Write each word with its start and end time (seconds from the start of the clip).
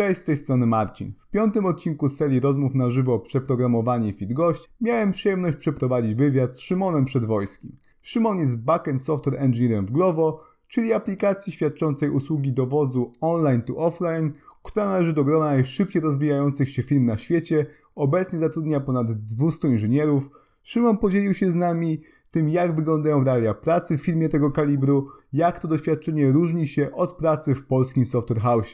Cześć, 0.00 0.20
z 0.20 0.24
tej 0.24 0.36
strony 0.36 0.66
Marcin. 0.66 1.12
W 1.18 1.30
piątym 1.30 1.66
odcinku 1.66 2.08
serii 2.08 2.40
rozmów 2.40 2.74
na 2.74 2.90
żywo 2.90 3.14
o 3.14 3.18
przeprogramowaniu 3.18 4.08
i 4.08 4.12
fit 4.12 4.32
gość 4.32 4.70
miałem 4.80 5.12
przyjemność 5.12 5.56
przeprowadzić 5.56 6.14
wywiad 6.14 6.56
z 6.56 6.60
Szymonem 6.60 7.04
Przedwojskim. 7.04 7.76
Szymon 8.02 8.38
jest 8.38 8.64
backend 8.64 9.02
software 9.02 9.36
engineerem 9.38 9.86
w 9.86 9.90
Glovo, 9.90 10.44
czyli 10.68 10.92
aplikacji 10.92 11.52
świadczącej 11.52 12.10
usługi 12.10 12.52
dowozu 12.52 13.12
online 13.20 13.62
to 13.62 13.76
offline, 13.76 14.32
która 14.62 14.86
należy 14.86 15.12
do 15.12 15.24
grona 15.24 15.44
najszybciej 15.44 16.02
rozwijających 16.02 16.70
się 16.70 16.82
firm 16.82 17.06
na 17.06 17.16
świecie. 17.16 17.66
Obecnie 17.94 18.38
zatrudnia 18.38 18.80
ponad 18.80 19.12
200 19.12 19.68
inżynierów. 19.68 20.30
Szymon 20.62 20.98
podzielił 20.98 21.34
się 21.34 21.52
z 21.52 21.56
nami 21.56 22.02
tym, 22.30 22.48
jak 22.48 22.76
wyglądają 22.76 23.24
realia 23.24 23.54
pracy 23.54 23.98
w 23.98 24.02
firmie 24.02 24.28
tego 24.28 24.50
kalibru, 24.50 25.08
jak 25.32 25.60
to 25.60 25.68
doświadczenie 25.68 26.32
różni 26.32 26.68
się 26.68 26.92
od 26.92 27.12
pracy 27.12 27.54
w 27.54 27.66
polskim 27.66 28.06
software 28.06 28.40
house. 28.40 28.72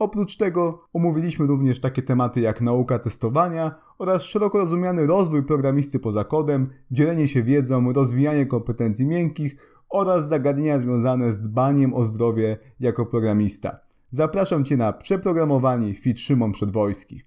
Oprócz 0.00 0.36
tego 0.36 0.78
omówiliśmy 0.92 1.46
również 1.46 1.80
takie 1.80 2.02
tematy 2.02 2.40
jak 2.40 2.60
nauka 2.60 2.98
testowania 2.98 3.74
oraz 3.98 4.22
szeroko 4.22 4.58
rozumiany 4.58 5.06
rozwój 5.06 5.44
programisty 5.44 5.98
poza 5.98 6.24
kodem, 6.24 6.70
dzielenie 6.90 7.28
się 7.28 7.42
wiedzą, 7.42 7.92
rozwijanie 7.92 8.46
kompetencji 8.46 9.06
miękkich 9.06 9.56
oraz 9.90 10.28
zagadnienia 10.28 10.78
związane 10.78 11.32
z 11.32 11.42
dbaniem 11.42 11.94
o 11.94 12.04
zdrowie 12.04 12.56
jako 12.80 13.06
programista. 13.06 13.80
Zapraszam 14.10 14.64
Cię 14.64 14.76
na 14.76 14.92
przeprogramowanie 14.92 15.94
Fit 15.94 16.20
Szymon 16.20 16.52
Przedwojski. 16.52 17.22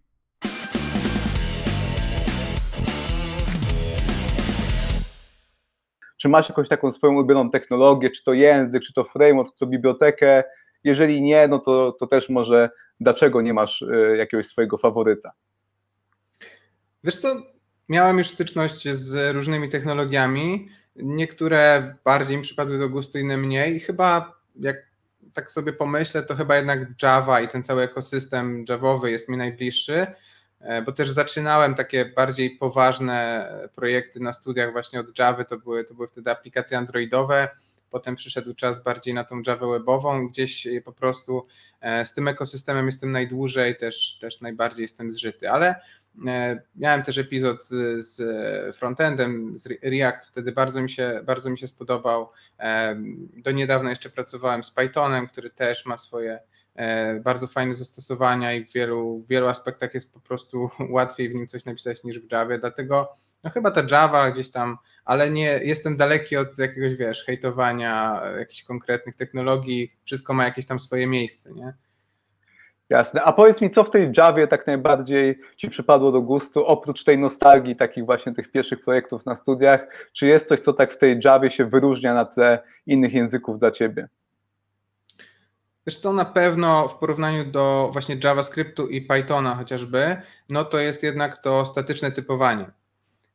Czy 6.22 6.30
masz 6.30 6.50
jakąś 6.50 6.70
taką 6.70 6.92
swoją 6.92 7.14
ulubioną 7.14 7.50
technologię, 7.50 8.10
czy 8.10 8.24
to 8.24 8.34
język, 8.34 8.84
czy 8.84 8.94
to 8.94 9.04
framework, 9.04 9.50
czy 9.54 9.60
to 9.60 9.68
bibliotekę? 9.68 10.44
Jeżeli 10.84 11.22
nie, 11.22 11.48
no 11.48 11.60
to, 11.60 11.92
to 11.92 12.08
też 12.08 12.30
może 12.30 12.70
dlaczego 13.00 13.42
nie 13.42 13.54
masz 13.54 13.82
y, 13.82 14.16
jakiegoś 14.18 14.48
swojego 14.48 14.78
faworyta? 14.78 15.32
Wiesz 17.04 17.18
co, 17.18 17.36
miałem 17.90 18.18
już 18.18 18.28
styczność 18.28 18.90
z 18.90 19.36
różnymi 19.36 19.70
technologiami. 19.70 20.70
Niektóre 20.96 21.96
bardziej 22.04 22.38
mi 22.38 22.44
przypadły 22.44 22.80
do 22.80 22.90
gustu, 22.90 23.18
inne 23.18 23.38
mniej. 23.38 23.76
I 23.76 23.80
chyba 23.80 24.40
jak 24.56 24.78
tak 25.34 25.52
sobie 25.52 25.74
pomyślę, 25.74 26.24
to 26.24 26.36
chyba 26.36 26.56
jednak 26.56 26.80
Java 27.04 27.42
i 27.42 27.48
ten 27.48 27.64
cały 27.64 27.84
ekosystem 27.84 28.66
Javowy 28.70 29.12
jest 29.12 29.30
mi 29.30 29.38
najbliższy, 29.38 30.08
e, 30.60 30.82
bo 30.82 30.92
też 30.92 31.10
zaczynałem 31.10 31.76
takie 31.76 32.06
bardziej 32.06 32.52
poważne 32.52 33.48
projekty 33.76 34.20
na 34.20 34.34
studiach 34.34 34.72
właśnie 34.72 35.00
od 35.00 35.20
Java, 35.20 35.44
to 35.44 35.58
były, 35.58 35.84
to 35.84 35.94
były 35.94 36.08
wtedy 36.08 36.32
aplikacje 36.32 36.78
androidowe, 36.78 37.50
potem 37.94 38.16
przyszedł 38.16 38.54
czas 38.54 38.84
bardziej 38.84 39.14
na 39.14 39.24
tą 39.24 39.42
Java 39.48 39.68
webową, 39.68 40.28
gdzieś 40.28 40.68
po 40.86 40.94
prostu 40.94 41.48
e, 41.82 42.06
z 42.06 42.14
tym 42.14 42.28
ekosystemem 42.28 42.86
jestem 42.86 43.12
najdłużej, 43.12 43.78
też, 43.78 44.18
też 44.22 44.42
najbardziej 44.42 44.82
jestem 44.82 45.12
zżyty, 45.12 45.52
ale 45.52 45.76
e, 46.28 46.62
miałem 46.76 47.04
też 47.04 47.18
epizod 47.18 47.68
z 47.98 48.16
frontendem, 48.76 49.60
z 49.60 49.68
React, 49.84 50.28
wtedy 50.28 50.52
bardzo 50.52 50.82
mi 50.82 50.90
się, 50.90 51.22
bardzo 51.26 51.50
mi 51.50 51.58
się 51.58 51.68
spodobał. 51.68 52.30
E, 52.60 52.96
do 53.38 53.52
niedawna 53.52 53.90
jeszcze 53.90 54.10
pracowałem 54.10 54.64
z 54.64 54.72
Pythonem, 54.72 55.28
który 55.28 55.50
też 55.50 55.86
ma 55.86 55.98
swoje 55.98 56.40
bardzo 57.24 57.48
fajne 57.48 57.74
zastosowania 57.74 58.54
i 58.54 58.66
w 58.66 58.74
wielu, 58.74 59.20
w 59.20 59.28
wielu 59.28 59.48
aspektach 59.48 59.94
jest 59.94 60.14
po 60.14 60.20
prostu 60.20 60.70
łatwiej 60.90 61.30
w 61.30 61.36
nim 61.36 61.48
coś 61.48 61.66
napisać 61.66 62.04
niż 62.04 62.20
w 62.20 62.32
Java, 62.32 62.58
dlatego 62.58 63.14
no 63.44 63.50
chyba 63.50 63.72
ta 63.72 63.82
Java 63.92 64.32
gdzieś 64.32 64.52
tam, 64.52 64.78
ale 65.06 65.30
nie 65.30 65.60
jestem 65.64 65.98
daleki 65.98 66.38
od 66.38 66.58
jakiegoś, 66.58 66.96
wiesz, 66.96 67.26
hejtowania 67.26 68.22
jakichś 68.40 68.64
konkretnych 68.64 69.16
technologii, 69.16 69.94
wszystko 70.06 70.34
ma 70.34 70.46
jakieś 70.46 70.66
tam 70.66 70.80
swoje 70.80 71.08
miejsce, 71.08 71.54
nie? 71.54 71.74
Jasne. 72.90 73.24
A 73.24 73.34
powiedz 73.34 73.62
mi, 73.62 73.70
co 73.70 73.84
w 73.84 73.90
tej 73.90 74.12
Javie 74.18 74.48
tak 74.48 74.68
najbardziej 74.68 75.40
Ci 75.56 75.70
przypadło 75.70 76.12
do 76.12 76.22
gustu, 76.22 76.66
oprócz 76.66 77.04
tej 77.04 77.18
nostalgii, 77.18 77.76
takich 77.76 78.06
właśnie 78.06 78.34
tych 78.34 78.52
pierwszych 78.52 78.84
projektów 78.84 79.26
na 79.26 79.36
studiach, 79.36 80.10
czy 80.14 80.28
jest 80.28 80.48
coś, 80.48 80.60
co 80.60 80.74
tak 80.74 80.94
w 80.94 80.98
tej 80.98 81.20
Javie 81.26 81.52
się 81.52 81.66
wyróżnia 81.66 82.14
na 82.14 82.26
tle 82.26 82.64
innych 82.86 83.14
języków 83.14 83.60
dla 83.60 83.72
Ciebie? 83.72 84.08
Wiesz 85.88 85.98
co, 85.98 86.14
na 86.14 86.26
pewno 86.26 86.88
w 86.88 86.98
porównaniu 86.98 87.46
do 87.46 87.90
właśnie 87.94 88.18
JavaScriptu 88.24 88.88
i 88.88 89.02
Pythona 89.02 89.56
chociażby, 89.56 90.16
no 90.50 90.66
to 90.66 90.80
jest 90.80 91.04
jednak 91.04 91.38
to 91.38 91.66
statyczne 91.66 92.12
typowanie 92.12 92.66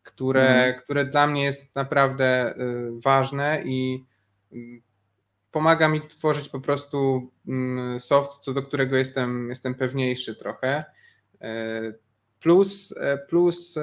które, 0.09 0.65
mm. 0.65 0.81
które 0.81 1.05
dla 1.05 1.27
mnie 1.27 1.45
jest 1.45 1.75
naprawdę 1.75 2.55
y, 2.57 3.01
ważne 3.05 3.63
i 3.65 4.05
mm, 4.53 4.83
pomaga 5.51 5.89
mi 5.89 6.09
tworzyć 6.09 6.49
po 6.49 6.61
prostu 6.61 7.31
mm, 7.49 8.01
soft, 8.01 8.31
co 8.31 8.55
do 8.55 8.63
którego 8.63 8.97
jestem, 8.97 9.49
jestem 9.49 9.75
pewniejszy 9.75 10.35
trochę. 10.35 10.85
Y, 11.35 11.99
plus, 12.41 12.91
y, 12.91 13.19
plus 13.29 13.79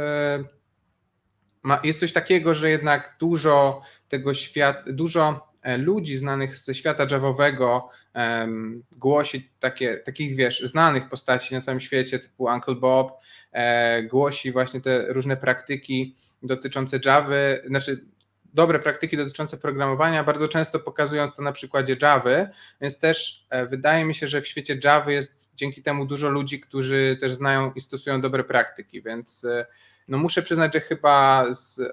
jest 1.83 1.99
coś 1.99 2.13
takiego, 2.13 2.55
że 2.55 2.69
jednak 2.69 3.15
dużo 3.19 3.81
tego 4.07 4.33
świata, 4.33 4.83
dużo 4.87 5.44
ludzi 5.77 6.17
znanych 6.17 6.55
ze 6.55 6.73
świata 6.73 7.07
javowego 7.11 7.89
um, 8.15 8.83
głosi 8.91 9.49
takie, 9.59 9.97
takich, 9.97 10.35
wiesz, 10.35 10.61
znanych 10.61 11.09
postaci 11.09 11.55
na 11.55 11.61
całym 11.61 11.79
świecie, 11.79 12.19
typu 12.19 12.43
Uncle 12.43 12.75
Bob, 12.75 13.19
e, 13.51 14.03
głosi 14.03 14.51
właśnie 14.51 14.81
te 14.81 15.13
różne 15.13 15.37
praktyki 15.37 16.15
dotyczące 16.43 16.99
Java, 17.05 17.35
znaczy 17.67 18.05
dobre 18.55 18.79
praktyki 18.79 19.17
dotyczące 19.17 19.57
programowania, 19.57 20.23
bardzo 20.23 20.47
często 20.47 20.79
pokazując 20.79 21.35
to 21.35 21.41
na 21.41 21.51
przykładzie 21.51 21.97
Java, 22.01 22.47
więc 22.81 22.99
też 22.99 23.45
e, 23.49 23.65
wydaje 23.65 24.05
mi 24.05 24.15
się, 24.15 24.27
że 24.27 24.41
w 24.41 24.47
świecie 24.47 24.79
Java 24.83 25.11
jest 25.11 25.49
dzięki 25.55 25.83
temu 25.83 26.05
dużo 26.05 26.29
ludzi, 26.29 26.59
którzy 26.59 27.17
też 27.21 27.33
znają 27.33 27.71
i 27.73 27.81
stosują 27.81 28.21
dobre 28.21 28.43
praktyki, 28.43 29.01
więc 29.01 29.45
e, 29.45 29.65
no 30.07 30.17
muszę 30.17 30.41
przyznać, 30.41 30.73
że 30.73 30.81
chyba 30.81 31.45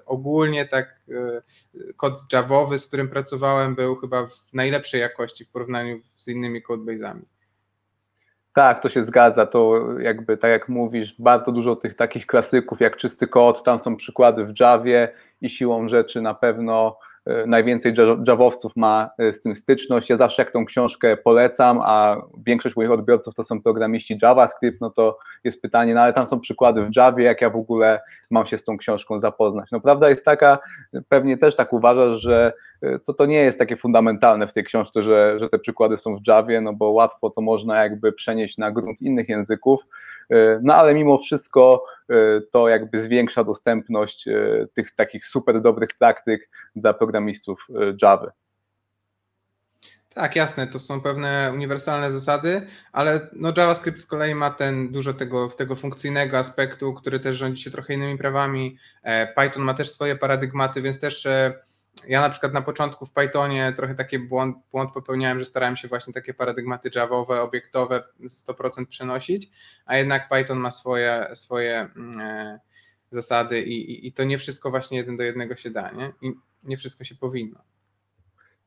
ogólnie 0.05 0.65
tak 0.65 1.01
e, 1.09 1.41
kod 1.97 2.33
Javowy, 2.33 2.79
z 2.79 2.87
którym 2.87 3.09
pracowałem, 3.09 3.75
był 3.75 3.95
chyba 3.95 4.27
w 4.27 4.53
najlepszej 4.53 5.01
jakości 5.01 5.45
w 5.45 5.49
porównaniu 5.49 6.01
z 6.15 6.27
innymi 6.27 6.63
codebase'ami. 6.63 7.21
Tak, 8.53 8.81
to 8.81 8.89
się 8.89 9.03
zgadza. 9.03 9.45
To 9.45 9.85
jakby, 9.99 10.37
tak 10.37 10.51
jak 10.51 10.69
mówisz, 10.69 11.15
bardzo 11.19 11.51
dużo 11.51 11.75
tych 11.75 11.95
takich 11.95 12.27
klasyków 12.27 12.79
jak 12.79 12.97
czysty 12.97 13.27
kod, 13.27 13.63
tam 13.63 13.79
są 13.79 13.95
przykłady 13.95 14.45
w 14.45 14.59
Javie 14.59 15.13
i 15.43 15.49
siłą 15.49 15.87
rzeczy 15.87 16.21
na 16.21 16.33
pewno 16.33 16.97
E, 17.25 17.45
najwięcej 17.47 17.93
Javowców 18.27 18.71
ma 18.75 19.09
e, 19.17 19.33
z 19.33 19.41
tym 19.41 19.55
styczność. 19.55 20.09
Ja 20.09 20.17
zawsze 20.17 20.41
jak 20.41 20.51
tą 20.51 20.65
książkę 20.65 21.17
polecam, 21.17 21.79
a 21.83 22.21
większość 22.45 22.75
moich 22.75 22.91
odbiorców 22.91 23.35
to 23.35 23.43
są 23.43 23.61
programiści 23.61 24.17
JavaScript, 24.21 24.81
no 24.81 24.89
to 24.89 25.17
jest 25.43 25.61
pytanie, 25.61 25.93
no 25.93 26.01
ale 26.01 26.13
tam 26.13 26.27
są 26.27 26.39
przykłady 26.39 26.85
w 26.85 26.95
Javie, 26.95 27.25
jak 27.25 27.41
ja 27.41 27.49
w 27.49 27.55
ogóle 27.55 28.01
mam 28.29 28.45
się 28.45 28.57
z 28.57 28.63
tą 28.63 28.77
książką 28.77 29.19
zapoznać. 29.19 29.71
No 29.71 29.81
prawda 29.81 30.09
jest 30.09 30.25
taka, 30.25 30.59
pewnie 31.09 31.37
też 31.37 31.55
tak 31.55 31.73
uważasz, 31.73 32.19
że 32.19 32.53
e, 32.81 32.99
to, 32.99 33.13
to 33.13 33.25
nie 33.25 33.39
jest 33.39 33.59
takie 33.59 33.77
fundamentalne 33.77 34.47
w 34.47 34.53
tej 34.53 34.63
książce, 34.63 35.03
że, 35.03 35.39
że 35.39 35.49
te 35.49 35.59
przykłady 35.59 35.97
są 35.97 36.17
w 36.17 36.27
Javie, 36.27 36.61
no 36.61 36.73
bo 36.73 36.91
łatwo 36.91 37.29
to 37.29 37.41
można 37.41 37.83
jakby 37.83 38.13
przenieść 38.13 38.57
na 38.57 38.71
grunt 38.71 39.01
innych 39.01 39.29
języków, 39.29 39.81
no 40.61 40.75
ale 40.75 40.93
mimo 40.93 41.17
wszystko 41.17 41.85
to 42.51 42.69
jakby 42.69 43.03
zwiększa 43.03 43.43
dostępność 43.43 44.25
tych 44.73 44.91
takich 44.95 45.27
super 45.27 45.61
dobrych 45.61 45.89
praktyk 45.99 46.49
dla 46.75 46.93
programistów 46.93 47.67
Java. 48.01 48.31
Tak, 50.13 50.35
jasne, 50.35 50.67
to 50.67 50.79
są 50.79 51.01
pewne 51.01 51.51
uniwersalne 51.53 52.11
zasady, 52.11 52.67
ale 52.91 53.27
no 53.33 53.53
JavaScript 53.57 54.01
z 54.01 54.05
kolei 54.05 54.35
ma 54.35 54.49
ten 54.49 54.91
dużo 54.91 55.13
tego, 55.13 55.47
tego 55.47 55.75
funkcyjnego 55.75 56.37
aspektu, 56.37 56.93
który 56.93 57.19
też 57.19 57.35
rządzi 57.35 57.63
się 57.63 57.71
trochę 57.71 57.93
innymi 57.93 58.17
prawami. 58.17 58.77
E, 59.03 59.27
Python 59.27 59.63
ma 59.63 59.73
też 59.73 59.89
swoje 59.89 60.15
paradygmaty, 60.15 60.81
więc 60.81 60.99
też 60.99 61.25
e, 61.25 61.53
ja 62.07 62.21
na 62.21 62.29
przykład 62.29 62.53
na 62.53 62.61
początku 62.61 63.05
w 63.05 63.11
Pythonie 63.11 63.73
trochę 63.75 63.95
taki 63.95 64.19
błąd, 64.19 64.57
błąd 64.71 64.93
popełniałem, 64.93 65.39
że 65.39 65.45
starałem 65.45 65.77
się 65.77 65.87
właśnie 65.87 66.13
takie 66.13 66.33
paradygmaty 66.33 66.89
javowe, 66.95 67.41
obiektowe 67.41 68.03
100% 68.21 68.85
przenosić, 68.85 69.51
a 69.85 69.97
jednak 69.97 70.29
Python 70.29 70.59
ma 70.59 70.71
swoje, 70.71 71.27
swoje 71.33 71.79
mm, 71.95 72.19
e, 72.19 72.59
zasady 73.11 73.61
i, 73.61 73.91
i, 73.91 74.07
i, 74.07 74.13
to 74.13 74.23
nie 74.23 74.37
wszystko 74.37 74.71
właśnie 74.71 74.97
jeden 74.97 75.17
do 75.17 75.23
jednego 75.23 75.55
się 75.55 75.69
da, 75.69 75.91
nie? 75.91 76.13
I 76.21 76.33
nie 76.63 76.77
wszystko 76.77 77.03
się 77.03 77.15
powinno. 77.15 77.59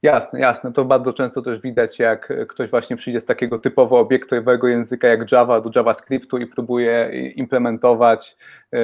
Jasne, 0.02 0.40
jasne. 0.40 0.72
To 0.72 0.84
bardzo 0.84 1.12
często 1.12 1.42
też 1.42 1.60
widać, 1.60 1.98
jak 1.98 2.32
ktoś 2.48 2.70
właśnie 2.70 2.96
przyjdzie 2.96 3.20
z 3.20 3.24
takiego 3.24 3.58
typowo 3.58 3.98
obiektowego 3.98 4.68
języka 4.68 5.08
jak 5.08 5.32
Java 5.32 5.60
do 5.60 5.70
JavaScriptu 5.76 6.38
i 6.38 6.46
próbuje 6.46 7.10
implementować 7.36 8.36
e, 8.72 8.78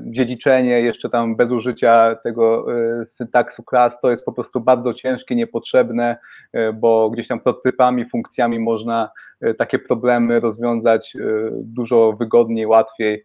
dziedziczenie 0.00 0.80
jeszcze 0.80 1.10
tam 1.10 1.36
bez 1.36 1.50
użycia 1.50 2.16
tego 2.22 2.66
e, 3.00 3.04
syntaksu 3.04 3.62
klas. 3.62 4.00
To 4.00 4.10
jest 4.10 4.24
po 4.24 4.32
prostu 4.32 4.60
bardzo 4.60 4.94
ciężkie, 4.94 5.34
niepotrzebne, 5.34 6.16
e, 6.52 6.72
bo 6.72 7.10
gdzieś 7.10 7.28
tam 7.28 7.40
prototypami, 7.40 8.04
funkcjami 8.04 8.58
można 8.58 9.10
takie 9.58 9.78
problemy 9.78 10.40
rozwiązać 10.40 11.16
dużo 11.54 12.12
wygodniej, 12.12 12.66
łatwiej. 12.66 13.24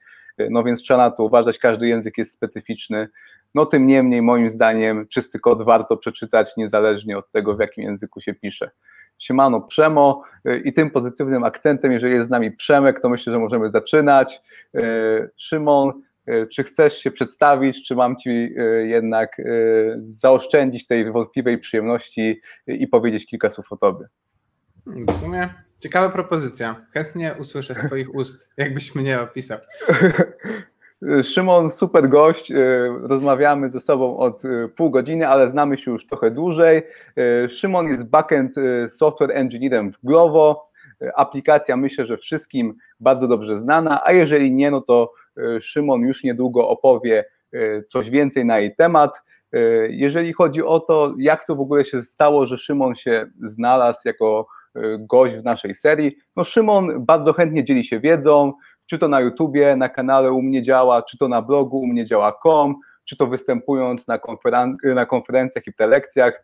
No 0.49 0.63
więc 0.63 0.81
trzeba 0.81 0.97
na 0.97 1.11
to 1.11 1.23
uważać, 1.23 1.57
każdy 1.57 1.87
język 1.87 2.17
jest 2.17 2.31
specyficzny. 2.31 3.09
No 3.55 3.65
tym 3.65 3.87
niemniej 3.87 4.21
moim 4.21 4.49
zdaniem 4.49 5.07
czysty 5.07 5.39
kod 5.39 5.61
warto 5.63 5.97
przeczytać 5.97 6.57
niezależnie 6.57 7.17
od 7.17 7.31
tego, 7.31 7.55
w 7.55 7.59
jakim 7.59 7.83
języku 7.83 8.21
się 8.21 8.33
pisze. 8.33 8.71
Siemano 9.17 9.61
Przemo 9.61 10.23
i 10.63 10.73
tym 10.73 10.89
pozytywnym 10.91 11.43
akcentem, 11.43 11.91
jeżeli 11.91 12.13
jest 12.13 12.27
z 12.27 12.31
nami 12.31 12.51
Przemek, 12.51 13.01
to 13.01 13.09
myślę, 13.09 13.33
że 13.33 13.39
możemy 13.39 13.69
zaczynać. 13.69 14.41
Szymon, 15.37 16.01
czy 16.51 16.63
chcesz 16.63 16.97
się 16.97 17.11
przedstawić, 17.11 17.87
czy 17.87 17.95
mam 17.95 18.17
Ci 18.17 18.55
jednak 18.83 19.41
zaoszczędzić 20.01 20.87
tej 20.87 21.11
wątpliwej 21.11 21.57
przyjemności 21.57 22.41
i 22.67 22.87
powiedzieć 22.87 23.25
kilka 23.25 23.49
słów 23.49 23.71
o 23.71 23.77
Tobie? 23.77 24.05
W 24.85 25.13
sumie 25.19 25.49
ciekawa 25.79 26.09
propozycja. 26.09 26.85
Chętnie 26.93 27.35
usłyszę 27.39 27.75
z 27.75 27.79
Twoich 27.79 28.15
ust, 28.15 28.49
jakbyś 28.57 28.95
mnie 28.95 29.21
opisał. 29.21 29.57
Szymon, 31.23 31.71
super 31.71 32.09
gość. 32.09 32.51
Rozmawiamy 33.01 33.69
ze 33.69 33.79
sobą 33.79 34.17
od 34.17 34.41
pół 34.75 34.89
godziny, 34.89 35.27
ale 35.27 35.49
znamy 35.49 35.77
się 35.77 35.91
już 35.91 36.07
trochę 36.07 36.31
dłużej. 36.31 36.81
Szymon 37.49 37.87
jest 37.87 38.09
backend 38.09 38.55
software 38.89 39.31
engineerem 39.31 39.91
w 39.91 39.99
Glovo. 40.03 40.69
Aplikacja 41.15 41.77
myślę, 41.77 42.05
że 42.05 42.17
wszystkim 42.17 42.75
bardzo 42.99 43.27
dobrze 43.27 43.57
znana, 43.57 44.01
a 44.05 44.11
jeżeli 44.11 44.51
nie, 44.51 44.71
no 44.71 44.81
to 44.81 45.13
Szymon 45.59 46.01
już 46.01 46.23
niedługo 46.23 46.69
opowie 46.69 47.25
coś 47.87 48.09
więcej 48.09 48.45
na 48.45 48.59
jej 48.59 48.75
temat. 48.75 49.21
Jeżeli 49.89 50.33
chodzi 50.33 50.63
o 50.63 50.79
to, 50.79 51.13
jak 51.17 51.45
to 51.45 51.55
w 51.55 51.61
ogóle 51.61 51.85
się 51.85 52.03
stało, 52.03 52.45
że 52.45 52.57
Szymon 52.57 52.95
się 52.95 53.25
znalazł 53.43 53.99
jako 54.05 54.47
gość 54.99 55.35
w 55.35 55.43
naszej 55.43 55.75
serii, 55.75 56.15
no 56.35 56.43
Szymon 56.43 57.05
bardzo 57.05 57.33
chętnie 57.33 57.63
dzieli 57.63 57.83
się 57.83 57.99
wiedzą, 57.99 58.53
czy 58.89 58.99
to 58.99 59.07
na 59.07 59.21
YouTubie, 59.21 59.75
na 59.75 59.89
kanale 59.89 60.31
u 60.31 60.41
mnie 60.41 60.61
działa, 60.61 61.01
czy 61.01 61.17
to 61.17 61.27
na 61.27 61.41
blogu 61.41 61.79
u 61.79 61.87
mnie 61.87 62.05
działa.com, 62.05 62.75
czy 63.05 63.17
to 63.17 63.27
występując 63.27 64.07
na, 64.07 64.17
konferen 64.17 64.77
na 64.83 65.05
konferencjach 65.05 65.67
i 65.67 65.73
prelekcjach, 65.73 66.43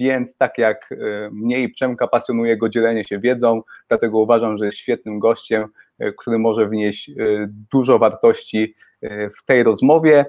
więc 0.00 0.36
tak 0.36 0.58
jak 0.58 0.94
mnie 1.32 1.62
i 1.62 1.68
Przemka 1.68 2.08
pasjonuje 2.08 2.56
go 2.56 2.68
dzielenie 2.68 3.04
się 3.04 3.18
wiedzą, 3.18 3.62
dlatego 3.88 4.18
uważam, 4.18 4.58
że 4.58 4.66
jest 4.66 4.78
świetnym 4.78 5.18
gościem, 5.18 5.68
który 6.18 6.38
może 6.38 6.66
wnieść 6.68 7.10
dużo 7.72 7.98
wartości 7.98 8.74
w 9.38 9.44
tej 9.46 9.62
rozmowie, 9.62 10.24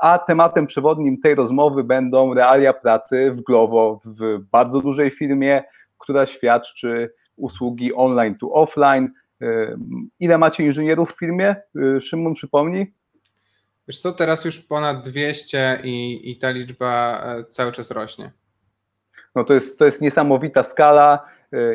a 0.00 0.18
tematem 0.18 0.66
przewodnim 0.66 1.20
tej 1.20 1.34
rozmowy 1.34 1.84
będą 1.84 2.34
realia 2.34 2.72
pracy 2.72 3.32
w 3.32 3.42
Glovo, 3.42 4.00
w 4.04 4.38
bardzo 4.52 4.80
dużej 4.80 5.10
firmie, 5.10 5.62
która 5.98 6.26
świadczy 6.26 7.10
usługi 7.36 7.94
online 7.94 8.34
to 8.34 8.52
offline. 8.52 9.08
Ile 10.20 10.38
macie 10.38 10.64
inżynierów 10.64 11.12
w 11.12 11.18
firmie? 11.18 11.56
Szymon, 12.00 12.34
przypomnij. 12.34 12.94
Wiesz 13.88 14.00
co, 14.00 14.12
teraz 14.12 14.44
już 14.44 14.60
ponad 14.60 15.08
200 15.08 15.80
i, 15.84 16.30
i 16.30 16.38
ta 16.38 16.50
liczba 16.50 17.24
cały 17.50 17.72
czas 17.72 17.90
rośnie. 17.90 18.32
No 19.34 19.44
to 19.44 19.54
jest, 19.54 19.78
to 19.78 19.84
jest 19.84 20.02
niesamowita 20.02 20.62
skala. 20.62 21.24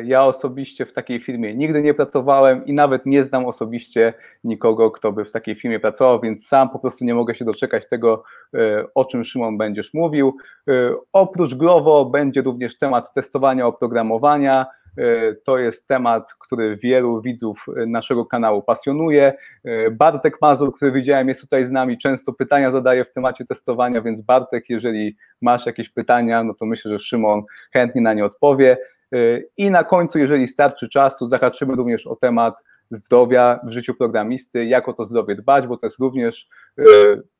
Ja 0.04 0.24
osobiście 0.24 0.86
w 0.86 0.92
takiej 0.92 1.20
firmie 1.20 1.54
nigdy 1.54 1.82
nie 1.82 1.94
pracowałem 1.94 2.66
i 2.66 2.72
nawet 2.72 3.06
nie 3.06 3.24
znam 3.24 3.46
osobiście 3.46 4.14
nikogo, 4.44 4.90
kto 4.90 5.12
by 5.12 5.24
w 5.24 5.30
takiej 5.30 5.54
firmie 5.54 5.80
pracował, 5.80 6.20
więc 6.20 6.46
sam 6.46 6.70
po 6.70 6.78
prostu 6.78 7.04
nie 7.04 7.14
mogę 7.14 7.34
się 7.34 7.44
doczekać 7.44 7.88
tego, 7.88 8.24
o 8.94 9.04
czym 9.04 9.24
Szymon 9.24 9.58
będziesz 9.58 9.94
mówił. 9.94 10.36
Oprócz 11.12 11.54
Glovo 11.54 12.04
będzie 12.04 12.42
również 12.42 12.78
temat 12.78 13.14
testowania 13.14 13.66
oprogramowania. 13.66 14.66
To 15.44 15.58
jest 15.58 15.88
temat, 15.88 16.34
który 16.40 16.76
wielu 16.76 17.20
widzów 17.22 17.66
naszego 17.86 18.26
kanału 18.26 18.62
pasjonuje. 18.62 19.32
Bartek 19.92 20.38
Mazur, 20.42 20.74
który 20.74 20.92
widziałem, 20.92 21.28
jest 21.28 21.40
tutaj 21.40 21.64
z 21.64 21.70
nami, 21.70 21.98
często 21.98 22.32
pytania 22.32 22.70
zadaje 22.70 23.04
w 23.04 23.12
temacie 23.12 23.44
testowania, 23.44 24.02
więc 24.02 24.20
Bartek, 24.20 24.70
jeżeli 24.70 25.16
masz 25.42 25.66
jakieś 25.66 25.88
pytania, 25.88 26.44
no 26.44 26.54
to 26.54 26.66
myślę, 26.66 26.92
że 26.92 26.98
Szymon 26.98 27.42
chętnie 27.72 28.00
na 28.02 28.14
nie 28.14 28.24
odpowie. 28.24 28.78
I 29.56 29.70
na 29.70 29.84
końcu, 29.84 30.18
jeżeli 30.18 30.48
starczy 30.48 30.88
czasu, 30.88 31.26
zahaczymy 31.26 31.74
również 31.74 32.06
o 32.06 32.16
temat 32.16 32.54
zdrowia 32.90 33.60
w 33.64 33.70
życiu 33.70 33.94
programisty, 33.94 34.64
jak 34.64 34.88
o 34.88 34.92
to 34.92 35.04
zdrowie 35.04 35.34
dbać, 35.34 35.66
bo 35.66 35.76
to 35.76 35.86
jest 35.86 35.98
również 35.98 36.48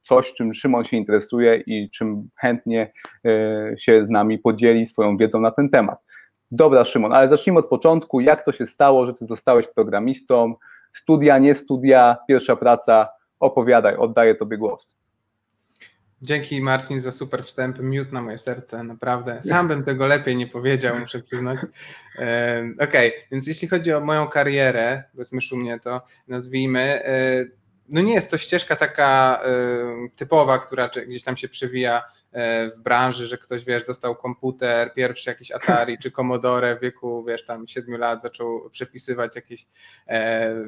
coś, 0.02 0.32
czym 0.32 0.54
Szymon 0.54 0.84
się 0.84 0.96
interesuje 0.96 1.62
i 1.66 1.90
czym 1.90 2.28
chętnie 2.40 2.92
się 3.78 4.04
z 4.04 4.10
nami 4.10 4.38
podzieli 4.38 4.86
swoją 4.86 5.16
wiedzą 5.16 5.40
na 5.40 5.50
ten 5.50 5.70
temat. 5.70 6.04
Dobra, 6.50 6.84
Szymon, 6.84 7.12
ale 7.12 7.28
zacznijmy 7.28 7.58
od 7.58 7.68
początku. 7.68 8.20
Jak 8.20 8.44
to 8.44 8.52
się 8.52 8.66
stało, 8.66 9.06
że 9.06 9.14
ty 9.14 9.26
zostałeś 9.26 9.66
programistą? 9.74 10.54
Studia, 10.92 11.38
nie 11.38 11.54
studia, 11.54 12.16
pierwsza 12.28 12.56
praca. 12.56 13.08
Opowiadaj, 13.40 13.96
oddaję 13.96 14.34
tobie 14.34 14.58
głos. 14.58 14.96
Dzięki 16.22 16.62
Marcin 16.62 17.00
za 17.00 17.12
super 17.12 17.44
wstęp, 17.44 17.78
miód 17.78 18.12
na 18.12 18.22
moje 18.22 18.38
serce, 18.38 18.82
naprawdę. 18.82 19.42
Sam 19.42 19.68
bym 19.68 19.84
tego 19.84 20.06
lepiej 20.06 20.36
nie 20.36 20.46
powiedział, 20.46 20.98
muszę 20.98 21.22
przyznać. 21.22 21.58
Okej, 22.80 23.08
okay, 23.08 23.12
więc 23.30 23.46
jeśli 23.46 23.68
chodzi 23.68 23.92
o 23.92 24.00
moją 24.00 24.28
karierę, 24.28 25.02
powiedzmy 25.12 25.40
szumnie 25.40 25.80
to 25.80 26.02
nazwijmy, 26.28 27.02
no 27.88 28.00
nie 28.00 28.14
jest 28.14 28.30
to 28.30 28.38
ścieżka 28.38 28.76
taka 28.76 29.40
typowa, 30.16 30.58
która 30.58 30.88
gdzieś 30.88 31.22
tam 31.22 31.36
się 31.36 31.48
przewija 31.48 32.02
w 32.76 32.80
branży, 32.80 33.26
że 33.26 33.38
ktoś, 33.38 33.64
wiesz, 33.64 33.84
dostał 33.84 34.16
komputer, 34.16 34.94
pierwszy 34.94 35.30
jakiś 35.30 35.52
Atari 35.52 35.98
czy 35.98 36.10
Commodore 36.10 36.76
w 36.76 36.80
wieku, 36.80 37.24
wiesz, 37.24 37.44
tam 37.44 37.68
7 37.68 38.00
lat 38.00 38.22
zaczął 38.22 38.70
przepisywać 38.70 39.36
jakieś, 39.36 39.66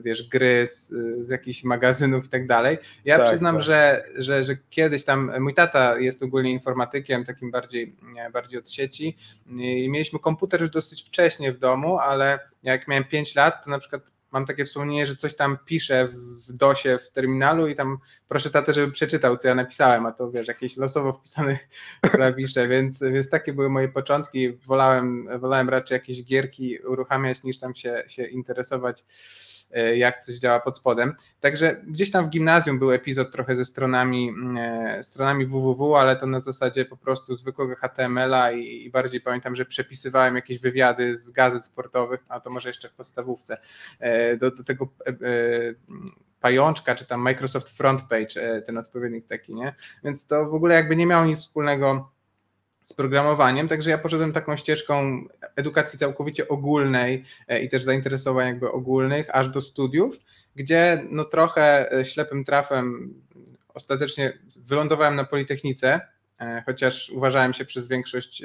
wiesz, 0.03 0.29
gry 0.29 0.67
z, 0.67 0.88
z 1.26 1.31
jakichś 1.31 1.65
magazynów 1.65 2.26
i 2.26 2.29
tak 2.29 2.47
dalej. 2.47 2.79
Ja 3.05 3.19
tak, 3.19 3.26
przyznam, 3.26 3.56
tak. 3.56 3.65
Że, 3.65 4.05
że, 4.17 4.44
że 4.44 4.56
kiedyś 4.70 5.05
tam, 5.05 5.32
mój 5.41 5.55
tata 5.55 5.99
jest 5.99 6.23
ogólnie 6.23 6.50
informatykiem, 6.50 7.25
takim 7.25 7.50
bardziej, 7.50 7.97
bardziej 8.32 8.59
od 8.59 8.71
sieci 8.71 9.17
i 9.47 9.88
mieliśmy 9.91 10.19
komputer 10.19 10.61
już 10.61 10.71
dosyć 10.71 11.03
wcześnie 11.03 11.53
w 11.53 11.59
domu, 11.59 11.99
ale 11.99 12.38
jak 12.62 12.88
miałem 12.88 13.05
5 13.05 13.35
lat, 13.35 13.64
to 13.64 13.71
na 13.71 13.79
przykład 13.79 14.03
mam 14.33 14.47
takie 14.47 14.65
wspomnienie, 14.65 15.07
że 15.07 15.17
coś 15.17 15.37
tam 15.37 15.59
piszę 15.67 16.09
w 16.49 16.53
DOSie 16.53 16.99
w 16.99 17.13
terminalu 17.13 17.69
i 17.69 17.77
tam 17.77 17.99
proszę 18.29 18.51
tatę, 18.51 18.73
żeby 18.73 18.93
przeczytał, 18.93 19.37
co 19.37 19.49
ja 19.49 19.55
napisałem, 19.55 20.07
a 20.07 20.13
to 20.13 20.31
wiesz, 20.31 20.49
jakieś 20.49 20.77
losowo 20.77 21.13
wpisane 21.13 21.59
klawisze, 22.13 22.69
więc, 22.69 23.03
więc 23.03 23.31
takie 23.31 23.53
były 23.53 23.71
moje 23.71 23.89
początki. 23.89 24.53
Wolałem, 24.53 25.29
wolałem 25.41 25.69
raczej 25.69 25.97
jakieś 25.97 26.25
gierki 26.25 26.79
uruchamiać 26.79 27.43
niż 27.43 27.59
tam 27.59 27.75
się, 27.75 28.03
się 28.09 28.27
interesować 28.27 29.05
jak 29.97 30.25
coś 30.25 30.37
działa 30.37 30.61
pod 30.61 30.79
spodem. 30.79 31.15
Także 31.41 31.82
gdzieś 31.87 32.11
tam 32.11 32.26
w 32.26 32.29
gimnazjum 32.29 32.79
był 32.79 32.93
epizod 32.93 33.32
trochę 33.32 33.56
ze 33.56 33.65
stronami, 33.65 34.32
e, 34.59 35.03
stronami 35.03 35.47
www, 35.47 35.97
ale 35.97 36.17
to 36.17 36.26
na 36.26 36.41
zasadzie 36.41 36.85
po 36.85 36.97
prostu 36.97 37.37
zwykłego 37.37 37.76
HTML-a 37.76 38.53
i, 38.53 38.85
i 38.85 38.91
bardziej 38.91 39.20
pamiętam, 39.20 39.56
że 39.56 39.65
przepisywałem 39.65 40.37
jakieś 40.37 40.61
wywiady 40.61 41.19
z 41.19 41.31
gazet 41.31 41.65
sportowych, 41.65 42.20
a 42.29 42.41
to 42.41 42.50
może 42.50 42.69
jeszcze 42.69 42.88
w 42.88 42.94
podstawówce, 42.94 43.59
e, 43.99 44.37
do, 44.37 44.50
do 44.50 44.65
tego 44.65 44.88
pajączka, 46.41 46.95
czy 46.95 47.07
tam 47.07 47.21
Microsoft 47.21 47.69
Front 47.69 48.02
Page, 48.02 48.62
ten 48.66 48.78
odpowiednik 48.78 49.26
taki, 49.26 49.54
nie? 49.54 49.75
Więc 50.04 50.26
to 50.26 50.47
w 50.47 50.54
ogóle 50.54 50.75
jakby 50.75 50.97
nie 50.97 51.07
miało 51.07 51.25
nic 51.25 51.38
wspólnego 51.38 52.11
z 52.88 52.92
programowaniem, 52.92 53.68
także 53.68 53.90
ja 53.90 53.99
poszedłem 53.99 54.33
taką 54.33 54.57
ścieżką 54.57 55.25
edukacji 55.57 55.99
całkowicie 55.99 56.49
ogólnej 56.49 57.25
e, 57.49 57.61
i 57.61 57.68
też 57.68 57.85
zainteresowań 57.85 58.47
jakby 58.47 58.73
ogólnych, 58.73 59.37
aż 59.37 59.49
do 59.49 59.61
studiów, 59.61 60.18
gdzie 60.57 61.04
no 61.11 61.25
trochę 61.25 61.92
e, 61.92 62.04
ślepym 62.04 62.45
trafem 62.45 63.14
ostatecznie 63.75 64.38
wylądowałem 64.66 65.14
na 65.14 65.25
Politechnice, 65.25 66.00
e, 66.40 66.62
chociaż 66.66 67.11
uważałem 67.11 67.54
się 67.54 67.64
przez 67.64 67.87
większość 67.87 68.42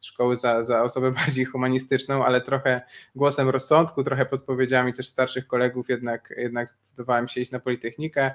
szkoły 0.00 0.36
za, 0.36 0.64
za 0.64 0.82
osobę 0.82 1.12
bardziej 1.24 1.44
humanistyczną, 1.44 2.24
ale 2.24 2.40
trochę 2.40 2.82
głosem 3.14 3.48
rozsądku, 3.48 4.04
trochę 4.04 4.26
podpowiedziami 4.26 4.92
też 4.92 5.08
starszych 5.08 5.46
kolegów 5.46 5.88
jednak, 5.88 6.34
jednak 6.36 6.68
zdecydowałem 6.68 7.28
się 7.28 7.40
iść 7.40 7.50
na 7.50 7.60
Politechnikę. 7.60 8.34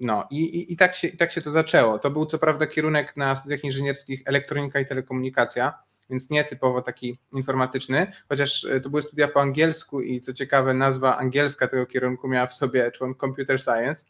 No 0.00 0.28
i, 0.30 0.40
i, 0.40 0.72
i, 0.72 0.76
tak 0.76 0.96
się, 0.96 1.08
i 1.08 1.16
tak 1.16 1.32
się 1.32 1.42
to 1.42 1.50
zaczęło. 1.50 1.98
To 1.98 2.10
był 2.10 2.26
co 2.26 2.38
prawda 2.38 2.66
kierunek 2.66 3.16
na 3.16 3.36
studiach 3.36 3.64
inżynierskich 3.64 4.22
elektronika 4.24 4.80
i 4.80 4.86
telekomunikacja, 4.86 5.78
więc 6.10 6.30
nie 6.30 6.44
typowo 6.44 6.82
taki 6.82 7.18
informatyczny, 7.32 8.12
chociaż 8.28 8.64
e, 8.64 8.80
to 8.80 8.90
były 8.90 9.02
studia 9.02 9.28
po 9.28 9.40
angielsku 9.40 10.00
i 10.00 10.20
co 10.20 10.32
ciekawe 10.32 10.74
nazwa 10.74 11.16
angielska 11.16 11.68
tego 11.68 11.86
kierunku 11.86 12.28
miała 12.28 12.46
w 12.46 12.54
sobie 12.54 12.90
człon 12.92 13.14
computer 13.14 13.62
science, 13.62 14.04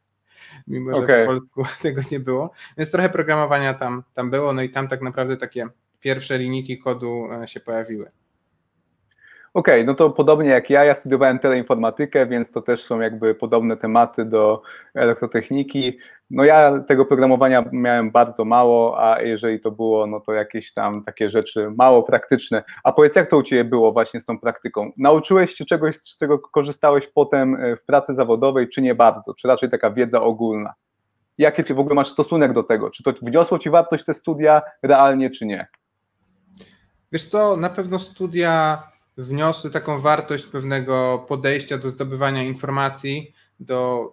mimo 0.67 0.95
że 0.95 1.03
okay. 1.03 1.27
po 1.27 1.33
polsku 1.33 1.65
tego 1.83 2.03
nie 2.11 2.21
było, 2.21 2.51
więc 2.77 2.91
trochę 2.91 3.09
programowania 3.09 3.75
tam, 3.75 4.03
tam 4.15 4.31
było, 4.31 4.53
no 4.53 4.63
i 4.63 4.71
tam 4.71 4.89
tak 4.89 5.03
naprawdę 5.03 5.37
takie 5.37 5.67
pierwsze 6.01 6.39
linijki 6.39 6.79
kodu 6.79 7.29
e, 7.33 7.49
się 7.49 7.61
pojawiły. 7.61 8.11
Okej, 9.55 9.75
okay, 9.75 9.87
no 9.87 9.95
to 9.95 10.11
podobnie 10.11 10.49
jak 10.49 10.71
ja, 10.71 10.85
ja 10.85 10.95
studiowałem 10.95 11.39
teleinformatykę, 11.39 12.27
więc 12.27 12.53
to 12.53 12.63
też 12.63 12.85
są 12.85 13.01
jakby 13.01 13.35
podobne 13.35 13.77
tematy 13.77 14.25
do 14.25 14.63
elektrotechniki. 14.95 15.99
No 16.31 16.45
ja 16.45 16.81
tego 16.89 17.05
programowania 17.05 17.65
miałem 17.73 18.11
bardzo 18.11 18.45
mało, 18.45 19.05
a 19.05 19.23
jeżeli 19.23 19.61
to 19.61 19.71
było, 19.71 20.07
no 20.07 20.21
to 20.21 20.33
jakieś 20.33 20.73
tam 20.73 21.05
takie 21.05 21.31
rzeczy 21.31 21.71
mało 21.79 22.03
praktyczne. 22.03 22.65
A 22.85 22.93
powiedz, 22.93 23.17
jak 23.17 23.31
to 23.31 23.37
u 23.37 23.43
Ciebie 23.43 23.65
było 23.65 23.93
właśnie 23.93 24.21
z 24.21 24.25
tą 24.25 24.39
praktyką? 24.39 24.93
Nauczyłeś 24.97 25.55
się 25.55 25.65
czegoś, 25.65 25.97
z 25.97 26.19
czego 26.19 26.39
korzystałeś 26.39 27.07
potem 27.07 27.55
e, 27.55 27.77
w 27.77 27.85
pracy 27.85 28.15
zawodowej, 28.15 28.69
czy 28.69 28.83
nie 28.83 28.95
bardzo? 28.95 29.35
Czy 29.35 29.49
raczej 29.49 29.71
taka 29.71 29.91
wiedza 29.91 30.23
ogólna? 30.23 30.75
Jaki 31.39 31.65
Ty 31.65 31.75
w 31.75 31.79
ogóle 31.79 31.95
masz 31.95 32.09
stosunek 32.09 32.53
do 32.53 32.63
tego? 32.63 32.91
Czy 32.91 33.03
to 33.03 33.13
wniosło 33.23 33.59
Ci 33.59 33.71
wartość 33.71 34.05
te 34.05 34.15
studia 34.15 34.63
realnie, 34.83 35.31
czy 35.31 35.47
nie? 35.47 35.67
Wiesz 37.13 37.27
co, 37.27 37.57
na 37.57 37.69
pewno 37.71 37.99
studia 37.99 38.83
wniosły 39.17 39.71
taką 39.71 39.99
wartość 39.99 40.47
pewnego 40.47 41.25
podejścia 41.29 41.79
do 41.79 41.91
zdobywania 41.91 42.43
informacji, 42.43 43.35
do 43.61 44.07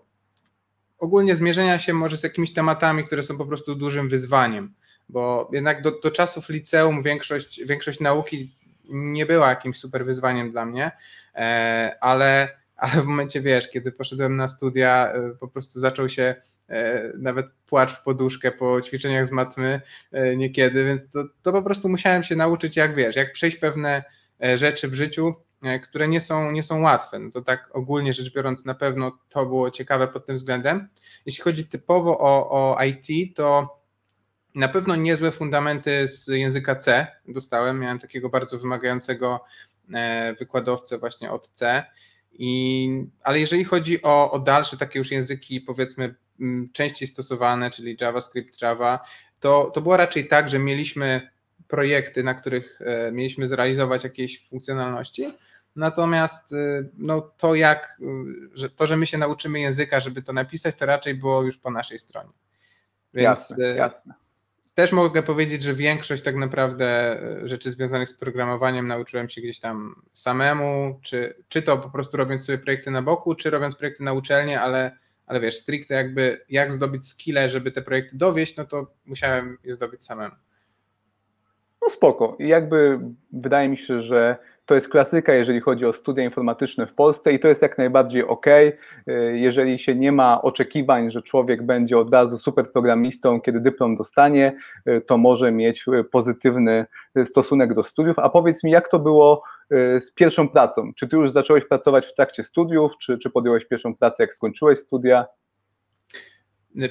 ogólnie 1.00 1.36
zmierzenia 1.36 1.80
się 1.80 1.94
może 1.94 2.18
z 2.18 2.24
jakimiś 2.24 2.54
tematami, 2.54 3.04
które 3.04 3.24
są 3.24 3.38
po 3.38 3.46
prostu 3.46 3.76
dużym 3.76 4.10
wyzwaniem, 4.10 4.74
bo 5.10 5.50
jednak 5.54 5.82
do, 5.82 6.00
do 6.00 6.12
czasów 6.12 6.50
liceum 6.50 7.04
większość, 7.04 7.66
większość 7.66 8.00
nauki 8.00 8.56
nie 8.90 9.26
była 9.26 9.50
jakimś 9.50 9.78
super 9.80 10.06
wyzwaniem 10.06 10.52
dla 10.52 10.66
mnie, 10.66 10.92
e, 11.36 11.98
ale, 12.02 12.58
ale 12.76 13.02
w 13.02 13.06
momencie, 13.06 13.42
wiesz, 13.42 13.70
kiedy 13.70 13.92
poszedłem 13.92 14.36
na 14.36 14.48
studia, 14.48 15.12
e, 15.14 15.30
po 15.40 15.48
prostu 15.48 15.80
zaczął 15.80 16.10
się 16.10 16.36
e, 16.70 17.12
nawet 17.18 17.46
płacz 17.66 17.92
w 17.92 18.04
poduszkę 18.04 18.52
po 18.52 18.82
ćwiczeniach 18.82 19.28
z 19.28 19.32
matmy 19.32 19.82
niekiedy, 20.38 20.86
więc 20.86 21.10
to, 21.10 21.24
to 21.42 21.52
po 21.52 21.62
prostu 21.62 21.90
musiałem 21.90 22.24
się 22.24 22.36
nauczyć, 22.36 22.76
jak 22.76 22.96
wiesz, 22.96 23.16
jak 23.16 23.34
przejść 23.34 23.58
pewne 23.58 24.04
rzeczy 24.56 24.88
w 24.88 24.94
życiu, 24.94 25.36
które 25.84 26.08
nie 26.08 26.22
są, 26.22 26.52
nie 26.52 26.64
są 26.64 26.82
łatwe. 26.82 27.20
No 27.20 27.32
to 27.32 27.42
tak 27.42 27.70
ogólnie 27.74 28.14
rzecz 28.14 28.34
biorąc, 28.34 28.66
na 28.66 28.74
pewno 28.74 29.12
to 29.30 29.46
było 29.46 29.72
ciekawe 29.72 30.08
pod 30.08 30.26
tym 30.26 30.36
względem. 30.36 30.90
Jeśli 31.26 31.44
chodzi 31.44 31.66
typowo 31.66 32.20
o, 32.20 32.50
o 32.50 32.84
IT, 32.84 33.36
to 33.36 33.78
na 34.56 34.68
pewno 34.68 34.96
niezłe 34.96 35.32
fundamenty 35.32 36.08
z 36.08 36.28
języka 36.28 36.76
C 36.76 37.08
dostałem. 37.28 37.80
Miałem 37.80 38.00
takiego 38.00 38.30
bardzo 38.30 38.60
wymagającego 38.60 39.44
e, 39.94 40.34
wykładowcę 40.40 40.98
właśnie 40.98 41.32
od 41.32 41.50
C. 41.54 41.84
I, 42.32 42.90
ale 43.24 43.40
jeżeli 43.40 43.64
chodzi 43.64 44.02
o, 44.02 44.32
o 44.32 44.40
dalsze 44.40 44.78
takie 44.78 45.00
już 45.00 45.12
języki, 45.12 45.62
powiedzmy, 45.62 46.16
częściej 46.74 47.08
stosowane, 47.08 47.72
czyli 47.72 47.98
JavaScript, 48.02 48.62
Java, 48.62 49.00
to, 49.40 49.72
to 49.74 49.82
było 49.82 49.98
raczej 49.98 50.28
tak, 50.28 50.50
że 50.50 50.60
mieliśmy 50.60 51.30
projekty, 51.68 52.24
na 52.24 52.34
których 52.34 52.80
e, 52.82 53.12
mieliśmy 53.12 53.48
zrealizować 53.48 54.04
jakieś 54.04 54.48
funkcjonalności. 54.50 55.34
Natomiast 55.76 56.54
e, 56.54 56.84
no, 56.98 57.22
to, 57.22 57.56
jak, 57.56 57.98
że, 58.54 58.70
to, 58.70 58.88
że 58.88 58.98
my 58.98 59.08
się 59.08 59.18
nauczymy 59.18 59.60
języka, 59.60 60.00
żeby 60.00 60.22
to 60.22 60.34
napisać, 60.34 60.76
to 60.76 60.86
raczej 60.86 61.16
było 61.16 61.44
już 61.44 61.58
po 61.58 61.72
naszej 61.72 62.00
stronie. 62.00 62.32
Więc, 63.14 63.50
jasne, 63.50 63.66
jasne 63.66 64.14
też 64.78 64.92
mogę 64.92 65.24
powiedzieć, 65.24 65.64
że 65.64 65.74
większość 65.74 66.24
tak 66.24 66.36
naprawdę 66.36 66.86
e, 67.44 67.48
rzeczy 67.48 67.72
związanych 67.72 68.10
z 68.10 68.14
programowaniem 68.14 68.88
nauczyłem 68.88 69.30
się 69.30 69.42
gdzieś 69.42 69.60
tam 69.60 70.02
samemu, 70.14 71.00
czy, 71.04 71.44
czy 71.50 71.62
to 71.62 71.78
po 71.78 71.90
prostu 71.90 72.18
robiąc 72.18 72.46
sobie 72.46 72.58
projekty 72.58 72.92
na 72.92 73.02
boku, 73.02 73.36
czy 73.36 73.50
robiąc 73.50 73.76
projekty 73.76 74.04
na 74.04 74.14
uczelnię, 74.14 74.62
ale, 74.62 74.98
ale 75.28 75.40
wiesz, 75.40 75.58
stricte 75.58 75.96
jakby 75.96 76.46
jak 76.50 76.74
zdobyć 76.74 77.08
skille, 77.08 77.50
żeby 77.50 77.72
te 77.72 77.82
projekty 77.82 78.18
dowieść, 78.18 78.56
no 78.56 78.66
to 78.66 78.92
musiałem 79.06 79.58
je 79.64 79.74
zdobyć 79.74 80.06
samemu. 80.06 80.36
No 81.88 81.92
spoko. 81.92 82.36
I 82.40 82.48
jakby 82.48 83.00
wydaje 83.34 83.70
mi 83.70 83.78
się, 83.78 84.02
że 84.02 84.38
to 84.66 84.76
jest 84.76 84.90
klasyka, 84.90 85.34
jeżeli 85.34 85.60
chodzi 85.60 85.86
o 85.86 85.94
studia 85.94 86.24
informatyczne 86.24 86.88
w 86.88 86.94
Polsce 86.94 87.34
i 87.34 87.40
to 87.40 87.48
jest 87.48 87.62
jak 87.62 87.78
najbardziej 87.78 88.24
ok, 88.24 88.46
jeżeli 89.34 89.80
się 89.80 89.96
nie 89.96 90.12
ma 90.12 90.42
oczekiwań, 90.42 91.12
że 91.12 91.22
człowiek 91.22 91.64
będzie 91.64 91.98
od 91.98 92.14
razu 92.14 92.38
super 92.38 92.72
programistą, 92.72 93.42
kiedy 93.42 93.60
dyplom 93.60 93.96
dostanie, 93.96 94.56
to 95.06 95.18
może 95.18 95.52
mieć 95.52 95.86
pozytywny 96.12 96.86
stosunek 97.26 97.74
do 97.74 97.84
studiów. 97.84 98.20
A 98.20 98.30
powiedz 98.30 98.64
mi, 98.64 98.72
jak 98.72 98.90
to 98.90 99.00
było 99.00 99.44
y, 99.72 100.02
z 100.02 100.12
pierwszą 100.12 100.50
pracą? 100.50 100.94
Czy 100.96 101.08
ty 101.08 101.16
już 101.16 101.32
zacząłeś 101.32 101.66
pracować 101.66 102.06
w 102.06 102.14
trakcie 102.14 102.44
studiów, 102.44 102.92
czy, 103.02 103.18
czy 103.18 103.30
podjąłeś 103.30 103.66
pierwszą 103.66 103.96
pracę, 103.96 104.24
jak 104.24 104.34
skończyłeś 104.34 104.80
studia? 104.80 105.26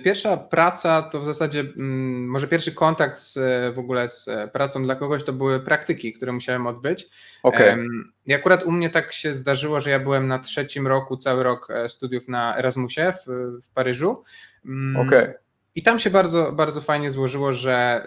Pierwsza 0.04 0.36
praca 0.36 1.02
to 1.02 1.20
w 1.20 1.24
zasadzie, 1.24 1.60
mm, 1.60 2.28
może 2.28 2.48
pierwszy 2.48 2.72
kontakt 2.72 3.18
z, 3.18 3.38
w 3.74 3.78
ogóle 3.78 4.08
z 4.08 4.28
pracą 4.52 4.82
dla 4.82 4.96
kogoś 4.96 5.24
to 5.24 5.32
były 5.32 5.60
praktyki, 5.60 6.12
które 6.12 6.32
musiałem 6.32 6.66
odbyć. 6.66 7.08
Okay. 7.42 7.88
I 8.26 8.34
akurat 8.34 8.64
u 8.64 8.72
mnie 8.72 8.90
tak 8.90 9.12
się 9.12 9.34
zdarzyło, 9.34 9.80
że 9.80 9.90
ja 9.90 10.00
byłem 10.00 10.26
na 10.26 10.38
trzecim 10.38 10.86
roku, 10.86 11.16
cały 11.16 11.42
rok 11.42 11.70
e, 11.70 11.88
studiów 11.88 12.28
na 12.28 12.58
Erasmusie 12.58 13.12
w, 13.12 13.26
w 13.66 13.70
Paryżu. 13.74 14.24
Mm, 14.64 14.96
okay. 14.96 15.34
I 15.74 15.82
tam 15.82 16.00
się 16.00 16.10
bardzo, 16.10 16.52
bardzo 16.52 16.80
fajnie 16.80 17.10
złożyło, 17.10 17.52
że 17.52 18.06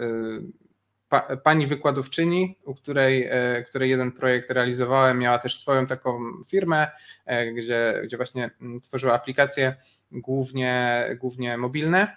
pa, 1.10 1.38
pani 1.38 1.68
wykładowczyni, 1.68 2.58
u 2.66 2.76
której, 2.76 3.28
e, 3.30 3.66
której 3.70 3.90
jeden 3.90 4.12
projekt 4.12 4.52
realizowałem, 4.52 5.20
miała 5.20 5.40
też 5.40 5.58
swoją 5.58 5.88
taką 5.88 6.20
firmę, 6.48 6.88
e, 7.26 7.54
gdzie, 7.54 8.02
gdzie 8.04 8.18
właśnie 8.18 8.50
mm, 8.62 8.82
tworzyła 8.82 9.14
aplikacje 9.14 9.76
głównie, 10.12 11.04
głównie 11.20 11.58
mobilne. 11.58 12.16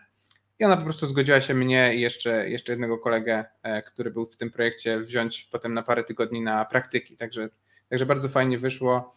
I 0.59 0.65
ona 0.65 0.77
po 0.77 0.85
prostu 0.85 1.07
zgodziła 1.07 1.41
się 1.41 1.55
mnie 1.55 1.95
i 1.95 2.01
jeszcze, 2.01 2.51
jeszcze 2.51 2.73
jednego 2.73 2.99
kolegę, 2.99 3.45
e, 3.63 3.83
który 3.83 4.11
był 4.11 4.27
w 4.27 4.37
tym 4.37 4.51
projekcie, 4.51 5.01
wziąć 5.01 5.49
potem 5.53 5.75
na 5.75 5.83
parę 5.83 6.05
tygodni 6.05 6.41
na 6.41 6.65
praktyki. 6.65 7.17
Także, 7.17 7.49
także 7.89 8.07
bardzo 8.07 8.29
fajnie 8.29 8.59
wyszło. 8.59 9.15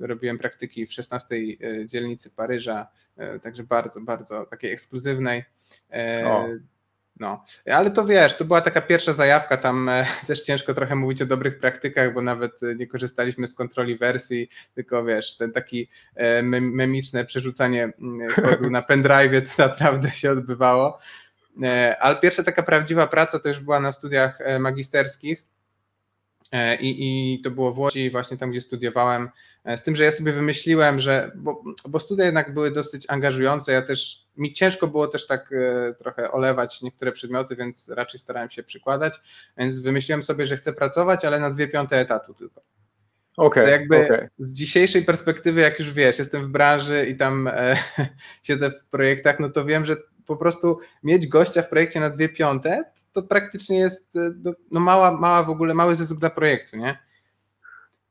Robiłem 0.00 0.38
praktyki 0.38 0.86
w 0.86 0.92
16 0.92 1.36
dzielnicy 1.86 2.30
Paryża, 2.30 2.86
także 3.42 3.62
bardzo, 3.62 4.00
bardzo 4.00 4.46
takiej 4.46 4.72
ekskluzywnej. 4.72 5.44
O. 6.26 6.48
No, 7.20 7.44
ale 7.66 7.90
to 7.90 8.04
wiesz, 8.04 8.36
to 8.36 8.44
była 8.44 8.60
taka 8.60 8.80
pierwsza 8.80 9.12
zajawka, 9.12 9.56
tam 9.56 9.88
e, 9.88 10.06
też 10.26 10.40
ciężko 10.40 10.74
trochę 10.74 10.96
mówić 10.96 11.22
o 11.22 11.26
dobrych 11.26 11.58
praktykach, 11.58 12.14
bo 12.14 12.22
nawet 12.22 12.62
e, 12.62 12.74
nie 12.74 12.86
korzystaliśmy 12.86 13.46
z 13.46 13.54
kontroli 13.54 13.96
wersji, 13.96 14.48
tylko 14.74 15.04
wiesz, 15.04 15.36
ten 15.36 15.52
taki 15.52 15.88
e, 16.14 16.42
memiczne 16.42 17.24
przerzucanie 17.24 17.92
mm, 18.00 18.34
kodu 18.34 18.70
na 18.70 18.82
pendrive 18.82 19.56
to 19.56 19.62
naprawdę 19.68 20.10
się 20.10 20.30
odbywało. 20.30 20.98
Ale 22.00 22.16
pierwsza 22.16 22.42
taka 22.42 22.62
prawdziwa 22.62 23.06
praca 23.06 23.38
już 23.44 23.60
była 23.60 23.80
na 23.80 23.92
studiach 23.92 24.38
magisterskich. 24.60 25.44
I, 26.80 26.96
i 26.98 27.40
to 27.42 27.50
było 27.50 27.72
w 27.72 27.78
Łodzi, 27.78 28.10
właśnie 28.10 28.36
tam, 28.36 28.50
gdzie 28.50 28.60
studiowałem, 28.60 29.28
z 29.76 29.82
tym, 29.82 29.96
że 29.96 30.04
ja 30.04 30.12
sobie 30.12 30.32
wymyśliłem, 30.32 31.00
że, 31.00 31.32
bo, 31.36 31.62
bo 31.88 32.00
studia 32.00 32.24
jednak 32.24 32.54
były 32.54 32.70
dosyć 32.70 33.06
angażujące, 33.08 33.72
ja 33.72 33.82
też 33.82 34.26
mi 34.40 34.52
ciężko 34.52 34.86
było 34.86 35.08
też 35.08 35.26
tak 35.26 35.52
e, 35.52 35.94
trochę 35.94 36.32
olewać 36.32 36.82
niektóre 36.82 37.12
przedmioty, 37.12 37.56
więc 37.56 37.88
raczej 37.88 38.20
starałem 38.20 38.50
się 38.50 38.62
przykładać, 38.62 39.20
więc 39.58 39.78
wymyśliłem 39.78 40.22
sobie, 40.22 40.46
że 40.46 40.56
chcę 40.56 40.72
pracować, 40.72 41.24
ale 41.24 41.40
na 41.40 41.50
dwie 41.50 41.68
piąte 41.68 41.96
etatu 41.96 42.34
tylko. 42.34 42.62
Okay, 43.36 43.62
Co 43.62 43.68
jakby 43.68 44.04
okay. 44.04 44.30
z 44.38 44.52
dzisiejszej 44.52 45.04
perspektywy, 45.04 45.60
jak 45.60 45.78
już 45.78 45.92
wiesz, 45.92 46.18
jestem 46.18 46.46
w 46.46 46.48
branży 46.48 47.06
i 47.06 47.16
tam 47.16 47.48
e, 47.48 47.76
siedzę 48.42 48.70
w 48.70 48.84
projektach, 48.90 49.40
no 49.40 49.48
to 49.48 49.64
wiem, 49.64 49.84
że 49.84 49.96
po 50.26 50.36
prostu 50.36 50.78
mieć 51.02 51.28
gościa 51.28 51.62
w 51.62 51.68
projekcie 51.68 52.00
na 52.00 52.10
dwie 52.10 52.28
piąte, 52.28 52.84
to 53.12 53.22
praktycznie 53.22 53.78
jest 53.78 54.16
e, 54.16 54.30
no, 54.44 54.52
no 54.70 54.80
mała, 54.80 55.12
mała 55.12 55.42
w 55.42 55.50
ogóle, 55.50 55.74
mały 55.74 55.94
zysk 55.94 56.16
dla 56.16 56.30
projektu, 56.30 56.76
nie? 56.76 56.98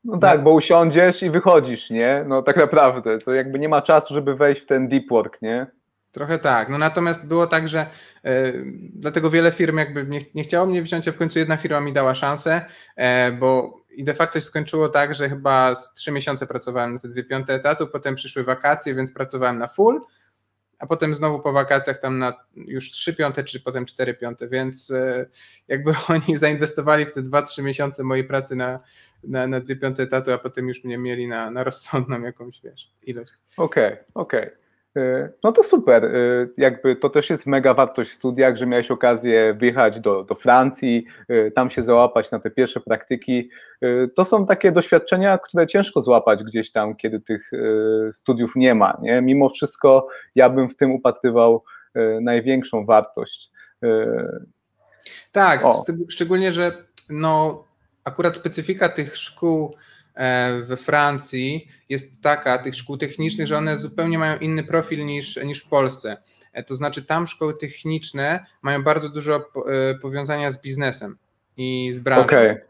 No 0.04 0.18
tak, 0.18 0.42
bo 0.42 0.52
usiądziesz 0.52 1.22
i 1.22 1.30
wychodzisz, 1.30 1.90
nie? 1.90 2.24
No 2.28 2.42
tak 2.42 2.56
naprawdę, 2.56 3.18
to 3.18 3.34
jakby 3.34 3.58
nie 3.58 3.68
ma 3.68 3.82
czasu, 3.82 4.14
żeby 4.14 4.34
wejść 4.34 4.62
w 4.62 4.66
ten 4.66 4.88
deep 4.88 5.08
work, 5.10 5.42
nie? 5.42 5.66
Trochę 6.12 6.38
tak. 6.38 6.68
No 6.68 6.78
natomiast 6.78 7.26
było 7.26 7.46
tak, 7.46 7.68
że 7.68 7.86
y, 8.26 8.64
dlatego 8.94 9.30
wiele 9.30 9.52
firm 9.52 9.76
jakby 9.78 10.06
nie, 10.06 10.20
nie 10.34 10.44
chciało 10.44 10.66
mnie 10.66 10.82
wziąć, 10.82 11.08
a 11.08 11.12
w 11.12 11.16
końcu 11.16 11.38
jedna 11.38 11.56
firma 11.56 11.80
mi 11.80 11.92
dała 11.92 12.14
szansę, 12.14 12.64
y, 12.98 13.02
bo 13.32 13.80
i 13.90 14.04
de 14.04 14.14
facto 14.14 14.40
się 14.40 14.46
skończyło 14.46 14.88
tak, 14.88 15.14
że 15.14 15.28
chyba 15.28 15.74
z 15.74 15.92
trzy 15.92 16.12
miesiące 16.12 16.46
pracowałem 16.46 16.94
na 16.94 16.98
te 16.98 17.08
dwie 17.08 17.24
piąte 17.24 17.54
etatu, 17.54 17.86
potem 17.86 18.14
przyszły 18.14 18.44
wakacje, 18.44 18.94
więc 18.94 19.12
pracowałem 19.12 19.58
na 19.58 19.68
full, 19.68 20.00
a 20.78 20.86
potem 20.86 21.14
znowu 21.14 21.40
po 21.40 21.52
wakacjach 21.52 22.00
tam 22.00 22.18
na 22.18 22.32
już 22.54 22.90
trzy 22.90 23.14
piąte, 23.14 23.44
czy 23.44 23.60
potem 23.60 23.86
cztery 23.86 24.14
piąte, 24.14 24.48
więc 24.48 24.90
y, 24.90 25.30
jakby 25.68 25.94
oni 26.08 26.38
zainwestowali 26.38 27.06
w 27.06 27.12
te 27.12 27.22
dwa, 27.22 27.42
trzy 27.42 27.62
miesiące 27.62 28.04
mojej 28.04 28.24
pracy 28.24 28.56
na, 28.56 28.80
na, 29.24 29.46
na 29.46 29.60
dwie 29.60 29.76
piąte 29.76 30.02
etatu, 30.02 30.32
a 30.32 30.38
potem 30.38 30.68
już 30.68 30.84
mnie 30.84 30.98
mieli 30.98 31.28
na, 31.28 31.50
na 31.50 31.64
rozsądną 31.64 32.22
jakąś, 32.22 32.60
wiesz, 32.62 32.92
ilość. 33.02 33.32
Okej, 33.56 33.92
okay, 33.92 34.04
okej. 34.14 34.46
Okay. 34.46 34.60
E, 34.96 35.30
no 35.44 35.52
to 35.52 35.62
super. 35.62 36.04
E, 36.04 36.10
jakby 36.56 36.96
to 36.96 37.10
też 37.10 37.30
jest 37.30 37.46
mega 37.46 37.74
wartość 37.74 38.10
w 38.10 38.14
studiach, 38.14 38.56
że 38.56 38.66
miałeś 38.66 38.90
okazję 38.90 39.54
wyjechać 39.54 40.00
do, 40.00 40.24
do 40.24 40.34
Francji, 40.34 41.06
e, 41.28 41.50
tam 41.50 41.70
się 41.70 41.82
załapać 41.82 42.30
na 42.30 42.40
te 42.40 42.50
pierwsze 42.50 42.80
praktyki. 42.80 43.50
To 44.14 44.24
są 44.24 44.46
takie 44.46 44.72
doświadczenia, 44.72 45.38
które 45.38 45.66
ciężko 45.66 46.02
złapać 46.02 46.44
gdzieś 46.44 46.72
tam, 46.72 46.96
kiedy 46.96 47.20
tych 47.20 47.50
studiów 48.12 48.52
nie 48.56 48.74
ma. 48.74 48.98
Nie? 49.02 49.22
Mimo 49.22 49.48
wszystko 49.48 50.08
ja 50.34 50.50
bym 50.50 50.68
w 50.68 50.76
tym 50.76 50.92
upatrywał 50.92 51.64
największą 52.20 52.86
wartość. 52.86 53.50
Tak, 55.32 55.64
o. 55.64 55.84
szczególnie, 56.08 56.52
że 56.52 56.84
no, 57.10 57.64
akurat 58.04 58.36
specyfika 58.36 58.88
tych 58.88 59.16
szkół 59.16 59.76
we 60.62 60.76
Francji 60.76 61.68
jest 61.88 62.22
taka, 62.22 62.58
tych 62.58 62.74
szkół 62.74 62.96
technicznych, 62.98 63.46
że 63.46 63.58
one 63.58 63.78
zupełnie 63.78 64.18
mają 64.18 64.38
inny 64.38 64.64
profil 64.64 65.06
niż, 65.06 65.36
niż 65.36 65.64
w 65.64 65.68
Polsce. 65.68 66.16
E, 66.52 66.62
to 66.62 66.76
znaczy, 66.76 67.02
tam 67.02 67.26
szkoły 67.26 67.54
techniczne 67.54 68.46
mają 68.62 68.82
bardzo 68.82 69.08
dużo 69.08 69.36
e, 69.36 69.94
powiązania 69.94 70.50
z 70.50 70.60
biznesem 70.60 71.18
i 71.56 71.90
z 71.92 72.00
branżą. 72.00 72.24
Okay. 72.24 72.60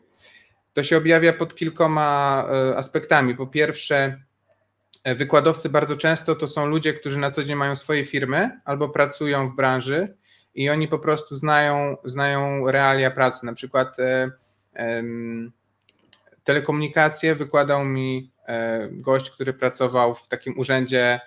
To 0.72 0.82
się 0.82 0.96
objawia 0.96 1.32
pod 1.32 1.54
kilkoma 1.54 2.44
aspektami. 2.76 3.34
Po 3.34 3.46
pierwsze, 3.46 4.22
wykładowcy 5.16 5.68
bardzo 5.68 5.96
często 5.96 6.34
to 6.34 6.48
są 6.48 6.66
ludzie, 6.66 6.94
którzy 6.94 7.18
na 7.18 7.30
co 7.30 7.44
dzień 7.44 7.56
mają 7.56 7.76
swoje 7.76 8.04
firmy 8.04 8.60
albo 8.64 8.88
pracują 8.88 9.48
w 9.48 9.56
branży 9.56 10.16
i 10.54 10.70
oni 10.70 10.88
po 10.88 10.98
prostu 10.98 11.36
znają, 11.36 11.96
znają 12.04 12.70
realia 12.70 13.10
pracy. 13.10 13.46
Na 13.46 13.54
przykład 13.54 13.96
telekomunikację 16.50 17.34
wykładał 17.34 17.84
mi 17.84 18.32
gość, 18.90 19.30
który 19.30 19.52
pracował 19.52 20.14
w 20.14 20.28
takim 20.28 20.58
urzędzie 20.58 21.20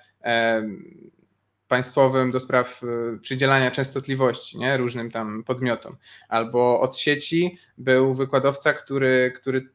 państwowym 1.68 2.32
do 2.32 2.39
spraw 2.39 2.82
przydzielania 3.22 3.72
częstotliwości 3.72 4.58
nie? 4.58 4.77
różnym 4.77 5.12
tam 5.12 5.44
podmiotom. 5.44 5.98
Albo 6.30 6.82
od 6.82 6.98
sieci 6.98 7.58
był 7.77 8.15
wykładowca, 8.15 8.74
który, 8.74 9.34
który 9.36 9.70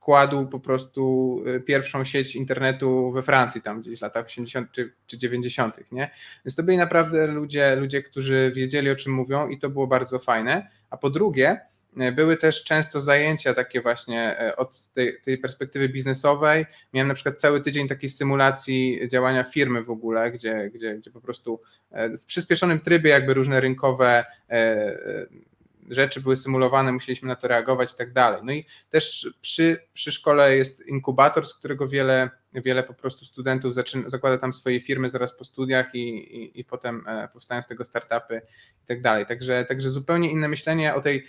kładł 0.00 0.46
po 0.46 0.60
prostu 0.60 1.36
pierwszą 1.66 2.04
sieć 2.04 2.36
internetu 2.36 3.12
we 3.12 3.22
Francji, 3.22 3.62
tam 3.62 3.80
gdzieś 3.82 3.98
w 3.98 4.02
latach 4.02 4.26
80. 4.26 4.68
czy 5.06 5.18
90., 5.18 5.92
nie? 5.92 6.10
Więc 6.44 6.56
to 6.56 6.62
byli 6.62 6.78
naprawdę 6.78 7.26
ludzie, 7.26 7.76
ludzie, 7.76 8.02
którzy 8.02 8.52
wiedzieli 8.54 8.90
o 8.90 8.96
czym 8.96 9.12
mówią 9.12 9.48
i 9.48 9.58
to 9.58 9.70
było 9.70 9.86
bardzo 9.86 10.18
fajne. 10.18 10.68
A 10.90 10.96
po 10.96 11.10
drugie, 11.10 11.60
były 12.12 12.36
też 12.36 12.64
często 12.64 13.00
zajęcia 13.00 13.54
takie 13.54 13.80
właśnie 13.80 14.48
y, 14.48 14.56
od 14.56 14.92
tej, 14.94 15.20
tej, 15.22 15.38
perspektywy 15.38 15.88
biznesowej. 15.88 16.66
Miałem 16.92 17.08
na 17.08 17.14
przykład 17.14 17.40
cały 17.40 17.60
tydzień 17.60 17.88
takiej 17.88 18.10
symulacji 18.10 19.08
działania 19.08 19.44
firmy 19.44 19.82
w 19.82 19.90
ogóle, 19.90 20.30
gdzie, 20.30 20.70
gdzie, 20.74 20.94
gdzie 20.94 21.10
po 21.10 21.20
prostu 21.20 21.60
w 22.18 22.24
przyspieszonym 22.24 22.80
trybie 22.80 23.10
jakby 23.10 23.34
różne 23.34 23.60
rynkowe 23.60 24.24
rzeczy 25.90 26.20
były 26.20 26.36
symulowane, 26.36 26.92
musieliśmy 26.92 27.28
na 27.28 27.36
to 27.36 27.48
reagować 27.48 27.92
i 27.92 27.96
tak 27.96 28.12
dalej. 28.12 28.40
No 28.44 28.52
i 28.52 28.66
też 28.90 29.30
przy, 29.40 29.78
przy 29.94 30.12
szkole 30.12 30.56
jest 30.56 30.86
inkubator, 30.86 31.46
z 31.46 31.54
którego 31.54 31.88
wiele, 31.88 32.30
wiele 32.52 32.82
po 32.82 32.94
prostu 32.94 33.24
studentów 33.24 33.74
zaczyna, 33.74 34.08
zakłada 34.08 34.38
tam 34.38 34.52
swoje 34.52 34.80
firmy 34.80 35.10
zaraz 35.10 35.38
po 35.38 35.44
studiach 35.44 35.94
i, 35.94 36.08
i, 36.42 36.60
i 36.60 36.64
potem 36.64 37.04
e, 37.06 37.28
powstają 37.28 37.62
z 37.62 37.66
tego 37.66 37.84
startupy 37.84 38.42
i 38.84 38.86
tak 38.86 39.02
dalej. 39.02 39.26
Także, 39.26 39.64
także 39.64 39.90
zupełnie 39.90 40.30
inne 40.30 40.48
myślenie 40.48 40.94
o 40.94 41.00
tej 41.00 41.16
e, 41.16 41.22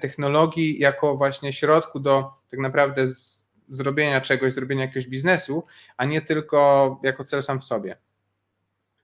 technologii 0.00 0.78
jako 0.78 1.16
właśnie 1.16 1.52
środku 1.52 2.00
do 2.00 2.30
tak 2.50 2.60
naprawdę 2.60 3.06
z, 3.06 3.46
zrobienia 3.68 4.20
czegoś, 4.20 4.52
zrobienia 4.52 4.82
jakiegoś 4.82 5.08
biznesu, 5.08 5.64
a 5.96 6.04
nie 6.04 6.22
tylko 6.22 7.00
jako 7.02 7.24
cel 7.24 7.42
sam 7.42 7.60
w 7.60 7.64
sobie. 7.64 7.96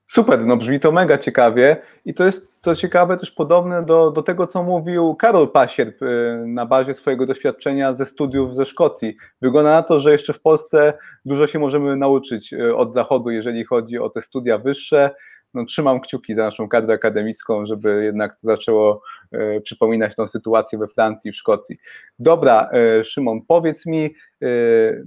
Super, 0.07 0.45
no 0.45 0.57
brzmi 0.57 0.79
to 0.79 0.91
mega 0.91 1.17
ciekawie 1.17 1.81
i 2.05 2.13
to 2.13 2.25
jest 2.25 2.63
co 2.63 2.75
ciekawe 2.75 3.17
też 3.17 3.31
podobne 3.31 3.85
do, 3.85 4.11
do 4.11 4.23
tego, 4.23 4.47
co 4.47 4.63
mówił 4.63 5.15
Karol 5.15 5.51
Pasierb 5.51 6.01
y, 6.01 6.43
na 6.47 6.65
bazie 6.65 6.93
swojego 6.93 7.25
doświadczenia 7.25 7.93
ze 7.93 8.05
studiów 8.05 8.55
ze 8.55 8.65
Szkocji. 8.65 9.15
Wygląda 9.41 9.71
na 9.71 9.83
to, 9.83 9.99
że 9.99 10.11
jeszcze 10.11 10.33
w 10.33 10.41
Polsce 10.41 10.93
dużo 11.25 11.47
się 11.47 11.59
możemy 11.59 11.95
nauczyć 11.95 12.53
y, 12.53 12.75
od 12.75 12.93
Zachodu, 12.93 13.29
jeżeli 13.29 13.63
chodzi 13.65 13.99
o 13.99 14.09
te 14.09 14.21
studia 14.21 14.57
wyższe. 14.57 15.15
No, 15.57 15.65
trzymam 15.65 16.01
kciuki 16.01 16.33
za 16.33 16.43
naszą 16.43 16.69
kadrę 16.69 16.93
akademicką, 16.93 17.65
żeby 17.65 18.03
jednak 18.03 18.41
to 18.41 18.47
zaczęło 18.47 19.01
e, 19.31 19.61
przypominać 19.61 20.15
tą 20.15 20.27
sytuację 20.27 20.79
we 20.79 20.87
Francji, 20.87 21.31
w 21.31 21.35
Szkocji. 21.35 21.77
Dobra, 22.19 22.69
e, 22.73 23.03
Szymon, 23.05 23.41
powiedz 23.47 23.85
mi, 23.85 24.05
e, 24.05 24.47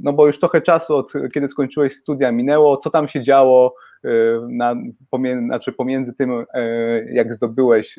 no 0.00 0.12
bo 0.12 0.26
już 0.26 0.40
trochę 0.40 0.60
czasu 0.60 0.96
od 0.96 1.12
kiedy 1.34 1.48
skończyłeś 1.48 1.96
studia 1.96 2.32
minęło, 2.32 2.76
co 2.76 2.90
tam 2.90 3.08
się 3.08 3.22
działo, 3.22 3.74
na, 4.48 4.74
pomiędzy, 5.10 5.46
znaczy 5.46 5.72
pomiędzy 5.72 6.14
tym, 6.14 6.44
jak 7.12 7.34
zdobyłeś 7.34 7.98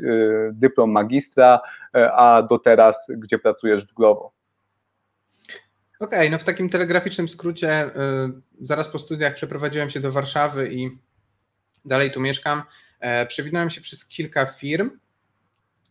dyplom 0.52 0.92
magistra, 0.92 1.60
a 1.94 2.44
do 2.50 2.60
teraz, 2.60 3.08
gdzie 3.10 3.40
pracujesz 3.40 3.86
w 3.86 3.94
Glovo? 3.94 4.32
Okej, 6.00 6.20
okay, 6.20 6.30
no 6.30 6.38
w 6.38 6.44
takim 6.44 6.70
telegraficznym 6.70 7.28
skrócie, 7.28 7.90
zaraz 8.62 8.90
po 8.90 9.00
studiach 9.00 9.34
przeprowadziłem 9.34 9.90
się 9.90 10.00
do 10.00 10.12
Warszawy 10.12 10.74
i 10.74 10.98
dalej 11.86 12.12
tu 12.12 12.20
mieszkam. 12.20 12.64
Przewinąłem 13.28 13.70
się 13.70 13.82
przez 13.82 14.06
kilka 14.06 14.46
firm, 14.46 15.00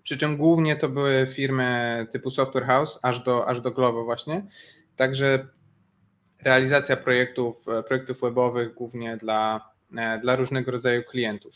przy 0.02 0.18
czym 0.18 0.36
głównie 0.36 0.76
to 0.76 0.88
były 0.88 1.26
firmy 1.34 2.06
typu 2.10 2.30
Software 2.30 2.66
House, 2.66 2.98
aż 3.02 3.22
do, 3.22 3.48
aż 3.48 3.60
do 3.60 3.70
Glovo 3.70 4.04
właśnie. 4.04 4.46
Także 4.96 5.48
realizacja 6.42 6.96
projektów, 6.96 7.64
projektów 7.86 8.20
webowych 8.20 8.74
głównie 8.74 9.16
dla 9.16 9.70
E, 9.96 10.18
dla 10.18 10.36
różnego 10.36 10.70
rodzaju 10.70 11.02
klientów. 11.04 11.54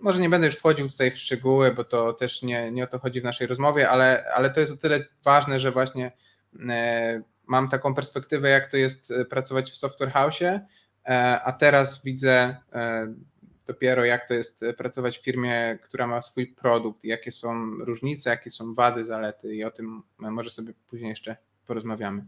Może 0.00 0.20
nie 0.20 0.28
będę 0.28 0.46
już 0.46 0.56
wchodził 0.56 0.90
tutaj 0.90 1.10
w 1.10 1.18
szczegóły, 1.18 1.74
bo 1.74 1.84
to 1.84 2.12
też 2.12 2.42
nie, 2.42 2.70
nie 2.70 2.84
o 2.84 2.86
to 2.86 2.98
chodzi 2.98 3.20
w 3.20 3.24
naszej 3.24 3.46
rozmowie, 3.46 3.90
ale, 3.90 4.24
ale 4.34 4.50
to 4.50 4.60
jest 4.60 4.72
o 4.72 4.76
tyle 4.76 5.04
ważne, 5.24 5.60
że 5.60 5.72
właśnie 5.72 6.12
e, 6.68 7.22
mam 7.46 7.68
taką 7.68 7.94
perspektywę, 7.94 8.48
jak 8.48 8.70
to 8.70 8.76
jest 8.76 9.10
e, 9.10 9.24
pracować 9.24 9.70
w 9.70 9.76
software 9.76 10.10
house, 10.10 10.38
a 11.44 11.52
teraz 11.52 12.02
widzę 12.02 12.56
dopiero, 13.66 14.04
jak 14.04 14.28
to 14.28 14.34
jest 14.34 14.64
pracować 14.76 15.18
w 15.18 15.24
firmie, 15.24 15.78
która 15.82 16.06
ma 16.06 16.22
swój 16.22 16.46
produkt, 16.46 17.04
jakie 17.04 17.32
są 17.32 17.70
różnice, 17.78 18.30
jakie 18.30 18.50
są 18.50 18.74
wady, 18.74 19.04
zalety 19.04 19.54
i 19.54 19.64
o 19.64 19.70
tym 19.70 20.02
może 20.18 20.50
sobie 20.50 20.72
później 20.90 21.10
jeszcze 21.10 21.36
porozmawiamy. 21.66 22.24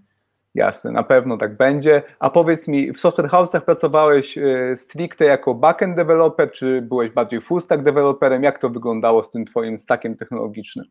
Jasne, 0.55 0.91
na 0.91 1.03
pewno 1.03 1.37
tak 1.37 1.57
będzie. 1.57 2.03
A 2.19 2.31
powiedz 2.31 2.69
mi, 2.69 2.93
w 2.93 3.01
software 3.01 3.31
house'ach 3.31 3.61
pracowałeś 3.61 4.39
e, 4.39 4.77
stricte 4.77 5.25
jako 5.25 5.55
backend 5.55 5.97
developer, 5.97 6.53
czy 6.53 6.83
byłeś 6.83 7.11
bardziej 7.11 7.41
full 7.41 7.61
stack 7.61 7.83
developerem? 7.83 8.43
Jak 8.43 8.59
to 8.59 8.71
wyglądało 8.71 9.25
z 9.25 9.31
tym 9.31 9.45
twoim 9.45 9.79
stackiem 9.79 10.17
technologicznym? 10.17 10.87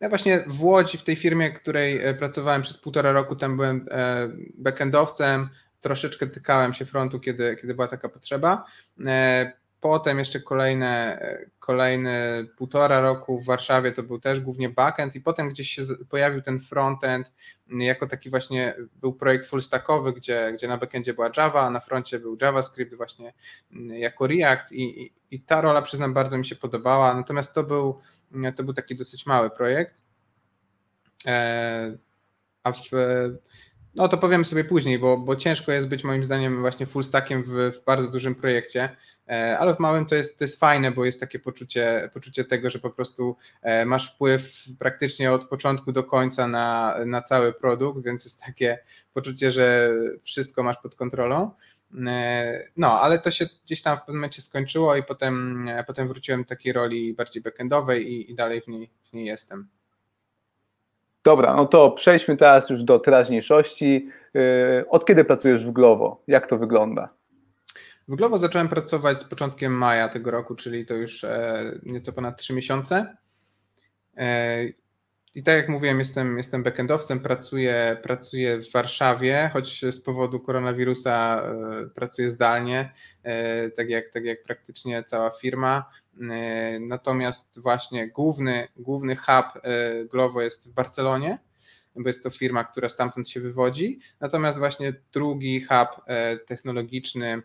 Ja 0.00 0.08
właśnie 0.08 0.44
w 0.46 0.64
Łodzi, 0.64 0.98
w 0.98 1.04
tej 1.04 1.16
firmie, 1.16 1.50
w 1.50 1.60
której 1.60 2.04
e, 2.04 2.14
pracowałem 2.14 2.62
przez 2.62 2.78
półtora 2.78 3.12
roku, 3.12 3.36
tam 3.36 3.56
byłem 3.56 3.86
e, 3.90 4.28
backendowcem, 4.58 5.48
troszeczkę 5.86 6.26
tykałem 6.26 6.74
się 6.74 6.84
frontu, 6.84 7.20
kiedy, 7.20 7.56
kiedy 7.56 7.74
była 7.74 7.88
taka 7.88 8.08
potrzeba. 8.08 8.64
Potem 9.80 10.18
jeszcze 10.18 10.40
kolejne, 10.40 11.20
kolejne 11.58 12.44
półtora 12.56 13.00
roku 13.00 13.40
w 13.40 13.44
Warszawie 13.44 13.92
to 13.92 14.02
był 14.02 14.20
też 14.20 14.40
głównie 14.40 14.68
backend 14.68 15.14
i 15.14 15.20
potem 15.20 15.48
gdzieś 15.48 15.70
się 15.70 15.82
pojawił 16.08 16.42
ten 16.42 16.60
frontend 16.60 17.32
jako 17.66 18.06
taki 18.06 18.30
właśnie 18.30 18.74
był 18.94 19.12
projekt 19.12 19.46
full 19.46 19.62
stackowy, 19.62 20.12
gdzie, 20.12 20.52
gdzie 20.54 20.68
na 20.68 20.76
backendzie 20.76 21.14
była 21.14 21.30
Java, 21.36 21.66
a 21.66 21.70
na 21.70 21.80
froncie 21.80 22.18
był 22.18 22.38
JavaScript 22.40 22.94
właśnie 22.94 23.32
jako 23.88 24.26
React 24.26 24.72
i, 24.72 25.02
i, 25.02 25.12
i 25.30 25.40
ta 25.40 25.60
rola 25.60 25.82
przyznam 25.82 26.14
bardzo 26.14 26.38
mi 26.38 26.46
się 26.46 26.56
podobała, 26.56 27.14
natomiast 27.14 27.54
to 27.54 27.62
był, 27.62 28.00
to 28.56 28.64
był 28.64 28.74
taki 28.74 28.96
dosyć 28.96 29.26
mały 29.26 29.50
projekt. 29.50 29.94
E, 31.26 31.96
a 32.62 32.72
w, 32.72 32.80
no 33.96 34.08
to 34.08 34.18
powiem 34.18 34.44
sobie 34.44 34.64
później, 34.64 34.98
bo, 34.98 35.18
bo 35.18 35.36
ciężko 35.36 35.72
jest 35.72 35.88
być 35.88 36.04
moim 36.04 36.24
zdaniem 36.24 36.60
właśnie 36.60 36.86
full 36.86 37.04
stackiem 37.04 37.42
w, 37.42 37.48
w 37.50 37.84
bardzo 37.84 38.08
dużym 38.08 38.34
projekcie, 38.34 38.88
e, 39.28 39.58
ale 39.58 39.74
w 39.74 39.78
małym 39.78 40.06
to 40.06 40.14
jest, 40.14 40.38
to 40.38 40.44
jest 40.44 40.60
fajne, 40.60 40.90
bo 40.90 41.04
jest 41.04 41.20
takie 41.20 41.38
poczucie, 41.38 42.10
poczucie 42.14 42.44
tego, 42.44 42.70
że 42.70 42.78
po 42.78 42.90
prostu 42.90 43.36
e, 43.62 43.84
masz 43.84 44.14
wpływ 44.14 44.64
praktycznie 44.78 45.32
od 45.32 45.48
początku 45.48 45.92
do 45.92 46.04
końca 46.04 46.48
na, 46.48 46.96
na 47.06 47.22
cały 47.22 47.52
produkt, 47.52 48.04
więc 48.04 48.24
jest 48.24 48.40
takie 48.40 48.78
poczucie, 49.14 49.50
że 49.50 49.94
wszystko 50.22 50.62
masz 50.62 50.76
pod 50.76 50.94
kontrolą. 50.96 51.50
E, 52.06 52.64
no, 52.76 53.00
ale 53.00 53.18
to 53.18 53.30
się 53.30 53.46
gdzieś 53.64 53.82
tam 53.82 53.96
w 53.96 54.00
pewnym 54.00 54.16
momencie 54.16 54.42
skończyło 54.42 54.96
i 54.96 55.02
potem, 55.02 55.68
potem 55.86 56.08
wróciłem 56.08 56.42
do 56.42 56.48
takiej 56.48 56.72
roli 56.72 57.14
bardziej 57.14 57.42
backendowej 57.42 58.12
i, 58.12 58.30
i 58.30 58.34
dalej 58.34 58.60
w 58.60 58.68
niej, 58.68 58.90
w 59.10 59.12
niej 59.12 59.26
jestem. 59.26 59.68
Dobra, 61.26 61.54
no 61.54 61.66
to 61.66 61.90
przejdźmy 61.90 62.36
teraz 62.36 62.70
już 62.70 62.84
do 62.84 62.98
teraźniejszości. 62.98 64.08
Y, 64.36 64.88
od 64.88 65.06
kiedy 65.06 65.24
pracujesz 65.24 65.64
w 65.64 65.70
Glovo? 65.70 66.22
Jak 66.26 66.46
to 66.46 66.58
wygląda? 66.58 67.08
W 68.08 68.16
Glovo 68.16 68.38
zacząłem 68.38 68.68
pracować 68.68 69.20
z 69.22 69.24
początkiem 69.24 69.72
maja 69.72 70.08
tego 70.08 70.30
roku, 70.30 70.54
czyli 70.54 70.86
to 70.86 70.94
już 70.94 71.24
e, 71.24 71.64
nieco 71.82 72.12
ponad 72.12 72.38
3 72.38 72.54
miesiące. 72.54 73.16
E, 74.16 74.64
I 75.34 75.42
tak 75.42 75.56
jak 75.56 75.68
mówiłem, 75.68 75.98
jestem, 75.98 76.36
jestem 76.36 76.62
backendowcem, 76.62 77.20
pracuję, 77.20 77.96
pracuję 78.02 78.58
w 78.58 78.72
Warszawie, 78.72 79.50
choć 79.52 79.84
z 79.90 80.00
powodu 80.00 80.40
koronawirusa 80.40 81.42
e, 81.42 81.86
pracuję 81.94 82.30
zdalnie, 82.30 82.92
tak 83.76 83.90
jak, 83.90 84.10
tak 84.10 84.24
jak 84.24 84.42
praktycznie 84.42 85.02
cała 85.02 85.30
firma. 85.30 85.90
E, 86.20 86.80
natomiast 86.80 87.60
właśnie 87.60 88.08
główny, 88.08 88.68
główny 88.76 89.16
hub 89.16 89.62
e, 89.62 90.04
Glovo 90.04 90.42
jest 90.42 90.68
w 90.68 90.72
Barcelonie, 90.72 91.38
bo 91.96 92.08
jest 92.08 92.22
to 92.22 92.30
firma, 92.30 92.64
która 92.64 92.88
stamtąd 92.88 93.28
się 93.28 93.40
wywodzi. 93.40 93.98
Natomiast 94.20 94.58
właśnie 94.58 94.94
drugi 95.12 95.60
hub 95.60 96.02
e, 96.06 96.36
technologiczny 96.36 97.42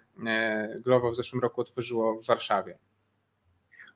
Glovo 0.80 1.12
w 1.12 1.16
zeszłym 1.16 1.42
roku 1.42 1.62
otworzyło 1.62 2.22
w 2.22 2.26
Warszawie. 2.26 2.78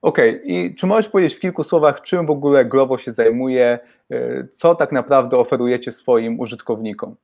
Okej, 0.02 0.30
okay. 0.30 0.46
i 0.46 0.76
czy 0.76 0.88
możesz 0.88 1.12
powiedzieć 1.12 1.38
w 1.38 1.40
kilku 1.40 1.64
słowach, 1.64 2.02
czym 2.02 2.26
w 2.26 2.32
ogóle 2.32 2.66
Glovo 2.66 2.98
się 2.98 3.12
zajmuje, 3.12 3.80
co 4.54 4.76
tak 4.76 4.92
naprawdę 4.92 5.38
oferujecie 5.38 5.92
swoim 5.92 6.40
użytkownikom? 6.40 7.16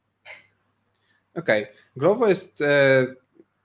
Okej, 1.35 1.63
okay. 1.63 1.75
Glovo 1.95 2.27
jest 2.27 2.63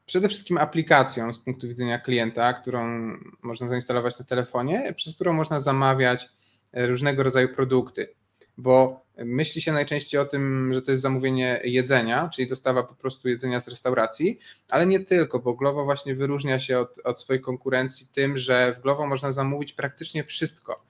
przede 0.07 0.29
wszystkim 0.29 0.59
aplikacją 0.59 1.33
z 1.33 1.39
punktu 1.39 1.69
widzenia 1.69 1.99
klienta, 1.99 2.53
którą 2.53 3.13
można 3.43 3.69
zainstalować 3.69 4.19
na 4.19 4.25
telefonie, 4.25 4.93
przez 4.97 5.15
którą 5.15 5.33
można 5.33 5.61
zamawiać 5.61 6.29
e, 6.73 6.87
różnego 6.87 7.23
rodzaju 7.23 7.49
produkty, 7.49 8.15
bo 8.59 9.07
myśli 9.19 9.61
się 9.61 9.73
najczęściej 9.73 10.21
o 10.21 10.25
tym, 10.25 10.75
że 10.75 10.83
to 10.83 10.91
jest 10.91 11.03
zamówienie 11.03 11.61
jedzenia, 11.65 12.31
czyli 12.35 12.49
dostawa 12.49 12.83
po 12.83 12.95
prostu 12.95 13.29
jedzenia 13.29 13.61
z 13.61 13.69
restauracji, 13.69 14.39
ale 14.71 14.87
nie 14.87 15.01
tylko, 15.01 15.39
bo 15.39 15.55
Glovo 15.55 15.85
właśnie 15.85 16.15
wyróżnia 16.15 16.59
się 16.59 16.79
od, 16.79 16.99
od 17.05 17.21
swojej 17.21 17.43
konkurencji 17.43 18.07
tym, 18.15 18.39
że 18.39 18.75
w 18.75 18.81
Glovo 18.81 19.07
można 19.07 19.33
zamówić 19.33 19.73
praktycznie 19.73 20.25
wszystko. 20.25 20.85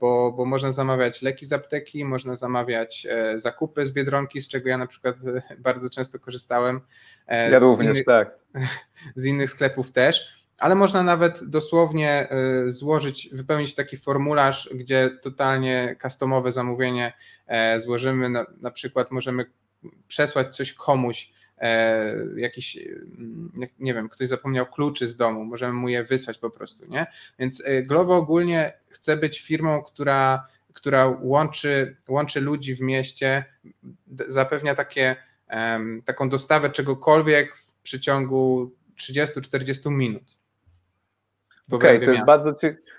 bo, 0.00 0.32
bo 0.32 0.44
można 0.44 0.72
zamawiać 0.72 1.22
leki 1.22 1.46
z 1.46 1.52
apteki, 1.52 2.04
można 2.04 2.36
zamawiać 2.36 3.06
zakupy 3.36 3.86
z 3.86 3.92
Biedronki, 3.92 4.40
z 4.40 4.48
czego 4.48 4.68
ja 4.68 4.78
na 4.78 4.86
przykład 4.86 5.16
bardzo 5.58 5.90
często 5.90 6.18
korzystałem. 6.18 6.80
Ja 7.30 7.58
również, 7.58 8.04
tak. 8.04 8.38
Z 9.16 9.24
innych 9.24 9.50
sklepów 9.50 9.92
też 9.92 10.40
ale 10.60 10.74
można 10.74 11.02
nawet 11.02 11.44
dosłownie 11.44 12.28
złożyć, 12.68 13.28
wypełnić 13.32 13.74
taki 13.74 13.96
formularz, 13.96 14.70
gdzie 14.74 15.10
totalnie 15.22 15.96
customowe 16.02 16.52
zamówienie 16.52 17.12
złożymy. 17.78 18.28
Na, 18.28 18.46
na 18.60 18.70
przykład 18.70 19.10
możemy 19.10 19.44
przesłać 20.08 20.56
coś 20.56 20.74
komuś, 20.74 21.32
e, 21.58 22.14
jakiś, 22.36 22.76
mm, 22.76 23.52
nie 23.78 23.94
wiem, 23.94 24.08
ktoś 24.08 24.28
zapomniał 24.28 24.66
kluczy 24.66 25.08
z 25.08 25.16
domu, 25.16 25.44
możemy 25.44 25.72
mu 25.72 25.88
je 25.88 26.04
wysłać 26.04 26.38
po 26.38 26.50
prostu, 26.50 26.86
nie? 26.86 27.06
Więc 27.38 27.62
e, 27.66 27.82
Glovo 27.82 28.16
ogólnie 28.16 28.72
chce 28.88 29.16
być 29.16 29.40
firmą, 29.40 29.82
która, 29.82 30.46
która 30.72 31.06
łączy, 31.20 31.96
łączy 32.08 32.40
ludzi 32.40 32.74
w 32.74 32.80
mieście, 32.80 33.44
zapewnia 34.26 34.74
takie, 34.74 35.16
taką 36.04 36.28
dostawę 36.28 36.70
czegokolwiek 36.70 37.56
w 37.56 37.82
przeciągu 37.82 38.70
30-40 38.98 39.90
minut. 39.90 40.40
Okej, 41.72 41.96
okay, 41.96 42.06
to, 42.06 42.12
jest 42.12 42.24
bardzo, 42.24 42.54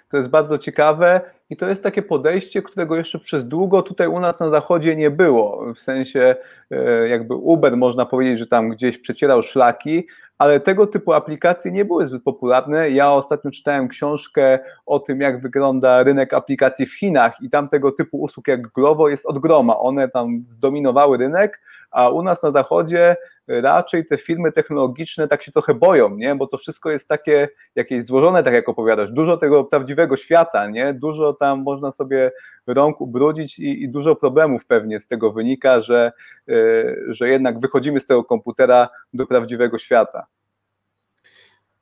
to 0.09 0.17
jest 0.17 0.29
bardzo 0.29 0.57
ciekawe 0.57 1.21
i 1.49 1.57
to 1.57 1.69
jest 1.69 1.83
takie 1.83 2.01
podejście, 2.01 2.61
którego 2.61 2.95
jeszcze 2.95 3.19
przez 3.19 3.47
długo 3.47 3.81
tutaj 3.81 4.07
u 4.07 4.19
nas 4.19 4.39
na 4.39 4.49
zachodzie 4.49 4.95
nie 4.95 5.11
było. 5.11 5.73
W 5.73 5.79
sensie, 5.79 6.35
e, 6.71 7.07
jakby 7.07 7.35
Uber 7.35 7.77
można 7.77 8.05
powiedzieć, 8.05 8.39
że 8.39 8.47
tam 8.47 8.69
gdzieś 8.69 8.97
przecierał 8.97 9.43
szlaki, 9.43 10.07
ale 10.37 10.59
tego 10.59 10.87
typu 10.87 11.13
aplikacje 11.13 11.71
nie 11.71 11.85
były 11.85 12.05
zbyt 12.05 12.23
popularne. 12.23 12.89
Ja 12.89 13.11
ostatnio 13.11 13.51
czytałem 13.51 13.87
książkę 13.87 14.59
o 14.85 14.99
tym, 14.99 15.21
jak 15.21 15.41
wygląda 15.41 16.03
rynek 16.03 16.33
aplikacji 16.33 16.85
w 16.85 16.97
Chinach 16.97 17.41
i 17.41 17.49
tam 17.49 17.69
tego 17.69 17.91
typu 17.91 18.21
usług 18.21 18.47
jak 18.47 18.67
Glovo 18.67 19.09
jest 19.09 19.25
od 19.25 19.39
groma. 19.39 19.79
One 19.79 20.09
tam 20.09 20.43
zdominowały 20.47 21.17
rynek, 21.17 21.61
a 21.91 22.09
u 22.09 22.23
nas 22.23 22.43
na 22.43 22.51
zachodzie 22.51 23.15
raczej 23.47 24.05
te 24.05 24.17
firmy 24.17 24.51
technologiczne 24.51 25.27
tak 25.27 25.43
się 25.43 25.51
trochę 25.51 25.73
boją, 25.73 26.15
nie? 26.15 26.35
bo 26.35 26.47
to 26.47 26.57
wszystko 26.57 26.91
jest 26.91 27.07
takie 27.07 27.49
jakieś 27.75 28.05
złożone, 28.05 28.43
tak 28.43 28.53
jak 28.53 28.69
opowiadasz, 28.69 29.11
dużo 29.11 29.37
tego 29.37 29.63
prawdziwego 29.63 30.17
świata, 30.17 30.67
nie? 30.67 30.93
dużo 30.93 31.33
tam 31.33 31.63
można 31.63 31.91
sobie 31.91 32.31
rąk 32.67 33.01
ubrudzić 33.01 33.59
i, 33.59 33.83
i 33.83 33.89
dużo 33.89 34.15
problemów 34.15 34.65
pewnie 34.65 34.99
z 35.01 35.07
tego 35.07 35.31
wynika, 35.31 35.81
że, 35.81 36.11
yy, 36.47 37.05
że 37.07 37.29
jednak 37.29 37.59
wychodzimy 37.59 37.99
z 37.99 38.05
tego 38.05 38.23
komputera 38.23 38.89
do 39.13 39.27
prawdziwego 39.27 39.77
świata. 39.77 40.25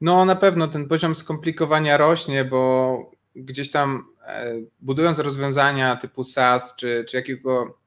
No 0.01 0.25
na 0.25 0.35
pewno 0.35 0.67
ten 0.67 0.87
poziom 0.87 1.15
skomplikowania 1.15 1.97
rośnie, 1.97 2.45
bo 2.45 3.11
gdzieś 3.35 3.71
tam 3.71 4.05
e, 4.27 4.53
budując 4.79 5.19
rozwiązania 5.19 5.95
typu 5.95 6.23
SaaS 6.23 6.75
czy, 6.75 7.05
czy 7.09 7.17
jakiego 7.17 7.77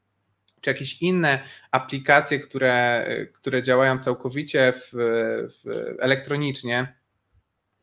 czy 0.62 0.70
jakieś 0.70 1.02
inne 1.02 1.38
aplikacje, 1.70 2.40
które, 2.40 3.06
które 3.32 3.62
działają 3.62 3.98
całkowicie 3.98 4.72
w, 4.76 4.90
w 5.48 5.70
elektronicznie, 5.98 6.94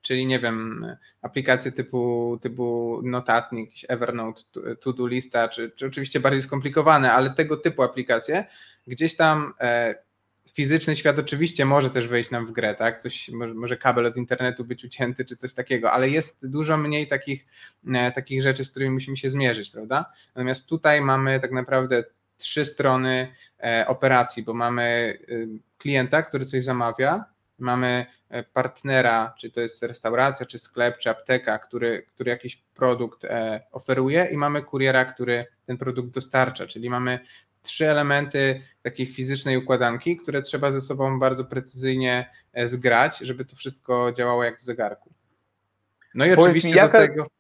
czyli 0.02 0.26
nie 0.26 0.40
wiem, 0.40 0.86
aplikacje 1.22 1.72
typu, 1.72 2.38
typu 2.42 3.00
notatnik, 3.04 3.72
Evernote, 3.88 4.42
to-do 4.82 5.08
lista, 5.08 5.48
czy, 5.48 5.72
czy 5.76 5.86
oczywiście 5.86 6.20
bardziej 6.20 6.42
skomplikowane, 6.42 7.14
ale 7.14 7.30
tego 7.30 7.58
typu 7.58 7.84
aplikacje, 7.84 8.46
gdzieś 8.88 9.16
tam 9.16 9.54
e, 9.60 9.96
fizyczny 10.54 10.96
świat 10.96 11.20
oczywiście 11.20 11.66
może 11.66 11.90
też 11.90 12.08
wejść 12.08 12.32
nam 12.32 12.46
w 12.46 12.52
grę, 12.52 12.76
tak? 12.76 13.02
Coś, 13.02 13.30
może, 13.56 13.78
kabel 13.78 14.06
od 14.06 14.18
internetu 14.18 14.66
być 14.66 14.84
ucięty, 14.86 15.26
czy 15.26 15.36
coś 15.36 15.54
takiego, 15.54 15.92
ale 15.92 16.10
jest 16.10 16.50
dużo 16.50 16.78
mniej 16.78 17.08
takich, 17.08 17.46
e, 17.94 18.12
takich 18.12 18.42
rzeczy, 18.42 18.66
z 18.66 18.72
którymi 18.72 18.92
musimy 18.92 19.18
się 19.18 19.30
zmierzyć, 19.30 19.70
prawda? 19.70 20.12
Natomiast 20.36 20.70
tutaj 20.70 21.02
mamy 21.02 21.40
tak 21.40 21.52
naprawdę 21.52 22.04
trzy 22.40 22.66
strony 22.66 23.34
e, 23.64 23.86
operacji, 23.88 24.44
bo 24.44 24.54
mamy 24.54 25.18
y, 25.30 25.48
klienta, 25.78 26.24
który 26.24 26.46
coś 26.46 26.64
zamawia, 26.64 27.26
mamy 27.60 28.06
e, 28.30 28.44
partnera, 28.44 29.34
czy 29.40 29.52
to 29.52 29.62
jest 29.62 29.84
restauracja, 29.84 30.46
czy 30.46 30.58
sklep, 30.58 30.98
czy 30.98 31.10
apteka, 31.10 31.60
który, 31.60 32.06
który 32.16 32.32
jakiś 32.32 32.56
produkt 32.76 33.26
e, 33.26 33.62
oferuje 33.72 34.28
i 34.32 34.38
mamy 34.38 34.62
kuriera, 34.62 35.06
który 35.06 35.46
ten 35.66 35.78
produkt 35.78 36.10
dostarcza, 36.10 36.68
czyli 36.68 36.90
mamy 36.90 37.20
trzy 37.64 37.90
elementy 37.90 38.62
takiej 38.82 39.06
fizycznej 39.06 39.58
układanki, 39.58 40.18
które 40.18 40.42
trzeba 40.42 40.72
ze 40.72 40.82
sobą 40.82 41.20
bardzo 41.20 41.46
precyzyjnie 41.46 42.30
zgrać, 42.64 43.18
żeby 43.18 43.46
to 43.46 43.56
wszystko 43.56 44.12
działało 44.12 44.44
jak 44.44 44.60
w 44.60 44.64
zegarku. 44.64 45.10
No 46.16 46.26
i 46.26 46.32
oczywiście 46.32 46.76
jaka... 46.76 47.00
do 47.00 47.08
tego 47.08 47.39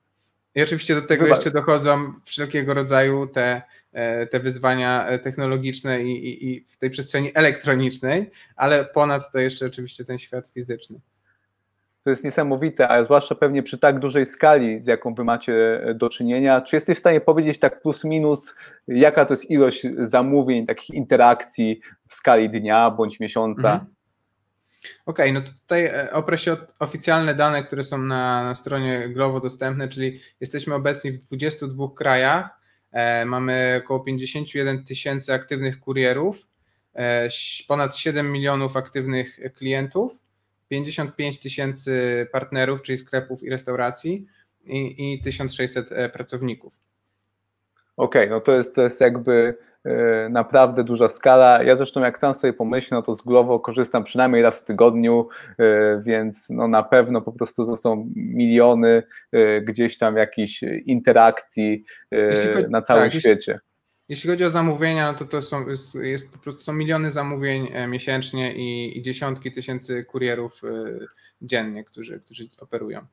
i 0.56 0.64
oczywiście 0.64 0.96
do 0.96 1.02
tego 1.02 1.24
Wybacz. 1.24 1.38
jeszcze 1.38 1.52
dochodzą 1.52 2.14
wszelkiego 2.26 2.74
rodzaju 2.74 3.28
te, 3.28 3.62
e, 3.94 4.28
te 4.28 4.40
wyzwania 4.40 5.08
e, 5.08 5.20
technologiczne 5.20 6.02
i, 6.02 6.28
i, 6.28 6.50
i 6.50 6.66
w 6.68 6.78
tej 6.78 6.90
przestrzeni 6.90 7.32
elektronicznej, 7.34 8.32
ale 8.56 8.86
ponad 8.86 9.32
to 9.32 9.40
jeszcze 9.40 9.66
oczywiście 9.66 10.06
ten 10.06 10.20
świat 10.20 10.48
fizyczny. 10.48 11.00
To 12.04 12.10
jest 12.10 12.24
niesamowite, 12.24 12.90
a 12.90 13.04
zwłaszcza 13.04 13.36
pewnie 13.36 13.64
przy 13.64 13.78
tak 13.78 14.00
dużej 14.00 14.26
skali, 14.26 14.82
z 14.82 14.88
jaką 14.88 15.14
wy 15.14 15.24
macie 15.24 15.84
e, 15.84 15.94
do 15.94 16.10
czynienia. 16.10 16.62
Czy 16.62 16.76
jesteś 16.76 16.98
w 16.98 17.00
stanie 17.00 17.22
powiedzieć 17.22 17.60
tak 17.60 17.82
plus 17.82 18.04
minus, 18.04 18.56
jaka 18.88 19.26
to 19.26 19.34
jest 19.34 19.52
ilość 19.52 19.88
zamówień, 20.00 20.66
takich 20.66 20.96
interakcji 20.96 21.82
w 22.08 22.14
skali 22.14 22.50
dnia 22.50 22.92
bądź 22.92 23.20
miesiąca? 23.20 23.74
Mhm. 23.74 23.99
Okej, 25.06 25.32
okay, 25.32 25.34
no 25.34 25.42
to 25.42 25.52
tutaj 25.52 25.86
e, 25.86 26.12
oprę 26.12 26.38
się 26.38 26.58
oficjalne 26.80 27.36
dane, 27.36 27.64
które 27.64 27.84
są 27.84 27.98
na, 27.98 28.44
na 28.44 28.56
stronie 28.56 29.10
Glovo 29.10 29.40
dostępne, 29.40 29.88
czyli 29.88 30.20
jesteśmy 30.40 30.76
obecni 30.76 31.12
w 31.12 31.18
22 31.18 31.88
krajach, 31.96 32.50
e, 32.92 33.26
mamy 33.26 33.82
około 33.84 34.00
51 34.00 34.84
tysięcy 34.84 35.34
aktywnych 35.34 35.80
kurierów, 35.80 36.48
e, 36.94 37.30
ponad 37.68 37.98
7 37.98 38.32
milionów 38.32 38.78
aktywnych 38.78 39.40
klientów, 39.56 40.12
55 40.68 41.40
tysięcy 41.40 42.28
partnerów, 42.32 42.82
czyli 42.82 42.98
sklepów 42.98 43.44
i 43.44 43.50
restauracji 43.50 44.28
i, 44.66 45.14
i 45.14 45.22
1600 45.22 45.92
e, 45.92 46.10
pracowników. 46.10 46.74
Okej, 47.98 48.22
okay, 48.24 48.30
no 48.30 48.42
to 48.42 48.56
jest, 48.56 48.76
to 48.76 48.82
jest 48.82 49.02
jakby 49.02 49.58
naprawdę 50.30 50.84
duża 50.84 51.10
skala. 51.10 51.64
Ja 51.64 51.76
zresztą 51.76 52.02
jak 52.02 52.18
sam 52.18 52.36
sobie 52.36 52.54
pomyślę, 52.54 52.98
no 52.98 53.02
to 53.02 53.16
z 53.16 53.22
Glovo 53.22 53.60
korzystam 53.60 54.04
przynajmniej 54.04 54.42
raz 54.42 54.62
w 54.62 54.66
tygodniu, 54.66 55.28
e, 55.60 56.02
więc 56.06 56.48
no 56.50 56.68
na 56.68 56.84
pewno 56.84 57.22
po 57.22 57.32
prostu 57.32 57.66
to 57.66 57.78
są 57.78 58.12
miliony 58.16 59.04
e, 59.32 59.62
gdzieś 59.62 59.98
tam 59.98 60.18
jakichś 60.18 60.64
interakcji 60.86 61.84
chodzi, 62.56 62.70
na 62.70 62.82
całym 62.82 63.04
tak, 63.04 63.14
świecie. 63.14 63.52
Jeśli, 63.52 64.10
jeśli, 64.10 64.30
chodzi 64.30 64.44
o 64.44 64.50
zamówienia, 64.50 65.12
no 65.12 65.18
to 65.18 65.26
to 65.26 65.42
są, 65.42 65.68
jest, 65.68 65.96
jest, 65.96 66.34
po 66.34 66.40
prostu 66.40 66.62
są 66.62 66.74
miliony 66.74 67.12
zamówień 67.12 67.68
miesięcznie 67.88 68.54
i, 68.56 68.98
i 68.98 69.02
dziesiątki 69.02 69.52
tysięcy 69.52 70.04
kurierów 70.04 70.62
dziennie, 71.42 71.84
którzy, 71.84 72.20
którzy 72.20 72.50
operują. 72.60 73.06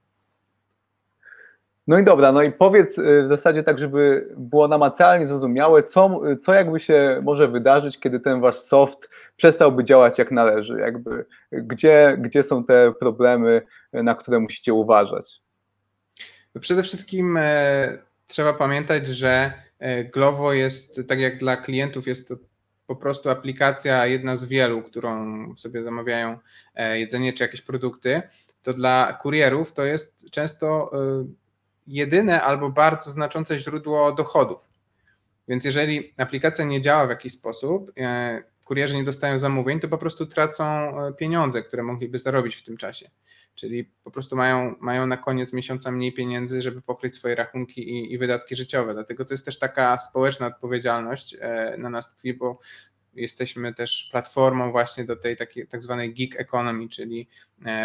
No 1.87 1.99
i 1.99 2.05
dobra, 2.05 2.33
no 2.33 2.43
i 2.43 2.53
powiedz 2.53 2.99
y, 2.99 3.23
w 3.25 3.29
zasadzie 3.29 3.63
tak, 3.63 3.79
żeby 3.79 4.29
było 4.37 4.69
namacalnie 4.69 5.27
zrozumiałe, 5.27 5.83
co, 5.83 6.21
co 6.41 6.55
jakby 6.55 6.81
się 6.81 7.21
może 7.23 7.49
wydarzyć, 7.49 8.01
kiedy 8.01 8.21
ten 8.21 8.41
wasz 8.41 8.57
soft 8.57 9.11
przestałby 9.37 9.85
działać 9.85 10.19
jak 10.19 10.31
należy, 10.31 10.79
jakby 10.81 11.25
gdzie, 11.53 12.17
gdzie 12.21 12.43
są 12.43 12.65
te 12.65 12.93
problemy, 13.01 13.63
na 13.93 14.15
które 14.15 14.41
musicie 14.41 14.75
uważać? 14.75 15.41
Przede 16.61 16.83
wszystkim 16.83 17.37
e, 17.37 17.99
trzeba 18.27 18.53
pamiętać, 18.53 19.07
że 19.07 19.53
e, 19.79 20.05
Glovo 20.05 20.53
jest, 20.53 21.01
tak 21.09 21.21
jak 21.21 21.39
dla 21.39 21.57
klientów, 21.57 22.07
jest 22.07 22.29
to 22.29 22.37
po 22.87 22.97
prostu 22.97 23.31
aplikacja 23.31 24.07
jedna 24.07 24.37
z 24.37 24.45
wielu, 24.45 24.83
którą 24.83 25.55
sobie 25.57 25.83
zamawiają 25.83 26.39
e, 26.75 26.99
jedzenie 26.99 27.33
czy 27.33 27.43
jakieś 27.43 27.63
produkty, 27.63 28.23
to 28.63 28.73
dla 28.73 29.19
kurierów 29.23 29.73
to 29.73 29.85
jest 29.85 30.31
często 30.31 30.91
e, 30.93 31.27
jedyne 31.87 32.43
albo 32.43 32.71
bardzo 32.71 33.11
znaczące 33.11 33.59
źródło 33.59 34.13
dochodów. 34.13 34.69
Więc 35.49 35.65
jeżeli 35.65 36.15
aplikacja 36.17 36.65
nie 36.65 36.81
działa 36.81 37.07
w 37.07 37.11
jakiś 37.11 37.33
sposób, 37.33 37.93
e, 37.99 38.43
kurierzy 38.65 38.97
nie 38.97 39.05
dostają 39.05 39.39
zamówień, 39.39 39.81
to 39.81 39.89
po 39.89 39.99
prostu 39.99 40.27
tracą 40.27 40.65
e, 40.65 41.13
pieniądze, 41.13 41.63
które 41.63 41.83
mogliby 41.83 42.19
zarobić 42.19 42.57
w 42.57 42.63
tym 42.63 42.77
czasie. 42.77 43.11
Czyli 43.55 43.85
po 44.05 44.11
prostu 44.11 44.37
mają, 44.37 44.75
mają 44.81 45.07
na 45.07 45.17
koniec 45.17 45.53
miesiąca 45.53 45.91
mniej 45.91 46.13
pieniędzy, 46.13 46.63
żeby 46.63 46.83
pokryć 46.83 47.17
swoje 47.17 47.35
rachunki 47.35 47.91
i, 47.91 48.13
i 48.13 48.19
wydatki 48.19 48.57
życiowe. 48.57 48.95
Dlatego 48.95 49.25
to 49.25 49.35
jest 49.35 49.45
też 49.45 49.59
taka 49.59 49.99
społeczna 49.99 50.47
odpowiedzialność 50.47 51.37
e, 51.41 51.77
na 51.79 51.91
nas 51.91 52.11
tkwi, 52.11 52.35
bo 52.35 52.59
jesteśmy 53.15 53.75
też 53.75 54.09
platformą 54.13 54.71
właśnie 54.71 55.05
do 55.05 55.17
tej 55.17 55.37
takiej 55.37 55.67
tak 55.67 55.83
zwanej 55.83 56.15
gig 56.15 56.41
economy, 56.41 56.89
czyli 56.89 57.29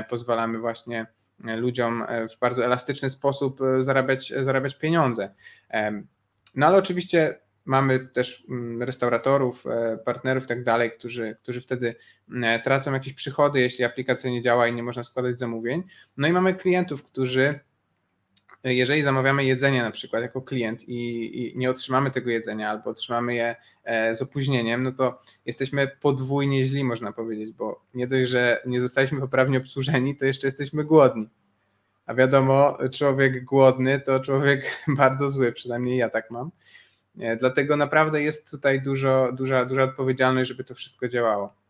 pozwalamy 0.10 0.60
właśnie 0.60 1.08
ludziom 1.44 2.04
e, 2.08 2.28
w 2.28 2.40
bardzo 2.40 2.66
elastyczny 2.66 3.10
sposób 3.10 3.62
e, 3.62 3.84
zarabiać, 3.84 4.34
zarabiać 4.42 4.76
pieniądze. 4.76 5.34
No 6.56 6.68
ale 6.68 6.78
oczywiście 6.78 7.40
mamy 7.66 8.00
też 8.00 8.46
mm, 8.50 8.84
restauratorów, 8.84 9.66
e, 9.68 9.98
partnerów 9.98 10.44
i 10.44 10.48
tak 10.48 10.64
dalej, 10.64 10.92
którzy, 10.92 11.38
którzy 11.44 11.62
wtedy 11.62 11.96
tracą 12.64 12.94
jakieś 12.94 13.14
przychody, 13.14 13.60
jeśli 13.60 13.86
aplikacja 13.86 14.30
nie 14.30 14.42
działa 14.42 14.68
i 14.68 14.74
nie 14.74 14.84
można 14.84 15.04
składać 15.04 15.40
zamówień. 15.40 15.84
No 16.18 16.28
i 16.28 16.32
mamy 16.32 16.54
klientów, 16.54 17.04
którzy 17.04 17.60
jeżeli 18.64 19.02
zamawiamy 19.04 19.46
jedzenie 19.46 19.82
na 19.82 19.92
przykład 19.92 20.22
jako 20.22 20.42
klient 20.42 20.90
i, 20.90 21.54
i, 21.54 21.58
nie 21.58 21.70
otrzymamy 21.70 22.12
tego 22.12 22.30
jedzenia 22.30 22.70
albo 22.70 22.90
otrzymamy 22.90 23.36
je 23.36 23.56
e, 23.84 24.16
z 24.16 24.22
opóźnieniem, 24.22 24.84
no 24.84 24.92
to 24.92 25.22
jesteśmy 25.46 25.88
podwójnie 26.02 26.66
źli, 26.66 26.84
można 26.84 27.12
powiedzieć, 27.12 27.52
bo 27.52 27.82
nie 27.94 28.08
dość, 28.08 28.30
że 28.30 28.62
nie 28.66 28.82
zostaliśmy 28.82 29.20
poprawnie 29.20 29.58
obsłużeni, 29.58 30.16
to 30.16 30.26
jeszcze 30.26 30.48
jesteśmy 30.48 30.84
głodni. 30.84 31.30
A 32.06 32.14
wiadomo, 32.14 32.78
człowiek 32.92 33.46
głodny 33.46 34.00
to 34.00 34.20
człowiek 34.20 34.78
bardzo 34.98 35.30
zły, 35.30 35.52
przynajmniej 35.52 35.98
ja 35.98 36.10
tak 36.10 36.32
mam. 36.32 36.52
E, 37.20 37.38
dlatego 37.38 37.78
naprawdę 37.78 38.22
jest 38.22 38.52
tutaj 38.52 38.82
dużo, 38.82 39.32
duża, 39.34 39.66
duża 39.66 39.84
odpowiedzialność, 39.84 40.50
żeby 40.50 40.64
to 40.64 40.76
wszystko 40.76 41.08
działało. 41.08 41.61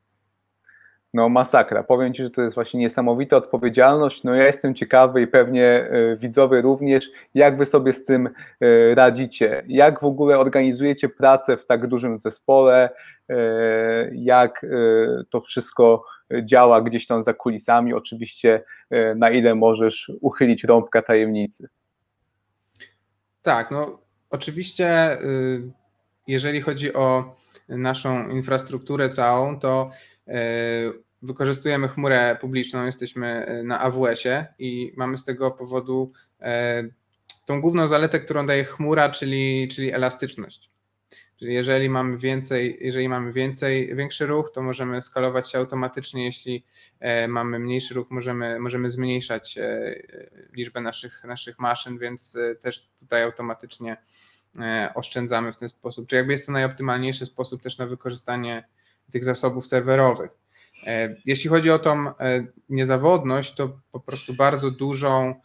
No 1.13 1.29
masakra. 1.29 1.83
Powiem 1.83 2.13
Ci, 2.13 2.23
że 2.23 2.29
to 2.29 2.41
jest 2.41 2.55
właśnie 2.55 2.79
niesamowita 2.79 3.37
odpowiedzialność. 3.37 4.23
No 4.23 4.35
ja 4.35 4.45
jestem 4.45 4.75
ciekawy 4.75 5.21
i 5.21 5.27
pewnie 5.27 5.65
e, 5.65 6.17
widzowie 6.17 6.61
również, 6.61 7.09
jak 7.33 7.57
Wy 7.57 7.65
sobie 7.65 7.93
z 7.93 8.05
tym 8.05 8.29
e, 8.61 8.95
radzicie? 8.95 9.63
Jak 9.67 10.01
w 10.01 10.03
ogóle 10.03 10.39
organizujecie 10.39 11.09
pracę 11.09 11.57
w 11.57 11.65
tak 11.65 11.87
dużym 11.87 12.19
zespole? 12.19 12.89
Jak 14.11 14.65
to 15.29 15.41
wszystko 15.41 16.03
działa 16.43 16.81
gdzieś 16.81 17.07
tam 17.07 17.23
za 17.23 17.33
kulisami? 17.33 17.93
Oczywiście 17.93 18.63
na 19.15 19.29
ile 19.29 19.55
możesz 19.55 20.11
uchylić 20.21 20.63
rąbka 20.63 21.01
tajemnicy? 21.01 21.69
Tak, 23.41 23.71
no 23.71 24.01
Oczywiście, 24.31 25.21
y, 25.21 25.61
jeżeli 26.27 26.61
chodzi 26.61 26.93
o 26.93 27.35
naszą 27.69 28.29
infrastrukturę 28.29 29.09
całą, 29.09 29.59
to 29.59 29.91
wykorzystujemy 31.21 31.87
chmurę 31.87 32.37
publiczną, 32.41 32.85
jesteśmy 32.85 33.49
y, 33.59 33.63
na 33.63 33.79
AWS-ie 33.79 34.45
i 34.59 34.93
mamy 34.97 35.17
z 35.17 35.25
tego 35.25 35.51
powodu 35.51 36.13
tą 37.45 37.61
główną 37.61 37.87
zaletę, 37.87 38.19
którą 38.19 38.47
daje 38.47 38.63
chmura, 38.63 39.09
czyli, 39.09 39.69
czyli 39.71 39.93
elastyczność. 39.93 40.71
Czyli 41.39 41.53
jeżeli 41.53 41.89
mamy 41.89 42.17
więcej, 42.17 42.77
jeżeli 42.81 43.09
mamy 43.09 43.33
więcej, 43.33 43.95
większy 43.95 44.25
ruch, 44.25 44.51
to 44.53 44.61
możemy 44.61 45.01
skalować 45.01 45.51
się 45.51 45.57
automatycznie. 45.57 46.25
Jeśli 46.25 46.65
mamy 47.27 47.59
mniejszy 47.59 47.93
ruch, 47.93 48.07
możemy, 48.09 48.59
możemy 48.59 48.89
zmniejszać 48.89 49.59
liczbę 50.53 50.81
naszych, 50.81 51.23
naszych 51.23 51.59
maszyn, 51.59 51.97
więc 51.97 52.37
też 52.61 52.89
tutaj 52.99 53.23
automatycznie 53.23 53.97
E, 54.59 54.91
oszczędzamy 54.95 55.53
w 55.53 55.57
ten 55.57 55.69
sposób, 55.69 56.07
czy 56.07 56.15
jakby 56.15 56.31
jest 56.31 56.45
to 56.45 56.51
najoptymalniejszy 56.51 57.25
sposób 57.25 57.61
też 57.61 57.77
na 57.77 57.87
wykorzystanie 57.87 58.63
tych 59.11 59.25
zasobów 59.25 59.67
serwerowych. 59.67 60.31
E, 60.87 61.15
jeśli 61.25 61.49
chodzi 61.49 61.71
o 61.71 61.79
tą 61.79 62.07
e, 62.09 62.13
niezawodność, 62.69 63.55
to 63.55 63.79
po 63.91 63.99
prostu 63.99 64.33
bardzo 64.33 64.71
dużą 64.71 65.35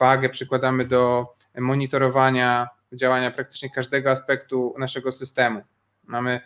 wagę 0.00 0.28
przykładamy 0.28 0.84
do 0.84 1.34
monitorowania 1.58 2.68
działania 2.92 3.30
praktycznie 3.30 3.70
każdego 3.70 4.10
aspektu 4.10 4.74
naszego 4.78 5.12
systemu. 5.12 5.60
Mamy 6.04 6.40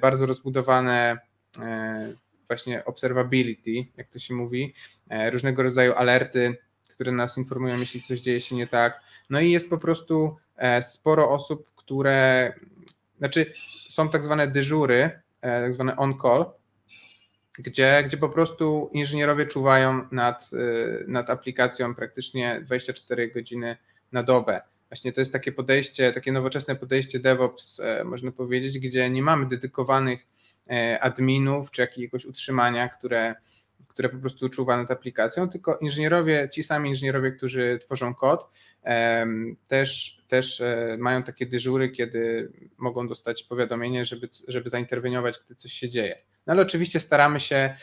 bardzo 0.00 0.26
rozbudowane 0.26 1.18
właśnie 2.46 2.84
observability, 2.84 3.86
jak 3.96 4.08
to 4.08 4.18
się 4.18 4.34
mówi, 4.34 4.74
różnego 5.30 5.62
rodzaju 5.62 5.94
alerty, 5.94 6.56
które 6.88 7.12
nas 7.12 7.38
informują, 7.38 7.78
jeśli 7.78 8.02
coś 8.02 8.20
dzieje 8.20 8.40
się 8.40 8.56
nie 8.56 8.66
tak. 8.66 9.00
No 9.30 9.40
i 9.40 9.50
jest 9.50 9.70
po 9.70 9.78
prostu 9.78 10.36
E, 10.56 10.82
sporo 10.82 11.30
osób, 11.30 11.70
które, 11.74 12.52
znaczy 13.18 13.52
są 13.88 14.08
tak 14.08 14.24
zwane 14.24 14.48
dyżury, 14.48 14.96
e, 14.96 15.22
tak 15.46 15.74
zwane 15.74 15.96
on-call, 15.96 16.46
gdzie, 17.58 18.02
gdzie 18.06 18.16
po 18.16 18.28
prostu 18.28 18.90
inżynierowie 18.92 19.46
czuwają 19.46 20.08
nad, 20.12 20.50
e, 20.52 21.04
nad 21.06 21.30
aplikacją 21.30 21.94
praktycznie 21.94 22.60
24 22.64 23.30
godziny 23.30 23.76
na 24.12 24.22
dobę. 24.22 24.60
Właśnie 24.88 25.12
to 25.12 25.20
jest 25.20 25.32
takie 25.32 25.52
podejście, 25.52 26.12
takie 26.12 26.32
nowoczesne 26.32 26.76
podejście 26.76 27.20
DevOps, 27.20 27.80
można 28.04 28.32
powiedzieć, 28.32 28.78
gdzie 28.78 29.10
nie 29.10 29.22
mamy 29.22 29.46
dedykowanych 29.46 30.26
adminów 31.00 31.70
czy 31.70 31.80
jakiegoś 31.80 32.24
utrzymania, 32.24 32.88
które, 32.88 33.34
które 33.88 34.08
po 34.08 34.18
prostu 34.18 34.48
czuwa 34.48 34.76
nad 34.76 34.90
aplikacją, 34.90 35.48
tylko 35.48 35.76
inżynierowie, 35.76 36.48
ci 36.52 36.62
sami 36.62 36.88
inżynierowie, 36.88 37.32
którzy 37.32 37.78
tworzą 37.82 38.14
kod, 38.14 38.50
też, 39.68 40.18
też 40.28 40.60
e, 40.60 40.96
mają 40.98 41.22
takie 41.22 41.46
dyżury, 41.46 41.88
kiedy 41.88 42.52
mogą 42.76 43.08
dostać 43.08 43.42
powiadomienie, 43.42 44.04
żeby, 44.04 44.28
żeby 44.48 44.70
zainterweniować, 44.70 45.40
gdy 45.46 45.54
coś 45.54 45.72
się 45.72 45.88
dzieje. 45.88 46.18
No 46.46 46.52
ale 46.52 46.62
oczywiście 46.62 47.00
staramy 47.00 47.40
się, 47.40 47.74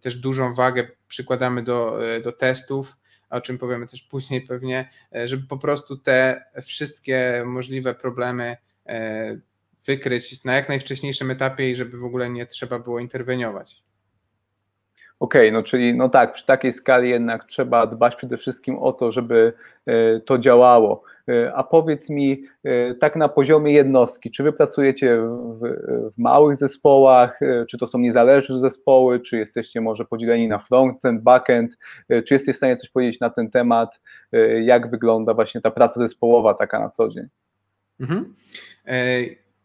też 0.00 0.14
dużą 0.14 0.54
wagę 0.54 0.88
przykładamy 1.08 1.62
do, 1.62 2.08
e, 2.14 2.20
do 2.20 2.32
testów, 2.32 2.96
o 3.30 3.40
czym 3.40 3.58
powiemy 3.58 3.86
też 3.86 4.02
później 4.02 4.40
pewnie, 4.40 4.90
e, 5.14 5.28
żeby 5.28 5.46
po 5.46 5.58
prostu 5.58 5.96
te 5.96 6.44
wszystkie 6.62 7.42
możliwe 7.46 7.94
problemy 7.94 8.56
wykryć 9.86 10.44
na 10.44 10.54
jak 10.54 10.68
najwcześniejszym 10.68 11.30
etapie 11.30 11.70
i 11.70 11.76
żeby 11.76 11.98
w 11.98 12.04
ogóle 12.04 12.30
nie 12.30 12.46
trzeba 12.46 12.78
było 12.78 13.00
interweniować. 13.00 13.85
Okej, 15.20 15.48
okay, 15.48 15.52
no 15.52 15.62
czyli 15.62 15.94
no 15.94 16.08
tak, 16.08 16.32
przy 16.32 16.46
takiej 16.46 16.72
skali 16.72 17.10
jednak 17.10 17.44
trzeba 17.44 17.86
dbać 17.86 18.16
przede 18.16 18.36
wszystkim 18.36 18.78
o 18.78 18.92
to, 18.92 19.12
żeby 19.12 19.52
e, 19.86 20.20
to 20.20 20.38
działało. 20.38 21.02
E, 21.28 21.54
a 21.54 21.64
powiedz 21.64 22.10
mi, 22.10 22.42
e, 22.64 22.94
tak 22.94 23.16
na 23.16 23.28
poziomie 23.28 23.72
jednostki, 23.72 24.30
czy 24.30 24.42
wy 24.42 24.52
pracujecie 24.52 25.18
w, 25.20 25.60
w 26.14 26.18
małych 26.18 26.56
zespołach, 26.56 27.40
czy 27.70 27.78
to 27.78 27.86
są 27.86 27.98
niezależne 27.98 28.60
zespoły, 28.60 29.20
czy 29.20 29.36
jesteście 29.36 29.80
może 29.80 30.04
podzieleni 30.04 30.48
na 30.48 30.58
frontend, 30.58 31.22
backend, 31.22 31.78
czy 32.26 32.34
jesteś 32.34 32.54
w 32.54 32.58
stanie 32.58 32.76
coś 32.76 32.90
powiedzieć 32.90 33.20
na 33.20 33.30
ten 33.30 33.50
temat, 33.50 34.00
jak 34.62 34.90
wygląda 34.90 35.34
właśnie 35.34 35.60
ta 35.60 35.70
praca 35.70 36.00
zespołowa 36.00 36.54
taka 36.54 36.80
na 36.80 36.88
co 36.90 37.08
dzień? 37.08 37.26
Mhm. 38.00 38.34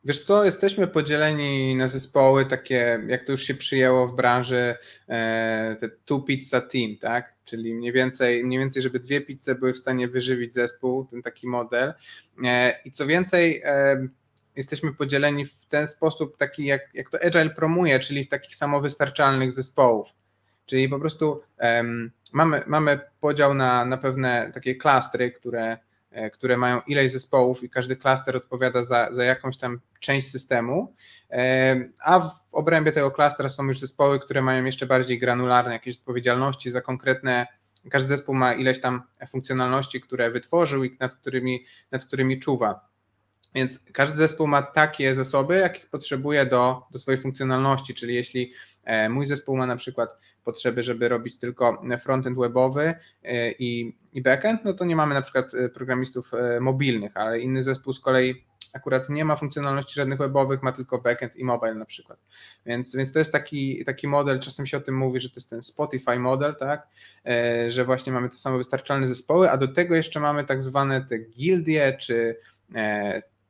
Wiesz 0.04 0.24
co, 0.24 0.46
jesteśmy 0.46 0.88
podzieleni 0.88 1.76
na 1.76 1.88
zespoły 1.88 2.46
takie, 2.46 3.04
jak 3.08 3.26
to 3.26 3.32
już 3.32 3.44
się 3.44 3.54
przyjęło 3.54 4.08
w 4.08 4.16
branży, 4.16 4.76
e, 5.10 5.76
te 5.80 5.90
two 5.90 6.20
pizza 6.20 6.62
team, 6.62 6.98
tak? 6.98 7.34
Czyli 7.46 7.74
mniej 7.74 7.92
więcej, 7.92 8.44
mniej 8.44 8.60
więcej, 8.60 8.84
żeby 8.84 9.00
dwie 9.00 9.22
pizze 9.22 9.56
były 9.56 9.74
w 9.74 9.78
stanie 9.78 10.08
wyżywić 10.08 10.54
zespół, 10.54 11.06
ten 11.06 11.22
taki 11.22 11.48
model. 11.48 11.94
E, 12.46 12.80
I 12.86 12.92
co 12.92 13.08
więcej, 13.08 13.62
e, 13.66 14.08
jesteśmy 14.56 14.94
podzieleni 14.94 15.46
w 15.46 15.66
ten 15.66 15.88
sposób, 15.88 16.38
taki 16.38 16.66
jak, 16.66 16.82
jak 16.94 17.10
to 17.10 17.18
Agile 17.24 17.50
promuje, 17.50 18.00
czyli 18.00 18.24
w 18.24 18.30
takich 18.30 18.56
samowystarczalnych 18.56 19.52
zespołów. 19.52 20.08
Czyli 20.66 20.90
po 20.90 21.00
prostu 21.00 21.42
um, 21.60 22.12
mamy, 22.32 22.64
mamy 22.68 23.00
podział 23.20 23.54
na, 23.54 23.86
na 23.86 23.98
pewne 23.98 24.52
takie 24.54 24.76
klastry, 24.76 25.32
które 25.32 25.78
które 26.34 26.58
mają 26.58 26.82
ileś 26.88 27.12
zespołów 27.12 27.64
i 27.64 27.70
każdy 27.70 27.96
klaster 27.96 28.38
odpowiada 28.38 28.84
za, 28.84 29.14
za 29.14 29.24
jakąś 29.24 29.58
tam 29.58 29.80
część 30.00 30.32
systemu, 30.32 30.96
e, 31.30 31.76
a 32.04 32.20
w 32.20 32.32
obrębie 32.52 32.92
tego 32.92 33.12
klastra 33.12 33.50
są 33.50 33.68
już 33.68 33.80
zespoły, 33.80 34.20
które 34.20 34.42
mają 34.42 34.66
jeszcze 34.66 34.86
bardziej 34.86 35.20
granularne 35.20 35.74
jakieś 35.74 35.98
odpowiedzialności 35.98 36.72
za 36.72 36.82
konkretne, 36.82 37.48
każdy 37.90 38.10
zespół 38.10 38.36
ma 38.36 38.54
ileś 38.54 38.82
tam 38.82 39.02
funkcjonalności, 39.30 40.02
które 40.02 40.32
wytworzył 40.32 40.84
i 40.84 40.98
nad 41.00 41.16
którymi, 41.16 41.66
nad 41.92 42.06
którymi 42.06 42.40
czuwa. 42.40 42.91
Więc 43.56 43.80
każdy 43.94 44.18
zespół 44.18 44.48
ma 44.48 44.62
takie 44.62 45.16
zasoby, 45.16 45.58
jakich 45.58 45.90
potrzebuje 45.90 46.46
do, 46.46 46.84
do 46.92 47.00
swojej 47.00 47.22
funkcjonalności, 47.22 47.94
czyli 47.94 48.16
jeśli 48.16 48.54
e, 48.84 49.10
mój 49.10 49.26
zespół 49.26 49.58
ma 49.58 49.66
na 49.66 49.76
przykład 49.76 50.18
potrzeby, 50.44 50.84
żeby 50.84 51.10
robić 51.10 51.40
tylko 51.40 51.82
frontend 52.00 52.38
webowy 52.38 52.94
e, 53.24 53.52
i, 53.52 53.98
i 54.14 54.22
backend, 54.22 54.66
no 54.66 54.74
to 54.74 54.86
nie 54.86 54.96
mamy 54.96 55.14
na 55.14 55.22
przykład 55.22 55.54
e, 55.54 55.70
programistów 55.70 56.32
mobilnych, 56.62 57.18
ale 57.18 57.40
inny 57.40 57.64
zespół 57.64 57.94
z 57.94 58.00
kolei 58.00 58.46
akurat 58.74 59.10
nie 59.10 59.26
ma 59.26 59.36
funkcjonalności 59.36 59.96
żadnych 59.96 60.20
webowych, 60.20 60.64
ma 60.64 60.72
tylko 60.72 60.98
backend 60.98 61.36
i 61.36 61.44
mobile 61.44 61.76
na 61.76 61.86
przykład. 61.86 62.20
Więc, 62.66 62.96
więc 62.96 63.14
to 63.14 63.20
jest 63.20 63.32
taki, 63.32 63.86
taki 63.86 64.08
model, 64.08 64.40
czasem 64.40 64.68
się 64.68 64.78
o 64.78 64.82
tym 64.82 64.98
mówi, 64.98 65.22
że 65.22 65.30
to 65.30 65.36
jest 65.36 65.50
ten 65.50 65.64
Spotify 65.64 66.20
model, 66.20 66.56
tak, 66.56 66.88
że 67.68 67.86
właśnie 67.86 68.14
mamy 68.14 68.30
te 68.30 68.38
samowystarczalne 68.38 69.08
zespoły, 69.08 69.52
a 69.52 69.58
do 69.58 69.68
tego 69.68 69.96
jeszcze 69.96 70.20
mamy 70.20 70.44
tak 70.44 70.64
zwane 70.64 71.06
te 71.06 71.18
gildie, 71.18 71.98
czy 72.00 72.40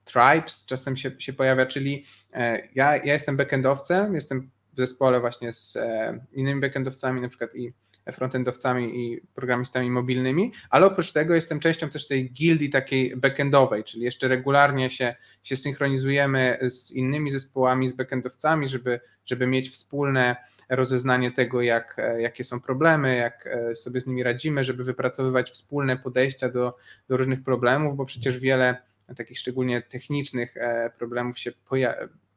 tribes 0.05 0.65
czasem 0.65 0.97
się, 0.97 1.11
się 1.17 1.33
pojawia, 1.33 1.65
czyli 1.65 2.05
e, 2.33 2.67
ja, 2.75 2.95
ja 2.95 3.13
jestem 3.13 3.37
backendowcem, 3.37 4.15
jestem 4.15 4.49
w 4.73 4.77
zespole 4.77 5.19
właśnie 5.19 5.53
z 5.53 5.75
e, 5.75 6.19
innymi 6.33 6.61
backendowcami, 6.61 7.21
na 7.21 7.29
przykład 7.29 7.55
i 7.55 7.73
frontendowcami 8.11 9.05
i 9.05 9.21
programistami 9.35 9.91
mobilnymi, 9.91 10.51
ale 10.69 10.85
oprócz 10.85 11.11
tego 11.11 11.35
jestem 11.35 11.59
częścią 11.59 11.89
też 11.89 12.07
tej 12.07 12.31
gildii 12.31 12.69
takiej 12.69 13.15
backendowej, 13.15 13.83
czyli 13.83 14.03
jeszcze 14.03 14.27
regularnie 14.27 14.89
się, 14.89 15.15
się 15.43 15.55
synchronizujemy 15.55 16.57
z 16.61 16.91
innymi 16.91 17.31
zespołami, 17.31 17.87
z 17.87 17.93
backendowcami, 17.93 18.69
żeby, 18.69 18.99
żeby 19.25 19.47
mieć 19.47 19.69
wspólne 19.69 20.35
rozeznanie 20.69 21.31
tego, 21.31 21.61
jak, 21.61 21.95
e, 21.99 22.21
jakie 22.21 22.43
są 22.43 22.59
problemy, 22.59 23.15
jak 23.15 23.49
sobie 23.75 24.01
z 24.01 24.07
nimi 24.07 24.23
radzimy, 24.23 24.63
żeby 24.63 24.83
wypracowywać 24.83 25.51
wspólne 25.51 25.97
podejścia 25.97 26.49
do, 26.49 26.77
do 27.07 27.17
różnych 27.17 27.43
problemów, 27.43 27.95
bo 27.95 28.05
przecież 28.05 28.39
wiele 28.39 28.77
takich 29.15 29.39
szczególnie 29.39 29.81
technicznych 29.81 30.57
e, 30.57 30.91
problemów 30.97 31.39
się 31.39 31.51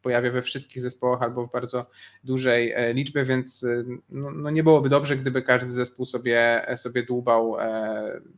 pojawia 0.02 0.30
we 0.30 0.42
wszystkich 0.42 0.82
zespołach 0.82 1.22
albo 1.22 1.46
w 1.46 1.52
bardzo 1.52 1.86
dużej 2.24 2.74
liczbie, 2.94 3.24
więc 3.24 3.66
no, 4.08 4.30
no 4.30 4.50
nie 4.50 4.62
byłoby 4.62 4.88
dobrze, 4.88 5.16
gdyby 5.16 5.42
każdy 5.42 5.72
zespół 5.72 6.06
sobie, 6.06 6.66
sobie 6.76 7.02
dłubał 7.02 7.56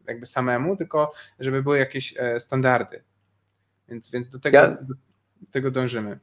jakby 0.06 0.26
samemu, 0.26 0.76
tylko 0.76 1.12
żeby 1.40 1.62
były 1.62 1.78
jakieś 1.78 2.14
standardy. 2.38 3.02
Więc, 3.88 4.10
więc 4.10 4.28
do 4.28 4.38
tego, 4.38 4.58
ja... 4.58 4.68
do 4.68 4.94
tego 5.50 5.70
dążymy. 5.70 6.18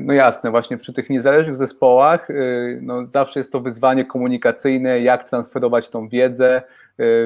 No 0.00 0.12
jasne, 0.12 0.50
właśnie 0.50 0.78
przy 0.78 0.92
tych 0.92 1.10
niezależnych 1.10 1.56
zespołach 1.56 2.30
y, 2.30 2.78
no 2.82 3.06
zawsze 3.06 3.40
jest 3.40 3.52
to 3.52 3.60
wyzwanie 3.60 4.04
komunikacyjne, 4.04 5.00
jak 5.00 5.28
transferować 5.28 5.88
tą 5.88 6.08
wiedzę, 6.08 6.62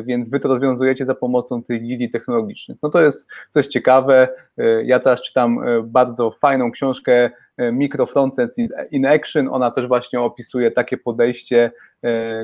więc 0.04 0.30
wy 0.30 0.40
to 0.40 0.48
rozwiązujecie 0.48 1.06
za 1.06 1.14
pomocą 1.14 1.62
tych 1.62 1.82
gili 1.82 2.10
technologicznych. 2.10 2.78
No 2.82 2.90
to 2.90 3.00
jest, 3.00 3.30
jest 3.56 3.70
ciekawe. 3.70 4.28
Y, 4.60 4.84
ja 4.84 5.00
teraz 5.00 5.22
czytam 5.22 5.60
bardzo 5.84 6.30
fajną 6.30 6.70
książkę 6.70 7.30
Micro 7.72 8.06
Frontends 8.06 8.56
in 8.90 9.06
Action. 9.06 9.48
Ona 9.48 9.70
też 9.70 9.88
właśnie 9.88 10.20
opisuje 10.20 10.70
takie 10.70 10.96
podejście, 10.96 11.72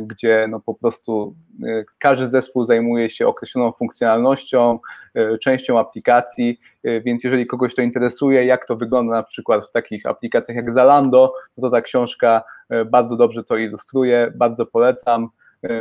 gdzie 0.02 0.46
no 0.50 0.60
po 0.60 0.74
prostu 0.74 1.34
każdy 1.98 2.28
zespół 2.28 2.66
zajmuje 2.66 3.10
się 3.10 3.26
określoną 3.26 3.72
funkcjonalnością, 3.72 4.78
częścią 5.42 5.78
aplikacji, 5.78 6.60
więc 6.84 7.24
jeżeli 7.24 7.46
kogoś 7.46 7.74
to 7.74 7.82
interesuje, 7.82 8.44
jak 8.44 8.66
to 8.66 8.76
wygląda 8.76 9.16
na 9.16 9.22
przykład 9.22 9.66
w 9.66 9.72
takich 9.72 10.06
aplikacjach 10.06 10.56
jak 10.56 10.72
Zalando, 10.72 11.34
no 11.56 11.68
to 11.68 11.70
ta 11.70 11.82
książka 11.82 12.42
bardzo 12.86 13.16
dobrze 13.16 13.44
to 13.44 13.56
ilustruje, 13.56 14.32
bardzo 14.36 14.66
polecam. 14.66 15.28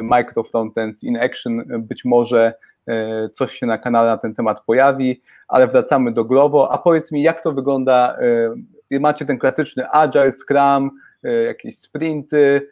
Micro 0.01 0.43
Frontends 0.43 1.03
in 1.03 1.17
Action, 1.17 1.63
być 1.79 2.05
może 2.05 2.53
coś 3.33 3.57
się 3.59 3.65
na 3.65 3.77
kanale 3.77 4.09
na 4.09 4.17
ten 4.17 4.33
temat 4.33 4.61
pojawi, 4.65 5.21
ale 5.47 5.67
wracamy 5.67 6.11
do 6.11 6.25
Glovo, 6.25 6.71
a 6.71 6.77
powiedz 6.77 7.11
mi, 7.11 7.23
jak 7.23 7.43
to 7.43 7.51
wygląda, 7.51 8.17
macie 8.91 9.25
ten 9.25 9.39
klasyczny 9.39 9.89
Agile, 9.91 10.31
Scrum, 10.31 10.91
jakieś 11.47 11.79
sprinty, 11.79 12.69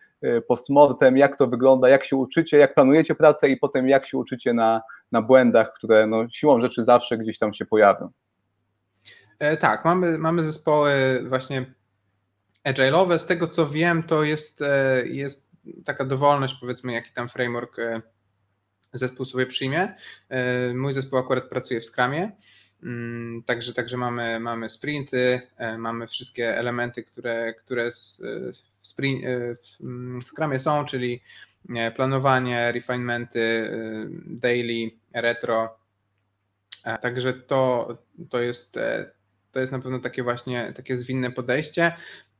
postmortem, 0.47 1.17
jak 1.17 1.37
to 1.37 1.47
wygląda, 1.47 1.89
jak 1.89 2.03
się 2.03 2.15
uczycie, 2.15 2.57
jak 2.57 2.73
planujecie 2.73 3.15
pracę 3.15 3.49
i 3.49 3.57
potem 3.57 3.89
jak 3.89 4.05
się 4.05 4.17
uczycie 4.17 4.53
na, 4.53 4.81
na 5.11 5.21
błędach, 5.21 5.73
które 5.73 6.07
no, 6.07 6.29
siłą 6.29 6.61
rzeczy 6.61 6.85
zawsze 6.85 7.17
gdzieś 7.17 7.37
tam 7.37 7.53
się 7.53 7.65
pojawią. 7.65 8.09
E, 9.39 9.57
tak, 9.57 9.85
mamy, 9.85 10.17
mamy 10.17 10.43
zespoły 10.43 10.91
właśnie 11.29 11.65
agile'owe. 12.67 13.17
Z 13.17 13.25
tego 13.25 13.47
co 13.47 13.67
wiem, 13.67 14.03
to 14.03 14.23
jest, 14.23 14.61
e, 14.61 15.03
jest 15.05 15.50
taka 15.85 16.05
dowolność, 16.05 16.57
powiedzmy, 16.59 16.93
jaki 16.93 17.11
tam 17.11 17.29
framework 17.29 17.79
e, 17.79 18.01
zespół 18.93 19.25
sobie 19.25 19.45
przyjmie. 19.45 19.95
Mój 20.75 20.93
zespół 20.93 21.19
akurat 21.19 21.49
pracuje 21.49 21.81
w 21.81 21.85
Scrumie, 21.85 22.31
mm, 22.83 23.43
także, 23.43 23.73
także 23.73 23.97
mamy, 23.97 24.39
mamy 24.39 24.69
sprinty, 24.69 25.41
mamy 25.77 26.07
wszystkie 26.07 26.57
elementy, 26.57 27.03
które, 27.03 27.53
które 27.53 27.91
w, 27.91 27.95
sprint, 28.81 29.23
w 29.61 29.81
mm, 29.81 30.21
Scrumie 30.21 30.59
są, 30.59 30.85
czyli 30.85 31.21
planowanie, 31.95 32.71
refinementy, 32.71 33.71
daily, 34.25 34.91
retro. 35.13 35.79
Także 37.01 37.33
to, 37.33 37.97
to 38.29 38.41
jest 38.41 38.77
to 39.51 39.59
jest 39.59 39.73
na 39.73 39.79
pewno 39.79 39.99
takie 39.99 40.23
właśnie 40.23 40.73
takie 40.75 40.97
zwinne 40.97 41.31
podejście, 41.31 41.93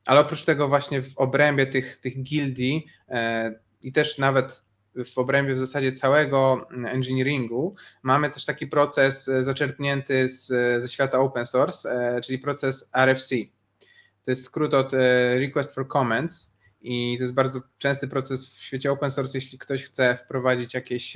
ale 0.06 0.20
oprócz 0.20 0.44
tego 0.44 0.68
właśnie 0.68 1.02
w 1.02 1.18
obrębie 1.18 1.66
tych, 1.66 1.96
tych 1.96 2.22
gildii 2.22 2.86
e, 3.08 3.54
i 3.82 3.92
też 3.92 4.18
nawet 4.18 4.62
w 5.06 5.18
obrębie 5.18 5.54
w 5.54 5.58
zasadzie 5.58 5.92
całego 5.92 6.68
engineeringu 6.86 7.74
mamy 8.02 8.30
też 8.30 8.44
taki 8.44 8.66
proces 8.66 9.30
zaczerpnięty 9.40 10.28
z, 10.28 10.46
ze 10.82 10.88
świata 10.88 11.18
open 11.18 11.46
source, 11.46 11.90
e, 11.90 12.20
czyli 12.20 12.38
proces 12.38 12.90
RFC. 12.94 13.36
To 14.24 14.30
jest 14.30 14.44
skrót 14.44 14.74
od 14.74 14.94
e, 14.94 14.98
Request 15.38 15.74
for 15.74 15.88
Comments 15.88 16.56
i 16.80 17.14
to 17.18 17.22
jest 17.22 17.34
bardzo 17.34 17.60
częsty 17.78 18.08
proces 18.08 18.46
w 18.46 18.62
świecie 18.62 18.92
open 18.92 19.10
source. 19.10 19.38
Jeśli 19.38 19.58
ktoś 19.58 19.84
chce 19.84 20.16
wprowadzić 20.16 20.74
jakieś, 20.74 21.14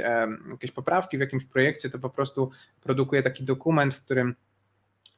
jakieś 0.50 0.70
poprawki 0.70 1.16
w 1.16 1.20
jakimś 1.20 1.44
projekcie, 1.44 1.90
to 1.90 1.98
po 1.98 2.10
prostu 2.10 2.50
produkuje 2.80 3.22
taki 3.22 3.44
dokument, 3.44 3.94
w 3.94 4.02
którym 4.02 4.34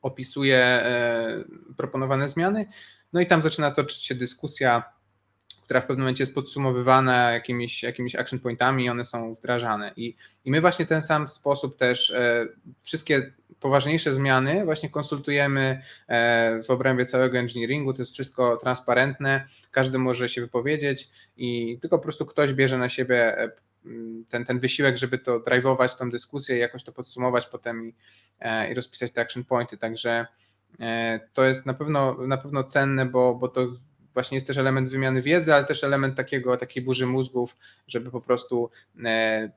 opisuje 0.03 0.59
e, 0.59 1.45
proponowane 1.77 2.29
zmiany. 2.29 2.67
No 3.13 3.21
i 3.21 3.27
tam 3.27 3.43
zaczyna 3.43 3.71
toczyć 3.71 4.05
się 4.05 4.15
dyskusja, 4.15 4.83
która 5.69 5.81
w 5.81 5.87
pewnym 5.87 5.99
momencie 6.05 6.23
jest 6.23 6.35
podsumowywana 6.35 7.33
jakimiś, 7.33 7.83
jakimiś 7.83 8.17
action 8.17 8.39
pointami 8.39 8.85
i 8.85 8.89
one 8.89 9.05
są 9.05 9.35
wdrażane. 9.35 9.93
I, 9.97 10.17
I 10.45 10.51
my 10.51 10.61
właśnie 10.61 10.87
ten 10.87 11.03
sam 11.03 11.29
sposób 11.29 11.77
też 11.77 12.11
e, 12.11 12.47
wszystkie 12.83 13.33
poważniejsze 13.61 14.13
zmiany 14.13 14.65
właśnie 14.65 14.91
konsultujemy 14.91 15.83
e, 16.09 16.63
w 16.63 16.71
obrębie 16.71 17.07
całego 17.07 17.39
engineeringu, 17.39 17.93
to 17.93 18.03
jest 18.03 18.13
wszystko 18.13 18.57
transparentne, 18.57 19.45
każdy 19.71 19.99
może 19.99 20.29
się 20.29 20.41
wypowiedzieć 20.41 21.11
i 21.37 21.79
tylko 21.81 21.99
po 21.99 22.03
prostu 22.03 22.27
ktoś 22.27 22.53
bierze 22.53 22.79
na 22.79 22.89
siebie 22.89 23.37
ten, 24.29 24.45
ten 24.45 24.59
wysiłek, 24.59 24.97
żeby 24.97 25.19
to 25.19 25.41
drive'ować 25.41 25.99
tą 25.99 26.11
dyskusję 26.11 26.59
jakoś 26.59 26.85
to 26.85 26.93
podsumować 26.93 27.47
potem 27.47 27.89
i, 27.89 27.95
e, 28.41 28.71
i 28.71 28.75
rozpisać 28.75 29.13
te 29.13 29.21
action 29.21 29.45
pointy. 29.45 29.79
Także 29.79 30.27
e, 30.81 31.21
to 31.33 31.45
jest 31.45 31.67
na 31.67 31.75
pewno, 31.75 32.27
na 32.27 32.37
pewno 32.37 32.65
cenne, 32.65 33.07
bo, 33.07 33.35
bo 33.35 33.49
to 33.49 33.67
właśnie 34.15 34.37
jest 34.37 34.47
też 34.47 34.57
element 34.57 34.89
wymiany 34.89 35.23
wiedzy, 35.23 35.55
ale 35.55 35.65
też 35.65 35.85
element 35.85 36.17
takiego, 36.17 36.57
takiej 36.57 36.83
burzy 36.83 37.07
mózgów, 37.07 37.57
żeby 37.89 38.11
po 38.11 38.21
prostu 38.21 38.71
e, 39.05 39.51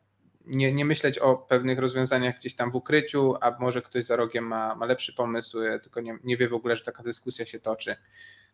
nie, 0.45 0.73
nie 0.73 0.85
myśleć 0.85 1.19
o 1.19 1.35
pewnych 1.35 1.79
rozwiązaniach 1.79 2.35
gdzieś 2.39 2.55
tam 2.55 2.71
w 2.71 2.75
ukryciu, 2.75 3.35
a 3.41 3.57
może 3.59 3.81
ktoś 3.81 4.03
za 4.03 4.15
rogiem 4.15 4.45
ma, 4.45 4.75
ma 4.75 4.85
lepszy 4.85 5.13
pomysł, 5.13 5.59
tylko 5.83 6.01
nie, 6.01 6.17
nie 6.23 6.37
wie 6.37 6.49
w 6.49 6.53
ogóle, 6.53 6.75
że 6.75 6.83
taka 6.83 7.03
dyskusja 7.03 7.45
się 7.45 7.59
toczy. 7.59 7.95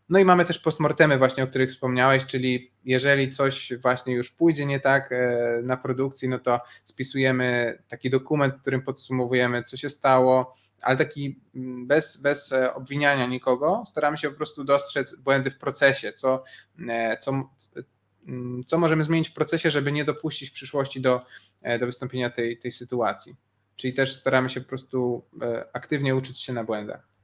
No 0.09 0.19
i 0.19 0.25
mamy 0.25 0.45
też 0.45 0.59
postmortemy 0.59 1.17
właśnie, 1.17 1.43
o 1.43 1.47
których 1.47 1.71
wspomniałeś, 1.71 2.25
czyli 2.25 2.71
jeżeli 2.85 3.29
coś 3.29 3.73
właśnie 3.81 4.13
już 4.13 4.31
pójdzie 4.31 4.65
nie 4.65 4.79
tak 4.79 5.11
e, 5.11 5.59
na 5.63 5.77
produkcji, 5.77 6.29
no 6.29 6.39
to 6.39 6.61
spisujemy 6.83 7.77
taki 7.87 8.09
dokument, 8.09 8.55
w 8.55 8.61
którym 8.61 8.81
podsumowujemy, 8.81 9.63
co 9.63 9.77
się 9.77 9.89
stało, 9.89 10.55
ale 10.81 10.97
taki 10.97 11.39
mm, 11.55 11.87
bez, 11.87 12.17
bez 12.17 12.51
e, 12.51 12.73
obwiniania 12.73 13.25
nikogo, 13.25 13.83
staramy 13.87 14.17
się 14.17 14.29
po 14.29 14.37
prostu 14.37 14.63
dostrzec 14.63 15.15
błędy 15.15 15.51
w 15.51 15.57
procesie, 15.57 16.13
co, 16.13 16.43
e, 16.89 17.17
co, 17.17 17.49
mm, 18.27 18.63
co 18.63 18.77
możemy 18.77 19.03
zmienić 19.03 19.29
w 19.29 19.33
procesie, 19.33 19.71
żeby 19.71 19.91
nie 19.91 20.05
dopuścić 20.05 20.49
w 20.49 20.53
przyszłości 20.53 21.01
do, 21.01 21.21
do 21.79 21.85
wystąpienia 21.85 22.29
tej, 22.29 22.57
tej 22.57 22.71
sytuacji. 22.71 23.35
Czyli 23.75 23.93
też 23.93 24.15
staramy 24.15 24.49
się 24.49 24.61
po 24.61 24.69
prostu 24.69 25.25
aktywnie 25.73 26.15
uczyć 26.15 26.41
się 26.41 26.53
na 26.53 26.63
błędach. 26.63 27.16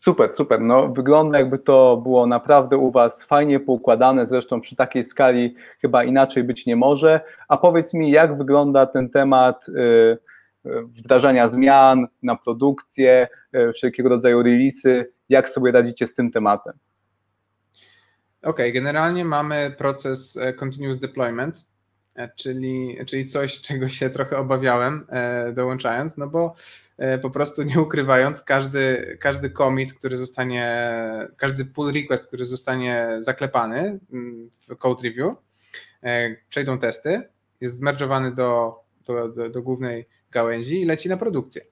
Super, 0.00 0.32
super. 0.32 0.60
No, 0.60 0.88
wygląda 0.88 1.38
jakby 1.38 1.58
to 1.58 1.96
było 1.96 2.26
naprawdę 2.26 2.76
u 2.76 2.90
Was 2.90 3.24
fajnie 3.24 3.60
poukładane, 3.60 4.26
zresztą 4.26 4.60
przy 4.60 4.76
takiej 4.76 5.04
skali 5.04 5.54
chyba 5.80 6.04
inaczej 6.04 6.44
być 6.44 6.66
nie 6.66 6.76
może. 6.76 7.20
A 7.48 7.56
powiedz 7.56 7.94
mi, 7.94 8.10
jak 8.10 8.38
wygląda 8.38 8.86
ten 8.86 9.08
temat 9.08 9.68
y, 9.68 9.72
y, 9.72 10.18
wdrażania 10.82 11.48
zmian 11.48 12.06
na 12.22 12.36
produkcję, 12.36 13.28
y, 13.56 13.72
wszelkiego 13.72 14.08
rodzaju 14.08 14.42
releasy, 14.42 15.12
jak 15.28 15.48
sobie 15.48 15.72
radzicie 15.72 16.06
z 16.06 16.14
tym 16.14 16.30
tematem? 16.30 16.72
OK, 18.42 18.58
generalnie 18.72 19.24
mamy 19.24 19.74
proces 19.78 20.36
e, 20.36 20.52
continuous 20.52 20.98
deployment, 20.98 21.66
czyli, 22.36 22.98
czyli 23.06 23.26
coś, 23.26 23.60
czego 23.60 23.88
się 23.88 24.10
trochę 24.10 24.36
obawiałem 24.36 25.06
e, 25.08 25.52
dołączając, 25.52 26.18
no 26.18 26.26
bo 26.26 26.54
E, 27.00 27.18
po 27.18 27.30
prostu 27.30 27.62
nie 27.62 27.80
ukrywając, 27.80 28.42
każdy, 28.42 29.16
każdy 29.20 29.50
commit, 29.50 29.94
który 29.94 30.16
zostanie, 30.16 30.92
każdy 31.36 31.64
pull 31.64 31.92
request, 31.92 32.26
który 32.26 32.44
zostanie 32.44 33.08
zaklepany 33.20 33.98
mm, 34.12 34.50
w 34.68 34.76
code 34.76 35.02
review, 35.08 35.34
e, 36.02 36.36
przejdą 36.48 36.78
testy, 36.78 37.22
jest 37.60 37.76
zmerdżowany 37.76 38.34
do, 38.34 38.80
do, 39.06 39.28
do, 39.28 39.50
do 39.50 39.62
głównej 39.62 40.08
gałęzi 40.30 40.80
i 40.80 40.84
leci 40.84 41.08
na 41.08 41.16
produkcję. 41.16 41.62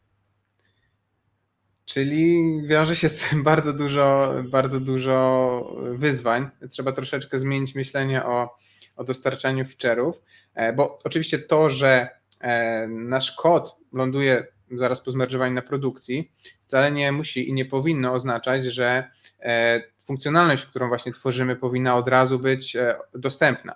Czyli 1.84 2.42
wiąże 2.66 2.96
się 2.96 3.08
z 3.08 3.16
tym 3.16 3.42
bardzo 3.42 3.72
dużo, 3.72 4.34
bardzo 4.50 4.80
dużo 4.80 5.76
wyzwań. 5.92 6.48
Trzeba 6.70 6.92
troszeczkę 6.92 7.38
zmienić 7.38 7.74
myślenie 7.74 8.24
o, 8.24 8.58
o 8.98 9.04
dostarczaniu 9.04 9.64
feature'ów, 9.64 10.12
e, 10.54 10.72
bo 10.72 10.98
oczywiście 11.04 11.38
to, 11.38 11.70
że 11.70 12.08
nasz 12.88 13.32
kod 13.32 13.76
ląduje 13.92 14.46
zaraz 14.70 15.00
po 15.00 15.10
zmerdżowaniu 15.10 15.54
na 15.54 15.62
produkcji, 15.62 16.32
wcale 16.62 16.92
nie 16.92 17.12
musi 17.12 17.48
i 17.48 17.52
nie 17.52 17.64
powinno 17.64 18.12
oznaczać, 18.12 18.64
że 18.64 19.10
e, 19.40 19.82
funkcjonalność, 20.04 20.66
którą 20.66 20.88
właśnie 20.88 21.12
tworzymy, 21.12 21.56
powinna 21.56 21.96
od 21.96 22.08
razu 22.08 22.38
być 22.38 22.76
e, 22.76 22.94
dostępna. 23.14 23.74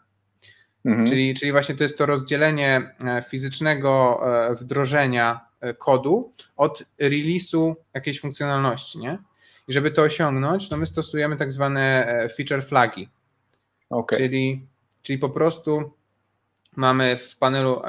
Mhm. 0.85 1.07
Czyli, 1.07 1.35
czyli 1.35 1.53
właśnie 1.53 1.75
to 1.75 1.83
jest 1.83 1.99
to 1.99 2.07
rozdzielenie 2.07 2.95
e, 3.05 3.23
fizycznego 3.29 4.21
wdrożenia 4.61 5.41
kodu 5.79 6.33
od 6.57 6.83
release'u 7.01 7.75
jakiejś 7.95 8.21
funkcjonalności, 8.21 8.99
nie? 8.99 9.19
I 9.69 9.73
żeby 9.73 9.91
to 9.91 10.03
osiągnąć, 10.03 10.71
no 10.71 10.77
my 10.77 10.87
stosujemy 10.87 11.37
tak 11.37 11.53
zwane 11.53 12.07
feature 12.37 12.65
flagi. 12.67 13.09
Okay. 13.91 14.19
Czyli, 14.19 14.67
czyli 15.03 15.19
po 15.19 15.31
prostu 15.31 15.93
mamy 16.77 17.17
w 17.17 17.39
panelu, 17.39 17.83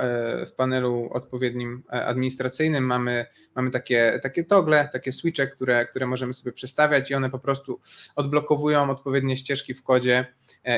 w 0.48 0.52
panelu 0.52 1.10
odpowiednim 1.14 1.84
administracyjnym 1.88 2.86
mamy, 2.86 3.26
mamy 3.56 3.72
takie, 3.72 4.20
takie 4.24 4.44
togle, 4.44 4.90
takie 4.94 5.12
switche, 5.12 5.48
które, 5.48 5.86
które 5.86 6.08
możemy 6.08 6.34
sobie 6.34 6.52
przestawiać 6.52 7.12
i 7.12 7.16
one 7.16 7.30
po 7.30 7.40
prostu 7.40 7.80
odblokowują 8.16 8.90
odpowiednie 8.90 9.38
ścieżki 9.38 9.74
w 9.74 9.84
kodzie 9.84 10.26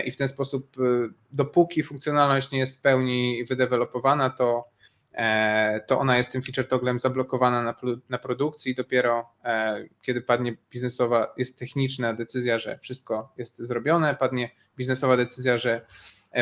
i 0.05 0.11
w 0.11 0.17
ten 0.17 0.27
sposób 0.27 0.75
dopóki 1.31 1.83
funkcjonalność 1.83 2.51
nie 2.51 2.59
jest 2.59 2.77
w 2.77 2.81
pełni 2.81 3.45
wydevelopowana, 3.49 4.29
to 4.29 4.75
E, 5.15 5.81
to 5.87 5.99
ona 5.99 6.17
jest 6.17 6.31
tym 6.31 6.41
feature 6.41 6.67
togglem 6.67 6.99
zablokowana 6.99 7.63
na, 7.63 7.75
na 8.09 8.17
produkcji 8.17 8.71
i 8.71 8.75
dopiero 8.75 9.29
e, 9.43 9.85
kiedy 10.01 10.21
padnie 10.21 10.57
biznesowa, 10.71 11.33
jest 11.37 11.59
techniczna 11.59 12.13
decyzja, 12.13 12.59
że 12.59 12.79
wszystko 12.79 13.33
jest 13.37 13.57
zrobione, 13.57 14.15
padnie 14.15 14.51
biznesowa 14.77 15.17
decyzja, 15.17 15.57
że 15.57 15.73
e, 15.73 15.85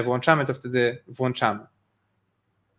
włączamy, 0.01 0.45
to 0.45 0.53
wtedy 0.53 1.03
włączamy. 1.07 1.67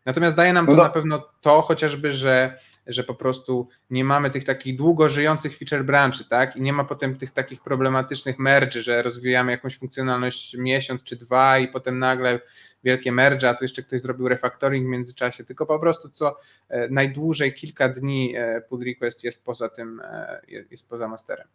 Natomiast 0.07 0.37
daje 0.37 0.53
nam 0.53 0.67
to 0.67 0.73
no 0.73 0.83
na 0.83 0.91
pewno 0.91 1.29
to 1.41 1.63
chociażby, 1.63 2.13
że 2.13 2.59
że 2.87 3.05
po 3.05 3.15
prostu 3.15 3.69
nie 3.91 4.05
mamy 4.05 4.31
tych 4.31 4.45
takich 4.45 4.77
długo 4.77 5.09
żyjących 5.09 5.59
feature 5.59 5.85
branchy, 5.85 6.25
tak? 6.25 6.57
I 6.57 6.61
nie 6.61 6.73
ma 6.73 6.85
potem 6.85 7.19
tych 7.19 7.31
takich 7.31 7.63
problematycznych 7.63 8.39
merge, 8.39 8.83
że 8.83 9.03
rozwijamy 9.03 9.53
jakąś 9.53 9.79
funkcjonalność 9.79 10.57
miesiąc 10.59 11.03
czy 11.03 11.17
dwa 11.17 11.59
i 11.59 11.69
potem 11.69 11.99
nagle 11.99 12.41
wielkie 12.85 13.13
merge, 13.13 13.49
a 13.49 13.55
tu 13.55 13.65
jeszcze 13.65 13.83
ktoś 13.83 14.01
zrobił 14.01 14.29
refactoring 14.29 14.87
w 14.87 14.91
międzyczasie, 14.91 15.45
tylko 15.45 15.67
po 15.67 15.79
prostu 15.79 16.09
co 16.09 16.39
e, 16.69 16.89
najdłużej 16.89 17.55
kilka 17.55 17.89
dni 17.89 18.37
e, 18.37 18.61
pull 18.61 18.85
request 18.85 19.25
jest 19.25 19.45
poza 19.45 19.69
tym, 19.69 20.01
e, 20.05 20.41
jest 20.71 20.89
poza 20.91 21.09
masterem. 21.09 21.49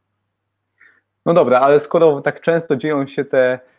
No 1.26 1.34
dobra, 1.34 1.60
ale 1.60 1.80
skoro 1.80 2.22
tak 2.22 2.42
często 2.42 2.76
dzieją 2.76 3.08
się 3.08 3.26
te 3.26 3.60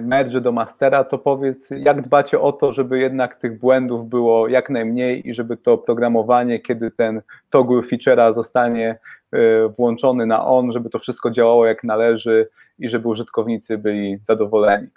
merge 0.00 0.40
do 0.40 0.52
mastera, 0.52 1.04
to 1.04 1.18
powiedz, 1.18 1.70
jak 1.70 2.02
dbacie 2.02 2.40
o 2.40 2.52
to, 2.52 2.72
żeby 2.72 2.98
jednak 2.98 3.34
tych 3.34 3.58
błędów 3.58 4.08
było 4.08 4.48
jak 4.48 4.70
najmniej 4.70 5.28
i 5.28 5.34
żeby 5.34 5.56
to 5.56 5.72
oprogramowanie, 5.72 6.60
kiedy 6.60 6.90
ten 6.90 7.22
toggle 7.50 7.80
feature'a 7.80 8.34
zostanie 8.34 8.98
e, 9.32 9.68
włączony 9.68 10.26
na 10.26 10.46
on, 10.46 10.72
żeby 10.72 10.90
to 10.90 10.98
wszystko 10.98 11.30
działało 11.30 11.66
jak 11.66 11.84
należy 11.84 12.48
i 12.78 12.88
żeby 12.88 13.08
użytkownicy 13.08 13.78
byli 13.78 14.18
zadowoleni. 14.22 14.88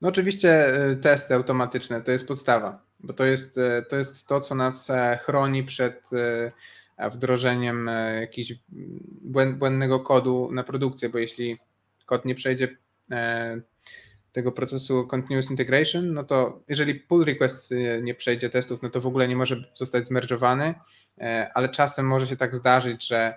No 0.00 0.08
oczywiście 0.08 0.74
e, 0.74 0.96
testy 0.96 1.34
automatyczne 1.34 2.00
to 2.00 2.12
jest 2.12 2.28
podstawa, 2.28 2.82
bo 3.00 3.12
to 3.12 3.24
jest 3.24 3.60
to, 3.88 3.96
jest 3.96 4.26
to 4.26 4.40
co 4.40 4.54
nas 4.54 4.92
chroni 5.20 5.64
przed 5.64 6.02
wdrożeniem 7.12 7.90
jakiegoś 8.20 8.58
błędnego 9.58 10.00
kodu 10.00 10.48
na 10.52 10.64
produkcję, 10.64 11.08
bo 11.08 11.18
jeśli 11.18 11.58
kod 12.10 12.24
nie 12.24 12.34
przejdzie 12.34 12.68
e, 13.10 13.60
tego 14.32 14.52
procesu 14.52 15.06
continuous 15.06 15.50
integration, 15.50 16.14
no 16.14 16.24
to 16.24 16.62
jeżeli 16.68 16.94
pull 16.94 17.24
request 17.24 17.72
e, 17.72 18.02
nie 18.02 18.14
przejdzie 18.14 18.50
testów, 18.50 18.82
no 18.82 18.90
to 18.90 19.00
w 19.00 19.06
ogóle 19.06 19.28
nie 19.28 19.36
może 19.36 19.64
zostać 19.74 20.06
zmerdżowany, 20.06 20.74
e, 21.18 21.50
ale 21.54 21.68
czasem 21.68 22.06
może 22.06 22.26
się 22.26 22.36
tak 22.36 22.54
zdarzyć, 22.54 23.06
że 23.06 23.34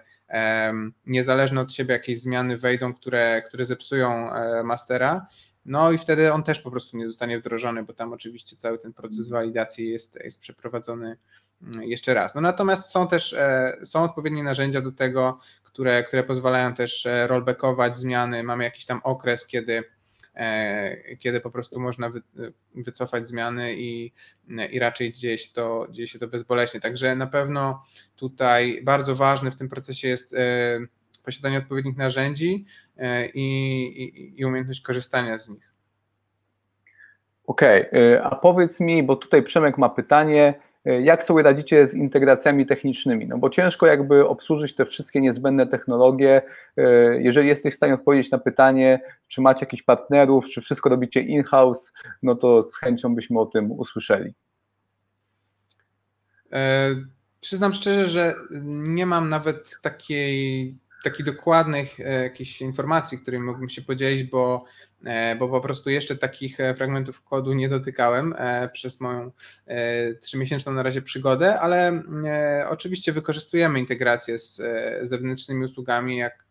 niezależne 1.06 1.62
od 1.62 1.74
siebie 1.74 1.94
jakieś 1.94 2.20
zmiany 2.20 2.58
wejdą, 2.58 2.94
które, 2.94 3.44
które 3.48 3.66
zepsują 3.66 4.30
mastera, 4.64 5.28
no 5.66 5.92
i 5.92 5.98
wtedy 5.98 6.34
on 6.34 6.44
też 6.44 6.60
po 6.60 6.72
prostu 6.72 6.98
nie 6.98 7.08
zostanie 7.08 7.40
wdrożony, 7.40 7.84
bo 7.84 7.94
tam 7.94 8.14
oczywiście 8.14 8.58
cały 8.58 8.80
ten 8.80 8.94
proces 8.94 9.30
walidacji 9.30 9.90
jest, 9.90 10.20
jest 10.24 10.42
przeprowadzony 10.42 11.18
mm, 11.62 11.84
jeszcze 11.84 12.14
raz. 12.14 12.36
No 12.36 12.42
natomiast 12.42 12.90
są 12.90 13.08
też 13.08 13.36
są 13.84 14.04
odpowiednie 14.04 14.44
narzędzia 14.44 14.82
do 14.82 14.92
tego, 14.92 15.40
które, 15.74 16.04
które 16.04 16.24
pozwalają 16.24 16.74
też 16.74 17.06
e, 17.06 17.28
rollbackować 17.28 17.98
zmiany. 17.98 18.44
Mamy 18.44 18.64
jakiś 18.64 18.86
tam 18.86 19.02
okres, 19.04 19.48
kiedy, 19.48 19.84
e, 20.36 21.16
kiedy 21.18 21.40
po 21.40 21.52
prostu 21.52 21.80
można 21.80 22.10
wy, 22.10 22.22
wycofać 22.76 23.28
zmiany 23.28 23.76
i, 23.76 24.12
i 24.72 24.80
raczej 24.80 25.16
się, 25.16 25.54
to, 25.54 25.88
dzieje 25.92 26.08
się 26.08 26.20
to 26.20 26.28
bezboleśnie. 26.28 26.80
Także 26.80 27.16
na 27.16 27.28
pewno 27.28 27.84
tutaj 28.16 28.82
bardzo 28.84 29.16
ważne 29.16 29.52
w 29.52 29.56
tym 29.56 29.70
procesie 29.70 30.08
jest 30.08 30.34
e, 30.34 30.38
posiadanie 31.24 31.58
odpowiednich 31.58 31.98
narzędzi 31.98 32.66
i, 33.34 33.44
i, 33.86 34.40
i 34.42 34.46
umiejętność 34.46 34.82
korzystania 34.82 35.38
z 35.38 35.50
nich. 35.50 35.74
Okej, 37.46 37.90
okay. 37.90 38.24
a 38.24 38.36
powiedz 38.36 38.80
mi, 38.80 39.04
bo 39.04 39.16
tutaj 39.16 39.44
Przemek 39.44 39.78
ma 39.78 39.90
pytanie, 39.90 40.54
jak 40.86 41.24
sobie 41.24 41.44
radzicie 41.44 41.88
z 41.88 41.94
integracjami 41.94 42.66
technicznymi? 42.66 43.28
No 43.28 43.38
bo 43.38 43.50
ciężko 43.50 43.86
jakby 43.86 44.28
obsłużyć 44.28 44.76
te 44.76 44.86
wszystkie 44.86 45.22
niezbędne 45.22 45.68
technologie. 45.68 46.42
E, 46.78 46.84
jeżeli 47.22 47.48
jesteś 47.48 47.74
w 47.74 47.78
stanie 47.78 47.94
odpowiedzieć 47.94 48.32
na 48.32 48.38
pytanie, 48.38 49.02
czy 49.28 49.42
macie 49.42 49.66
jakichś 49.66 49.84
partnerów, 49.84 50.50
czy 50.50 50.62
wszystko 50.62 50.90
robicie 50.90 51.22
in-house, 51.22 51.94
no 52.24 52.36
to 52.36 52.64
z 52.64 52.76
chęcią 52.76 53.16
byśmy 53.16 53.40
o 53.40 53.46
tym 53.46 53.72
usłyszeli. 53.72 54.34
E, 56.54 56.90
przyznam 57.42 57.74
szczerze, 57.74 58.08
że 58.08 58.36
nie 58.64 59.06
mam 59.06 59.30
nawet 59.30 59.78
takiej, 59.82 60.78
takich 61.04 61.26
dokładnych 61.26 62.00
jakichś 62.00 62.62
informacji, 62.62 63.18
którymi 63.18 63.46
mógłbym 63.46 63.70
się 63.70 63.82
podzielić, 63.82 64.24
bo 64.24 64.66
E, 65.04 65.36
bo 65.36 65.48
po 65.50 65.62
prostu 65.62 65.90
jeszcze 65.90 66.16
takich 66.16 66.60
e, 66.60 66.76
fragmentów 66.76 67.24
kodu 67.24 67.54
nie 67.54 67.70
dotykałem 67.70 68.36
e, 68.38 68.70
przez 68.70 69.02
moją 69.02 69.32
trzymiesięczną 70.22 70.74
na 70.74 70.84
razie 70.84 71.02
przygodę, 71.02 71.60
ale 71.60 72.04
oczywiście 72.70 73.14
wykorzystujemy 73.14 73.80
integrację 73.80 74.40
z 74.40 74.62
zewnętrznymi 75.04 75.66
usługami, 75.66 76.18
jak 76.18 76.46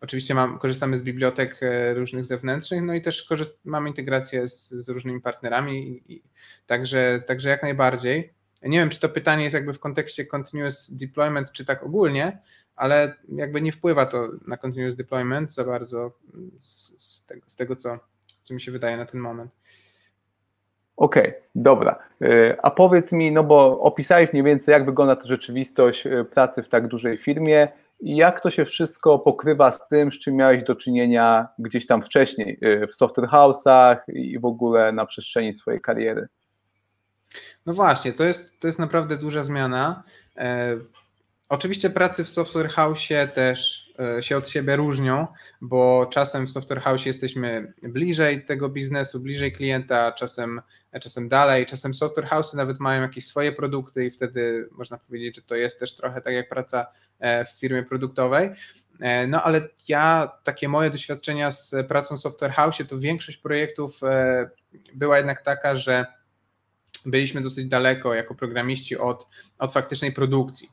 Oczywiście 0.00 0.34
mam, 0.34 0.58
korzystamy 0.58 0.98
z 0.98 1.02
bibliotek 1.02 1.60
różnych 1.94 2.24
zewnętrznych, 2.24 2.82
no 2.82 2.94
i 2.94 3.02
też 3.02 3.22
korzyst, 3.22 3.58
mamy 3.64 3.88
integrację 3.88 4.48
z, 4.48 4.68
z 4.68 4.88
różnymi 4.88 5.20
partnerami, 5.20 5.88
i, 5.88 6.12
i, 6.14 6.22
także, 6.66 7.20
także 7.26 7.48
jak 7.48 7.62
najbardziej. 7.62 8.32
Nie 8.68 8.78
wiem, 8.78 8.90
czy 8.90 9.00
to 9.00 9.08
pytanie 9.08 9.44
jest 9.44 9.54
jakby 9.54 9.72
w 9.72 9.80
kontekście 9.80 10.26
continuous 10.26 10.90
deployment, 10.90 11.52
czy 11.52 11.64
tak 11.64 11.82
ogólnie, 11.82 12.38
ale 12.76 13.14
jakby 13.28 13.60
nie 13.60 13.72
wpływa 13.72 14.06
to 14.06 14.28
na 14.46 14.56
continuous 14.56 14.96
deployment 14.96 15.52
za 15.54 15.64
bardzo 15.64 16.12
z, 16.60 16.92
z 16.98 17.26
tego, 17.26 17.42
z 17.46 17.56
tego 17.56 17.76
co, 17.76 17.98
co 18.42 18.54
mi 18.54 18.60
się 18.60 18.72
wydaje 18.72 18.96
na 18.96 19.06
ten 19.06 19.20
moment. 19.20 19.50
Okej, 20.96 21.28
okay, 21.28 21.42
dobra. 21.54 21.98
E, 22.22 22.56
a 22.62 22.70
powiedz 22.70 23.12
mi, 23.12 23.32
no 23.32 23.44
bo 23.44 23.80
opisałeś 23.80 24.32
mniej 24.32 24.44
więcej, 24.44 24.72
jak 24.72 24.86
wygląda 24.86 25.16
ta 25.16 25.28
rzeczywistość 25.28 26.06
e, 26.06 26.24
pracy 26.24 26.62
w 26.62 26.68
tak 26.68 26.88
dużej 26.88 27.16
firmie 27.18 27.68
i 28.00 28.16
jak 28.16 28.40
to 28.40 28.50
się 28.50 28.64
wszystko 28.64 29.18
pokrywa 29.18 29.70
z 29.72 29.88
tym, 29.88 30.12
z 30.12 30.18
czym 30.18 30.36
miałeś 30.36 30.64
do 30.64 30.74
czynienia 30.74 31.48
gdzieś 31.58 31.86
tam 31.86 32.02
wcześniej, 32.02 32.58
e, 32.62 32.86
w 32.86 32.94
software 32.94 33.28
house'ach 33.28 33.96
i 34.08 34.38
w 34.38 34.44
ogóle 34.44 34.92
na 34.92 35.06
przestrzeni 35.06 35.52
swojej 35.52 35.80
kariery. 35.80 36.28
No 37.66 37.72
właśnie, 37.72 38.12
to 38.12 38.24
jest, 38.24 38.60
to 38.60 38.66
jest 38.66 38.78
naprawdę 38.78 39.16
duża 39.16 39.42
zmiana. 39.42 40.02
Oczywiście 41.48 41.90
pracy 41.90 42.24
w 42.24 42.28
Software 42.28 42.68
House 42.68 43.08
też 43.34 43.90
e, 44.18 44.22
się 44.22 44.36
od 44.36 44.48
siebie 44.48 44.76
różnią, 44.76 45.26
bo 45.60 46.06
czasem 46.12 46.46
w 46.46 46.50
Software 46.50 46.80
House 46.80 47.06
jesteśmy 47.06 47.72
bliżej 47.82 48.44
tego 48.44 48.68
biznesu, 48.68 49.20
bliżej 49.20 49.52
klienta, 49.52 50.12
czasem, 50.12 50.60
czasem 51.00 51.28
dalej, 51.28 51.66
czasem 51.66 51.94
Software 51.94 52.26
House 52.26 52.54
nawet 52.54 52.80
mają 52.80 53.02
jakieś 53.02 53.26
swoje 53.26 53.52
produkty 53.52 54.06
i 54.06 54.10
wtedy 54.10 54.68
można 54.72 54.98
powiedzieć, 54.98 55.36
że 55.36 55.42
to 55.42 55.54
jest 55.54 55.78
też 55.78 55.94
trochę 55.94 56.20
tak 56.20 56.34
jak 56.34 56.48
praca 56.48 56.86
e, 57.18 57.44
w 57.44 57.50
firmie 57.50 57.82
produktowej. 57.82 58.50
E, 59.00 59.26
no 59.26 59.42
ale 59.42 59.68
ja, 59.88 60.32
takie 60.44 60.68
moje 60.68 60.90
doświadczenia 60.90 61.50
z 61.50 61.74
pracą 61.88 62.16
w 62.16 62.20
Software 62.20 62.52
House, 62.52 62.78
to 62.88 62.98
większość 62.98 63.38
projektów 63.38 64.00
była 64.94 65.16
jednak 65.16 65.42
taka, 65.42 65.76
że 65.76 66.06
byliśmy 67.06 67.40
dosyć 67.40 67.66
daleko 67.66 68.14
jako 68.14 68.34
programiści 68.34 68.98
od, 68.98 69.28
od 69.58 69.72
faktycznej 69.72 70.12
produkcji. 70.12 70.68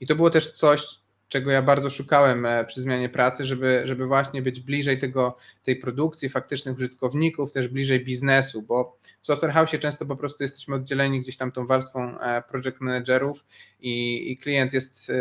I 0.00 0.06
to 0.06 0.16
było 0.16 0.30
też 0.30 0.52
coś, 0.52 0.86
czego 1.34 1.50
ja 1.50 1.62
bardzo 1.62 1.90
szukałem 1.90 2.46
e, 2.46 2.64
przy 2.64 2.80
zmianie 2.80 3.08
pracy, 3.08 3.44
żeby, 3.44 3.82
żeby 3.84 4.06
właśnie 4.06 4.42
być 4.42 4.60
bliżej 4.60 4.98
tego, 4.98 5.36
tej 5.64 5.76
produkcji, 5.76 6.28
faktycznych 6.28 6.76
użytkowników, 6.76 7.52
też 7.52 7.68
bliżej 7.68 8.04
biznesu, 8.04 8.62
bo 8.62 8.98
w 9.22 9.26
Software 9.26 9.52
House 9.52 9.70
często 9.80 10.06
po 10.06 10.16
prostu 10.16 10.42
jesteśmy 10.44 10.74
oddzieleni 10.74 11.20
gdzieś 11.20 11.36
tam 11.36 11.52
tą 11.52 11.66
warstwą 11.66 12.18
e, 12.20 12.42
project 12.42 12.80
managerów 12.80 13.44
i, 13.80 14.32
i 14.32 14.36
klient 14.36 14.72
jest 14.72 15.10
e, 15.10 15.14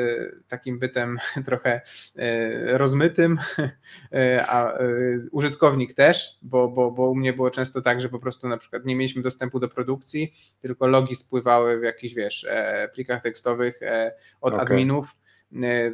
takim 0.48 0.80
bytem 0.80 1.18
trochę 1.46 1.82
rozmytym, 2.66 3.40
a 4.48 4.74
użytkownik 5.32 5.94
też, 5.94 6.38
bo, 6.42 6.68
bo, 6.68 6.92
bo 6.92 7.10
u 7.10 7.16
mnie 7.16 7.34
było 7.34 7.52
często 7.52 7.82
tak, 7.82 8.02
że 8.02 8.10
po 8.10 8.20
prostu 8.20 8.48
na 8.48 8.58
przykład 8.58 8.86
nie 8.86 8.96
mieliśmy 8.96 9.22
dostępu 9.22 9.60
do 9.60 9.70
produkcji, 9.70 10.34
tylko 10.62 10.88
logi 10.88 11.16
spływały 11.16 11.80
w 11.80 11.84
jakichś, 11.84 12.14
wiesz, 12.14 12.48
plikach 12.94 13.22
tekstowych 13.22 13.80
od 14.42 14.54
okay. 14.54 14.66
adminów, 14.66 15.16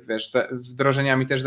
wiesz, 0.07 0.31
wdrożeniami 0.51 1.27
też 1.27 1.41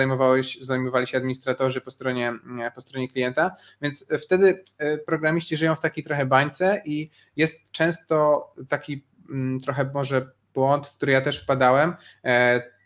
zajmowali 0.60 1.06
się 1.06 1.16
administratorzy 1.16 1.80
po 1.80 1.90
stronie, 1.90 2.32
e, 2.60 2.70
po 2.74 2.80
stronie 2.80 3.08
klienta, 3.08 3.56
więc 3.82 4.06
wtedy 4.22 4.64
e, 4.78 4.98
programiści 4.98 5.56
żyją 5.56 5.76
w 5.76 5.80
takiej 5.80 6.04
trochę 6.04 6.26
bańce 6.26 6.82
i 6.84 7.10
jest 7.36 7.70
często 7.70 8.46
taki 8.68 9.04
mm, 9.30 9.60
trochę 9.60 9.90
może 9.94 10.30
błąd, 10.54 10.88
w 10.88 10.96
który 10.96 11.12
ja 11.12 11.20
też 11.20 11.42
wpadałem, 11.42 11.94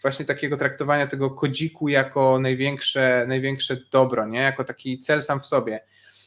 właśnie 0.03 0.25
takiego 0.25 0.57
traktowania 0.57 1.07
tego 1.07 1.31
kodziku 1.31 1.89
jako 1.89 2.39
największe, 2.39 3.25
największe 3.29 3.77
dobro, 3.93 4.27
nie? 4.27 4.41
jako 4.41 4.65
taki 4.65 4.99
cel 4.99 5.23
sam 5.23 5.41
w 5.41 5.47
sobie. 5.47 5.81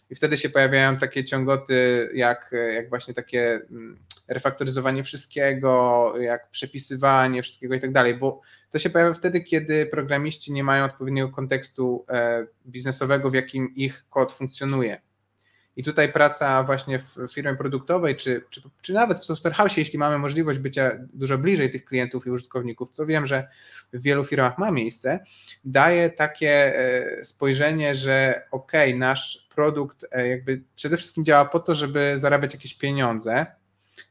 I 0.09 0.15
wtedy 0.15 0.37
się 0.37 0.49
pojawiają 0.49 0.97
takie 0.97 1.25
ciągoty, 1.25 2.09
jak, 2.13 2.51
jak 2.73 2.89
właśnie 2.89 3.13
takie 3.13 3.59
mm, 3.71 3.99
refaktoryzowanie 4.27 5.03
wszystkiego, 5.03 6.13
jak 6.19 6.49
przepisywanie 6.49 7.43
wszystkiego 7.43 7.75
i 7.75 7.79
tak 7.79 7.91
dalej, 7.91 8.15
bo 8.15 8.41
to 8.71 8.79
się 8.79 8.89
pojawia 8.89 9.13
wtedy, 9.13 9.41
kiedy 9.41 9.85
programiści 9.85 10.53
nie 10.53 10.63
mają 10.63 10.85
odpowiedniego 10.85 11.29
kontekstu 11.29 12.05
e, 12.09 12.45
biznesowego, 12.65 13.29
w 13.29 13.33
jakim 13.33 13.75
ich 13.75 14.05
kod 14.09 14.33
funkcjonuje. 14.33 15.01
I 15.79 15.83
tutaj 15.83 16.13
praca 16.13 16.63
właśnie 16.63 16.99
w 16.99 17.33
firmie 17.33 17.55
produktowej, 17.55 18.15
czy, 18.15 18.43
czy, 18.49 18.61
czy 18.81 18.93
nawet 18.93 19.19
w 19.19 19.25
software 19.25 19.53
house, 19.53 19.77
jeśli 19.77 19.99
mamy 19.99 20.17
możliwość 20.17 20.59
bycia 20.59 20.91
dużo 21.13 21.37
bliżej 21.37 21.71
tych 21.71 21.85
klientów 21.85 22.27
i 22.27 22.29
użytkowników, 22.29 22.89
co 22.89 23.05
wiem, 23.05 23.27
że 23.27 23.47
w 23.93 24.01
wielu 24.01 24.23
firmach 24.23 24.57
ma 24.57 24.71
miejsce, 24.71 25.19
daje 25.65 26.09
takie 26.09 26.79
e, 26.79 27.23
spojrzenie, 27.23 27.95
że 27.95 28.43
ok, 28.51 28.71
nasz 28.95 29.47
produkt 29.55 30.05
e, 30.11 30.27
jakby 30.27 30.61
przede 30.75 30.97
wszystkim 30.97 31.25
działa 31.25 31.45
po 31.45 31.59
to, 31.59 31.75
żeby 31.75 32.13
zarabiać 32.17 32.53
jakieś 32.53 32.73
pieniądze, 32.73 33.45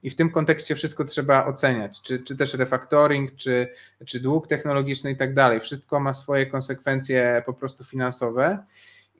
i 0.02 0.10
w 0.10 0.16
tym 0.16 0.30
kontekście 0.30 0.74
wszystko 0.74 1.04
trzeba 1.04 1.46
oceniać, 1.46 2.02
czy, 2.02 2.18
czy 2.18 2.36
też 2.36 2.54
refactoring, 2.54 3.36
czy, 3.36 3.68
czy 4.06 4.20
dług 4.20 4.46
technologiczny 4.46 5.10
i 5.10 5.16
tak 5.16 5.34
dalej. 5.34 5.60
Wszystko 5.60 6.00
ma 6.00 6.14
swoje 6.14 6.46
konsekwencje 6.46 7.42
po 7.46 7.52
prostu 7.52 7.84
finansowe 7.84 8.58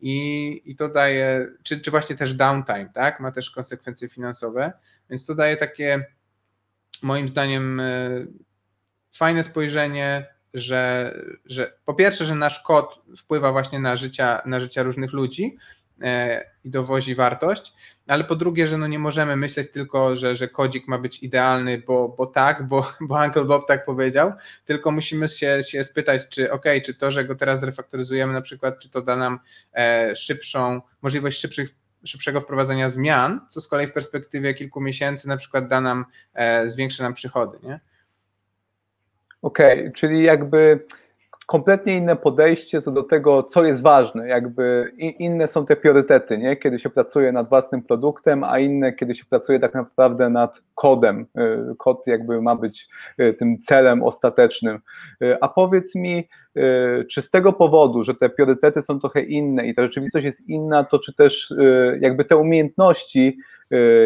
i, 0.01 0.63
i 0.65 0.77
to 0.77 0.89
daje, 0.89 1.47
czy, 1.63 1.81
czy 1.81 1.91
właśnie 1.91 2.17
też 2.17 2.35
downtime, 2.35 2.91
tak, 2.95 3.21
ma 3.21 3.33
też 3.33 3.51
konsekwencje 3.51 4.09
finansowe, 4.09 4.73
więc 5.11 5.27
to 5.27 5.35
daje 5.35 5.57
takie 5.57 6.07
moim 7.03 7.29
zdaniem 7.29 7.81
e, 7.81 8.11
fajne 9.13 9.45
spojrzenie, 9.45 10.27
że, 10.55 11.15
że 11.45 11.73
po 11.85 11.95
pierwsze, 11.95 12.25
że 12.25 12.35
nasz 12.35 12.63
kod 12.63 13.03
wpływa 13.19 13.53
właśnie 13.53 13.79
na 13.79 13.97
życia, 13.97 14.43
na 14.47 14.61
życia 14.61 14.83
różnych 14.83 15.13
ludzi, 15.13 15.57
i 16.65 16.71
dowozi 16.71 17.15
wartość, 17.15 17.73
ale 18.07 18.25
po 18.25 18.37
drugie, 18.37 18.67
że 18.67 18.79
no 18.79 18.87
nie 18.87 18.99
możemy 18.99 19.37
myśleć 19.37 19.71
tylko, 19.71 20.17
że, 20.17 20.37
że 20.37 20.49
kodzik 20.49 20.89
ma 20.89 20.99
być 20.99 21.23
idealny, 21.23 21.83
bo, 21.87 22.09
bo 22.09 22.27
tak, 22.27 22.69
bo, 22.69 22.93
bo 23.01 23.25
Uncle 23.25 23.45
Bob 23.45 23.69
tak 23.69 23.85
powiedział, 23.85 24.33
tylko 24.65 24.91
musimy 24.91 25.29
się, 25.29 25.63
się 25.63 25.85
spytać, 25.85 26.29
czy 26.29 26.53
ok, 26.53 26.65
czy 26.85 26.95
to, 26.95 27.11
że 27.11 27.25
go 27.25 27.35
teraz 27.35 27.63
refaktoryzujemy 27.63 28.33
na 28.33 28.43
przykład, 28.43 28.79
czy 28.79 28.91
to 28.91 29.03
da 29.03 29.17
nam 29.17 29.39
e, 29.75 30.17
szybszą, 30.17 30.81
możliwość 31.03 31.41
szybszych 31.41 31.75
szybszego 32.05 32.41
wprowadzenia 32.41 32.89
zmian, 32.89 33.41
co 33.49 33.61
z 33.61 33.69
kolei 33.69 33.87
w 33.87 33.93
perspektywie 33.93 34.55
kilku 34.55 34.81
miesięcy 34.81 35.29
na 35.29 35.37
przykład 35.37 35.69
da 35.69 35.81
nam, 35.81 36.05
e, 36.35 36.71
zwiększy 36.71 37.03
nam 37.03 37.15
przychody, 37.15 37.59
nie? 37.63 37.81
Okej, 39.43 39.81
okay, 39.81 39.93
czyli 39.93 40.23
jakby 40.23 40.85
kompletnie 41.49 41.97
inne 41.97 42.17
podejście 42.17 42.81
co 42.81 42.93
do 42.93 43.03
tego, 43.03 43.43
co 43.43 43.65
jest 43.65 43.83
ważne, 43.83 44.29
jakby 44.29 44.93
inne 44.99 45.49
są 45.49 45.67
te 45.67 45.77
priorytety, 45.77 46.39
nie? 46.39 46.57
kiedy 46.57 46.79
się 46.79 46.91
pracuje 46.91 47.33
nad 47.33 47.49
własnym 47.49 47.83
produktem, 47.83 48.45
a 48.45 48.59
inne, 48.59 48.93
kiedy 48.93 49.15
się 49.15 49.25
pracuje 49.25 49.61
tak 49.61 49.75
naprawdę 49.75 50.31
nad 50.31 50.63
kodem. 50.75 51.27
Y, 51.39 51.77
kod 51.77 52.07
jakby 52.07 52.43
ma 52.43 52.57
być 52.57 52.89
y, 53.21 53.35
tym 53.35 53.59
celem 53.59 54.03
ostatecznym. 54.03 54.79
Y, 55.23 55.41
a 55.41 55.49
powiedz 55.49 55.95
mi, 55.95 56.29
czy 57.11 57.23
z 57.23 57.31
tego 57.31 57.53
powodu, 57.53 58.05
że 58.05 58.15
te 58.15 58.29
priorytety 58.29 58.83
są 58.83 59.01
trochę 59.01 59.21
inne 59.21 59.67
i 59.67 59.75
ta 59.75 59.83
rzeczywistość 59.83 60.25
jest 60.25 60.49
inna, 60.49 60.85
to 60.85 60.99
czy 60.99 61.15
też 61.15 61.55
jakby 62.01 62.25
te 62.25 62.37
umiejętności, 62.37 63.39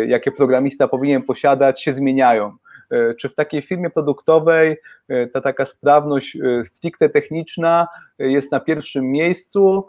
jakie 0.07 0.32
programista 0.32 0.88
powinien 0.88 1.22
posiadać, 1.22 1.82
się 1.82 1.93
zmieniają? 1.93 2.53
E, 2.93 3.14
czy 3.14 3.28
w 3.28 3.34
takiej 3.34 3.62
firmie 3.62 3.90
produktowej 3.90 4.76
e, 5.09 5.26
ta 5.26 5.40
taka 5.40 5.66
sprawność 5.66 6.36
e, 6.36 6.64
stricte 6.64 7.09
techniczna 7.09 7.88
jest 8.18 8.53
na 8.53 8.61
pierwszym 8.61 9.11
miejscu, 9.11 9.86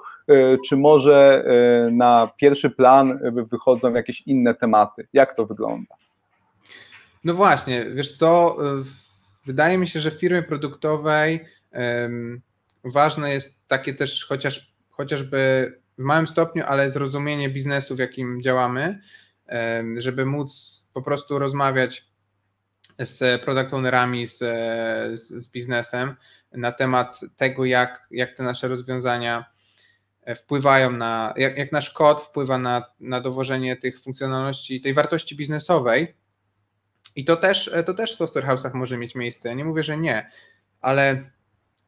czy 0.67 0.77
może 0.77 1.45
na 1.91 2.31
pierwszy 2.37 2.69
plan 2.69 3.19
wychodzą 3.51 3.93
jakieś 3.93 4.21
inne 4.21 4.55
tematy? 4.55 5.07
Jak 5.13 5.35
to 5.35 5.45
wygląda? 5.45 5.95
No 7.23 7.33
właśnie, 7.33 7.85
wiesz 7.85 8.17
co, 8.17 8.57
wydaje 9.45 9.77
mi 9.77 9.87
się, 9.87 9.99
że 9.99 10.11
w 10.11 10.19
firmie 10.19 10.43
produktowej 10.43 11.45
ważne 12.83 13.33
jest 13.33 13.67
takie 13.67 13.93
też 13.93 14.25
chociaż, 14.25 14.73
chociażby 14.91 15.73
w 15.97 16.01
małym 16.03 16.27
stopniu, 16.27 16.63
ale 16.67 16.89
zrozumienie 16.89 17.49
biznesu, 17.49 17.95
w 17.95 17.99
jakim 17.99 18.41
działamy, 18.41 18.99
żeby 19.97 20.25
móc 20.25 20.83
po 20.93 21.01
prostu 21.01 21.39
rozmawiać 21.39 22.12
z 22.99 23.43
product 23.43 23.73
ownerami, 23.73 24.27
z, 24.27 24.37
z, 25.19 25.43
z 25.43 25.51
biznesem 25.51 26.15
na 26.51 26.71
temat 26.71 27.19
tego, 27.35 27.65
jak, 27.65 28.07
jak 28.11 28.37
te 28.37 28.43
nasze 28.43 28.67
rozwiązania 28.67 29.45
wpływają 30.37 30.91
na, 30.91 31.33
jak, 31.37 31.57
jak 31.57 31.71
nasz 31.71 31.89
kod 31.89 32.21
wpływa 32.21 32.57
na, 32.57 32.83
na 32.99 33.21
dowożenie 33.21 33.75
tych 33.75 34.01
funkcjonalności, 34.01 34.81
tej 34.81 34.93
wartości 34.93 35.35
biznesowej. 35.35 36.15
I 37.15 37.25
to 37.25 37.35
też, 37.35 37.71
to 37.85 37.93
też 37.93 38.13
w 38.13 38.17
software 38.17 38.45
house'ach 38.45 38.73
może 38.73 38.97
mieć 38.97 39.15
miejsce. 39.15 39.49
Ja 39.49 39.55
nie 39.55 39.65
mówię, 39.65 39.83
że 39.83 39.97
nie, 39.97 40.29
ale 40.81 41.31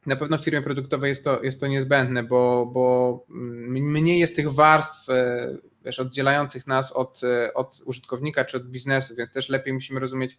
na 0.06 0.16
pewno 0.16 0.38
w 0.38 0.44
firmie 0.44 0.62
produktowej 0.62 1.08
jest 1.08 1.24
to, 1.24 1.42
jest 1.42 1.60
to 1.60 1.66
niezbędne, 1.66 2.22
bo, 2.22 2.66
bo 2.66 3.24
mniej 3.28 4.18
jest 4.18 4.36
tych 4.36 4.52
warstw 4.52 5.08
e, 5.08 5.48
wiesz, 5.86 6.00
oddzielających 6.00 6.66
nas 6.66 6.92
od, 6.92 7.20
e, 7.24 7.54
od 7.54 7.82
użytkownika 7.84 8.44
czy 8.44 8.56
od 8.56 8.66
biznesu, 8.66 9.14
więc 9.16 9.30
też 9.30 9.48
lepiej 9.48 9.74
musimy 9.74 10.00
rozumieć 10.00 10.38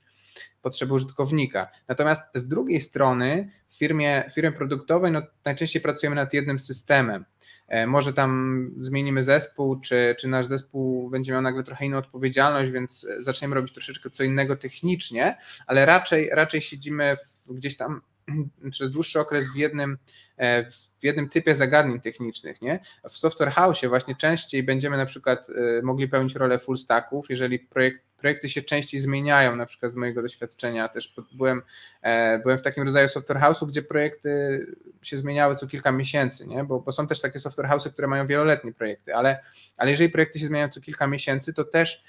potrzeby 0.62 0.94
użytkownika. 0.94 1.72
Natomiast 1.88 2.24
z 2.36 2.48
drugiej 2.48 2.82
strony 2.82 3.52
w 3.70 3.78
firmie, 3.78 4.24
w 4.32 4.34
firmie 4.34 4.52
produktowej 4.52 5.12
no, 5.12 5.22
najczęściej 5.46 5.82
pracujemy 5.82 6.16
nad 6.16 6.34
jednym 6.34 6.60
systemem. 6.60 7.26
E, 7.68 7.88
może 7.88 8.14
tam 8.14 8.72
zmienimy 8.78 9.24
zespół, 9.24 9.80
czy, 9.80 10.16
czy 10.20 10.28
nasz 10.28 10.46
zespół 10.46 11.10
będzie 11.10 11.32
miał 11.32 11.42
nagle 11.42 11.64
trochę 11.64 11.86
inną 11.86 11.98
odpowiedzialność, 11.98 12.72
więc 12.72 13.08
zaczniemy 13.20 13.56
robić 13.56 13.74
troszeczkę 13.74 14.10
co 14.10 14.24
innego 14.24 14.56
technicznie, 14.56 15.38
ale 15.68 15.86
raczej, 15.86 16.30
raczej 16.32 16.62
siedzimy 16.62 17.16
w, 17.18 17.54
gdzieś 17.54 17.78
tam 17.78 18.02
przez 18.72 18.92
dłuższy 18.92 19.20
okres 19.20 19.46
w 19.54 19.56
jednym, 19.56 19.98
e, 20.38 20.64
w 20.70 21.04
jednym 21.04 21.30
typie 21.30 21.56
zagadnień 21.56 22.02
technicznych. 22.02 22.62
Nie? 22.62 22.80
W 23.10 23.18
Software 23.18 23.52
House 23.52 23.86
właśnie 23.90 24.16
częściej 24.16 24.64
będziemy 24.64 24.98
na 24.98 25.06
przykład 25.06 25.50
e, 25.50 25.82
mogli 25.82 26.08
pełnić 26.08 26.36
rolę 26.36 26.60
full 26.60 26.78
stacków, 26.78 27.30
jeżeli 27.30 27.60
projekt, 27.60 28.08
projekty 28.18 28.50
się 28.50 28.62
częściej 28.62 29.00
zmieniają, 29.00 29.56
na 29.56 29.66
przykład 29.66 29.92
z 29.92 29.96
mojego 29.96 30.22
doświadczenia 30.22 30.88
też 30.88 31.16
byłem, 31.32 31.62
e, 32.02 32.40
byłem 32.40 32.58
w 32.58 32.62
takim 32.62 32.84
rodzaju 32.84 33.10
Software 33.10 33.40
House'u, 33.40 33.68
gdzie 33.68 33.82
projekty 33.82 34.66
się 35.02 35.18
zmieniały 35.18 35.56
co 35.56 35.68
kilka 35.68 35.92
miesięcy, 35.92 36.48
nie? 36.48 36.64
Bo, 36.64 36.80
bo 36.80 36.92
są 36.92 37.08
też 37.08 37.22
takie 37.22 37.40
Software 37.40 37.68
House'y, 37.68 37.92
które 37.92 38.08
mają 38.08 38.28
wieloletnie 38.28 38.74
projekty, 38.74 39.16
ale, 39.16 39.40
ale 39.78 39.92
jeżeli 39.92 40.10
projekty 40.10 40.40
się 40.40 40.48
zmieniają 40.48 40.70
co 40.70 40.82
kilka 40.82 41.08
miesięcy, 41.08 41.54
to 41.54 41.64
też 41.64 42.04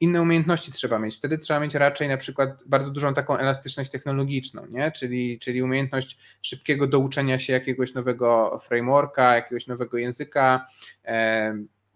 inne 0.00 0.22
umiejętności 0.22 0.72
trzeba 0.72 0.98
mieć. 0.98 1.16
Wtedy 1.16 1.38
trzeba 1.38 1.60
mieć 1.60 1.74
raczej 1.74 2.08
na 2.08 2.16
przykład 2.16 2.62
bardzo 2.66 2.90
dużą 2.90 3.14
taką 3.14 3.36
elastyczność 3.36 3.90
technologiczną, 3.90 4.66
nie? 4.66 4.92
Czyli, 4.92 5.38
czyli 5.38 5.62
umiejętność 5.62 6.18
szybkiego 6.42 6.86
douczenia 6.86 7.38
się 7.38 7.52
jakiegoś 7.52 7.94
nowego 7.94 8.58
frameworka, 8.58 9.34
jakiegoś 9.34 9.66
nowego 9.66 9.98
języka, 9.98 10.66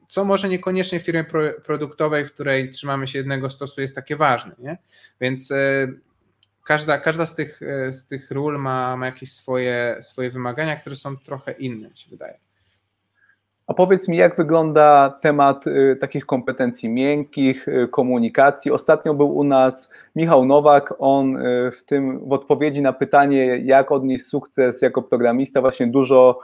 co 0.09 0.25
może 0.25 0.49
niekoniecznie 0.49 1.01
w 1.01 1.05
firmie 1.05 1.25
produktowej, 1.65 2.25
w 2.25 2.33
której 2.33 2.71
trzymamy 2.71 3.09
się 3.09 3.19
jednego 3.19 3.51
stosu, 3.51 3.81
jest 3.81 3.95
takie 3.95 4.17
ważne. 4.17 4.55
Nie? 4.59 4.79
Więc 5.21 5.51
e, 5.51 5.89
każda, 6.65 6.99
każda 6.99 7.27
z, 7.27 7.35
tych, 7.35 7.63
e, 7.63 7.93
z 7.93 8.07
tych 8.07 8.31
ról 8.31 8.59
ma, 8.59 8.97
ma 8.97 9.07
jakieś 9.07 9.33
swoje, 9.33 9.97
swoje 10.01 10.31
wymagania, 10.31 10.77
które 10.77 10.97
są 10.97 11.17
trochę 11.17 11.53
inne, 11.53 11.89
mi 11.89 11.99
się 11.99 12.11
wydaje. 12.11 12.39
A 13.69 13.75
powiedz 13.75 14.09
mi, 14.09 14.17
jak 14.17 14.37
wygląda 14.37 15.19
temat 15.23 15.67
y, 15.67 15.97
takich 16.01 16.27
kompetencji 16.27 16.89
miękkich, 16.89 17.69
y, 17.69 17.89
komunikacji? 17.89 18.71
Ostatnio 18.71 19.15
był 19.15 19.37
u 19.37 19.45
nas 19.45 19.91
Michał 20.17 20.45
Nowak, 20.45 20.95
on 20.99 21.37
y, 21.37 21.71
w 21.71 21.85
tym 21.85 22.29
w 22.29 22.33
odpowiedzi 22.33 22.83
na 22.83 22.93
pytanie, 22.93 23.59
jak 23.59 23.93
odnieść 23.93 24.27
sukces 24.27 24.83
jako 24.83 25.03
programista, 25.03 25.61
właśnie 25.61 25.87
dużo 25.87 26.41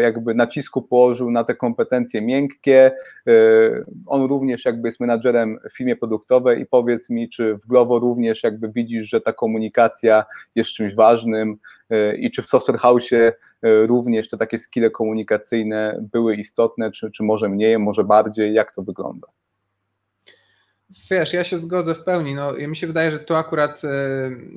jakby 0.00 0.34
nacisku 0.34 0.82
położył 0.82 1.30
na 1.30 1.44
te 1.44 1.54
kompetencje 1.54 2.22
miękkie. 2.22 2.92
On 4.06 4.28
również 4.28 4.64
jakby 4.64 4.88
jest 4.88 5.00
menadżerem 5.00 5.58
w 5.70 5.76
firmie 5.76 5.96
produktowej 5.96 6.60
i 6.60 6.66
powiedz 6.66 7.10
mi, 7.10 7.28
czy 7.28 7.54
w 7.54 7.66
Glovo 7.66 7.98
również 7.98 8.42
jakby 8.42 8.68
widzisz, 8.68 9.08
że 9.08 9.20
ta 9.20 9.32
komunikacja 9.32 10.24
jest 10.54 10.70
czymś 10.70 10.94
ważnym 10.94 11.58
i 12.18 12.30
czy 12.30 12.42
w 12.42 12.48
Software 12.48 12.78
House 12.78 13.10
E, 13.64 13.86
również 13.86 14.28
te 14.28 14.36
takie 14.36 14.58
skille 14.58 14.90
komunikacyjne 14.90 15.98
były 16.12 16.36
istotne, 16.36 16.90
czy, 16.90 17.10
czy 17.10 17.22
może 17.22 17.48
mniej, 17.48 17.78
może 17.78 18.04
bardziej? 18.04 18.54
Jak 18.54 18.74
to 18.74 18.82
wygląda? 18.82 19.28
Wiesz, 21.10 21.32
ja 21.32 21.44
się 21.44 21.58
zgodzę 21.58 21.94
w 21.94 22.04
pełni. 22.04 22.34
No, 22.34 22.52
mi 22.52 22.76
się 22.76 22.86
wydaje, 22.86 23.10
że 23.10 23.18
tu 23.18 23.34
akurat, 23.34 23.84
e, 23.84 23.88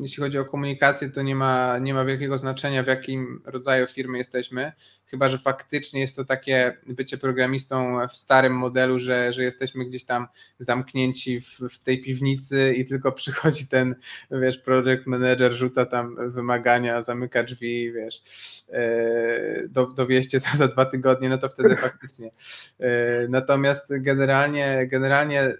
jeśli 0.01 0.23
chodzi 0.23 0.39
o 0.39 0.45
komunikację, 0.45 1.09
to 1.09 1.21
nie 1.21 1.35
ma, 1.35 1.77
nie 1.77 1.93
ma 1.93 2.05
wielkiego 2.05 2.37
znaczenia, 2.37 2.83
w 2.83 2.87
jakim 2.87 3.41
rodzaju 3.45 3.87
firmy 3.87 4.17
jesteśmy. 4.17 4.71
Chyba, 5.05 5.29
że 5.29 5.37
faktycznie 5.37 6.01
jest 6.01 6.15
to 6.15 6.25
takie 6.25 6.77
bycie 6.87 7.17
programistą 7.17 8.07
w 8.07 8.13
starym 8.13 8.53
modelu, 8.53 8.99
że, 8.99 9.33
że 9.33 9.43
jesteśmy 9.43 9.85
gdzieś 9.85 10.05
tam 10.05 10.27
zamknięci 10.59 11.41
w, 11.41 11.59
w 11.71 11.83
tej 11.83 12.01
piwnicy 12.01 12.73
i 12.77 12.85
tylko 12.85 13.11
przychodzi 13.11 13.67
ten, 13.67 13.95
wiesz, 14.31 14.57
project 14.57 15.07
manager, 15.07 15.53
rzuca 15.53 15.85
tam 15.85 16.31
wymagania, 16.31 17.01
zamyka 17.01 17.43
drzwi, 17.43 17.93
wiesz, 17.93 18.21
e, 18.69 19.67
do, 19.67 19.85
dowieście 19.85 20.41
to 20.41 20.57
za 20.57 20.67
dwa 20.67 20.85
tygodnie, 20.85 21.29
no 21.29 21.37
to 21.37 21.49
wtedy 21.49 21.75
faktycznie. 21.75 22.31
E, 22.79 23.27
natomiast 23.27 23.87
generalnie, 23.99 24.87
generalnie 24.87 25.53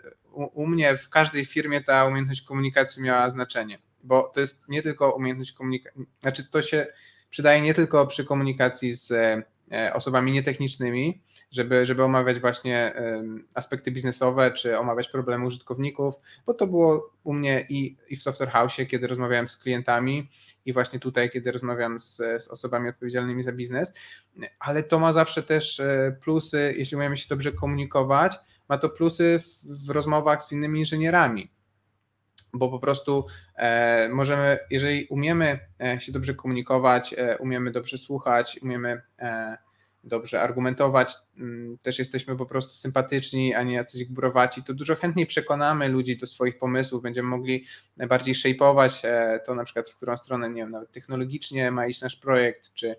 u, 0.46 0.68
mnie 0.68 0.98
w 0.98 1.10
każdej 1.10 1.46
firmie 1.46 1.82
ta 1.82 2.06
umiejętność 2.06 2.42
komunikacji 2.42 3.04
miała 3.04 3.30
znaczenie, 3.30 3.80
bo 4.04 4.22
to 4.34 4.40
jest 4.40 4.70
nie 4.70 4.82
tylko 4.82 5.12
umiejętność 5.12 5.52
komunikacji, 5.52 6.06
znaczy 6.22 6.44
to 6.52 6.62
się 6.62 6.88
przydaje 7.30 7.62
nie 7.62 7.74
tylko 7.74 8.08
przy 8.08 8.26
komunikacji 8.26 8.94
z 8.94 9.12
e, 9.72 9.94
osobami 9.94 10.32
nietechnicznymi, 10.32 11.22
żeby, 11.52 11.86
żeby 11.86 12.04
omawiać 12.04 12.40
właśnie 12.40 12.94
aspekty 13.54 13.92
biznesowe, 13.92 14.52
czy 14.52 14.78
omawiać 14.78 15.08
problemy 15.08 15.46
użytkowników, 15.46 16.16
bo 16.46 16.54
to 16.54 16.68
było 16.68 17.14
u 17.24 17.34
mnie 17.34 17.66
i, 17.70 17.98
i 18.10 18.16
w 18.16 18.24
Software 18.24 18.50
House, 18.50 18.78
kiedy 18.90 19.08
rozmawiałem 19.08 19.50
z 19.50 19.58
klientami, 19.58 20.30
i 20.66 20.74
właśnie 20.74 21.00
tutaj, 21.00 21.30
kiedy 21.30 21.52
rozmawiam 21.52 22.00
z, 22.00 22.16
z 22.16 22.48
osobami 22.48 22.90
odpowiedzialnymi 22.90 23.44
za 23.44 23.52
biznes, 23.52 23.94
ale 24.60 24.84
to 24.84 25.00
ma 25.00 25.14
zawsze 25.14 25.44
też 25.44 25.80
e, 25.80 26.18
plusy, 26.22 26.74
jeśli 26.78 26.98
umiemy 26.98 27.18
się 27.18 27.26
dobrze 27.30 27.52
komunikować, 27.52 28.40
ma 28.70 28.78
to 28.78 28.90
plusy 28.90 29.40
w, 29.40 29.86
w 29.86 29.90
rozmowach 29.90 30.44
z 30.44 30.52
innymi 30.52 30.80
inżynierami, 30.80 31.52
bo 32.54 32.70
po 32.70 32.80
prostu 32.80 33.26
e, 33.56 34.10
możemy, 34.10 34.60
jeżeli 34.70 35.06
umiemy 35.06 35.60
e, 35.82 36.02
się 36.02 36.12
dobrze 36.12 36.34
komunikować, 36.34 37.16
e, 37.18 37.38
umiemy 37.38 37.72
dobrze 37.72 37.98
słuchać, 37.98 38.60
umiemy 38.62 39.02
e, 39.20 39.58
dobrze 40.04 40.42
argumentować, 40.42 41.14
mm, 41.38 41.78
też 41.82 42.00
jesteśmy 42.00 42.38
po 42.38 42.46
prostu 42.46 42.74
sympatyczni, 42.74 43.54
a 43.54 43.64
nie 43.64 43.76
jacyś 43.76 44.06
gbrowaci, 44.06 44.64
to 44.64 44.74
dużo 44.74 44.96
chętniej 44.96 45.26
przekonamy 45.26 45.90
ludzi 45.90 46.18
do 46.18 46.28
swoich 46.28 46.60
pomysłów, 46.60 47.02
będziemy 47.04 47.30
mogli 47.30 47.66
bardziej 47.98 48.36
shape'ować 48.36 49.00
e, 49.04 49.40
to 49.46 49.56
na 49.56 49.64
przykład, 49.64 49.90
w 49.90 49.96
którą 49.96 50.18
stronę, 50.18 50.50
nie 50.50 50.62
wiem, 50.62 50.72
nawet 50.72 50.92
technologicznie 50.92 51.72
ma 51.72 51.88
iść 51.88 52.02
nasz 52.02 52.16
projekt, 52.16 52.74
czy, 52.74 52.96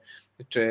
czy 0.49 0.63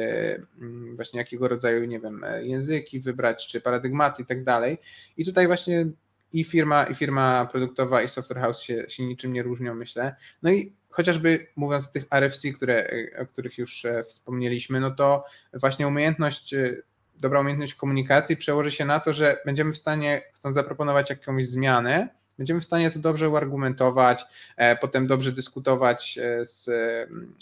mm, 0.62 0.96
właśnie 0.96 1.20
jakiego 1.20 1.48
rodzaju, 1.48 1.86
nie 1.86 2.00
wiem, 2.00 2.24
e, 2.24 2.46
języki 2.46 3.00
wybrać, 3.00 3.48
czy 3.48 3.62
paradygmaty 3.62 4.24
i 4.24 4.26
tak 4.26 4.44
dalej. 4.44 4.78
I 5.18 5.26
tutaj 5.26 5.48
właśnie 5.48 5.86
i 6.34 6.44
firma, 6.44 6.84
i 6.84 6.96
firma 6.96 7.46
produktowa, 7.52 8.02
i 8.02 8.10
software 8.10 8.42
house 8.42 8.62
się, 8.62 8.86
się 8.90 9.06
niczym 9.06 9.34
nie 9.34 9.44
różnią, 9.44 9.76
myślę. 9.76 10.16
No 10.44 10.52
i 10.52 10.74
chociażby 10.90 11.48
mówiąc 11.56 11.88
o 11.88 11.92
tych 11.92 12.06
RFC, 12.12 12.52
które, 12.52 12.90
o 13.22 13.26
których 13.26 13.58
już 13.58 13.86
e, 13.86 14.04
wspomnieliśmy, 14.04 14.80
no 14.80 14.92
to 14.92 15.26
właśnie 15.54 15.88
umiejętność, 15.88 16.54
e, 16.54 16.76
dobra 17.20 17.42
umiejętność 17.42 17.76
komunikacji 17.76 18.38
przełoży 18.38 18.72
się 18.72 18.86
na 18.86 19.00
to, 19.00 19.14
że 19.14 19.38
będziemy 19.46 19.74
w 19.74 19.78
stanie, 19.78 20.22
chcąc 20.34 20.56
zaproponować 20.56 21.10
jakąś 21.10 21.46
zmianę, 21.46 22.10
będziemy 22.38 22.60
w 22.60 22.66
stanie 22.66 22.92
to 22.92 23.00
dobrze 23.00 23.30
uargumentować, 23.30 24.26
e, 24.58 24.76
potem 24.76 25.08
dobrze 25.08 25.32
dyskutować 25.32 26.20
z 26.42 26.70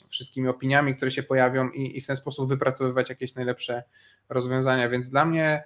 wszystkimi 0.09 0.47
opiniami, 0.47 0.95
które 0.95 1.11
się 1.11 1.23
pojawią 1.23 1.69
i, 1.69 1.97
i 1.97 2.01
w 2.01 2.07
ten 2.07 2.15
sposób 2.15 2.49
wypracowywać 2.49 3.09
jakieś 3.09 3.35
najlepsze 3.35 3.83
rozwiązania. 4.29 4.89
Więc 4.89 5.09
dla 5.09 5.25
mnie 5.25 5.63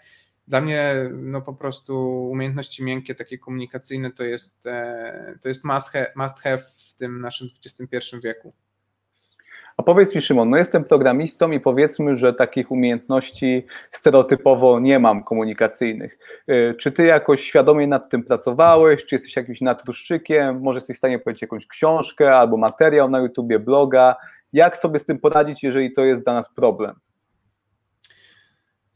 dla 0.49 0.61
mnie 0.61 0.95
no 1.13 1.41
po 1.41 1.53
prostu 1.53 2.23
umiejętności 2.29 2.83
miękkie, 2.83 3.15
takie 3.15 3.37
komunikacyjne 3.37 4.11
to 4.11 4.23
jest, 4.23 4.65
e, 4.65 5.37
to 5.41 5.47
jest 5.47 5.63
must 6.15 6.39
have 6.39 6.57
w 6.57 6.93
tym 6.93 7.21
naszym 7.21 7.49
XXI 7.65 7.97
wieku. 8.23 8.53
A 9.79 9.83
powiedz 9.83 10.15
mi, 10.15 10.21
Szymon, 10.21 10.49
no 10.49 10.57
jestem 10.57 10.83
programistą 10.83 11.51
i 11.51 11.59
powiedzmy, 11.59 12.17
że 12.17 12.33
takich 12.33 12.71
umiejętności 12.71 13.65
stereotypowo 13.91 14.79
nie 14.79 14.99
mam 14.99 15.23
komunikacyjnych. 15.23 16.19
E, 16.47 16.73
czy 16.73 16.91
ty 16.91 17.05
jakoś 17.05 17.43
świadomie 17.43 17.87
nad 17.87 18.09
tym 18.09 18.23
pracowałeś? 18.23 19.05
Czy 19.05 19.15
jesteś 19.15 19.35
jakimś 19.35 19.61
natruszczykiem? 19.61 20.61
Może 20.61 20.77
jesteś 20.77 20.95
w 20.95 20.97
stanie 20.97 21.19
powiedzieć 21.19 21.41
jakąś 21.41 21.67
książkę 21.67 22.35
albo 22.35 22.57
materiał 22.57 23.09
na 23.09 23.19
YouTubie, 23.19 23.59
bloga? 23.59 24.15
Jak 24.53 24.77
sobie 24.77 24.99
z 24.99 25.05
tym 25.05 25.19
poradzić, 25.19 25.63
jeżeli 25.63 25.93
to 25.93 26.05
jest 26.05 26.23
dla 26.23 26.33
nas 26.33 26.53
problem? 26.53 26.95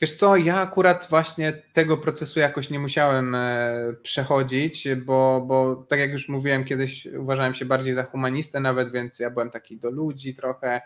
Wiesz 0.02 0.16
co, 0.16 0.38
ja 0.38 0.62
akurat 0.62 1.08
właśnie 1.10 1.54
tego 1.74 1.98
procesu 1.98 2.40
jakoś 2.40 2.70
nie 2.70 2.80
musiałem 2.80 3.36
e, 3.36 3.94
przechodzić, 4.04 4.88
bo, 5.06 5.44
bo 5.48 5.76
tak 5.76 6.00
jak 6.00 6.12
już 6.12 6.30
mówiłem, 6.30 6.66
kiedyś 6.66 7.06
uważałem 7.06 7.54
się 7.54 7.66
bardziej 7.66 7.94
za 7.94 8.04
humanistę 8.04 8.60
nawet, 8.60 8.92
więc 8.92 9.20
ja 9.20 9.30
byłem 9.30 9.50
taki 9.50 9.78
do 9.78 9.90
ludzi 9.90 10.36
trochę 10.36 10.82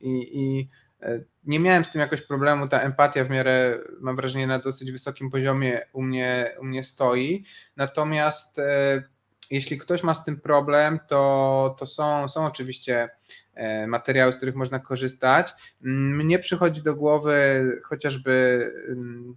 i, 0.00 0.40
i 0.40 0.68
e, 1.02 1.20
nie 1.44 1.60
miałem 1.60 1.84
z 1.84 1.90
tym 1.90 2.00
jakoś 2.00 2.22
problemu, 2.22 2.68
ta 2.68 2.80
empatia 2.80 3.24
w 3.24 3.30
miarę, 3.30 3.78
mam 4.00 4.16
wrażenie, 4.16 4.46
na 4.46 4.58
dosyć 4.58 4.92
wysokim 4.92 5.30
poziomie 5.30 5.80
u 5.92 6.02
mnie, 6.02 6.56
u 6.60 6.64
mnie 6.64 6.84
stoi, 6.84 7.44
natomiast 7.76 8.58
e, 8.58 9.02
jeśli 9.50 9.78
ktoś 9.78 10.02
ma 10.02 10.14
z 10.14 10.24
tym 10.24 10.40
problem, 10.40 10.98
to, 11.08 11.76
to 11.78 11.86
są, 11.86 12.28
są 12.28 12.46
oczywiście 12.46 13.08
e, 13.54 13.86
materiały, 13.86 14.32
z 14.32 14.36
których 14.36 14.54
można 14.54 14.78
korzystać. 14.78 15.52
Mnie 15.80 16.38
przychodzi 16.38 16.82
do 16.82 16.94
głowy 16.94 17.62
chociażby 17.84 18.70
mm, 18.88 19.36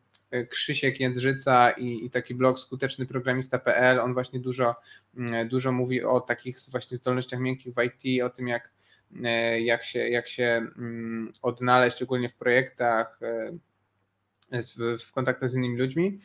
Krzysiek 0.50 1.00
Jędrzyca 1.00 1.72
i, 1.72 2.06
i 2.06 2.10
taki 2.10 2.36
blog 2.36 2.60
skutecznyprogramista.pl. 2.60 4.00
On 4.00 4.14
właśnie 4.14 4.40
dużo, 4.40 4.76
mm, 5.18 5.48
dużo 5.48 5.72
mówi 5.72 6.04
o 6.04 6.22
takich 6.22 6.58
właśnie 6.72 6.98
zdolnościach 6.98 7.40
miękkich 7.40 7.74
w 7.74 7.84
IT, 7.84 8.24
o 8.24 8.30
tym 8.30 8.48
jak, 8.48 8.72
e, 9.24 9.62
jak, 9.62 9.84
się, 9.84 10.10
jak 10.10 10.28
się 10.28 10.68
mm, 10.78 11.34
odnaleźć 11.42 12.02
ogólnie 12.02 12.30
w 12.30 12.36
projektach, 12.36 13.20
e, 13.22 14.62
w, 14.62 15.04
w 15.04 15.12
kontaktach 15.12 15.50
z 15.50 15.56
innymi 15.56 15.78
ludźmi. 15.78 16.20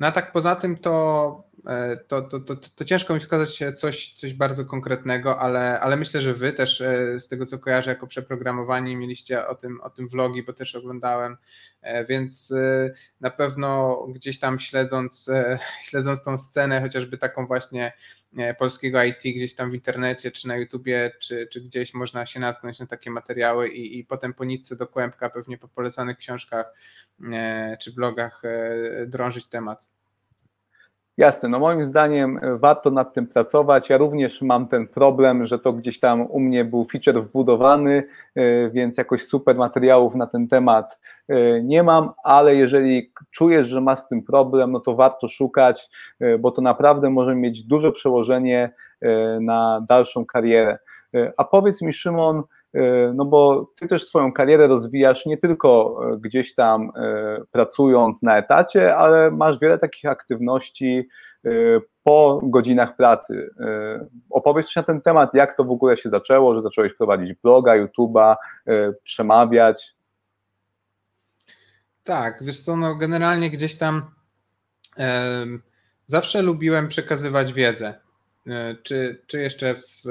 No 0.00 0.06
a 0.06 0.12
tak 0.12 0.32
poza 0.32 0.56
tym 0.56 0.76
to 0.76 1.44
E, 1.66 1.96
to, 1.96 2.22
to, 2.22 2.40
to, 2.40 2.56
to, 2.56 2.84
ciężko 2.84 3.14
mi 3.14 3.20
wskazać 3.20 3.62
coś, 3.76 4.14
coś 4.14 4.34
bardzo 4.34 4.64
konkretnego, 4.64 5.40
ale, 5.40 5.80
ale 5.80 5.96
myślę, 5.96 6.20
że 6.20 6.34
wy 6.34 6.52
też 6.52 6.80
e, 6.80 7.20
z 7.20 7.28
tego 7.28 7.46
co 7.46 7.58
kojarzę 7.58 7.90
jako 7.90 8.06
przeprogramowani 8.06 8.96
mieliście 8.96 9.46
o 9.46 9.54
tym, 9.54 9.80
o 9.80 9.90
tym 9.90 10.08
vlogi, 10.08 10.42
bo 10.42 10.52
też 10.52 10.74
oglądałem, 10.74 11.36
e, 11.82 12.04
więc 12.04 12.54
na 13.20 13.30
pewno 13.30 13.96
gdzieś 14.14 14.38
tam 14.38 14.60
śledząc, 14.60 15.30
śledząc 15.88 16.22
tą 16.22 16.38
scenę, 16.38 16.80
chociażby 16.80 17.18
taką 17.18 17.46
właśnie 17.46 17.92
polskiego 18.58 19.04
IT 19.04 19.20
gdzieś 19.22 19.54
tam 19.54 19.70
w 19.70 19.74
internecie, 19.74 20.30
czy 20.30 20.48
na 20.48 20.56
YouTubie, 20.56 21.12
czy, 21.20 21.48
czy 21.52 21.60
gdzieś 21.60 21.94
można 21.94 22.26
się 22.26 22.40
natknąć 22.40 22.78
na 22.78 22.86
takie 22.86 23.10
materiały 23.10 23.68
i, 23.68 23.98
i 23.98 24.04
potem 24.04 24.34
po 24.34 24.44
nitce 24.44 24.76
do 24.76 24.86
kłębka, 24.86 25.30
pewnie 25.30 25.58
po 25.58 25.68
polecanych 25.68 26.18
książkach 26.18 26.74
czy 27.80 27.92
blogach 27.92 28.42
drążyć 29.06 29.46
temat. 29.46 29.93
Jasne, 31.16 31.48
no 31.48 31.58
moim 31.58 31.84
zdaniem 31.84 32.38
e, 32.42 32.58
warto 32.58 32.90
nad 32.90 33.14
tym 33.14 33.26
pracować. 33.26 33.88
Ja 33.88 33.96
również 33.98 34.42
mam 34.42 34.68
ten 34.68 34.88
problem, 34.88 35.46
że 35.46 35.58
to 35.58 35.72
gdzieś 35.72 36.00
tam 36.00 36.26
u 36.30 36.40
mnie 36.40 36.64
był 36.64 36.84
feature 36.84 37.22
wbudowany, 37.22 38.04
e, 38.34 38.70
więc 38.70 38.98
jakoś 38.98 39.26
super 39.26 39.56
materiałów 39.56 40.14
na 40.14 40.26
ten 40.26 40.48
temat 40.48 41.00
e, 41.28 41.62
nie 41.62 41.82
mam, 41.82 42.12
ale 42.24 42.54
jeżeli 42.54 43.12
czujesz, 43.30 43.68
że 43.68 43.80
masz 43.80 43.98
z 43.98 44.06
tym 44.06 44.22
problem, 44.22 44.72
no 44.72 44.80
to 44.80 44.94
warto 44.94 45.28
szukać, 45.28 45.88
bo 46.38 46.50
to 46.50 46.62
naprawdę 46.62 47.10
może 47.10 47.34
mieć 47.34 47.62
duże 47.62 47.92
przełożenie 47.92 48.70
na 49.40 49.84
dalszą 49.88 50.26
karierę. 50.26 50.78
A 51.36 51.44
powiedz 51.44 51.82
mi, 51.82 51.92
Szymon, 51.92 52.42
no 53.14 53.24
bo 53.24 53.70
ty 53.76 53.88
też 53.88 54.06
swoją 54.06 54.32
karierę 54.32 54.66
rozwijasz 54.66 55.26
nie 55.26 55.38
tylko 55.38 56.00
e, 56.12 56.16
gdzieś 56.16 56.54
tam 56.54 56.92
e, 56.96 57.40
pracując 57.50 58.22
na 58.22 58.38
etacie, 58.38 58.96
ale 58.96 59.30
masz 59.30 59.58
wiele 59.58 59.78
takich 59.78 60.10
aktywności 60.10 61.08
po 62.02 62.40
godzinach 62.42 62.96
pracy. 62.96 63.50
Opowiedz 64.30 64.66
coś 64.66 64.76
na 64.76 64.82
ten 64.82 65.00
temat, 65.00 65.34
jak 65.34 65.56
to 65.56 65.64
w 65.64 65.70
ogóle 65.70 65.96
się 65.96 66.10
zaczęło, 66.10 66.54
że 66.54 66.62
zacząłeś 66.62 66.94
prowadzić 66.94 67.34
bloga, 67.42 67.72
YouTube'a, 67.72 68.36
przemawiać. 69.02 69.94
Tak, 72.04 72.44
wiesz 72.44 72.60
co, 72.60 72.76
no 72.76 72.94
generalnie 72.94 73.50
gdzieś 73.50 73.78
tam 73.78 74.02
zawsze 76.06 76.42
lubiłem 76.42 76.88
przekazywać 76.88 77.52
wiedzę. 77.52 77.94
czy, 78.82 79.22
czy 79.26 79.40
jeszcze 79.40 79.74
w 79.74 80.04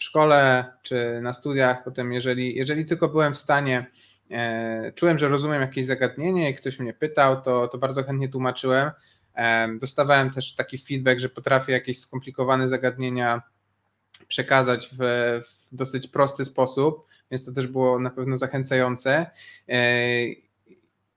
w 0.00 0.04
szkole 0.04 0.64
czy 0.82 1.20
na 1.22 1.32
studiach, 1.32 1.84
potem 1.84 2.12
jeżeli, 2.12 2.56
jeżeli 2.56 2.86
tylko 2.86 3.08
byłem 3.08 3.34
w 3.34 3.38
stanie, 3.38 3.86
e, 4.30 4.92
czułem, 4.94 5.18
że 5.18 5.28
rozumiem 5.28 5.60
jakieś 5.60 5.86
zagadnienie 5.86 6.50
i 6.50 6.54
ktoś 6.54 6.78
mnie 6.78 6.94
pytał, 6.94 7.42
to, 7.42 7.68
to 7.68 7.78
bardzo 7.78 8.02
chętnie 8.02 8.28
tłumaczyłem. 8.28 8.90
E, 9.34 9.68
dostawałem 9.80 10.30
też 10.30 10.54
taki 10.54 10.78
feedback, 10.78 11.20
że 11.20 11.28
potrafię 11.28 11.72
jakieś 11.72 11.98
skomplikowane 11.98 12.68
zagadnienia 12.68 13.42
przekazać 14.28 14.90
w, 14.92 14.98
w 15.70 15.76
dosyć 15.76 16.08
prosty 16.08 16.44
sposób, 16.44 17.06
więc 17.30 17.44
to 17.44 17.52
też 17.52 17.66
było 17.66 17.98
na 17.98 18.10
pewno 18.10 18.36
zachęcające. 18.36 19.30
E, 19.68 19.80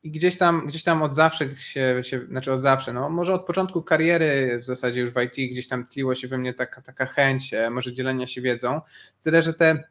i 0.04 0.12
gdzieś 0.12 0.38
tam, 0.38 0.68
gdzieś 0.68 0.84
tam 0.84 1.04
od 1.04 1.16
zawsze 1.16 1.56
się, 1.56 2.04
się, 2.04 2.26
znaczy 2.30 2.54
od 2.54 2.62
zawsze, 2.62 2.94
no 2.94 3.10
może 3.10 3.34
od 3.34 3.46
początku 3.46 3.82
kariery 3.82 4.60
w 4.60 4.66
zasadzie 4.66 5.02
już 5.02 5.12
w 5.12 5.22
IT 5.22 5.52
gdzieś 5.52 5.68
tam 5.68 5.88
tliło 5.88 6.16
się 6.16 6.28
we 6.28 6.38
mnie 6.38 6.54
taka, 6.54 6.82
taka 6.82 7.06
chęć, 7.06 7.54
e, 7.54 7.70
może 7.70 7.94
dzielenia 7.94 8.28
się 8.28 8.42
wiedzą, 8.42 8.82
tyle, 9.22 9.42
że 9.42 9.54
te 9.54 9.84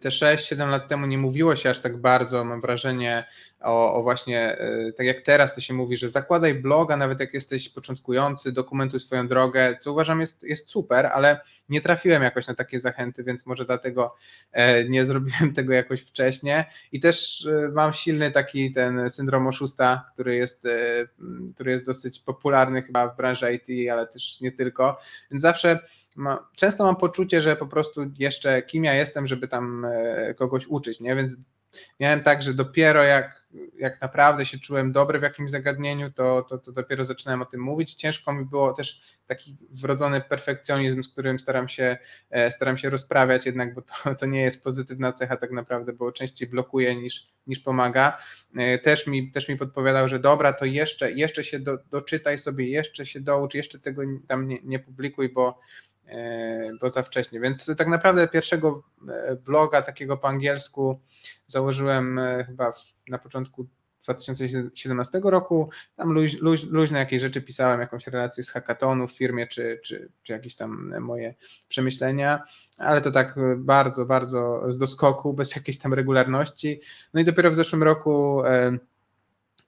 te 0.00 0.08
6-7 0.08 0.70
lat 0.70 0.88
temu 0.88 1.06
nie 1.06 1.18
mówiło 1.18 1.56
się 1.56 1.70
aż 1.70 1.78
tak 1.78 1.96
bardzo, 1.96 2.44
mam 2.44 2.60
wrażenie, 2.60 3.24
o, 3.60 3.94
o, 3.94 4.02
właśnie, 4.02 4.58
e, 4.58 4.92
tak 4.92 5.06
jak 5.06 5.20
teraz 5.20 5.54
to 5.54 5.60
się 5.60 5.74
mówi, 5.74 5.96
że 5.96 6.08
zakładaj 6.08 6.54
bloga, 6.54 6.96
nawet 6.96 7.20
jak 7.20 7.34
jesteś 7.34 7.68
początkujący, 7.68 8.52
dokumentuj 8.52 9.00
swoją 9.00 9.28
drogę, 9.28 9.76
co 9.80 9.92
uważam 9.92 10.20
jest, 10.20 10.42
jest 10.42 10.70
super, 10.70 11.06
ale 11.06 11.40
nie 11.68 11.80
trafiłem 11.80 12.22
jakoś 12.22 12.46
na 12.46 12.54
takie 12.54 12.80
zachęty, 12.80 13.24
więc 13.24 13.46
może 13.46 13.64
dlatego 13.64 14.16
e, 14.52 14.84
nie 14.84 15.06
zrobiłem 15.10 15.54
tego 15.54 15.72
jakoś 15.72 16.02
wcześniej. 16.02 16.64
I 16.92 17.00
też 17.00 17.48
mam 17.72 17.92
silny 17.92 18.30
taki 18.30 18.72
ten 18.72 19.10
syndrom 19.10 19.46
oszusta, 19.46 20.10
który 20.14 20.36
jest, 20.36 20.66
który 21.54 21.70
jest 21.70 21.86
dosyć 21.86 22.20
popularny 22.20 22.82
chyba 22.82 23.08
w 23.08 23.16
branży 23.16 23.52
IT, 23.54 23.90
ale 23.90 24.06
też 24.06 24.40
nie 24.40 24.52
tylko, 24.52 24.98
więc 25.30 25.42
zawsze 25.42 25.78
ma, 26.16 26.48
często 26.56 26.84
mam 26.84 26.96
poczucie, 26.96 27.42
że 27.42 27.56
po 27.56 27.66
prostu 27.66 28.10
jeszcze 28.18 28.62
kim 28.62 28.84
ja 28.84 28.94
jestem, 28.94 29.26
żeby 29.26 29.48
tam 29.48 29.84
e, 29.84 30.34
kogoś 30.34 30.66
uczyć, 30.66 31.00
nie? 31.00 31.16
Więc 31.16 31.36
miałem 32.00 32.22
tak, 32.22 32.42
że 32.42 32.54
dopiero 32.54 33.04
jak, 33.04 33.46
jak 33.78 34.00
naprawdę 34.00 34.46
się 34.46 34.58
czułem 34.58 34.92
dobry 34.92 35.18
w 35.18 35.22
jakimś 35.22 35.50
zagadnieniu, 35.50 36.12
to, 36.12 36.42
to, 36.42 36.58
to 36.58 36.72
dopiero 36.72 37.04
zaczynałem 37.04 37.42
o 37.42 37.46
tym 37.46 37.60
mówić. 37.60 37.94
Ciężko 37.94 38.32
mi 38.32 38.44
było 38.44 38.72
też 38.72 39.00
taki 39.26 39.56
wrodzony 39.70 40.20
perfekcjonizm, 40.20 41.02
z 41.02 41.08
którym 41.08 41.40
staram 41.40 41.68
się, 41.68 41.98
e, 42.30 42.50
staram 42.50 42.78
się 42.78 42.90
rozprawiać, 42.90 43.46
jednak 43.46 43.74
bo 43.74 43.82
to, 43.82 44.14
to 44.14 44.26
nie 44.26 44.42
jest 44.42 44.64
pozytywna 44.64 45.12
cecha 45.12 45.36
tak 45.36 45.50
naprawdę, 45.50 45.92
bo 45.92 46.12
częściej 46.12 46.48
blokuje 46.48 46.96
niż, 46.96 47.26
niż 47.46 47.60
pomaga. 47.60 48.18
E, 48.56 48.78
też 48.78 49.06
mi, 49.06 49.32
też 49.32 49.48
mi 49.48 49.56
podpowiadał, 49.56 50.08
że 50.08 50.18
dobra, 50.18 50.52
to 50.52 50.64
jeszcze, 50.64 51.12
jeszcze 51.12 51.44
się 51.44 51.58
do, 51.58 51.78
doczytaj 51.90 52.38
sobie, 52.38 52.68
jeszcze 52.68 53.06
się 53.06 53.20
doucz, 53.20 53.54
jeszcze 53.54 53.78
tego 53.78 54.02
tam 54.28 54.48
nie, 54.48 54.58
nie 54.62 54.78
publikuj, 54.78 55.28
bo 55.28 55.60
bo 56.80 56.90
za 56.90 57.02
wcześnie. 57.02 57.40
Więc 57.40 57.76
tak 57.78 57.88
naprawdę 57.88 58.28
pierwszego 58.28 58.82
e, 59.08 59.36
bloga 59.36 59.82
takiego 59.82 60.16
po 60.16 60.28
angielsku 60.28 61.00
założyłem 61.46 62.18
e, 62.18 62.44
chyba 62.44 62.72
na 63.08 63.18
początku 63.18 63.66
2017 64.02 65.20
roku. 65.24 65.70
Tam 65.96 66.12
luź, 66.12 66.40
luź, 66.40 66.64
luźne 66.64 66.98
jakieś 66.98 67.22
rzeczy 67.22 67.42
pisałem, 67.42 67.80
jakąś 67.80 68.06
relację 68.06 68.44
z 68.44 68.50
hackatonu 68.50 69.08
w 69.08 69.12
firmie, 69.12 69.46
czy, 69.46 69.80
czy, 69.84 70.12
czy 70.22 70.32
jakieś 70.32 70.56
tam 70.56 71.00
moje 71.00 71.34
przemyślenia, 71.68 72.42
ale 72.78 73.00
to 73.00 73.10
tak 73.10 73.34
bardzo, 73.56 74.06
bardzo 74.06 74.72
z 74.72 74.78
doskoku, 74.78 75.32
bez 75.32 75.56
jakiejś 75.56 75.78
tam 75.78 75.94
regularności. 75.94 76.80
No 77.14 77.20
i 77.20 77.24
dopiero 77.24 77.50
w 77.50 77.54
zeszłym 77.54 77.82
roku 77.82 78.42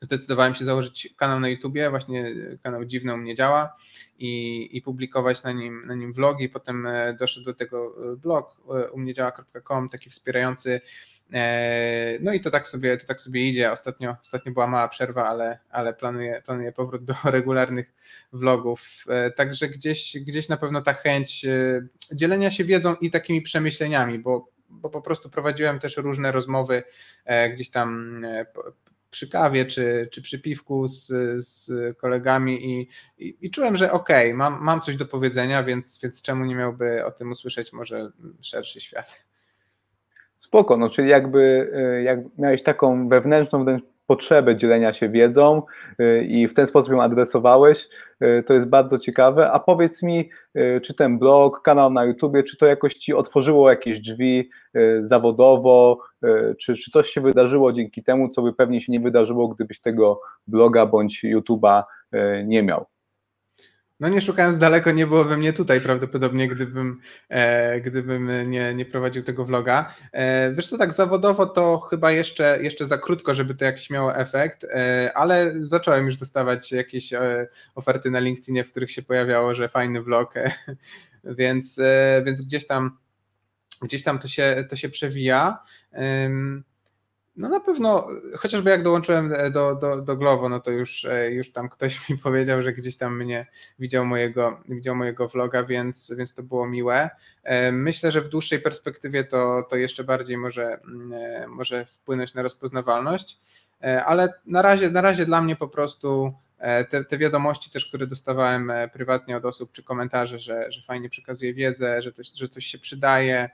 zdecydowałem 0.03 0.55
się 0.55 0.65
założyć 0.65 1.15
kanał 1.17 1.41
na 1.41 1.49
YouTubie, 1.49 1.91
właśnie 1.91 2.35
kanał 2.63 2.85
Dziwne 2.85 3.15
u 3.15 3.17
mnie 3.17 3.35
działa 3.35 3.77
i, 4.19 4.69
i 4.73 4.83
publikować 4.83 5.43
na 5.43 5.53
nim, 5.53 5.87
na 5.87 5.95
nim 5.95 6.13
vlogi. 6.13 6.49
Potem 6.49 6.87
e, 6.87 7.15
doszedł 7.15 7.47
do 7.47 7.55
tego 7.55 7.95
e, 8.13 8.17
blog 8.17 8.57
e, 8.69 8.91
u 8.91 8.99
mnie 8.99 9.15
działa.com, 9.15 9.89
taki 9.89 10.11
wspierający. 10.11 10.81
No 12.21 12.33
i 12.33 12.41
to 12.41 12.51
tak 12.51 12.69
sobie, 12.69 12.97
to 12.97 13.07
tak 13.07 13.21
sobie 13.21 13.49
idzie. 13.49 13.73
Ostatnio, 13.73 14.17
ostatnio 14.23 14.53
była 14.53 14.67
mała 14.67 14.89
przerwa, 14.89 15.29
ale, 15.29 15.59
ale 15.71 15.95
planuję, 15.95 16.43
planuję 16.47 16.73
powrót 16.73 17.05
do 17.05 17.15
regularnych 17.25 17.95
vlogów. 18.33 19.05
Także 19.37 19.69
gdzieś, 19.69 20.17
gdzieś 20.27 20.49
na 20.49 20.57
pewno 20.57 20.83
ta 20.83 20.93
chęć 20.93 21.47
dzielenia 22.13 22.51
się 22.51 22.65
wiedzą 22.65 22.95
i 22.95 23.11
takimi 23.11 23.43
przemyśleniami, 23.43 24.19
bo, 24.19 24.49
bo 24.69 24.91
po 24.91 25.03
prostu 25.03 25.31
prowadziłem 25.31 25.79
też 25.79 25.97
różne 25.97 26.33
rozmowy 26.33 26.83
gdzieś 27.53 27.71
tam 27.71 28.21
przy 29.13 29.29
kawie 29.29 29.67
czy, 29.67 30.09
czy 30.13 30.23
przy 30.23 30.39
piwku 30.39 30.89
z, 30.89 31.07
z 31.47 31.69
kolegami 31.99 32.67
i, 32.67 32.89
i, 33.19 33.37
i, 33.41 33.51
czułem, 33.51 33.77
że 33.77 33.93
okej, 33.93 34.27
okay, 34.27 34.37
mam, 34.37 34.63
mam 34.63 34.81
coś 34.81 34.97
do 34.97 35.07
powiedzenia, 35.07 35.63
więc, 35.63 36.01
więc 36.03 36.23
czemu 36.23 36.45
nie 36.45 36.55
miałby 36.55 37.05
o 37.05 37.11
tym 37.11 37.31
usłyszeć 37.31 37.73
może 37.73 38.11
szerszy 38.41 38.81
świat. 38.81 39.25
Spoko, 40.37 40.77
no 40.77 40.91
czyli 40.91 41.09
jakby 41.09 41.73
e, 41.75 42.03
jak 42.03 42.19
miałeś 42.39 42.63
taką 42.63 43.09
wewnętrzną 43.09 43.65
wręcz 43.65 43.85
potrzebę 44.13 44.57
dzielenia 44.57 44.93
się 44.93 45.09
wiedzą 45.09 45.63
y, 46.01 46.25
i 46.25 46.49
w 46.49 46.55
ten 46.55 46.67
sposób 46.67 46.93
ją 46.93 47.03
adresowałeś. 47.03 47.89
Y, 48.23 48.43
to 48.47 48.55
jest 48.55 48.67
bardzo 48.67 48.99
ciekawe. 48.99 49.51
A 49.51 49.59
powiedz 49.59 50.03
mi, 50.03 50.31
y, 50.57 50.81
czy 50.81 50.95
ten 50.95 51.19
blog, 51.19 51.63
kanał 51.63 51.91
na 51.91 52.05
YouTubie, 52.05 52.43
czy 52.43 52.57
to 52.57 52.67
jakoś 52.67 52.95
ci 52.95 53.15
otworzyło 53.15 53.71
jakieś 53.71 54.01
drzwi 54.01 54.51
zawodowo, 55.03 55.99
czy, 56.61 56.75
czy 56.75 56.91
coś 56.91 57.11
się 57.11 57.21
wydarzyło 57.21 57.73
dzięki 57.73 58.03
temu, 58.03 58.29
co 58.29 58.43
by 58.43 58.53
pewnie 58.53 58.81
się 58.81 58.93
nie 58.93 59.01
wydarzyło, 59.01 59.49
gdybyś 59.49 59.81
tego 59.81 60.21
bloga 60.47 60.87
bądź 60.87 61.25
YouTuba 61.25 61.85
nie 62.45 62.63
miał? 62.63 62.92
No 64.03 64.09
nie 64.09 64.21
szukając 64.21 64.59
daleko, 64.59 64.93
nie 64.93 65.07
byłoby 65.07 65.37
mnie 65.37 65.53
tutaj 65.53 65.81
prawdopodobnie, 65.81 66.49
gdybym, 66.49 67.01
e, 67.29 67.81
gdybym 67.81 68.51
nie, 68.51 68.75
nie 68.75 68.85
prowadził 68.85 69.23
tego 69.23 69.45
vloga. 69.45 69.95
E, 70.13 70.53
wiesz 70.53 70.69
co, 70.69 70.79
tak 70.79 70.93
zawodowo 70.93 71.47
to 71.47 71.79
chyba 71.79 72.11
jeszcze, 72.11 72.59
jeszcze 72.63 72.87
za 72.87 72.99
krótko, 72.99 73.35
żeby 73.35 73.55
to 73.55 73.65
jakiś 73.65 73.91
miało 73.91 74.17
efekt, 74.17 74.65
e, 74.65 75.13
ale 75.15 75.55
zacząłem 75.63 76.07
już 76.07 76.17
dostawać 76.17 76.73
jakieś 76.73 77.13
e, 77.13 77.49
oferty 77.75 78.11
na 78.11 78.19
LinkedInie, 78.19 78.65
w 78.65 78.71
których 78.71 78.91
się 78.91 79.03
pojawiało, 79.03 79.55
że 79.55 79.69
fajny 79.69 80.03
vlog, 80.03 80.37
e, 80.37 80.53
więc, 81.25 81.79
e, 81.79 82.23
więc 82.27 82.43
gdzieś 82.43 82.67
tam 82.67 82.99
gdzieś 83.83 84.03
tam 84.03 84.19
to 84.19 84.29
się, 84.29 84.65
to 84.71 84.77
się 84.77 84.89
przewija. 84.89 85.59
No 87.37 87.49
na 87.49 87.61
pewno, 87.61 88.09
chociażby 88.37 88.71
jak 88.71 88.83
dołączyłem 88.83 89.33
e, 89.33 89.51
do, 89.51 89.75
do, 89.75 90.03
do 90.03 90.17
Glovo, 90.17 90.49
no 90.49 90.61
to 90.61 90.71
już, 90.71 91.05
e, 91.05 91.31
już 91.31 91.53
tam 91.53 91.69
ktoś 91.69 92.09
mi 92.09 92.19
powiedział, 92.29 92.63
że 92.63 92.73
gdzieś 92.73 92.97
tam 92.97 93.17
mnie 93.17 93.47
widział 93.79 94.05
mojego, 94.05 94.61
widział 94.69 94.97
mojego 94.97 95.29
vloga, 95.29 95.63
więc, 95.63 96.13
więc 96.19 96.35
to 96.35 96.43
było 96.43 96.69
miłe. 96.69 97.11
E, 97.43 97.73
myślę, 97.73 98.13
że 98.13 98.21
w 98.21 98.29
dłuższej 98.29 98.59
perspektywie 98.59 99.25
to, 99.25 99.67
to 99.71 99.77
jeszcze 99.77 100.05
bardziej 100.05 100.37
może, 100.37 100.81
mm, 100.81 101.51
może 101.51 101.87
wpłynąć 101.87 102.35
na 102.35 102.43
rozpoznawalność, 102.43 103.41
ale 104.07 104.33
na 104.47 104.63
razie, 104.63 104.91
na 104.91 105.01
razie 105.01 105.27
dla 105.27 105.43
mnie 105.43 105.57
po 105.57 105.69
prostu 105.69 106.33
te, 106.91 107.05
te 107.05 107.19
wiadomości 107.19 107.71
też, 107.71 107.87
które 107.87 108.07
dostawałem 108.07 108.73
prywatnie 108.93 109.37
od 109.37 109.45
osób, 109.45 109.73
czy 109.73 109.83
komentarze, 109.83 110.39
że, 110.39 110.73
że 110.73 110.83
fajnie 110.83 111.09
przekazuje 111.09 111.55
wiedzę, 111.55 112.03
że, 112.03 112.13
to, 112.13 112.23
że 112.35 112.49
coś 112.49 112.67
się 112.67 112.79
przydaje, 112.79 113.51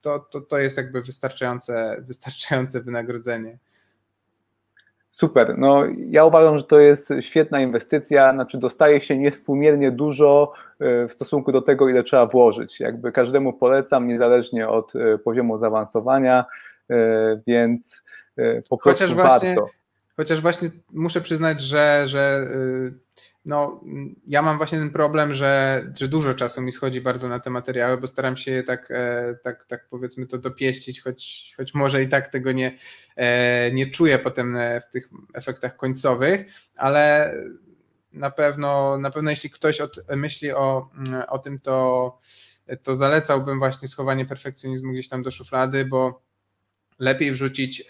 to, 0.00 0.18
to, 0.18 0.40
to 0.40 0.58
jest 0.58 0.76
jakby 0.76 1.02
wystarczające, 1.02 1.96
wystarczające 2.08 2.80
wynagrodzenie. 2.80 3.58
Super. 5.10 5.58
No, 5.58 5.82
ja 6.08 6.24
uważam, 6.24 6.58
że 6.58 6.64
to 6.64 6.80
jest 6.80 7.12
świetna 7.20 7.60
inwestycja, 7.60 8.32
znaczy 8.32 8.58
dostaje 8.58 9.00
się 9.00 9.18
niewspółmiernie 9.18 9.90
dużo 9.90 10.52
e, 10.80 11.08
w 11.08 11.12
stosunku 11.12 11.52
do 11.52 11.62
tego, 11.62 11.88
ile 11.88 12.04
trzeba 12.04 12.26
włożyć. 12.26 12.80
Jakby 12.80 13.12
każdemu 13.12 13.52
polecam, 13.52 14.08
niezależnie 14.08 14.68
od 14.68 14.96
e, 14.96 15.18
poziomu 15.18 15.58
zaawansowania, 15.58 16.44
więc 17.46 18.02
po 18.68 18.78
prostu 18.78 19.04
chociaż 19.04 19.14
właśnie, 19.14 19.54
warto. 19.54 19.70
Chociaż 20.16 20.40
właśnie 20.40 20.70
muszę 20.92 21.20
przyznać, 21.20 21.60
że, 21.60 22.02
że 22.06 22.46
no, 23.44 23.80
ja 24.26 24.42
mam 24.42 24.56
właśnie 24.56 24.78
ten 24.78 24.90
problem, 24.90 25.34
że, 25.34 25.82
że 25.98 26.08
dużo 26.08 26.34
czasu 26.34 26.62
mi 26.62 26.72
schodzi 26.72 27.00
bardzo 27.00 27.28
na 27.28 27.40
te 27.40 27.50
materiały, 27.50 27.98
bo 27.98 28.06
staram 28.06 28.36
się 28.36 28.50
je 28.50 28.62
tak, 28.62 28.90
e, 28.90 29.34
tak, 29.42 29.64
tak 29.66 29.86
powiedzmy 29.90 30.26
to 30.26 30.38
dopieścić, 30.38 31.00
choć, 31.00 31.54
choć 31.56 31.74
może 31.74 32.02
i 32.02 32.08
tak 32.08 32.28
tego 32.28 32.52
nie, 32.52 32.78
e, 33.16 33.70
nie 33.72 33.86
czuję 33.86 34.18
potem 34.18 34.56
e, 34.56 34.80
w 34.80 34.90
tych 34.90 35.08
efektach 35.34 35.76
końcowych, 35.76 36.46
ale 36.76 37.34
na 38.12 38.30
pewno, 38.30 38.98
na 38.98 39.10
pewno 39.10 39.30
jeśli 39.30 39.50
ktoś 39.50 39.80
od, 39.80 39.96
myśli 40.16 40.52
o, 40.52 40.90
o 41.28 41.38
tym, 41.38 41.58
to, 41.58 42.18
to 42.82 42.96
zalecałbym 42.96 43.58
właśnie 43.58 43.88
schowanie 43.88 44.26
perfekcjonizmu 44.26 44.92
gdzieś 44.92 45.08
tam 45.08 45.22
do 45.22 45.30
szuflady, 45.30 45.84
bo 45.84 46.22
lepiej 46.98 47.32
wrzucić 47.32 47.84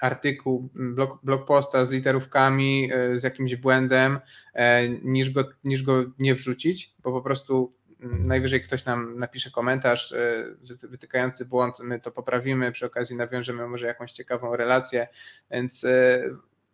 artykuł, 0.00 0.68
blog, 0.74 1.18
blog 1.22 1.46
posta 1.46 1.84
z 1.84 1.90
literówkami, 1.90 2.90
e, 2.92 3.18
z 3.18 3.22
jakimś 3.22 3.56
błędem, 3.56 4.18
e, 4.54 4.88
niż 4.88 5.30
go, 5.30 5.44
niż 5.64 5.82
go 5.82 6.04
nie 6.18 6.34
wrzucić, 6.34 6.94
bo 7.02 7.12
po 7.12 7.22
prostu 7.22 7.72
najwyżej 8.00 8.62
ktoś 8.62 8.84
nam 8.84 9.18
napisze 9.18 9.50
komentarz 9.50 10.12
e, 10.12 10.44
wytykający 10.82 11.46
błąd, 11.46 11.74
my 11.80 12.00
to 12.00 12.10
poprawimy, 12.10 12.72
przy 12.72 12.86
okazji 12.86 13.16
nawiążemy 13.16 13.68
może 13.68 13.86
jakąś 13.86 14.12
ciekawą 14.12 14.56
relację, 14.56 15.08
więc 15.50 15.86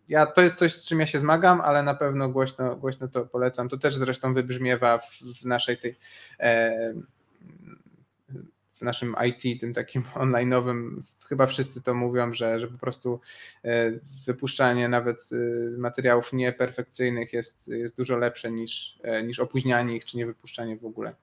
ja, 0.09 0.27
to 0.27 0.43
jest 0.43 0.59
coś, 0.59 0.75
z 0.75 0.85
czym 0.85 1.01
ja 1.01 1.07
się 1.07 1.19
zmagam, 1.19 1.61
ale 1.61 1.83
na 1.83 1.95
pewno 1.95 2.29
głośno, 2.29 2.77
głośno 2.77 3.09
to 3.09 3.27
polecam. 3.27 3.69
To 3.69 3.79
też 3.79 3.95
zresztą 3.95 4.35
wybrzmiewa 4.35 4.99
w, 4.99 5.11
w 5.41 5.45
naszej 5.45 5.79
tej 5.79 5.99
w 8.75 8.83
naszym 8.83 9.15
IT, 9.29 9.61
tym 9.61 9.75
takim 9.75 10.03
online'owym, 10.23 11.03
chyba 11.29 11.47
wszyscy 11.47 11.83
to 11.83 11.95
mówią, 11.95 12.35
że, 12.35 12.61
że 12.61 12.69
po 12.69 12.79
prostu 12.79 13.21
e, 13.65 13.93
wypuszczanie 14.27 14.89
nawet 14.89 15.19
e, 15.33 15.79
materiałów 15.79 16.33
nieperfekcyjnych 16.33 17.33
jest, 17.33 17.69
jest 17.69 17.97
dużo 17.97 18.17
lepsze 18.17 18.51
niż, 18.51 18.99
e, 19.03 19.23
niż 19.23 19.41
opóźnianie 19.41 19.97
ich, 19.97 20.05
czy 20.05 20.17
nie 20.17 20.27
wypuszczanie 20.27 20.77
w 20.77 20.85
ogóle. 20.85 21.15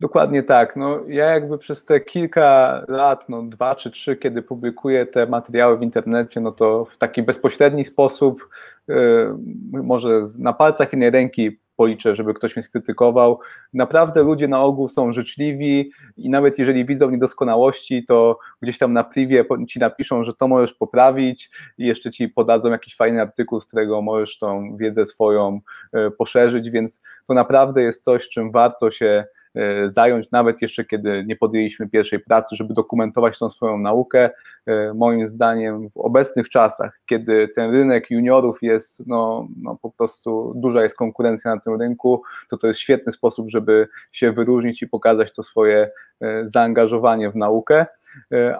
Dokładnie 0.00 0.42
tak. 0.42 0.76
No, 0.76 1.00
ja 1.08 1.24
jakby 1.24 1.58
przez 1.58 1.84
te 1.84 2.00
kilka 2.00 2.84
lat, 2.88 3.28
no 3.28 3.42
dwa 3.42 3.74
czy 3.74 3.90
trzy, 3.90 4.16
kiedy 4.16 4.42
publikuję 4.42 5.06
te 5.06 5.26
materiały 5.26 5.78
w 5.78 5.82
internecie, 5.82 6.40
no 6.40 6.52
to 6.52 6.84
w 6.84 6.98
taki 6.98 7.22
bezpośredni 7.22 7.84
sposób, 7.84 8.48
yy, 8.88 9.34
może 9.72 10.22
na 10.38 10.52
palcach 10.52 10.92
jednej 10.92 11.10
ręki 11.10 11.58
policzę, 11.78 12.16
żeby 12.16 12.34
ktoś 12.34 12.56
mnie 12.56 12.62
skrytykował. 12.62 13.40
Naprawdę 13.72 14.22
ludzie 14.22 14.48
na 14.48 14.62
ogół 14.62 14.88
są 14.88 15.12
życzliwi 15.12 15.90
i 16.16 16.30
nawet 16.30 16.58
jeżeli 16.58 16.84
widzą 16.84 17.10
niedoskonałości, 17.10 18.04
to 18.04 18.38
gdzieś 18.62 18.78
tam 18.78 18.92
na 18.92 19.04
privie 19.04 19.44
ci 19.68 19.78
napiszą, 19.78 20.24
że 20.24 20.34
to 20.34 20.48
możesz 20.48 20.74
poprawić 20.74 21.50
i 21.78 21.86
jeszcze 21.86 22.10
ci 22.10 22.28
podadzą 22.28 22.70
jakiś 22.70 22.96
fajny 22.96 23.20
artykuł, 23.20 23.60
z 23.60 23.66
którego 23.66 24.02
możesz 24.02 24.38
tą 24.38 24.76
wiedzę 24.76 25.06
swoją 25.06 25.60
yy, 25.92 26.10
poszerzyć, 26.10 26.70
więc 26.70 27.02
to 27.26 27.34
naprawdę 27.34 27.82
jest 27.82 28.04
coś, 28.04 28.28
czym 28.28 28.52
warto 28.52 28.90
się 28.90 29.24
E, 29.28 29.37
zająć, 29.86 30.30
nawet 30.30 30.62
jeszcze 30.62 30.84
kiedy 30.84 31.24
nie 31.26 31.36
podjęliśmy 31.36 31.88
pierwszej 31.88 32.20
pracy, 32.20 32.56
żeby 32.56 32.74
dokumentować 32.74 33.38
tą 33.38 33.50
swoją 33.50 33.78
naukę. 33.78 34.30
E, 34.66 34.94
moim 34.94 35.28
zdaniem 35.28 35.90
w 35.90 35.96
obecnych 35.96 36.48
czasach, 36.48 37.00
kiedy 37.06 37.48
ten 37.48 37.70
rynek 37.70 38.10
juniorów 38.10 38.58
jest, 38.62 39.06
no, 39.06 39.48
no 39.62 39.78
po 39.82 39.90
prostu 39.90 40.52
duża 40.56 40.82
jest 40.82 40.96
konkurencja 40.96 41.54
na 41.54 41.60
tym 41.60 41.80
rynku, 41.80 42.22
to 42.50 42.56
to 42.56 42.66
jest 42.66 42.80
świetny 42.80 43.12
sposób, 43.12 43.50
żeby 43.50 43.88
się 44.12 44.32
wyróżnić 44.32 44.82
i 44.82 44.88
pokazać 44.88 45.32
to 45.32 45.42
swoje 45.42 45.90
e, 46.20 46.48
zaangażowanie 46.48 47.30
w 47.30 47.36
naukę. 47.36 47.86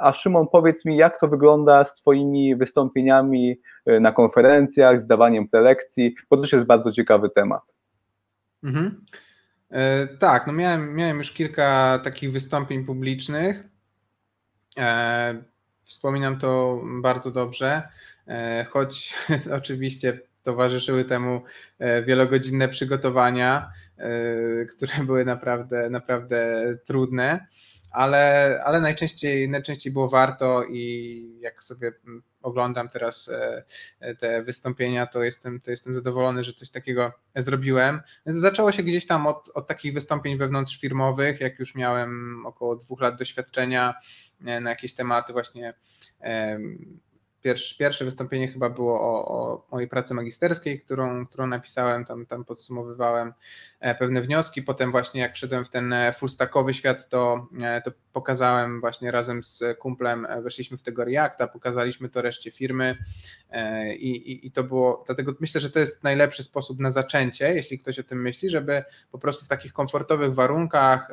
A 0.01 0.13
Szymon, 0.13 0.47
powiedz 0.53 0.85
mi, 0.85 0.97
jak 0.97 1.21
to 1.21 1.29
wygląda 1.29 1.85
z 1.85 1.95
Twoimi 1.95 2.57
wystąpieniami 2.57 3.61
na 4.01 4.13
konferencjach, 4.13 5.01
zdawaniem 5.01 5.49
prelekcji, 5.49 6.15
bo 6.31 6.37
to 6.37 6.43
też 6.43 6.53
jest 6.53 6.67
bardzo 6.67 6.93
ciekawy 6.93 7.31
temat. 7.31 7.77
Mhm. 8.65 9.05
E, 9.71 10.07
tak, 10.07 10.47
no 10.47 10.53
miałem, 10.53 10.95
miałem 10.95 11.19
już 11.19 11.33
kilka 11.33 12.01
takich 12.05 12.33
wystąpień 12.33 12.85
publicznych. 12.85 13.65
E, 14.79 15.43
wspominam 15.85 16.39
to 16.39 16.83
bardzo 17.03 17.31
dobrze, 17.31 17.89
e, 18.29 18.67
choć 18.71 19.15
oczywiście 19.59 20.21
towarzyszyły 20.43 21.05
temu 21.05 21.43
wielogodzinne 22.07 22.69
przygotowania, 22.69 23.73
które 24.71 24.93
były 25.07 25.25
naprawdę, 25.25 25.91
naprawdę 25.91 26.65
trudne 26.85 27.47
ale, 27.91 28.61
ale 28.65 28.81
najczęściej, 28.81 29.49
najczęściej 29.49 29.93
było 29.93 30.09
warto 30.09 30.65
i 30.65 31.39
jak 31.41 31.65
sobie 31.65 31.93
oglądam 32.49 32.89
teraz 32.89 33.29
e, 33.29 33.65
e, 34.01 34.15
te 34.15 34.43
wystąpienia, 34.43 35.07
to 35.07 35.23
jestem, 35.23 35.61
to 35.61 35.71
jestem 35.71 35.95
zadowolony, 35.95 36.45
że 36.45 36.53
coś 36.53 36.71
takiego 36.71 37.13
zrobiłem. 37.37 38.01
Zaczęło 38.27 38.73
się 38.73 38.83
gdzieś 38.83 39.07
tam 39.07 39.27
od, 39.27 39.51
od 39.55 39.67
takich 39.67 39.95
wystąpień 39.95 40.39
wewnątrzfirmowych, 40.39 41.41
jak 41.41 41.59
już 41.59 41.75
miałem 41.75 42.43
około 42.47 42.77
dwóch 42.77 43.01
lat 43.01 43.19
doświadczenia 43.19 43.95
e, 44.45 44.61
na 44.61 44.71
jakieś 44.71 44.95
tematy 44.95 45.33
właśnie 45.33 45.75
Pierwsze, 47.79 48.05
wystąpienie 48.05 48.49
chyba 48.49 48.71
było 48.71 49.01
o, 49.01 49.29
o, 49.29 49.67
mojej 49.73 49.89
pracy 49.89 50.15
magisterskiej, 50.15 50.81
którą, 50.81 51.27
którą 51.27 51.47
napisałem, 51.47 52.05
tam, 52.05 52.27
tam 52.27 52.45
podsumowywałem 52.45 53.33
e, 53.81 53.95
pewne 53.95 54.23
wnioski. 54.23 54.63
Potem 54.63 54.91
właśnie 54.91 55.21
jak 55.21 55.35
wszedłem 55.35 55.65
w 55.65 55.69
ten 55.69 55.93
e, 55.93 56.13
fullstackowy 56.13 56.75
świat, 56.75 57.09
to, 57.09 57.49
e, 57.63 57.83
to 57.83 57.91
pokazałem 58.13 58.81
właśnie 58.81 59.11
razem 59.11 59.45
z 59.45 59.65
kumplem, 59.79 60.27
weszliśmy 60.43 60.77
w 60.77 60.83
tego 60.83 61.05
Reacta, 61.05 61.49
pokazaliśmy 61.49 62.09
to 62.09 62.23
reszcie 62.23 62.51
firmy 62.51 62.99
i, 63.99 64.11
i, 64.11 64.47
i 64.47 64.53
to 64.53 64.65
było, 64.65 65.03
dlatego 65.07 65.35
myślę, 65.41 65.61
że 65.61 65.71
to 65.71 65.79
jest 65.79 66.05
najlepszy 66.05 66.43
sposób 66.43 66.79
na 66.79 66.91
zaczęcie, 66.91 67.55
jeśli 67.55 67.79
ktoś 67.79 67.99
o 67.99 68.03
tym 68.03 68.23
myśli, 68.23 68.51
żeby 68.51 68.85
po 69.13 69.19
prostu 69.19 69.45
w 69.45 69.49
takich 69.49 69.73
komfortowych 69.73 70.35
warunkach 70.35 71.11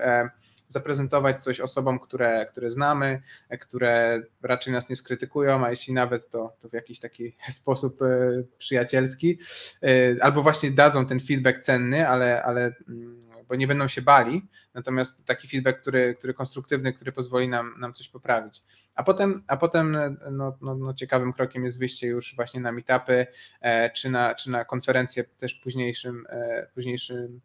zaprezentować 0.68 1.44
coś 1.44 1.60
osobom, 1.60 2.00
które, 2.00 2.46
które 2.52 2.70
znamy, 2.70 3.22
które 3.62 4.22
raczej 4.42 4.74
nas 4.74 4.90
nie 4.90 4.96
skrytykują, 4.96 5.66
a 5.66 5.70
jeśli 5.70 5.94
nawet 5.94 6.30
to, 6.30 6.56
to 6.60 6.70
w 6.70 6.74
jakiś 6.74 7.00
taki 7.00 7.36
sposób 7.52 8.02
e, 8.02 8.44
przyjacielski, 8.58 9.40
e, 9.84 9.88
albo 10.24 10.44
właśnie 10.44 10.72
dadzą 10.72 11.06
ten 11.06 11.20
feedback 11.20 11.60
cenny, 11.60 12.10
ale, 12.10 12.44
ale 12.44 12.74
mm, 12.90 13.26
bo 13.48 13.56
nie 13.56 13.68
będą 13.68 13.88
się 13.88 14.02
bali, 14.02 14.48
natomiast 14.74 15.26
taki 15.26 15.48
feedback, 15.48 15.82
który, 15.82 16.16
który 16.16 16.34
konstruktywny, 16.34 16.94
który 16.94 17.12
pozwoli 17.12 17.48
nam, 17.48 17.76
nam 17.80 17.94
coś 17.94 18.10
poprawić. 18.10 18.64
A 18.96 19.04
potem, 19.04 19.44
a 19.48 19.58
potem 19.58 19.98
no, 20.32 20.58
no, 20.62 20.76
no 20.76 20.94
ciekawym 20.94 21.34
krokiem 21.34 21.66
jest 21.66 21.80
wyjście 21.80 22.08
już 22.08 22.36
właśnie 22.36 22.60
na 22.60 22.72
meetupy, 22.72 23.28
e, 23.62 23.90
czy, 23.90 24.10
na, 24.10 24.36
czy 24.36 24.52
na 24.52 24.66
konferencje 24.66 25.24
też 25.24 25.54
późniejszym, 25.54 26.26
e, 26.30 26.68
późniejszym, 26.76 27.42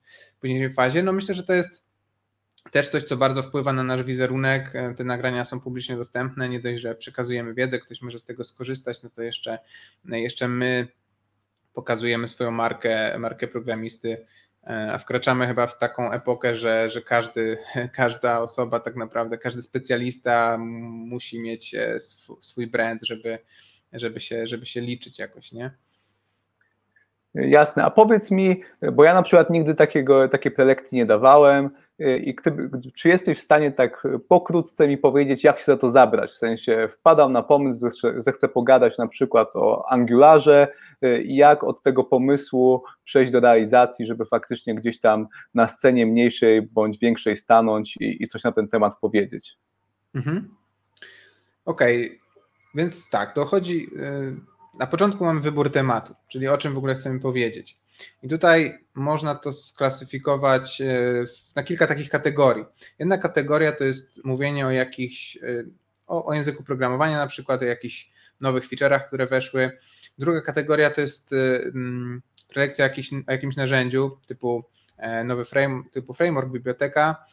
fazie. 0.76 1.02
No 1.02 1.12
myślę, 1.12 1.34
że 1.34 1.42
to 1.42 1.52
jest 1.52 1.89
też 2.70 2.88
coś, 2.88 3.04
co 3.04 3.16
bardzo 3.16 3.42
wpływa 3.42 3.72
na 3.72 3.82
nasz 3.82 4.02
wizerunek. 4.02 4.70
E, 4.74 4.94
te 4.94 5.04
nagrania 5.04 5.44
są 5.44 5.60
publicznie 5.60 5.96
dostępne. 5.96 6.48
Nie 6.48 6.60
dość, 6.60 6.80
że 6.80 6.94
przekazujemy 6.94 7.54
wiedzę, 7.54 7.78
ktoś 7.78 8.02
może 8.02 8.18
z 8.18 8.24
tego 8.24 8.44
skorzystać, 8.44 9.02
no 9.02 9.10
to 9.10 9.22
jeszcze, 9.22 9.58
jeszcze 10.04 10.48
my 10.48 10.88
pokazujemy 11.72 12.28
swoją 12.28 12.50
markę, 12.50 13.18
markę 13.18 13.48
programisty, 13.48 14.26
e, 14.64 14.92
a 14.92 14.98
wkraczamy 14.98 15.46
chyba 15.46 15.66
w 15.66 15.78
taką 15.78 16.12
epokę, 16.12 16.54
że, 16.54 16.90
że 16.90 17.02
każdy, 17.02 17.58
każda 17.92 18.40
osoba, 18.40 18.80
tak 18.80 18.96
naprawdę, 18.96 19.38
każdy 19.38 19.62
specjalista 19.62 20.58
musi 20.58 21.40
mieć 21.40 21.74
e, 21.74 21.96
swój 22.40 22.66
brand, 22.66 23.02
żeby, 23.02 23.38
żeby, 23.92 24.20
się, 24.20 24.46
żeby 24.46 24.66
się 24.66 24.80
liczyć 24.80 25.18
jakoś, 25.18 25.52
nie? 25.52 25.70
Jasne, 27.34 27.84
a 27.84 27.90
powiedz 27.90 28.30
mi, 28.30 28.62
bo 28.92 29.04
ja 29.04 29.14
na 29.14 29.22
przykład 29.22 29.50
nigdy 29.50 29.74
takiego, 29.74 30.28
takiej 30.28 30.52
prelekcji 30.52 30.96
nie 30.96 31.06
dawałem, 31.06 31.70
I 32.22 32.34
gdyby, 32.34 32.70
czy 32.94 33.08
jesteś 33.08 33.38
w 33.38 33.42
stanie 33.42 33.72
tak 33.72 34.06
pokrótce 34.28 34.88
mi 34.88 34.98
powiedzieć, 34.98 35.44
jak 35.44 35.58
się 35.58 35.64
za 35.64 35.76
to 35.76 35.90
zabrać? 35.90 36.30
W 36.30 36.36
sensie 36.36 36.88
wpadam 36.92 37.32
na 37.32 37.42
pomysł, 37.42 37.88
że 38.26 38.32
chcę 38.32 38.48
pogadać 38.48 38.98
na 38.98 39.08
przykład 39.08 39.56
o 39.56 39.90
Angularze 39.90 40.68
i 41.24 41.36
jak 41.36 41.64
od 41.64 41.82
tego 41.82 42.04
pomysłu 42.04 42.82
przejść 43.04 43.32
do 43.32 43.40
realizacji, 43.40 44.06
żeby 44.06 44.24
faktycznie 44.24 44.74
gdzieś 44.74 45.00
tam 45.00 45.26
na 45.54 45.68
scenie 45.68 46.06
mniejszej 46.06 46.62
bądź 46.62 46.98
większej 46.98 47.36
stanąć 47.36 47.96
i, 47.96 48.22
i 48.22 48.28
coś 48.28 48.44
na 48.44 48.52
ten 48.52 48.68
temat 48.68 48.98
powiedzieć. 49.00 49.56
Mhm. 50.14 50.54
Okej, 51.64 52.06
okay. 52.06 52.18
więc 52.74 53.10
tak, 53.10 53.32
to 53.32 53.44
chodzi. 53.44 53.88
Y, 53.96 54.36
na 54.78 54.86
początku 54.86 55.24
mamy 55.24 55.40
wybór 55.40 55.70
tematu, 55.70 56.14
czyli 56.28 56.48
o 56.48 56.58
czym 56.58 56.74
w 56.74 56.78
ogóle 56.78 56.94
chcemy 56.94 57.20
powiedzieć. 57.20 57.79
I 58.22 58.28
tutaj 58.28 58.78
można 58.94 59.34
to 59.34 59.52
sklasyfikować 59.52 60.80
e, 60.80 60.86
na 61.56 61.62
kilka 61.62 61.86
takich 61.86 62.10
kategorii. 62.10 62.64
Jedna 62.98 63.18
kategoria 63.18 63.72
to 63.72 63.84
jest 63.84 64.24
mówienie 64.24 64.66
o 64.66 64.70
jakichś, 64.70 65.36
e, 65.36 65.64
o, 66.06 66.24
o 66.24 66.34
języku 66.34 66.64
programowania, 66.64 67.16
na 67.16 67.26
przykład 67.26 67.62
o 67.62 67.64
jakichś 67.64 68.10
nowych 68.40 68.68
feature'ach, 68.68 69.06
które 69.06 69.26
weszły. 69.26 69.78
Druga 70.18 70.40
kategoria 70.40 70.90
to 70.90 71.00
jest 71.00 71.32
e, 71.32 71.36
prelekcja 72.48 72.84
jakiś, 72.84 73.12
o 73.12 73.32
jakimś 73.32 73.56
narzędziu 73.56 74.18
typu 74.26 74.64
nowy 75.24 75.44
frame, 75.44 75.82
typu 75.92 76.14
framework, 76.14 76.48
biblioteka. 76.48 77.24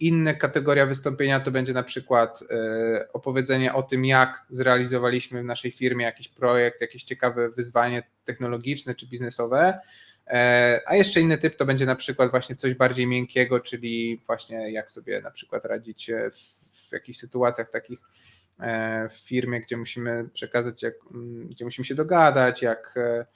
Inna 0.00 0.34
kategoria 0.34 0.86
wystąpienia 0.86 1.40
to 1.40 1.50
będzie 1.50 1.72
na 1.72 1.82
przykład 1.82 2.44
opowiedzenie 3.12 3.74
o 3.74 3.82
tym, 3.82 4.04
jak 4.04 4.46
zrealizowaliśmy 4.50 5.42
w 5.42 5.44
naszej 5.44 5.70
firmie 5.70 6.04
jakiś 6.04 6.28
projekt, 6.28 6.80
jakieś 6.80 7.02
ciekawe 7.02 7.50
wyzwanie 7.50 8.02
technologiczne 8.24 8.94
czy 8.94 9.06
biznesowe. 9.06 9.80
E, 10.26 10.80
a 10.86 10.96
jeszcze 10.96 11.20
inny 11.20 11.38
typ 11.38 11.56
to 11.56 11.66
będzie 11.66 11.86
na 11.86 11.96
przykład 11.96 12.30
właśnie 12.30 12.56
coś 12.56 12.74
bardziej 12.74 13.06
miękkiego, 13.06 13.60
czyli 13.60 14.20
właśnie 14.26 14.72
jak 14.72 14.90
sobie 14.90 15.20
na 15.20 15.30
przykład 15.30 15.64
radzić 15.64 16.10
w, 16.32 16.88
w 16.88 16.92
jakichś 16.92 17.18
sytuacjach 17.18 17.70
takich 17.70 17.98
e, 17.98 18.29
w 19.10 19.16
firmie, 19.16 19.60
gdzie 19.60 19.76
musimy 19.76 20.28
przekazać, 20.32 20.82
jak, 20.82 20.94
mm, 21.14 21.48
gdzie 21.48 21.64
musimy 21.64 21.84
się 21.84 21.94
dogadać, 21.94 22.62
jak 22.62 22.94
e, 22.96 23.26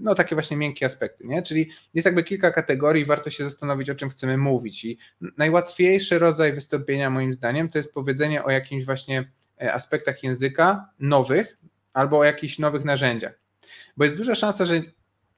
no 0.00 0.14
takie 0.14 0.36
właśnie 0.36 0.56
miękkie 0.56 0.86
aspekty, 0.86 1.24
nie? 1.26 1.42
Czyli 1.42 1.70
jest 1.94 2.06
jakby 2.06 2.24
kilka 2.24 2.50
kategorii, 2.50 3.04
warto 3.04 3.30
się 3.30 3.44
zastanowić, 3.44 3.90
o 3.90 3.94
czym 3.94 4.10
chcemy 4.10 4.38
mówić. 4.38 4.84
I 4.84 4.98
najłatwiejszy 5.36 6.18
rodzaj 6.18 6.52
wystąpienia, 6.52 7.10
moim 7.10 7.34
zdaniem, 7.34 7.68
to 7.68 7.78
jest 7.78 7.94
powiedzenie 7.94 8.44
o 8.44 8.50
jakimś 8.50 8.84
właśnie 8.84 9.30
aspektach 9.58 10.22
języka 10.22 10.90
nowych 10.98 11.58
albo 11.92 12.18
o 12.18 12.24
jakichś 12.24 12.58
nowych 12.58 12.84
narzędziach. 12.84 13.40
Bo 13.96 14.04
jest 14.04 14.16
duża 14.16 14.34
szansa, 14.34 14.64
że 14.64 14.82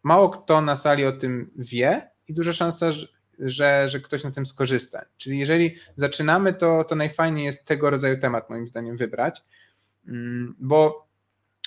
mało 0.03 0.29
kto 0.29 0.61
na 0.61 0.77
sali 0.77 1.05
o 1.07 1.13
tym 1.13 1.51
wie 1.57 2.11
i 2.29 2.35
duża 2.35 2.53
szansa, 2.53 2.93
że, 3.41 3.89
że 3.89 4.01
ktoś 4.01 4.25
na 4.25 4.31
tym 4.31 4.47
skorzysta. 4.47 5.05
Czyli 5.17 5.39
jeżeli 5.39 5.77
zaczynamy, 5.97 6.55
to, 6.55 6.85
to 6.85 6.95
najfajniej 6.95 7.45
jest 7.45 7.67
tego 7.67 7.91
rodzaju 7.91 8.19
temat, 8.19 8.51
moim 8.51 8.69
zdaniem, 8.69 8.97
wybrać, 8.97 9.43
mm, 10.09 10.55
bo 10.59 11.11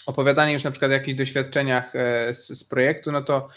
opowiadanie 0.05 0.53
już 0.53 0.63
na 0.63 0.71
przykład 0.71 0.91
o 0.91 0.93
jakichś 0.93 1.17
doświadczeniach 1.17 1.95
e, 1.95 2.33
z, 2.33 2.47
z, 2.47 2.63
projektu, 2.63 3.11
no 3.11 3.21
to 3.21 3.49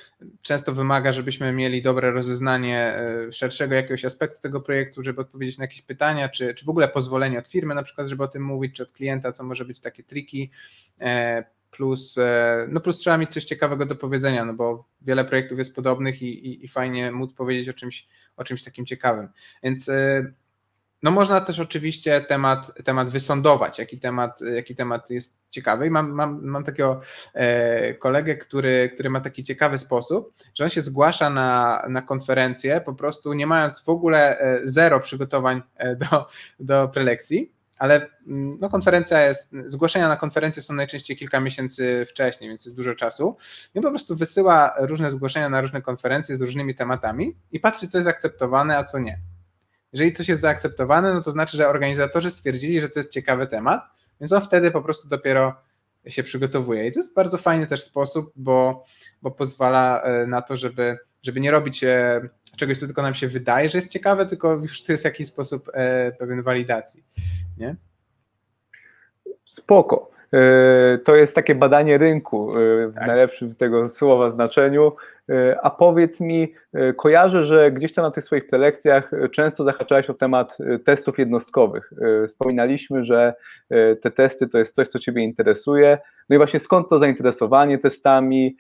często 0.43 0.73
wymaga, 0.73 1.13
żebyśmy 1.13 1.53
mieli 1.53 1.83
dobre 1.83 2.11
rozeznanie 2.11 2.79
e, 2.79 3.33
szerszego 3.33 3.75
jakiegoś 3.75 4.05
aspektu 4.05 4.41
tego 4.41 4.61
projektu, 4.61 5.03
żeby 5.03 5.21
odpowiedzieć 5.21 5.59
na 5.59 5.65
jakieś 5.65 5.83
pytania, 5.83 6.29
czy, 6.29 6.55
czy 6.55 6.65
w 6.65 6.69
ogóle 6.69 6.89
pozwolenie 6.89 7.39
od 7.39 7.49
firmy 7.49 7.75
na 7.75 7.83
przykład, 7.83 8.09
żeby 8.09 8.23
o 8.23 8.29
tym 8.29 8.43
mówić, 8.43 8.77
czy 8.77 8.83
od 8.83 8.93
klienta, 8.93 9.33
co 9.33 9.45
może 9.45 9.65
być 9.65 9.81
takie 9.81 10.03
triki, 10.03 10.51
e, 11.01 11.45
plus, 11.77 12.19
no 12.69 12.81
plus 12.81 12.99
trzeba 12.99 13.19
mieć 13.19 13.31
coś 13.31 13.45
ciekawego 13.45 13.87
do 13.87 13.97
powiedzenia, 13.97 14.45
no 14.45 14.55
bo 14.55 14.89
wiele 15.01 15.25
projektów 15.25 15.59
jest 15.59 15.75
podobnych 15.75 16.23
i, 16.23 16.47
i, 16.47 16.65
i 16.65 16.69
fajnie 16.69 17.13
móc 17.13 17.33
powiedzieć 17.33 17.69
o 17.69 17.73
czymś, 17.73 18.09
o 18.37 18.45
czymś 18.45 18.63
takim 18.63 18.87
ciekawym. 18.87 19.29
Więc 19.63 19.91
no 21.03 21.11
można 21.11 21.41
też 21.41 21.61
oczywiście 21.61 22.21
temat, 22.21 22.73
temat 22.85 23.09
wysądować, 23.09 23.79
jaki 23.79 23.99
temat, 23.99 24.41
jaki 24.41 24.75
temat 24.75 25.11
jest 25.11 25.39
ciekawy. 25.51 25.87
I 25.87 25.91
mam, 25.91 26.11
mam, 26.11 26.41
mam 26.43 26.65
takiego 26.65 27.01
e, 27.35 27.95
kolegę, 27.95 28.37
który, 28.37 28.91
który 28.95 29.11
ma 29.11 29.21
taki 29.21 29.45
ciekawy 29.45 29.79
sposób, 29.79 30.35
że 30.55 30.65
on 30.65 30.71
się 30.71 30.81
zgłasza 30.81 31.31
na, 31.31 31.83
na 31.89 32.03
konferencję, 32.03 32.81
po 32.81 32.95
prostu 32.95 33.33
nie 33.33 33.47
mając 33.47 33.81
w 33.81 33.89
ogóle 33.89 34.39
e, 34.39 34.61
zero 34.65 35.01
przygotowań 35.01 35.63
e, 35.77 35.97
do, 35.97 36.29
do 36.61 36.89
prelekcji, 36.89 37.53
ale 37.79 38.09
mm, 38.27 38.59
no, 38.61 38.69
konferencja 38.69 39.27
jest, 39.27 39.53
zgłoszenia 39.67 40.09
na 40.09 40.17
konferencję 40.17 40.63
są 40.63 40.75
najczęściej 40.75 41.17
kilka 41.17 41.41
miesięcy 41.41 42.07
wcześniej, 42.11 42.51
więc 42.51 42.65
jest 42.65 42.77
dużo 42.77 42.95
czasu. 42.95 43.37
I 43.75 43.81
po 43.81 43.91
prostu 43.91 44.17
wysyła 44.17 44.75
różne 44.79 45.11
zgłoszenia 45.11 45.49
na 45.49 45.61
różne 45.61 45.83
konferencje 45.83 46.37
z 46.37 46.41
różnymi 46.41 46.75
tematami 46.75 47.37
i 47.53 47.61
patrzy, 47.61 47.89
co 47.89 47.99
jest 47.99 48.09
akceptowane, 48.09 48.79
a 48.79 48.85
co 48.85 48.99
nie. 48.99 49.19
Jeżeli 49.93 50.13
coś 50.13 50.29
jest 50.29 50.41
zaakceptowane, 50.41 51.15
no 51.15 51.23
to 51.23 51.31
znaczy, 51.31 51.57
że 51.57 51.69
organizatorzy 51.69 52.31
stwierdzili, 52.31 52.81
że 52.81 52.89
to 52.89 53.01
jest 53.01 53.13
ciekawy 53.13 53.47
temat, 53.47 53.83
więc 54.21 54.33
on 54.33 54.43
wtedy 54.43 54.71
po 54.71 54.83
prostu 54.83 55.09
dopiero 55.09 55.55
się 56.09 56.23
przygotowuje. 56.23 56.87
I 56.87 56.93
to 56.93 56.99
jest 56.99 57.15
bardzo 57.15 57.39
fajny 57.39 57.67
też 57.67 57.83
sposób, 57.83 58.33
bo, 58.37 58.85
bo 59.23 59.31
pozwala 59.31 60.03
e, 60.03 60.27
na 60.27 60.43
to, 60.43 60.57
żeby, 60.57 60.99
żeby 61.23 61.41
nie 61.41 61.51
robić 61.51 61.85
e, 61.85 62.21
czegoś, 62.57 62.79
co 62.79 62.87
tylko 62.87 63.03
nam 63.03 63.15
się 63.15 63.29
wydaje, 63.29 63.69
że 63.69 63.79
jest 63.79 63.91
ciekawe, 63.91 64.27
tylko 64.27 64.53
już 64.55 64.83
to 64.83 64.93
jest 64.93 65.05
jakiś 65.05 65.27
sposób 65.27 65.71
e, 65.75 66.13
pewien 66.13 66.43
walidacji. 66.43 67.05
Nie? 67.59 67.77
Spoko. 69.45 70.11
To 71.05 71.17
jest 71.17 71.35
takie 71.35 71.55
badanie 71.55 71.99
rynku 71.99 72.53
w 72.91 72.95
tak. 72.95 73.07
najlepszym 73.07 73.55
tego 73.55 73.89
słowa 73.89 74.31
znaczeniu. 74.31 74.93
E, 75.31 75.61
a 75.63 75.71
powiedz 75.71 76.21
mi, 76.21 76.55
e, 76.75 76.93
kojarzę, 76.93 77.45
że 77.45 77.73
gdzieś 77.73 77.93
tam 77.93 78.05
na 78.05 78.11
tych 78.11 78.25
swoich 78.25 78.47
prelekcjach 78.47 79.13
e, 79.15 79.29
często 79.29 79.65
zahaczałeś 79.65 80.11
o 80.11 80.15
temat 80.15 80.59
testów 80.85 81.19
jednostkowych. 81.19 81.93
Wspominaliśmy, 82.29 83.05
że 83.05 83.35
te 84.03 84.11
testy 84.11 84.49
to 84.49 84.59
jest 84.59 84.75
coś, 84.75 84.89
co 84.89 84.99
Ciebie 84.99 85.23
interesuje. 85.23 85.99
No 86.29 86.37
i 86.37 86.39
właśnie 86.39 86.61
skąd 86.61 86.89
to 86.89 86.99
zainteresowanie 86.99 87.79
testami? 87.79 88.57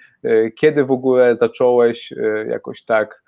Kiedy 0.57 0.84
w 0.84 0.90
ogóle 0.90 1.36
zacząłeś 1.36 2.12
jakoś 2.49 2.84
tak 2.84 3.22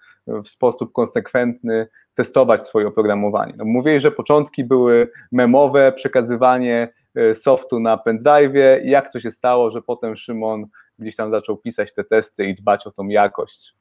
w 0.45 0.49
sposób 0.49 0.93
konsekwentny 0.93 1.87
testować 2.15 2.67
swoje 2.67 2.87
oprogramowanie? 2.89 3.55
No 3.57 3.65
mówiłeś, 3.65 4.03
że 4.03 4.11
początki 4.11 4.65
były 4.65 5.11
memowe, 5.33 5.93
przekazywanie 5.93 6.89
softu 7.35 7.81
na 7.81 7.99
pendrive. 7.99 8.85
Jak 8.85 9.13
to 9.13 9.21
się 9.21 9.31
stało, 9.31 9.71
że 9.71 9.83
potem 9.83 10.17
Szymon 10.17 10.67
gdzieś 10.99 11.17
tam 11.17 11.31
zaczął 11.31 11.57
pisać 11.57 11.95
te 11.95 12.05
testy 12.05 12.47
i 12.47 12.55
dbać 12.55 12.87
o 12.87 12.91
tą 12.91 13.09
jakość. 13.09 13.75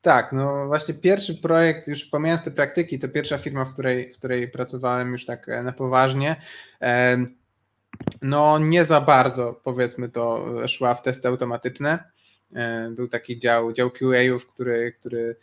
Tak, 0.00 0.32
no 0.32 0.66
właśnie 0.66 0.94
pierwszy 0.94 1.34
projekt, 1.34 1.88
już 1.88 2.04
pomijając 2.04 2.44
te 2.44 2.50
praktyki, 2.50 2.98
to 2.98 3.08
pierwsza 3.08 3.38
firma, 3.38 3.64
w 3.64 3.72
której, 3.72 4.12
w 4.12 4.18
której 4.18 4.48
pracowałem 4.48 5.12
już 5.12 5.26
tak 5.26 5.48
e, 5.48 5.62
na 5.62 5.72
poważnie. 5.72 6.36
No 8.22 8.58
nie 8.58 8.84
za 8.84 9.00
bardzo, 9.00 9.60
powiedzmy 9.64 10.08
to, 10.08 10.44
szła 10.68 10.94
w 10.94 11.02
testy 11.02 11.28
automatyczne. 11.28 12.04
E, 12.54 12.90
był 12.90 13.08
taki 13.08 13.38
dział, 13.38 13.72
dział 13.72 13.90
QA-ów, 13.90 14.46
który, 14.46 14.92
który 14.92 15.36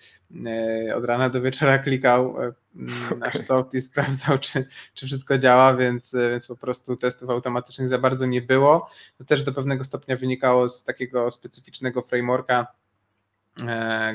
e, 0.45 0.95
od 0.95 1.05
rana 1.05 1.30
do 1.30 1.41
wieczora 1.41 1.80
klikał 1.80 2.43
e, 2.43 2.53
okay. 3.05 3.18
nasz 3.18 3.38
soft 3.38 3.74
i 3.74 3.82
sprawdzał, 3.82 4.38
czy, 4.38 4.68
czy 4.93 5.05
wszystko 5.05 5.38
działa, 5.38 5.76
więc, 5.76 6.16
więc 6.32 6.47
po 6.47 6.55
prostu 6.55 6.97
testów 6.97 7.30
automatycznych 7.30 7.89
za 7.89 7.97
bardzo 7.97 8.26
nie 8.26 8.41
było. 8.41 8.89
To 9.18 9.24
też 9.24 9.43
do 9.43 9.53
pewnego 9.53 9.84
stopnia 9.84 10.18
wynikało 10.18 10.70
z 10.70 10.84
takiego 10.84 11.32
specyficznego 11.32 12.01
frameworka, 12.01 12.68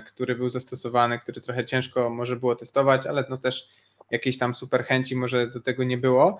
który 0.06 0.34
był 0.34 0.48
zastosowany, 0.48 1.18
który 1.18 1.40
trochę 1.40 1.66
ciężko 1.66 2.10
może 2.10 2.36
było 2.36 2.56
testować, 2.56 3.06
ale 3.06 3.24
no 3.30 3.36
też 3.36 3.68
jakiejś 4.10 4.38
tam 4.38 4.54
super 4.54 4.84
chęci 4.84 5.16
może 5.16 5.46
do 5.46 5.60
tego 5.60 5.84
nie 5.84 5.98
było. 5.98 6.38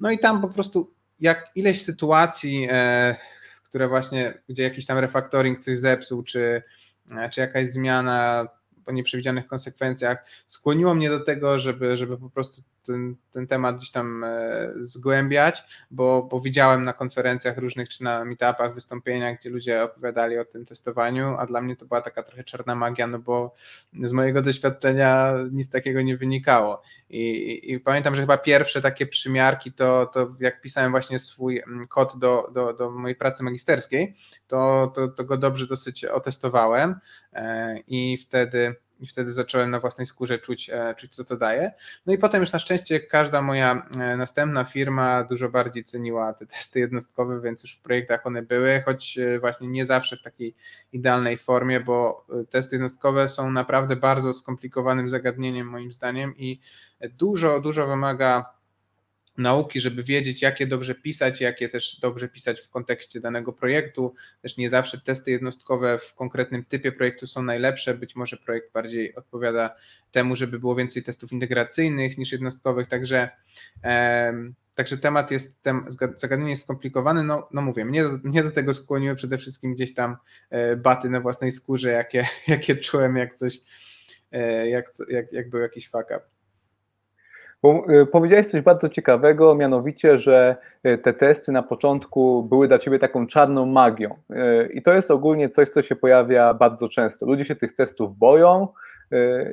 No 0.00 0.10
i 0.10 0.18
tam 0.18 0.40
po 0.40 0.48
prostu 0.48 0.94
jak 1.20 1.50
ileś 1.54 1.82
sytuacji, 1.82 2.68
które 3.68 3.88
właśnie, 3.88 4.42
gdzie 4.48 4.62
jakiś 4.62 4.86
tam 4.86 4.98
refaktoring 4.98 5.60
coś 5.60 5.78
zepsuł, 5.78 6.22
czy, 6.22 6.62
czy 7.32 7.40
jakaś 7.40 7.68
zmiana 7.68 8.48
po 8.84 8.92
nieprzewidzianych 8.92 9.46
konsekwencjach 9.46 10.24
skłoniło 10.46 10.94
mnie 10.94 11.10
do 11.10 11.20
tego, 11.20 11.58
żeby, 11.58 11.96
żeby 11.96 12.18
po 12.18 12.30
prostu 12.30 12.62
ten, 12.92 13.16
ten 13.32 13.46
temat 13.46 13.76
gdzieś 13.76 13.90
tam 13.90 14.24
e, 14.24 14.72
zgłębiać, 14.84 15.64
bo, 15.90 16.22
bo 16.22 16.40
widziałem 16.40 16.84
na 16.84 16.92
konferencjach 16.92 17.58
różnych 17.58 17.88
czy 17.88 18.04
na 18.04 18.24
meetupach 18.24 18.74
wystąpienia, 18.74 19.34
gdzie 19.34 19.50
ludzie 19.50 19.82
opowiadali 19.82 20.38
o 20.38 20.44
tym 20.44 20.66
testowaniu, 20.66 21.36
a 21.38 21.46
dla 21.46 21.60
mnie 21.60 21.76
to 21.76 21.86
była 21.86 22.00
taka 22.00 22.22
trochę 22.22 22.44
czarna 22.44 22.74
magia, 22.74 23.06
no 23.06 23.18
bo 23.18 23.54
z 24.02 24.12
mojego 24.12 24.42
doświadczenia 24.42 25.34
nic 25.52 25.70
takiego 25.70 26.02
nie 26.02 26.16
wynikało. 26.16 26.82
I, 27.10 27.20
i, 27.20 27.72
i 27.72 27.80
pamiętam, 27.80 28.14
że 28.14 28.20
chyba 28.20 28.38
pierwsze 28.38 28.80
takie 28.80 29.06
przymiarki 29.06 29.72
to, 29.72 30.06
to 30.06 30.34
jak 30.40 30.60
pisałem 30.60 30.90
właśnie 30.90 31.18
swój 31.18 31.58
mm, 31.58 31.88
kod 31.88 32.18
do, 32.18 32.50
do, 32.54 32.72
do 32.72 32.90
mojej 32.90 33.16
pracy 33.16 33.42
magisterskiej, 33.42 34.16
to, 34.46 34.92
to, 34.94 35.08
to 35.08 35.24
go 35.24 35.36
dobrze 35.36 35.66
dosyć 35.66 36.04
otestowałem 36.04 36.94
e, 37.32 37.78
i 37.86 38.18
wtedy 38.18 38.74
i 39.00 39.06
wtedy 39.06 39.32
zacząłem 39.32 39.70
na 39.70 39.80
własnej 39.80 40.06
skórze 40.06 40.38
czuć, 40.38 40.70
e, 40.70 40.94
czuć, 40.94 41.14
co 41.14 41.24
to 41.24 41.36
daje. 41.36 41.72
No 42.06 42.12
i 42.12 42.18
potem 42.18 42.40
już 42.40 42.52
na 42.52 42.58
szczęście 42.58 43.00
każda 43.00 43.42
moja 43.42 43.88
e, 44.00 44.16
następna 44.16 44.64
firma 44.64 45.24
dużo 45.24 45.48
bardziej 45.48 45.84
ceniła 45.84 46.34
te 46.34 46.46
testy 46.46 46.80
jednostkowe, 46.80 47.40
więc 47.40 47.62
już 47.62 47.74
w 47.74 47.80
projektach 47.80 48.26
one 48.26 48.42
były, 48.42 48.82
choć 48.84 49.18
e, 49.18 49.38
właśnie 49.38 49.68
nie 49.68 49.84
zawsze 49.84 50.16
w 50.16 50.22
takiej 50.22 50.54
idealnej 50.92 51.38
formie, 51.38 51.80
bo 51.80 52.26
testy 52.50 52.76
jednostkowe 52.76 53.28
są 53.28 53.50
naprawdę 53.50 53.96
bardzo 53.96 54.32
skomplikowanym 54.32 55.08
zagadnieniem 55.08 55.68
moim 55.68 55.92
zdaniem 55.92 56.36
i 56.36 56.60
dużo, 57.00 57.60
dużo 57.60 57.86
wymaga 57.86 58.57
nauki, 59.38 59.80
żeby 59.80 60.02
wiedzieć, 60.02 60.42
jakie 60.42 60.66
dobrze 60.66 60.94
pisać, 60.94 61.40
jakie 61.40 61.68
też 61.68 62.00
dobrze 62.00 62.28
pisać 62.28 62.60
w 62.60 62.68
kontekście 62.68 63.20
danego 63.20 63.52
projektu. 63.52 64.14
Też 64.42 64.56
nie 64.56 64.70
zawsze 64.70 65.00
testy 65.00 65.30
jednostkowe 65.30 65.98
w 65.98 66.14
konkretnym 66.14 66.64
typie 66.64 66.92
projektu 66.92 67.26
są 67.26 67.42
najlepsze. 67.42 67.94
Być 67.94 68.16
może 68.16 68.36
projekt 68.36 68.72
bardziej 68.72 69.14
odpowiada 69.14 69.74
temu, 70.10 70.36
żeby 70.36 70.58
było 70.58 70.74
więcej 70.74 71.02
testów 71.02 71.32
integracyjnych 71.32 72.18
niż 72.18 72.32
jednostkowych. 72.32 72.88
Także, 72.88 73.28
także 74.74 74.98
temat 74.98 75.30
jest, 75.30 75.62
tem, 75.62 75.86
zagadnienie 76.16 76.50
jest 76.50 76.62
skomplikowane. 76.62 77.22
No, 77.24 77.48
no 77.52 77.62
mówię, 77.62 77.84
mnie 77.84 78.02
do, 78.02 78.18
mnie 78.24 78.42
do 78.42 78.50
tego 78.50 78.72
skłoniły 78.72 79.16
przede 79.16 79.38
wszystkim 79.38 79.74
gdzieś 79.74 79.94
tam 79.94 80.16
e, 80.50 80.76
baty 80.76 81.08
na 81.08 81.20
własnej 81.20 81.52
skórze, 81.52 81.90
jakie, 81.90 82.26
jakie 82.48 82.76
czułem, 82.76 83.16
jak 83.16 83.34
coś, 83.34 83.60
e, 84.32 84.68
jak, 84.68 84.90
jak, 85.08 85.32
jak 85.32 85.50
był 85.50 85.60
jakiś 85.60 85.90
fuck 85.90 86.04
up. 86.04 86.37
Bo 87.62 87.84
y, 87.90 88.06
powiedziałeś 88.06 88.46
coś 88.46 88.60
bardzo 88.60 88.88
ciekawego, 88.88 89.54
mianowicie, 89.54 90.18
że 90.18 90.56
y, 90.86 90.98
te 90.98 91.12
testy 91.12 91.52
na 91.52 91.62
początku 91.62 92.42
były 92.42 92.68
dla 92.68 92.78
ciebie 92.78 92.98
taką 92.98 93.26
czarną 93.26 93.66
magią. 93.66 94.14
Y, 94.30 94.70
I 94.72 94.82
to 94.82 94.92
jest 94.92 95.10
ogólnie 95.10 95.48
coś, 95.48 95.68
co 95.68 95.82
się 95.82 95.96
pojawia 95.96 96.54
bardzo 96.54 96.88
często. 96.88 97.26
Ludzie 97.26 97.44
się 97.44 97.56
tych 97.56 97.76
testów 97.76 98.18
boją, 98.18 98.68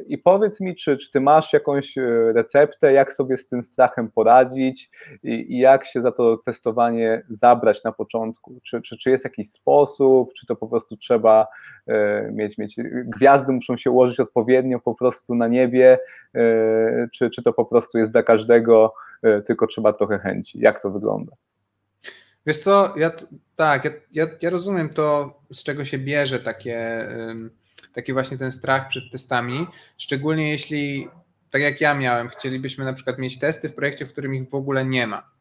i 0.08 0.18
powiedz 0.18 0.60
mi, 0.60 0.76
czy, 0.76 0.98
czy 0.98 1.12
ty 1.12 1.22
masz 1.22 1.54
jakąś 1.54 1.98
e, 1.98 2.02
receptę, 2.34 2.94
jak 2.94 3.14
sobie 3.14 3.38
z 3.38 3.48
tym 3.48 3.64
strachem 3.64 4.12
poradzić 4.12 4.90
i, 5.24 5.54
i 5.54 5.58
jak 5.58 5.86
się 5.86 6.02
za 6.02 6.12
to 6.12 6.38
testowanie 6.38 7.24
zabrać 7.30 7.84
na 7.84 7.92
początku? 7.92 8.60
Czy, 8.64 8.82
czy, 8.82 8.98
czy 8.98 9.10
jest 9.10 9.24
jakiś 9.24 9.52
sposób, 9.52 10.34
czy 10.34 10.46
to 10.46 10.56
po 10.56 10.68
prostu 10.68 10.98
trzeba 10.98 11.48
e, 11.88 12.32
mieć, 12.32 12.58
mieć, 12.58 12.76
gwiazdy 13.16 13.54
muszą 13.54 13.78
się 13.78 13.92
ułożyć 13.92 14.20
odpowiednio 14.20 14.80
po 14.80 14.96
prostu 14.96 15.36
na 15.36 15.48
niebie, 15.48 16.00
czy, 17.14 17.30
czy 17.30 17.44
to 17.44 17.54
po 17.54 17.66
prostu 17.66 17.98
jest 17.98 18.12
dla 18.12 18.24
każdego, 18.24 18.94
tylko 19.46 19.68
trzeba 19.68 19.94
trochę 19.94 20.20
chęci? 20.20 20.60
Jak 20.60 20.82
to 20.82 20.90
wygląda? 20.90 21.32
Wiesz 22.46 22.60
co, 22.60 22.94
ja 22.98 23.12
tak, 23.56 23.86
ja, 23.86 23.92
ja, 24.12 24.28
ja 24.42 24.50
rozumiem 24.50 24.90
to, 24.90 25.40
z 25.54 25.64
czego 25.64 25.86
się 25.86 25.98
bierze 25.98 26.40
takie 26.40 27.08
taki 27.96 28.14
właśnie 28.14 28.38
ten 28.38 28.52
strach 28.52 28.88
przed 28.88 29.12
testami, 29.12 29.68
szczególnie 29.98 30.50
jeśli, 30.50 31.08
tak 31.50 31.62
jak 31.62 31.82
ja 31.82 31.94
miałem, 31.94 32.30
chcielibyśmy 32.30 32.86
na 32.86 32.94
przykład 32.94 33.20
mieć 33.20 33.40
testy 33.40 33.70
w 33.70 33.74
projekcie, 33.74 34.06
w 34.06 34.12
którym 34.12 34.36
ich 34.36 34.50
w 34.50 34.56
ogóle 34.56 34.86
nie 34.86 35.08
ma. 35.08 35.32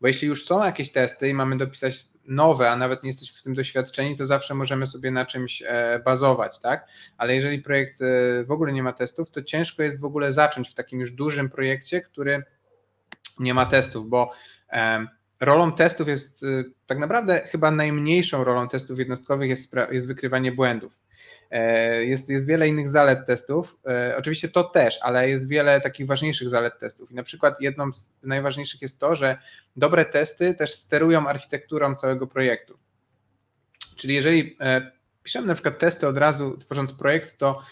Bo 0.00 0.08
jeśli 0.08 0.28
już 0.28 0.44
są 0.44 0.64
jakieś 0.64 0.92
testy 0.92 1.28
i 1.28 1.34
mamy 1.34 1.58
dopisać 1.58 2.04
nowe, 2.24 2.70
a 2.70 2.76
nawet 2.76 3.02
nie 3.02 3.08
jesteśmy 3.08 3.40
w 3.40 3.42
tym 3.42 3.54
doświadczeni, 3.54 4.16
to 4.16 4.24
zawsze 4.24 4.54
możemy 4.54 4.86
sobie 4.86 5.10
na 5.10 5.26
czymś 5.26 5.62
e, 5.66 6.00
bazować, 6.04 6.58
tak? 6.58 6.86
Ale 7.18 7.34
jeżeli 7.34 7.58
projekt 7.58 8.02
e, 8.02 8.44
w 8.44 8.50
ogóle 8.50 8.72
nie 8.72 8.82
ma 8.82 8.92
testów, 8.92 9.30
to 9.30 9.42
ciężko 9.42 9.82
jest 9.82 10.00
w 10.00 10.04
ogóle 10.04 10.32
zacząć 10.32 10.70
w 10.70 10.74
takim 10.74 11.00
już 11.00 11.12
dużym 11.12 11.50
projekcie, 11.50 12.00
który 12.00 12.42
nie 13.38 13.54
ma 13.54 13.66
testów, 13.66 14.08
bo 14.08 14.32
rolą 15.40 15.72
testów 15.72 16.08
jest 16.08 16.42
e, 16.42 16.64
tak 16.86 16.98
naprawdę 16.98 17.40
chyba 17.40 17.70
najmniejszą 17.70 18.44
rolą 18.44 18.68
testów 18.68 18.98
jednostkowych 18.98 19.50
jest, 19.50 19.74
jest 19.90 20.06
wykrywanie 20.06 20.52
błędów. 20.52 21.01
E, 21.50 22.04
jest, 22.04 22.28
jest 22.28 22.46
wiele 22.46 22.68
innych 22.68 22.88
zalet 22.88 23.26
testów. 23.26 23.78
E, 23.86 24.16
oczywiście 24.18 24.48
to 24.48 24.64
też, 24.64 24.98
ale 25.02 25.28
jest 25.28 25.48
wiele 25.48 25.80
takich 25.80 26.06
ważniejszych 26.06 26.48
zalet 26.48 26.78
testów. 26.78 27.10
I 27.10 27.14
na 27.14 27.22
przykład 27.22 27.60
jedną 27.60 27.92
z 27.92 28.10
najważniejszych 28.22 28.82
jest 28.82 28.98
to, 28.98 29.16
że 29.16 29.38
dobre 29.76 30.04
testy 30.04 30.54
też 30.54 30.74
sterują 30.74 31.28
architekturą 31.28 31.94
całego 31.94 32.26
projektu. 32.26 32.78
Czyli 33.96 34.14
jeżeli 34.14 34.56
piszemy 35.22 35.46
na 35.46 35.54
przykład 35.54 35.78
testy 35.78 36.06
od 36.06 36.18
razu 36.18 36.56
tworząc 36.58 36.92
projekt, 36.92 37.38
to 37.38 37.62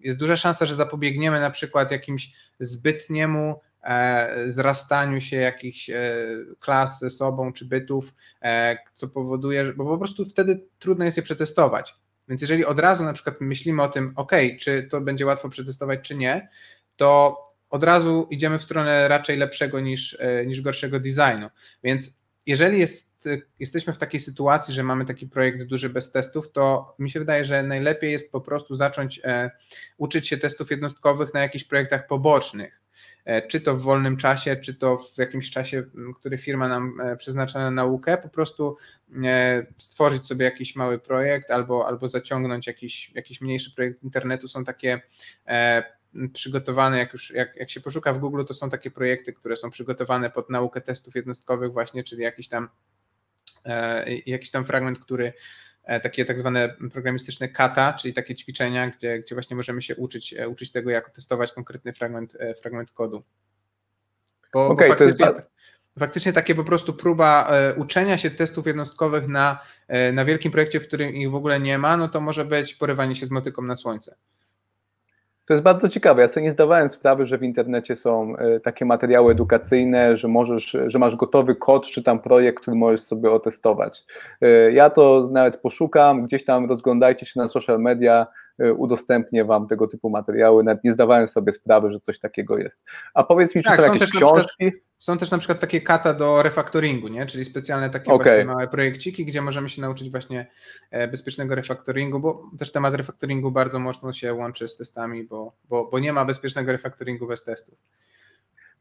jest 0.00 0.18
duża 0.18 0.36
szansa, 0.36 0.66
że 0.66 0.74
zapobiegniemy 0.74 1.40
na 1.40 1.50
przykład 1.50 1.90
jakimś 1.90 2.32
zbytniemu 2.60 3.60
E, 3.86 4.50
zrastaniu 4.50 5.20
się 5.20 5.36
jakichś 5.36 5.90
e, 5.90 5.96
klas 6.60 7.00
ze 7.00 7.10
sobą 7.10 7.52
czy 7.52 7.64
bytów, 7.64 8.14
e, 8.42 8.76
co 8.94 9.08
powoduje, 9.08 9.72
bo 9.72 9.84
po 9.84 9.98
prostu 9.98 10.24
wtedy 10.24 10.66
trudno 10.78 11.04
jest 11.04 11.16
je 11.16 11.22
przetestować. 11.22 11.94
Więc 12.28 12.40
jeżeli 12.40 12.64
od 12.64 12.78
razu 12.78 13.04
na 13.04 13.12
przykład 13.12 13.40
myślimy 13.40 13.82
o 13.82 13.88
tym, 13.88 14.12
ok, 14.16 14.32
czy 14.60 14.88
to 14.90 15.00
będzie 15.00 15.26
łatwo 15.26 15.48
przetestować, 15.48 16.00
czy 16.02 16.14
nie, 16.14 16.48
to 16.96 17.36
od 17.70 17.84
razu 17.84 18.28
idziemy 18.30 18.58
w 18.58 18.62
stronę 18.62 19.08
raczej 19.08 19.36
lepszego 19.36 19.80
niż, 19.80 20.18
niż 20.46 20.60
gorszego 20.60 21.00
designu. 21.00 21.48
Więc 21.84 22.20
jeżeli 22.46 22.78
jest, 22.78 23.28
jesteśmy 23.58 23.92
w 23.92 23.98
takiej 23.98 24.20
sytuacji, 24.20 24.74
że 24.74 24.82
mamy 24.82 25.04
taki 25.04 25.26
projekt 25.26 25.62
duży 25.62 25.88
bez 25.88 26.10
testów, 26.10 26.52
to 26.52 26.94
mi 26.98 27.10
się 27.10 27.18
wydaje, 27.18 27.44
że 27.44 27.62
najlepiej 27.62 28.12
jest 28.12 28.32
po 28.32 28.40
prostu 28.40 28.76
zacząć 28.76 29.20
e, 29.24 29.50
uczyć 29.96 30.28
się 30.28 30.36
testów 30.36 30.70
jednostkowych 30.70 31.34
na 31.34 31.40
jakichś 31.40 31.64
projektach 31.64 32.06
pobocznych. 32.06 32.80
E, 33.24 33.48
czy 33.48 33.60
to 33.60 33.76
w 33.76 33.82
wolnym 33.82 34.16
czasie, 34.16 34.56
czy 34.56 34.74
to 34.74 34.98
w 34.98 35.18
jakimś 35.18 35.50
czasie, 35.50 35.84
który 36.16 36.38
firma 36.38 36.68
nam 36.68 37.00
e, 37.00 37.16
przeznacza 37.16 37.58
na 37.58 37.70
naukę, 37.70 38.18
po 38.18 38.28
prostu 38.28 38.76
e, 39.24 39.66
stworzyć 39.78 40.26
sobie 40.26 40.44
jakiś 40.44 40.76
mały 40.76 40.98
projekt 40.98 41.50
albo, 41.50 41.86
albo 41.86 42.08
zaciągnąć 42.08 42.66
jakiś, 42.66 43.12
jakiś 43.14 43.40
mniejszy 43.40 43.74
projekt 43.74 44.02
internetu. 44.02 44.48
Są 44.48 44.64
takie 44.64 45.00
przygotowane, 46.32 46.98
jak 46.98 47.12
już 47.12 47.30
jak, 47.30 47.56
jak 47.56 47.70
się 47.70 47.80
poszuka 47.80 48.12
w 48.12 48.18
Google, 48.18 48.44
to 48.44 48.54
są 48.54 48.70
takie 48.70 48.90
projekty, 48.90 49.32
które 49.32 49.56
są 49.56 49.70
przygotowane 49.70 50.30
pod 50.30 50.50
naukę 50.50 50.80
testów 50.80 51.14
jednostkowych 51.14 51.72
właśnie, 51.72 52.04
czyli 52.04 52.22
jakiś 52.22 52.48
tam 52.48 52.68
jakiś 54.26 54.50
tam 54.50 54.64
fragment, 54.64 54.98
który 54.98 55.32
takie 56.02 56.24
tak 56.24 56.38
zwane 56.38 56.74
programistyczne 56.92 57.48
kata, 57.48 57.92
czyli 57.92 58.14
takie 58.14 58.34
ćwiczenia, 58.34 58.90
gdzie, 58.90 59.18
gdzie 59.18 59.34
właśnie 59.34 59.56
możemy 59.56 59.82
się 59.82 59.96
uczyć, 59.96 60.34
e, 60.34 60.48
uczyć 60.48 60.72
tego, 60.72 60.90
jak 60.90 61.10
testować 61.10 61.52
konkretny 61.52 61.92
fragment, 61.92 62.36
e, 62.40 62.54
fragment 62.54 62.90
kodu. 62.90 63.22
Bo, 64.52 64.66
okay, 64.66 64.88
bo 64.88 64.94
faktycznie, 64.94 65.26
jest... 65.26 65.40
faktycznie 65.98 66.32
takie 66.32 66.54
po 66.54 66.64
prostu 66.64 66.94
próba 66.94 67.52
uczenia 67.76 68.18
się 68.18 68.30
testów 68.30 68.66
jednostkowych 68.66 69.28
na, 69.28 69.60
na 70.12 70.24
wielkim 70.24 70.52
projekcie, 70.52 70.80
w 70.80 70.86
którym 70.86 71.14
ich 71.14 71.30
w 71.30 71.34
ogóle 71.34 71.60
nie 71.60 71.78
ma, 71.78 71.96
no 71.96 72.08
to 72.08 72.20
może 72.20 72.44
być 72.44 72.74
porywanie 72.74 73.16
się 73.16 73.26
z 73.26 73.30
motyką 73.30 73.62
na 73.62 73.76
słońce. 73.76 74.16
To 75.46 75.54
jest 75.54 75.64
bardzo 75.64 75.88
ciekawe. 75.88 76.22
Ja 76.22 76.28
sobie 76.28 76.44
nie 76.44 76.50
zdawałem 76.50 76.88
sprawy, 76.88 77.26
że 77.26 77.38
w 77.38 77.42
internecie 77.42 77.96
są 77.96 78.36
e, 78.36 78.60
takie 78.60 78.84
materiały 78.84 79.32
edukacyjne, 79.32 80.16
że 80.16 80.28
możesz, 80.28 80.76
że 80.86 80.98
masz 80.98 81.16
gotowy 81.16 81.54
kod 81.54 81.86
czy 81.86 82.02
tam 82.02 82.18
projekt, 82.18 82.60
który 82.60 82.76
możesz 82.76 83.00
sobie 83.00 83.30
otestować. 83.30 84.04
E, 84.40 84.72
ja 84.72 84.90
to 84.90 85.24
nawet 85.30 85.56
poszukam, 85.56 86.22
gdzieś 86.24 86.44
tam 86.44 86.68
rozglądajcie 86.68 87.26
się 87.26 87.40
na 87.40 87.48
social 87.48 87.80
media, 87.80 88.26
udostępnię 88.76 89.44
wam 89.44 89.66
tego 89.66 89.88
typu 89.88 90.10
materiały. 90.10 90.64
Nawet 90.64 90.84
nie 90.84 90.92
zdawałem 90.92 91.28
sobie 91.28 91.52
sprawy, 91.52 91.92
że 91.92 92.00
coś 92.00 92.20
takiego 92.20 92.58
jest. 92.58 92.82
A 93.14 93.24
powiedz 93.24 93.54
mi, 93.54 93.62
czy 93.62 93.68
tak, 93.68 93.80
są, 93.80 93.86
są 93.86 93.92
jakieś 93.92 94.10
książki? 94.10 94.72
Są 94.98 95.18
też 95.18 95.30
na 95.30 95.38
przykład 95.38 95.60
takie 95.60 95.80
kata 95.80 96.14
do 96.14 96.42
refaktoringu, 96.42 97.08
nie? 97.08 97.26
czyli 97.26 97.44
specjalne 97.44 97.90
takie 97.90 98.12
okay. 98.12 98.24
właśnie 98.24 98.44
małe 98.44 98.68
projekciki, 98.68 99.24
gdzie 99.24 99.42
możemy 99.42 99.68
się 99.68 99.82
nauczyć 99.82 100.10
właśnie 100.10 100.46
e, 100.90 101.08
bezpiecznego 101.08 101.54
refaktoringu, 101.54 102.20
bo 102.20 102.50
też 102.58 102.72
temat 102.72 102.94
refaktoringu 102.94 103.50
bardzo 103.50 103.78
mocno 103.78 104.12
się 104.12 104.34
łączy 104.34 104.68
z 104.68 104.76
testami, 104.76 105.24
bo, 105.24 105.52
bo, 105.68 105.88
bo 105.90 105.98
nie 105.98 106.12
ma 106.12 106.24
bezpiecznego 106.24 106.72
refaktoringu 106.72 107.26
bez 107.26 107.44
testów. 107.44 107.78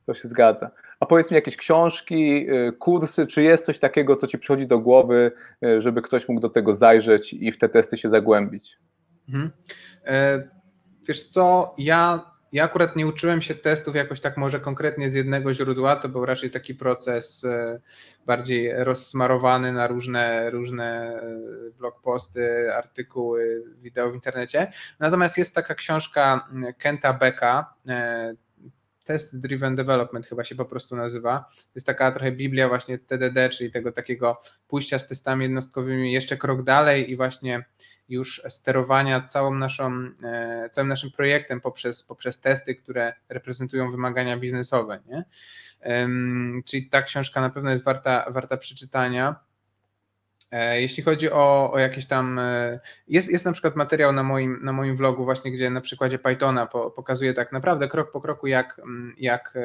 To 0.06 0.14
się 0.14 0.28
zgadza. 0.28 0.72
A 1.00 1.06
powiedz 1.06 1.32
mi 1.32 1.36
jakieś 1.36 1.58
książki, 1.58 2.48
e, 2.50 2.72
kursy, 2.72 3.28
czy 3.28 3.44
jest 3.44 3.66
coś 3.66 3.80
takiego, 3.80 4.16
co 4.16 4.28
ci 4.28 4.38
przychodzi 4.38 4.68
do 4.68 4.80
głowy, 4.80 5.32
e, 5.64 5.82
żeby 5.82 6.02
ktoś 6.02 6.28
mógł 6.28 6.42
do 6.42 6.50
tego 6.50 6.76
zajrzeć 6.76 7.34
i 7.34 7.52
w 7.52 7.58
te 7.58 7.70
testy 7.70 7.98
się 7.98 8.10
zagłębić? 8.10 8.78
Mhm. 9.30 9.52
Wiesz 11.08 11.28
co, 11.28 11.76
ja 11.78 12.36
ja 12.56 12.64
akurat 12.64 12.96
nie 12.96 13.08
uczyłem 13.08 13.42
się 13.42 13.56
testów 13.56 13.96
jakoś 13.96 14.22
tak 14.22 14.38
może 14.38 14.60
konkretnie 14.60 15.12
z 15.12 15.14
jednego 15.14 15.54
źródła, 15.54 15.96
to 15.96 16.10
był 16.10 16.26
raczej 16.26 16.52
taki 16.52 16.76
proces 16.76 17.44
e, 17.44 17.80
bardziej 18.26 18.74
rozsmarowany 18.84 19.72
na 19.72 19.88
różne, 19.88 20.50
różne 20.50 21.20
e, 21.22 21.72
blogposty, 21.78 22.74
artykuły, 22.74 23.64
wideo 23.82 24.12
w 24.12 24.16
internecie. 24.16 24.72
Natomiast 25.00 25.38
jest 25.38 25.56
taka 25.56 25.76
książka 25.76 26.48
Kenta 26.78 27.14
Becka, 27.14 27.74
e, 27.88 28.34
Test 29.06 29.40
Driven 29.40 29.76
Development 29.76 30.28
chyba 30.28 30.44
się 30.44 30.56
po 30.56 30.66
prostu 30.66 30.96
nazywa. 30.96 31.46
To 31.58 31.72
jest 31.76 31.88
taka 31.88 32.12
trochę 32.12 32.32
Biblia 32.32 32.68
właśnie 32.68 33.00
TDD, 33.00 33.50
czyli 33.50 33.72
tego 33.72 33.92
takiego 33.92 34.42
pójścia 34.68 35.00
z 35.00 35.08
testami 35.08 35.44
jednostkowymi 35.44 36.14
jeszcze 36.14 36.38
krok 36.38 36.64
dalej 36.64 37.12
i 37.12 37.16
właśnie 37.16 37.66
już 38.10 38.42
sterowania 38.50 39.22
całą 39.22 39.56
naszą, 39.56 40.10
e, 40.24 40.70
całym 40.72 40.88
naszym 40.88 41.12
projektem 41.12 41.62
poprzez, 41.62 42.04
poprzez 42.04 42.42
testy, 42.42 42.76
które 42.76 43.14
reprezentują 43.30 43.92
wymagania 43.92 44.38
biznesowe. 44.38 45.00
Nie? 45.08 45.26
Czyli 46.66 46.90
ta 46.90 47.02
książka 47.02 47.42
na 47.42 47.50
pewno 47.50 47.72
jest 47.72 47.84
warta, 47.84 48.32
warta 48.32 48.58
przeczytania. 48.58 49.36
E, 50.52 50.82
jeśli 50.82 51.04
chodzi 51.04 51.32
o, 51.32 51.72
o 51.72 51.80
jakieś 51.80 52.06
tam. 52.06 52.40
E, 52.40 52.80
jest, 53.08 53.32
jest 53.32 53.46
na 53.46 53.52
przykład 53.52 53.76
materiał 53.76 54.14
na 54.14 54.24
moim, 54.24 54.60
na 54.64 54.74
moim 54.74 54.98
vlogu, 54.98 55.24
właśnie, 55.26 55.52
gdzie 55.52 55.70
na 55.70 55.82
przykładzie 55.82 56.20
Pythona 56.20 56.66
po, 56.66 57.04
tak 57.36 57.52
naprawdę 57.52 57.88
krok 57.88 58.12
po 58.12 58.22
kroku, 58.22 58.48
jak, 58.48 58.82
jak 59.18 59.58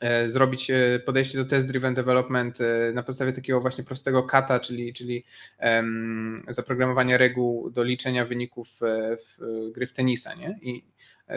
E, 0.00 0.30
zrobić 0.30 0.70
podejście 1.06 1.38
do 1.38 1.44
test-driven 1.44 1.94
development 1.94 2.58
na 2.94 3.02
podstawie 3.02 3.32
takiego 3.32 3.60
właśnie 3.60 3.84
prostego 3.84 4.22
kata, 4.22 4.60
czyli, 4.60 4.92
czyli 4.92 5.24
zaprogramowania 6.48 7.18
reguł 7.18 7.70
do 7.70 7.82
liczenia 7.82 8.24
wyników 8.24 8.68
w 8.80 9.70
gry 9.72 9.86
w 9.86 9.92
tenisa, 9.92 10.34
nie? 10.34 10.58
I, 10.62 10.84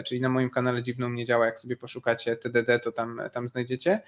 czyli 0.02 0.20
na 0.20 0.28
moim 0.28 0.50
kanale 0.50 0.82
Dziwną 0.82 1.10
Nie 1.10 1.24
Działa, 1.24 1.46
jak 1.46 1.60
sobie 1.60 1.76
poszukacie 1.76 2.36
TDD, 2.36 2.78
to 2.78 2.92
tam, 2.92 3.20
tam 3.32 3.48
znajdziecie. 3.48 4.00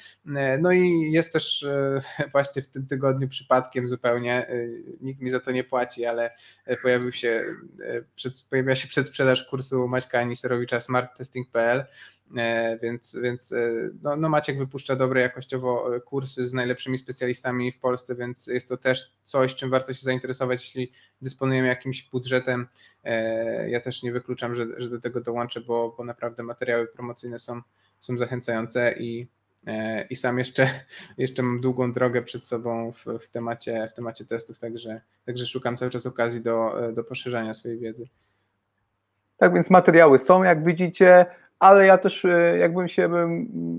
No 0.61 0.73
i 0.73 1.11
jest 1.13 1.33
też 1.33 1.67
właśnie 2.33 2.63
w 2.63 2.69
tym 2.69 2.87
tygodniu 2.87 3.29
przypadkiem 3.29 3.87
zupełnie, 3.87 4.47
nikt 5.01 5.21
mi 5.21 5.31
za 5.31 5.41
to 5.41 5.51
nie 5.51 5.65
płaci, 5.65 6.07
ale 6.07 6.31
pojawił 6.83 7.13
się, 7.13 7.45
pojawiła 8.51 8.77
się 8.77 8.89
przedsprzedaż 8.89 9.45
kursu 9.45 9.89
Maćka 9.89 10.21
Aniserowicza 10.21 10.81
smarttesting.pl, 10.81 11.79
E, 11.79 11.87
więc, 12.83 13.17
więc 13.23 13.53
e, 13.53 13.71
no, 14.03 14.17
no 14.17 14.29
Maciek 14.29 14.59
wypuszcza 14.59 14.97
dobre 14.97 15.21
jakościowo 15.21 15.97
e, 15.97 16.01
kursy 16.01 16.49
z 16.49 16.53
najlepszymi 16.53 16.99
specjalistami 16.99 17.73
w 17.73 17.79
Polsce, 17.79 18.15
więc 18.15 18.47
jest 18.47 18.69
to 18.69 18.77
też 18.77 19.13
coś, 19.23 19.55
czym 19.55 19.71
warto 19.71 19.95
się 19.95 20.03
zainteresować, 20.03 20.63
jeśli 20.63 20.93
dysponujemy 21.23 21.69
jakimś 21.69 22.03
budżetem. 22.03 22.67
Ja 23.69 23.81
też 23.81 24.03
nie 24.03 24.13
wykluczam, 24.13 24.55
że, 24.55 24.67
że 24.77 24.91
do 24.91 25.01
tego 25.01 25.21
dołączę, 25.21 25.61
bo, 25.61 25.95
bo 25.99 26.05
naprawdę 26.05 26.43
materiały 26.43 26.87
promocyjne 26.87 27.39
są, 27.39 27.61
są 28.01 28.19
zachęcające 28.19 28.95
i, 28.99 29.29
i 30.11 30.17
sam 30.17 30.39
jeszcze, 30.39 30.71
jeszcze 31.19 31.43
mam 31.43 31.61
długą 31.61 31.93
drogę 31.93 32.23
przed 32.23 32.45
sobą 32.45 32.93
w, 32.93 33.05
w, 33.19 33.29
temacie, 33.29 33.89
w 33.91 33.93
temacie 33.93 34.25
testów, 34.25 34.59
także, 34.59 35.01
także 35.27 35.47
szukam 35.47 35.77
cały 35.77 35.91
czas 35.91 36.07
okazji 36.07 36.41
do, 36.41 36.75
do 36.95 37.05
poszerzania 37.05 37.55
swojej 37.55 37.79
wiedzy. 37.79 38.09
Tak 39.37 39.55
więc 39.55 39.71
materiały 39.71 40.19
są, 40.19 40.43
jak 40.43 40.65
widzicie 40.65 41.27
ale 41.59 41.87
ja 41.87 41.99
też 41.99 42.25
e, 42.25 42.59
jakbym 42.59 42.89
się 42.89 43.11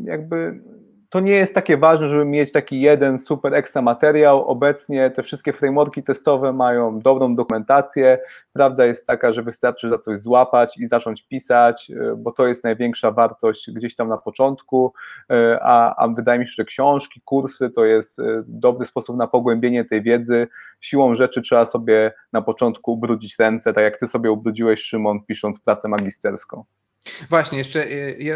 jakby 0.03 0.61
to 1.09 1.19
nie 1.19 1.31
jest 1.31 1.55
takie 1.55 1.77
ważne, 1.77 2.07
żeby 2.07 2.25
mieć 2.25 2.51
taki 2.51 2.81
jeden 2.81 3.19
super 3.19 3.53
ekstra 3.53 3.81
materiał. 3.81 4.47
Obecnie 4.47 5.11
te 5.11 5.23
wszystkie 5.23 5.53
frameworki 5.53 6.03
testowe 6.03 6.53
mają 6.53 6.99
dobrą 6.99 7.35
dokumentację. 7.35 8.19
Prawda 8.53 8.85
jest 8.85 9.07
taka, 9.07 9.33
że 9.33 9.43
wystarczy 9.43 9.89
za 9.89 9.97
coś 9.97 10.19
złapać 10.19 10.77
i 10.77 10.87
zacząć 10.87 11.23
pisać, 11.23 11.91
e, 11.91 12.15
bo 12.15 12.31
to 12.31 12.47
jest 12.47 12.63
największa 12.63 13.11
wartość 13.11 13.71
gdzieś 13.71 13.95
tam 13.95 14.09
na 14.09 14.17
początku. 14.17 14.93
E, 15.31 15.59
a, 15.61 15.95
a 16.03 16.07
wydaje 16.07 16.39
mi 16.39 16.47
się, 16.47 16.53
że 16.57 16.65
książki, 16.65 17.21
kursy 17.25 17.69
to 17.69 17.85
jest 17.85 18.21
dobry 18.47 18.85
sposób 18.85 19.17
na 19.17 19.27
pogłębienie 19.27 19.85
tej 19.85 20.01
wiedzy. 20.01 20.47
Siłą 20.81 21.15
rzeczy 21.15 21.41
trzeba 21.41 21.65
sobie 21.65 22.13
na 22.33 22.41
początku 22.41 22.93
ubrudzić 22.93 23.39
ręce, 23.39 23.73
tak 23.73 23.83
jak 23.83 23.97
ty 23.97 24.07
sobie 24.07 24.31
ubrudziłeś, 24.31 24.81
Szymon, 24.81 25.19
pisząc 25.27 25.59
pracę 25.59 25.87
magisterską. 25.87 26.63
Właśnie, 27.29 27.57
jeszcze 27.57 27.79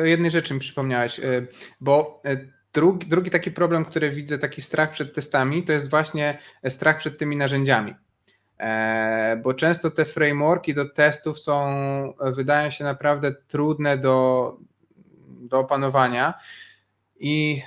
o 0.02 0.06
jednej 0.06 0.32
rzeczy 0.32 0.54
mi 0.54 0.60
przypomniałeś, 0.60 1.20
y, 1.20 1.48
bo 1.82 2.22
y, 2.26 2.52
drugi, 2.74 3.08
drugi 3.08 3.30
taki 3.30 3.52
problem, 3.52 3.86
który 3.86 4.10
widzę, 4.10 4.38
taki 4.38 4.62
strach 4.62 4.92
przed 4.92 5.16
testami, 5.16 5.64
to 5.64 5.74
jest 5.74 5.90
właśnie 5.90 6.38
strach 6.70 6.98
przed 6.98 7.18
tymi 7.18 7.36
narzędziami. 7.36 7.96
E, 8.60 9.39
bo 9.43 9.54
często 9.54 9.92
te 9.92 10.06
frameworki 10.06 10.74
do 10.74 10.89
testów 10.89 11.39
są, 11.39 11.74
wydają 12.20 12.70
się 12.70 12.84
naprawdę 12.84 13.32
trudne 13.48 13.98
do, 13.98 14.58
do 15.28 15.60
opanowania. 15.60 16.34
I 17.20 17.62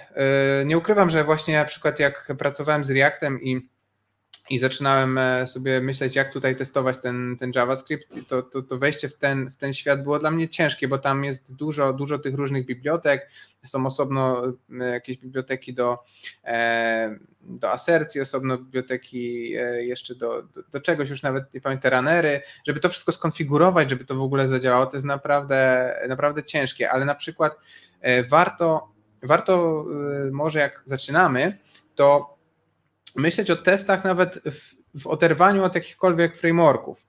y, 0.63 0.65
nie 0.67 0.79
ukrywam, 0.79 1.11
że 1.11 1.25
właśnie 1.25 1.59
na 1.59 1.65
przykład 1.65 1.99
jak 1.99 2.33
pracowałem 2.39 2.85
z 2.85 2.91
Reactem 2.91 3.43
i 3.43 3.69
i 4.51 4.59
zaczynałem 4.59 5.19
e, 5.19 5.47
sobie 5.47 5.81
myśleć, 5.81 6.17
jak 6.17 6.33
tutaj 6.33 6.57
testować 6.57 6.99
ten, 6.99 7.37
ten 7.37 7.53
JavaScript, 7.55 8.15
to, 8.29 8.43
to, 8.43 8.63
to 8.63 8.79
wejście 8.79 9.09
w 9.09 9.17
ten, 9.17 9.51
w 9.51 9.57
ten 9.57 9.75
świat 9.75 10.03
było 10.03 10.19
dla 10.19 10.31
mnie 10.31 10.49
ciężkie, 10.49 10.89
bo 10.89 10.99
tam 10.99 11.25
jest 11.25 11.55
dużo, 11.55 11.93
dużo 11.93 12.19
tych 12.19 12.35
różnych 12.35 12.67
bibliotek, 12.67 13.31
są 13.67 13.87
osobno 13.87 14.43
e, 14.81 14.85
jakieś 14.85 15.19
biblioteki 15.19 15.75
do, 15.75 15.99
e, 16.45 17.19
do 17.41 17.73
asercji, 17.73 18.21
osobno 18.21 18.59
biblioteki 18.59 19.51
jeszcze 19.79 20.15
do, 20.15 20.43
do, 20.43 20.63
do, 20.63 20.81
czegoś, 20.81 21.11
już 21.11 21.23
nawet 21.23 21.55
nie 21.55 21.61
pamiętam, 21.61 21.93
runnery, 21.93 22.41
żeby 22.67 22.81
to 22.81 22.89
wszystko 22.89 23.13
skonfigurować, 23.13 23.91
żeby 23.91 24.05
to 24.05 24.15
w 24.15 24.23
ogóle 24.23 24.49
zadziałało, 24.49 24.87
to 24.87 24.97
jest 24.97 25.07
naprawdę, 25.07 25.91
naprawdę 26.09 26.45
ciężkie, 26.45 26.91
ale 26.91 27.05
na 27.05 27.15
przykład 27.15 27.57
warto, 28.29 28.89
warto 29.23 29.85
może 30.33 30.59
jak 30.59 30.83
zaczynamy, 30.87 31.59
to 31.95 32.34
myśleć 33.17 33.51
o 33.51 33.57
testach 33.57 34.05
nawet 34.05 34.41
w, 34.45 34.75
w 35.01 35.07
oderwaniu 35.07 35.65
od 35.65 35.75
jakichkolwiek 35.75 36.37
frameworków 36.37 37.07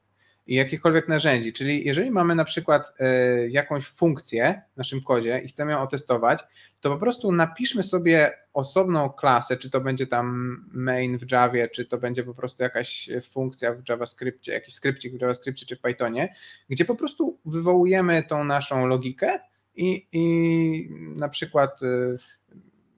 i 0.47 0.55
jakichkolwiek 0.55 1.07
narzędzi. 1.07 1.53
Czyli 1.53 1.85
jeżeli 1.85 2.11
mamy 2.11 2.35
na 2.35 2.45
przykład 2.45 2.93
y, 3.01 3.49
jakąś 3.49 3.85
funkcję 3.85 4.61
w 4.73 4.77
naszym 4.77 5.01
kodzie 5.01 5.41
i 5.45 5.47
chcemy 5.47 5.71
ją 5.71 5.79
otestować, 5.79 6.43
to 6.81 6.89
po 6.89 6.97
prostu 6.97 7.31
napiszmy 7.31 7.83
sobie 7.83 8.31
osobną 8.53 9.09
klasę, 9.09 9.57
czy 9.57 9.69
to 9.69 9.81
będzie 9.81 10.07
tam 10.07 10.57
main 10.73 11.17
w 11.17 11.31
Javie, 11.31 11.69
czy 11.69 11.85
to 11.85 11.97
będzie 11.97 12.23
po 12.23 12.33
prostu 12.33 12.63
jakaś 12.63 13.09
funkcja 13.31 13.73
w 13.73 13.89
JavaScriptie, 13.89 14.51
jakiś 14.51 14.75
skrypcik 14.75 15.17
w 15.17 15.21
JavaScriptie 15.21 15.65
czy 15.65 15.75
w 15.75 15.81
Pythonie, 15.81 16.35
gdzie 16.69 16.85
po 16.85 16.95
prostu 16.95 17.39
wywołujemy 17.45 18.23
tą 18.23 18.43
naszą 18.43 18.87
logikę 18.87 19.39
i, 19.75 20.07
i 20.11 20.89
na 21.15 21.29
przykład 21.29 21.81
y, 21.83 22.17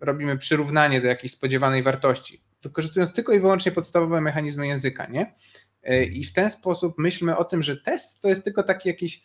robimy 0.01 0.37
przyrównanie 0.37 1.01
do 1.01 1.07
jakiejś 1.07 1.31
spodziewanej 1.31 1.83
wartości 1.83 2.46
wykorzystując 2.63 3.13
tylko 3.13 3.33
i 3.33 3.39
wyłącznie 3.39 3.71
podstawowe 3.71 4.21
mechanizmy 4.21 4.67
języka, 4.67 5.05
nie? 5.05 5.35
E, 5.83 6.03
I 6.03 6.25
w 6.25 6.33
ten 6.33 6.49
sposób 6.49 6.97
myślmy 6.97 7.37
o 7.37 7.45
tym, 7.45 7.63
że 7.63 7.77
test 7.77 8.21
to 8.21 8.27
jest 8.27 8.43
tylko 8.43 8.63
taki 8.63 8.89
jakiś 8.89 9.23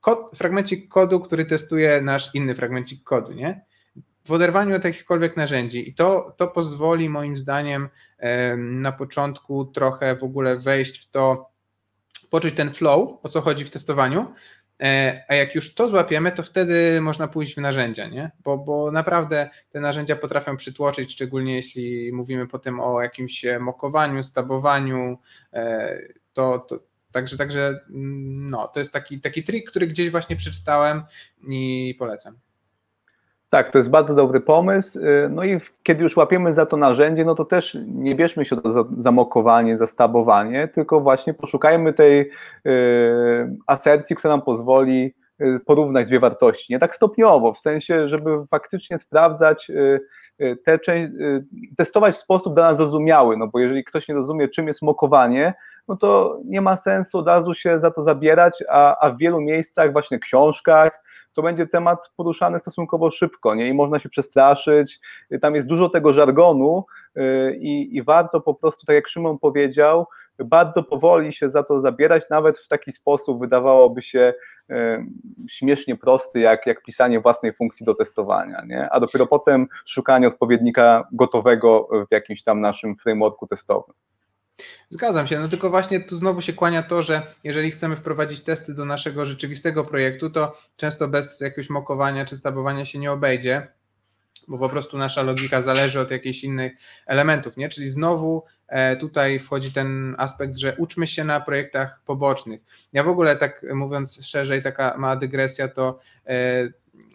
kod, 0.00 0.30
fragmencik 0.34 0.88
kodu, 0.88 1.20
który 1.20 1.44
testuje 1.44 2.00
nasz 2.00 2.34
inny 2.34 2.54
fragmencik 2.54 3.04
kodu, 3.04 3.32
nie? 3.32 3.64
W 4.24 4.32
oderwaniu 4.32 4.76
od 4.76 4.84
jakichkolwiek 4.84 5.36
narzędzi. 5.36 5.88
I 5.88 5.94
to, 5.94 6.34
to 6.36 6.48
pozwoli 6.48 7.08
moim 7.08 7.36
zdaniem 7.36 7.88
na 8.56 8.92
początku 8.92 9.64
trochę 9.64 10.16
w 10.16 10.24
ogóle 10.24 10.56
wejść 10.56 11.06
w 11.06 11.10
to, 11.10 11.50
poczuć 12.30 12.54
ten 12.54 12.72
flow, 12.72 13.18
o 13.22 13.28
co 13.28 13.40
chodzi 13.40 13.64
w 13.64 13.70
testowaniu, 13.70 14.26
E, 14.26 14.59
a 15.28 15.34
jak 15.34 15.54
już 15.54 15.74
to 15.74 15.88
złapiemy, 15.88 16.32
to 16.32 16.42
wtedy 16.42 17.00
można 17.00 17.28
pójść 17.28 17.54
w 17.54 17.58
narzędzia, 17.58 18.08
nie? 18.08 18.30
Bo, 18.44 18.58
bo 18.58 18.92
naprawdę 18.92 19.50
te 19.70 19.80
narzędzia 19.80 20.16
potrafią 20.16 20.56
przytłoczyć, 20.56 21.12
szczególnie 21.12 21.56
jeśli 21.56 22.12
mówimy 22.12 22.46
potem 22.46 22.80
o 22.80 23.02
jakimś 23.02 23.44
mokowaniu, 23.60 24.22
stabowaniu, 24.22 25.18
e, 25.52 25.98
to, 26.32 26.58
to 26.58 26.80
także, 27.12 27.36
także 27.36 27.80
mm, 27.90 28.50
no, 28.50 28.68
to 28.68 28.78
jest 28.80 28.92
taki, 28.92 29.20
taki 29.20 29.44
trik, 29.44 29.70
który 29.70 29.86
gdzieś 29.86 30.10
właśnie 30.10 30.36
przeczytałem 30.36 31.02
i 31.48 31.94
polecam. 31.98 32.38
Tak, 33.50 33.70
to 33.70 33.78
jest 33.78 33.90
bardzo 33.90 34.14
dobry 34.14 34.40
pomysł. 34.40 34.98
Y, 34.98 35.28
no 35.30 35.44
i 35.44 35.60
kiedy 35.82 36.02
już 36.02 36.16
łapiemy 36.16 36.52
za 36.52 36.66
to 36.66 36.76
narzędzie, 36.76 37.24
no 37.24 37.34
to 37.34 37.44
też 37.44 37.78
nie 37.86 38.14
bierzmy 38.14 38.44
się 38.44 38.56
do 38.56 38.86
zamokowanie, 38.96 39.76
zastabowanie, 39.76 40.68
tylko 40.68 41.00
właśnie 41.00 41.34
poszukajmy 41.34 41.92
tej 41.92 42.30
y, 42.66 43.56
asercji, 43.66 44.16
która 44.16 44.34
nam 44.34 44.42
pozwoli 44.42 45.14
y, 45.40 45.60
porównać 45.66 46.06
dwie 46.06 46.20
wartości. 46.20 46.72
Nie 46.72 46.78
tak 46.78 46.94
stopniowo, 46.94 47.52
w 47.52 47.58
sensie, 47.58 48.08
żeby 48.08 48.46
faktycznie 48.46 48.98
sprawdzać 48.98 49.70
te 50.64 50.78
testować 51.76 52.14
w 52.14 52.18
sposób 52.18 52.54
dla 52.54 52.62
nas 52.62 52.76
zrozumiały, 52.76 53.36
no 53.36 53.46
bo 53.46 53.58
jeżeli 53.58 53.84
ktoś 53.84 54.08
nie 54.08 54.14
rozumie, 54.14 54.48
czym 54.48 54.66
jest 54.66 54.82
mokowanie, 54.82 55.54
no 55.88 55.96
to 55.96 56.38
nie 56.44 56.60
ma 56.60 56.76
sensu 56.76 57.18
od 57.18 57.26
razu 57.26 57.54
się 57.54 57.78
za 57.78 57.90
to 57.90 58.02
zabierać, 58.02 58.64
a, 58.68 58.98
a 58.98 59.10
w 59.10 59.18
wielu 59.18 59.40
miejscach, 59.40 59.92
właśnie 59.92 60.18
książkach, 60.18 61.02
to 61.32 61.42
będzie 61.42 61.66
temat 61.66 62.10
poruszany 62.16 62.58
stosunkowo 62.58 63.10
szybko, 63.10 63.54
nie? 63.54 63.68
I 63.68 63.74
można 63.74 63.98
się 63.98 64.08
przestraszyć. 64.08 65.00
Tam 65.40 65.54
jest 65.54 65.66
dużo 65.66 65.88
tego 65.88 66.12
żargonu 66.12 66.84
y, 67.16 67.58
i, 67.60 67.96
i 67.96 68.02
warto 68.02 68.40
po 68.40 68.54
prostu, 68.54 68.86
tak 68.86 68.94
jak 68.94 69.08
Szymon 69.08 69.38
powiedział, 69.38 70.06
bardzo 70.44 70.82
powoli 70.82 71.32
się 71.32 71.50
za 71.50 71.62
to 71.62 71.80
zabierać, 71.80 72.22
nawet 72.30 72.58
w 72.58 72.68
taki 72.68 72.92
sposób 72.92 73.40
wydawałoby 73.40 74.02
się 74.02 74.34
y, 74.70 74.74
śmiesznie 75.48 75.96
prosty, 75.96 76.40
jak, 76.40 76.66
jak 76.66 76.82
pisanie 76.82 77.20
własnej 77.20 77.52
funkcji 77.52 77.86
do 77.86 77.94
testowania, 77.94 78.62
nie? 78.66 78.90
a 78.90 79.00
dopiero 79.00 79.26
potem 79.26 79.66
szukanie 79.86 80.28
odpowiednika 80.28 81.08
gotowego 81.12 81.88
w 82.08 82.12
jakimś 82.12 82.42
tam 82.42 82.60
naszym 82.60 82.96
frameworku 82.96 83.46
testowym. 83.46 83.94
Zgadzam 84.88 85.26
się, 85.26 85.38
no 85.38 85.48
tylko 85.48 85.70
właśnie 85.70 86.00
tu 86.00 86.16
znowu 86.16 86.40
się 86.40 86.52
kłania 86.52 86.82
to, 86.82 87.02
że 87.02 87.22
jeżeli 87.44 87.70
chcemy 87.70 87.96
wprowadzić 87.96 88.40
testy 88.40 88.74
do 88.74 88.84
naszego 88.84 89.26
rzeczywistego 89.26 89.84
projektu, 89.84 90.30
to 90.30 90.58
często 90.76 91.08
bez 91.08 91.40
jakiegoś 91.40 91.70
mokowania 91.70 92.24
czy 92.24 92.36
stabowania 92.36 92.84
się 92.84 92.98
nie 92.98 93.12
obejdzie, 93.12 93.68
bo 94.48 94.58
po 94.58 94.68
prostu 94.68 94.98
nasza 94.98 95.22
logika 95.22 95.62
zależy 95.62 96.00
od 96.00 96.10
jakichś 96.10 96.44
innych 96.44 96.72
elementów, 97.06 97.56
nie? 97.56 97.68
Czyli 97.68 97.88
znowu 97.88 98.44
e, 98.68 98.96
tutaj 98.96 99.38
wchodzi 99.38 99.72
ten 99.72 100.14
aspekt, 100.18 100.56
że 100.56 100.76
uczmy 100.76 101.06
się 101.06 101.24
na 101.24 101.40
projektach 101.40 102.00
pobocznych. 102.06 102.60
Ja 102.92 103.04
w 103.04 103.08
ogóle 103.08 103.36
tak 103.36 103.66
mówiąc 103.74 104.26
szerzej, 104.26 104.62
taka 104.62 104.96
mała 104.98 105.16
dygresja, 105.16 105.68
to 105.68 106.00
e, 106.26 106.68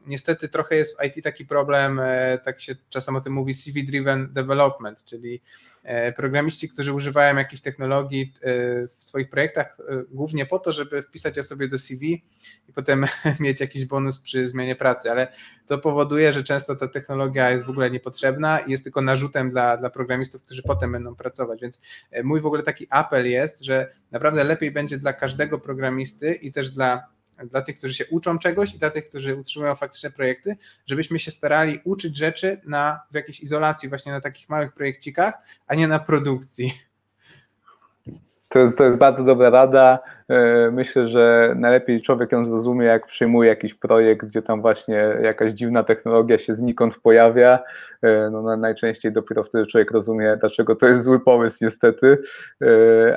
niestety 0.07 0.49
trochę 0.49 0.75
jest 0.75 0.97
w 0.97 1.03
IT 1.03 1.23
taki 1.23 1.45
problem, 1.45 1.99
e, 1.99 2.37
tak 2.37 2.61
się 2.61 2.75
czasem 2.89 3.15
o 3.15 3.21
tym 3.21 3.33
mówi, 3.33 3.53
CV-driven 3.53 4.27
development, 4.33 5.05
czyli 5.05 5.35
e, 5.35 5.39
programiści, 6.15 6.69
którzy 6.69 6.93
używają 6.93 7.35
jakichś 7.35 7.61
technologii 7.61 8.33
e, 8.41 8.51
w 8.87 9.03
swoich 9.03 9.29
projektach 9.29 9.77
głównie 10.09 10.45
po 10.45 10.59
to, 10.59 10.73
żeby 10.73 11.03
wpisać 11.03 11.37
je 11.37 11.43
sobie 11.43 11.67
do 11.67 11.79
CV 11.79 12.23
i 12.69 12.73
potem 12.73 13.05
mieć 13.39 13.59
jakiś 13.59 13.85
bonus 13.85 14.19
przy 14.19 14.47
zmianie 14.47 14.75
pracy, 14.75 15.11
ale 15.11 15.27
to 15.67 15.77
powoduje, 15.77 16.33
że 16.33 16.43
często 16.43 16.75
ta 16.75 16.87
technologia 16.87 17.51
jest 17.51 17.65
w 17.65 17.69
ogóle 17.69 17.91
niepotrzebna 17.91 18.59
i 18.59 18.71
jest 18.71 18.83
tylko 18.83 19.01
narzutem 19.01 19.51
dla, 19.51 19.77
dla 19.77 19.89
programistów, 19.89 20.43
którzy 20.43 20.63
potem 20.63 20.91
będą 20.91 21.15
pracować, 21.15 21.61
więc 21.61 21.81
mój 22.23 22.41
w 22.41 22.45
ogóle 22.45 22.63
taki 22.63 22.87
apel 22.89 23.29
jest, 23.29 23.63
że 23.63 23.93
naprawdę 24.11 24.43
lepiej 24.43 24.71
będzie 24.71 24.97
dla 24.97 25.13
każdego 25.13 25.59
programisty 25.59 26.33
i 26.33 26.51
też 26.51 26.71
dla 26.71 27.14
dla 27.43 27.61
tych, 27.61 27.77
którzy 27.77 27.93
się 27.93 28.05
uczą 28.05 28.39
czegoś 28.39 28.73
i 28.73 28.79
dla 28.79 28.89
tych, 28.89 29.09
którzy 29.09 29.35
utrzymują 29.35 29.75
faktyczne 29.75 30.11
projekty, 30.11 30.57
żebyśmy 30.87 31.19
się 31.19 31.31
starali 31.31 31.79
uczyć 31.83 32.17
rzeczy 32.17 32.61
na, 32.65 33.01
w 33.11 33.15
jakiejś 33.15 33.39
izolacji, 33.39 33.89
właśnie 33.89 34.11
na 34.11 34.21
takich 34.21 34.49
małych 34.49 34.73
projekcikach, 34.73 35.33
a 35.67 35.75
nie 35.75 35.87
na 35.87 35.99
produkcji. 35.99 36.73
To 38.55 38.59
jest, 38.59 38.77
to 38.77 38.83
jest 38.83 38.99
bardzo 38.99 39.23
dobra 39.23 39.49
rada. 39.49 39.99
E, 40.29 40.71
myślę, 40.71 41.07
że 41.07 41.53
najlepiej 41.57 42.01
człowiek 42.01 42.31
ją 42.31 42.45
zrozumie, 42.45 42.85
jak 42.85 43.07
przyjmuje 43.07 43.49
jakiś 43.49 43.73
projekt, 43.73 44.25
gdzie 44.25 44.41
tam 44.41 44.61
właśnie 44.61 44.95
jakaś 45.21 45.51
dziwna 45.51 45.83
technologia 45.83 46.37
się 46.37 46.55
znikąd 46.55 46.99
pojawia. 46.99 47.59
E, 48.01 48.29
no, 48.29 48.57
najczęściej 48.57 49.11
dopiero 49.11 49.43
wtedy 49.43 49.65
człowiek 49.67 49.91
rozumie, 49.91 50.37
dlaczego 50.39 50.75
to 50.75 50.87
jest 50.87 51.03
zły 51.03 51.19
pomysł, 51.19 51.57
niestety. 51.61 52.17
E, 52.61 52.67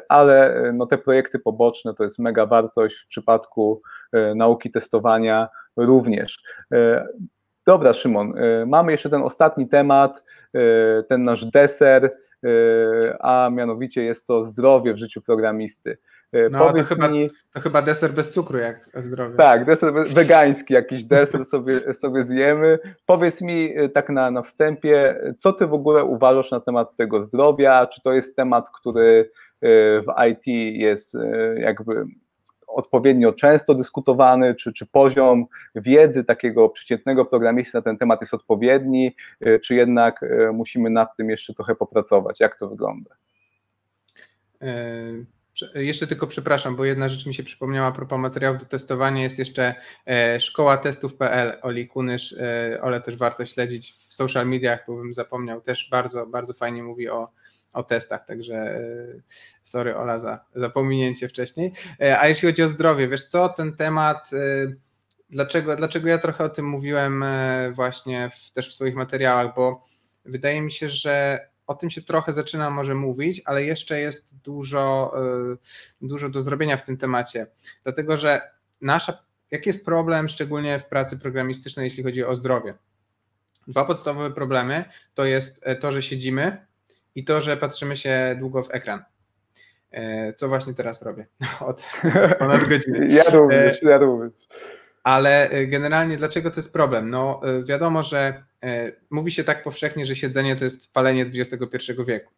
ale 0.08 0.62
no, 0.74 0.86
te 0.86 0.98
projekty 0.98 1.38
poboczne 1.38 1.94
to 1.94 2.04
jest 2.04 2.18
mega 2.18 2.46
wartość 2.46 2.96
w 2.96 3.06
przypadku 3.06 3.82
nauki 4.34 4.70
testowania 4.70 5.48
również. 5.76 6.42
Dobra, 7.66 7.92
Szymon, 7.92 8.34
mamy 8.66 8.92
jeszcze 8.92 9.10
ten 9.10 9.22
ostatni 9.22 9.68
temat, 9.68 10.24
ten 11.08 11.24
nasz 11.24 11.44
deser 11.44 12.10
a 13.20 13.50
mianowicie 13.52 14.02
jest 14.02 14.26
to 14.26 14.44
zdrowie 14.44 14.94
w 14.94 14.98
życiu 14.98 15.22
programisty. 15.22 15.98
E, 16.32 16.48
no, 16.48 16.58
Powiedz 16.58 16.88
to 16.88 16.94
chyba, 16.94 17.08
mi... 17.08 17.30
to 17.54 17.60
chyba 17.60 17.82
deser 17.82 18.12
bez 18.12 18.32
cukru, 18.32 18.58
jak 18.58 18.90
zdrowie. 18.94 19.36
Tak, 19.36 19.64
deser 19.64 19.92
wegański, 19.92 20.74
jakiś 20.74 21.04
deser 21.04 21.44
sobie, 21.54 21.94
sobie 21.94 22.22
zjemy. 22.22 22.78
Powiedz 23.06 23.40
mi 23.40 23.72
e, 23.76 23.88
tak 23.88 24.10
na, 24.10 24.30
na 24.30 24.42
wstępie, 24.42 25.20
co 25.38 25.52
ty 25.52 25.66
w 25.66 25.74
ogóle 25.74 26.04
uważasz 26.04 26.50
na 26.50 26.60
temat 26.60 26.96
tego 26.96 27.22
zdrowia? 27.22 27.86
Czy 27.86 28.02
to 28.02 28.12
jest 28.12 28.36
temat, 28.36 28.70
który 28.70 29.30
e, 29.60 29.68
w 30.00 30.06
IT 30.30 30.46
jest 30.76 31.16
jakby 31.56 32.04
odpowiednio 32.68 33.32
często 33.32 33.74
dyskutowany, 33.74 34.54
czy, 34.54 34.72
czy 34.72 34.86
poziom 34.86 35.46
wiedzy 35.74 36.24
takiego 36.24 36.68
przeciętnego 36.68 37.24
programisty 37.24 37.78
na 37.78 37.82
ten 37.82 37.98
temat 37.98 38.20
jest 38.20 38.34
odpowiedni, 38.34 39.16
y, 39.46 39.60
czy 39.60 39.74
jednak 39.74 40.22
y, 40.22 40.52
musimy 40.52 40.90
nad 40.90 41.16
tym 41.16 41.30
jeszcze 41.30 41.54
trochę 41.54 41.74
popracować? 41.74 42.40
Jak 42.40 42.58
to 42.58 42.68
wygląda? 42.68 43.10
E, 44.62 45.38
jeszcze 45.74 46.06
tylko 46.06 46.26
przepraszam, 46.26 46.76
bo 46.76 46.84
jedna 46.84 47.08
rzecz 47.08 47.26
mi 47.26 47.34
się 47.34 47.42
przypomniała 47.42 47.88
a 47.88 47.92
propos 47.92 48.18
materiałów 48.18 48.58
do 48.60 48.66
testowania, 48.66 49.22
jest 49.22 49.38
jeszcze 49.38 49.74
e, 50.06 50.40
szkoła 50.40 50.76
testów.pl, 50.76 51.58
Oli 51.62 51.88
Kunysz, 51.88 52.32
e, 52.32 52.82
Ole 52.82 53.00
też 53.00 53.16
warto 53.16 53.46
śledzić 53.46 53.92
w 54.08 54.14
social 54.14 54.46
mediach, 54.46 54.84
bo 54.88 54.96
bym 54.96 55.14
zapomniał, 55.14 55.60
też 55.60 55.88
bardzo, 55.90 56.26
bardzo 56.26 56.52
fajnie 56.52 56.82
mówi 56.82 57.08
o, 57.08 57.28
o 57.72 57.82
testach, 57.82 58.26
także 58.26 58.54
e, 58.54 58.80
sorry 59.64 59.96
Ola 59.96 60.18
za, 60.18 60.44
za 60.54 60.70
pominięcie 60.70 61.28
wcześniej. 61.28 61.72
E, 62.00 62.20
a 62.20 62.28
jeśli 62.28 62.48
chodzi 62.48 62.62
o 62.62 62.68
zdrowie, 62.68 63.08
wiesz 63.08 63.24
co, 63.24 63.48
ten 63.48 63.76
temat, 63.76 64.30
e, 64.32 64.72
dlaczego, 65.30 65.76
dlaczego 65.76 66.08
ja 66.08 66.18
trochę 66.18 66.44
o 66.44 66.48
tym 66.48 66.66
mówiłem 66.66 67.24
właśnie 67.74 68.30
w, 68.30 68.50
też 68.50 68.70
w 68.70 68.74
swoich 68.74 68.94
materiałach, 68.94 69.54
bo 69.54 69.84
wydaje 70.24 70.60
mi 70.60 70.72
się, 70.72 70.88
że 70.88 71.38
o 71.66 71.74
tym 71.74 71.90
się 71.90 72.02
trochę 72.02 72.32
zaczyna 72.32 72.70
może 72.70 72.94
mówić, 72.94 73.42
ale 73.44 73.64
jeszcze 73.64 74.00
jest 74.00 74.36
dużo, 74.36 75.12
dużo 76.00 76.28
do 76.28 76.42
zrobienia 76.42 76.76
w 76.76 76.84
tym 76.84 76.96
temacie, 76.96 77.46
dlatego 77.84 78.16
że 78.16 78.40
nasza, 78.80 79.24
jaki 79.50 79.68
jest 79.68 79.84
problem 79.84 80.28
szczególnie 80.28 80.78
w 80.78 80.86
pracy 80.86 81.18
programistycznej, 81.18 81.84
jeśli 81.84 82.02
chodzi 82.02 82.24
o 82.24 82.36
zdrowie? 82.36 82.74
Dwa 83.66 83.84
podstawowe 83.84 84.30
problemy 84.30 84.84
to 85.14 85.24
jest 85.24 85.64
to, 85.80 85.92
że 85.92 86.02
siedzimy 86.02 86.67
i 87.14 87.24
to, 87.24 87.40
że 87.40 87.56
patrzymy 87.56 87.96
się 87.96 88.36
długo 88.38 88.62
w 88.62 88.74
ekran. 88.74 89.04
E, 89.90 90.32
co 90.32 90.48
właśnie 90.48 90.74
teraz 90.74 91.02
robię 91.02 91.26
od 91.60 91.86
ponad 92.38 92.64
godziny. 92.64 93.08
Ja 93.14 93.24
również, 93.24 93.82
ja 93.82 93.98
również. 93.98 94.32
Ale 95.02 95.50
e, 95.50 95.66
generalnie 95.66 96.16
dlaczego 96.16 96.50
to 96.50 96.56
jest 96.56 96.72
problem? 96.72 97.10
No 97.10 97.40
e, 97.44 97.64
wiadomo, 97.64 98.02
że 98.02 98.48
mówi 99.10 99.32
się 99.32 99.44
tak 99.44 99.64
powszechnie, 99.64 100.06
że 100.06 100.16
siedzenie 100.16 100.56
to 100.56 100.64
jest 100.64 100.92
palenie 100.92 101.26
XXI 101.34 101.92
wieku. 102.06 102.32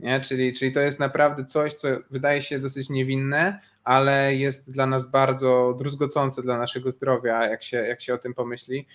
Nie? 0.00 0.20
Czyli, 0.20 0.54
czyli 0.54 0.72
to 0.72 0.80
jest 0.80 1.00
naprawdę 1.00 1.44
coś, 1.44 1.74
co 1.74 1.88
wydaje 2.10 2.42
się 2.42 2.58
dosyć 2.58 2.90
niewinne, 2.90 3.60
ale 3.84 4.34
jest 4.34 4.72
dla 4.72 4.86
nas 4.86 5.10
bardzo 5.10 5.74
druzgocące 5.78 6.42
dla 6.42 6.58
naszego 6.58 6.90
zdrowia, 6.90 7.46
jak 7.46 7.62
się, 7.62 7.76
jak 7.76 8.02
się 8.02 8.14
o 8.14 8.18
tym 8.18 8.34
pomyśli. 8.34 8.86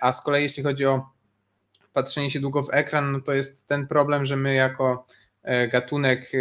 A 0.00 0.12
z 0.12 0.22
kolei 0.22 0.42
jeśli 0.42 0.62
chodzi 0.62 0.86
o 0.86 1.10
patrzenie 2.02 2.30
się 2.30 2.40
długo 2.40 2.62
w 2.62 2.74
ekran, 2.74 3.12
no 3.12 3.20
to 3.20 3.32
jest 3.32 3.66
ten 3.66 3.86
problem, 3.86 4.26
że 4.26 4.36
my 4.36 4.54
jako 4.54 5.06
E, 5.48 5.68
gatunek, 5.68 6.34
e, 6.34 6.38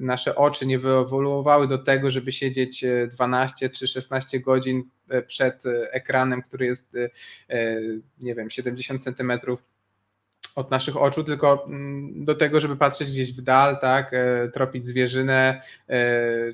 nasze 0.00 0.34
oczy 0.34 0.66
nie 0.66 0.78
wyewoluowały 0.78 1.68
do 1.68 1.78
tego, 1.78 2.10
żeby 2.10 2.32
siedzieć 2.32 2.84
12 3.12 3.66
e, 3.66 3.70
czy 3.70 3.88
16 3.88 4.40
godzin 4.40 4.82
przed 5.26 5.62
ekranem, 5.92 6.42
który 6.42 6.66
jest, 6.66 6.96
nie 8.20 8.34
wiem, 8.34 8.50
70 8.50 9.04
centymetrów 9.04 9.60
od 10.56 10.70
naszych 10.70 10.96
oczu, 10.96 11.24
tylko 11.24 11.66
mm, 11.66 12.24
do 12.24 12.34
tego, 12.34 12.60
żeby 12.60 12.76
patrzeć 12.76 13.10
gdzieś 13.10 13.32
w 13.32 13.42
dal, 13.42 13.80
tak, 13.80 14.10
tropić 14.52 14.86
zwierzynę, 14.86 15.62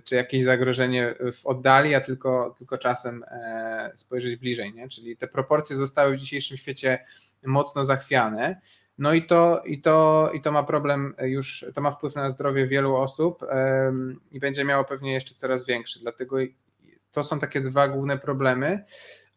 czy 0.04 0.14
jakieś 0.14 0.44
zagrożenie 0.44 1.14
w 1.32 1.46
oddali, 1.46 1.94
a 1.94 2.00
tylko, 2.00 2.54
tylko 2.58 2.78
czasem 2.78 3.24
spojrzeć 3.96 4.36
bliżej, 4.36 4.74
nie? 4.74 4.88
Czyli 4.88 5.16
te 5.16 5.28
proporcje 5.28 5.76
zostały 5.76 6.16
w 6.16 6.20
dzisiejszym 6.20 6.56
świecie 6.56 6.98
mocno 7.44 7.84
zachwiane. 7.84 8.60
No 8.98 9.12
i 9.14 9.22
to, 9.22 9.62
i 9.66 9.80
to, 9.80 10.30
i 10.34 10.40
to 10.40 10.52
ma 10.52 10.62
problem 10.62 11.14
już, 11.22 11.64
to 11.74 11.80
ma 11.80 11.90
wpływ 11.90 12.14
na 12.14 12.30
zdrowie 12.30 12.66
wielu 12.66 12.96
osób 12.96 13.44
i 14.30 14.40
będzie 14.40 14.64
miało 14.64 14.84
pewnie 14.84 15.12
jeszcze 15.12 15.34
coraz 15.34 15.66
większy. 15.66 16.00
Dlatego 16.00 16.36
to 17.12 17.24
są 17.24 17.38
takie 17.38 17.60
dwa 17.60 17.88
główne 17.88 18.18
problemy, 18.18 18.84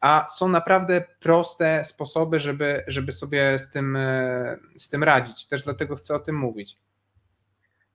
a 0.03 0.27
są 0.29 0.47
naprawdę 0.47 1.03
proste 1.19 1.85
sposoby, 1.85 2.39
żeby, 2.39 2.83
żeby 2.87 3.11
sobie 3.11 3.59
z 3.59 3.71
tym, 3.71 3.95
e, 3.95 4.57
z 4.77 4.89
tym 4.89 5.03
radzić. 5.03 5.47
Też 5.47 5.61
dlatego 5.61 5.95
chcę 5.95 6.15
o 6.15 6.19
tym 6.19 6.35
mówić. 6.35 6.77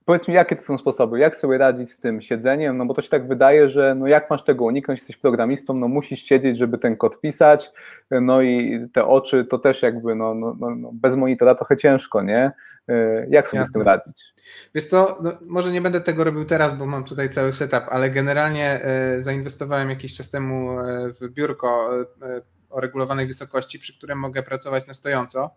Powiedz 0.09 0.29
mi, 0.29 0.35
jakie 0.35 0.57
to 0.57 0.63
są 0.63 0.79
sposoby, 0.79 1.19
jak 1.19 1.37
sobie 1.37 1.59
radzić 1.59 1.91
z 1.91 1.99
tym 1.99 2.21
siedzeniem, 2.21 2.77
no 2.77 2.87
bo 2.87 2.95
to 2.95 3.03
się 3.03 3.09
tak 3.09 3.29
wydaje, 3.29 3.71
że 3.71 3.95
no 3.95 4.07
jak 4.07 4.31
masz 4.31 4.45
tego 4.45 4.65
uniknąć, 4.65 5.01
jesteś 5.01 5.17
programistą, 5.17 5.75
no 5.75 5.89
musisz 5.89 6.23
siedzieć, 6.23 6.59
żeby 6.59 6.79
ten 6.79 6.97
kod 6.97 7.21
pisać, 7.21 7.71
no 8.11 8.43
i 8.43 8.87
te 8.93 9.05
oczy 9.05 9.45
to 9.45 9.59
też 9.59 9.83
jakby, 9.83 10.15
no, 10.15 10.35
no, 10.35 10.57
no, 10.61 10.75
no 10.75 10.91
bez 10.93 11.17
monitora 11.17 11.55
trochę 11.55 11.77
ciężko, 11.77 12.23
nie? 12.23 12.53
E, 12.89 13.27
jak 13.31 13.49
sobie 13.49 13.59
Jasne. 13.59 13.71
z 13.71 13.73
tym 13.73 13.83
radzić? 13.83 14.23
Wiesz 14.75 14.87
co, 14.87 15.19
no, 15.23 15.33
może 15.47 15.73
nie 15.73 15.81
będę 15.81 16.01
tego 16.01 16.25
robił 16.25 16.45
teraz, 16.45 16.77
bo 16.77 16.87
mam 16.87 17.05
tutaj 17.05 17.31
cały 17.31 17.53
setup, 17.53 17.83
ale 17.89 18.11
generalnie 18.11 18.85
e, 18.85 19.23
zainwestowałem 19.23 19.91
jakiś 19.91 20.15
czas 20.15 20.31
temu 20.31 20.81
e, 20.81 21.13
w 21.21 21.29
biurko 21.31 21.91
o 22.71 22.81
regulowanej 22.81 23.27
wysokości, 23.27 23.79
przy 23.79 23.99
którym 23.99 24.19
mogę 24.19 24.43
pracować 24.43 24.87
na 24.87 24.95
stojąco 24.95 25.51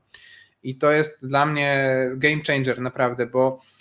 i 0.64 0.76
to 0.76 0.92
jest 0.92 1.28
dla 1.28 1.46
mnie 1.46 1.90
game 2.16 2.42
changer 2.48 2.82
naprawdę, 2.82 3.26
bo 3.26 3.60
E, 3.60 3.81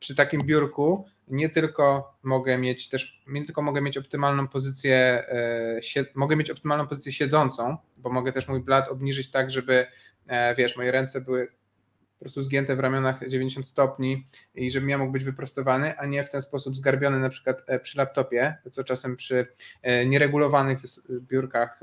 przy 0.00 0.14
takim 0.14 0.40
biurku 0.40 1.04
nie 1.28 1.48
tylko 1.48 2.14
mogę 2.22 2.58
mieć 2.58 2.88
też, 2.88 3.22
nie 3.26 3.44
tylko 3.44 3.62
mogę 3.62 3.80
mieć 3.80 3.98
optymalną 3.98 4.48
pozycję, 4.48 4.96
e, 4.96 6.04
mogę 6.14 6.36
mieć 6.36 6.50
optymalną 6.50 6.86
pozycję 6.86 7.12
siedzącą, 7.12 7.76
bo 7.96 8.10
mogę 8.10 8.32
też 8.32 8.48
mój 8.48 8.60
blat 8.60 8.88
obniżyć 8.88 9.30
tak, 9.30 9.50
żeby 9.50 9.86
e, 10.26 10.54
wiesz, 10.54 10.76
moje 10.76 10.90
ręce 10.90 11.20
były 11.20 11.46
po 12.18 12.24
prostu 12.24 12.42
zgięte 12.42 12.76
w 12.76 12.80
ramionach 12.80 13.28
90 13.28 13.66
stopni 13.66 14.26
i 14.54 14.70
żebym 14.70 14.88
ja 14.88 14.98
mógł 14.98 15.12
być 15.12 15.24
wyprostowany, 15.24 15.98
a 15.98 16.06
nie 16.06 16.24
w 16.24 16.30
ten 16.30 16.42
sposób 16.42 16.76
zgarbiony 16.76 17.20
na 17.20 17.28
przykład 17.28 17.62
przy 17.82 17.98
laptopie, 17.98 18.56
co 18.72 18.84
czasem 18.84 19.16
przy 19.16 19.46
nieregulowanych 20.06 20.78
biurkach 21.10 21.80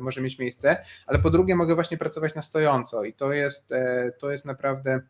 może 0.00 0.20
mieć 0.20 0.38
miejsce, 0.38 0.84
ale 1.06 1.18
po 1.18 1.30
drugie 1.30 1.56
mogę 1.56 1.74
właśnie 1.74 1.98
pracować 1.98 2.34
na 2.34 2.42
stojąco 2.42 3.04
i 3.04 3.12
to 3.12 3.32
jest, 3.32 3.68
to 4.18 4.30
jest 4.30 4.44
naprawdę 4.44 5.00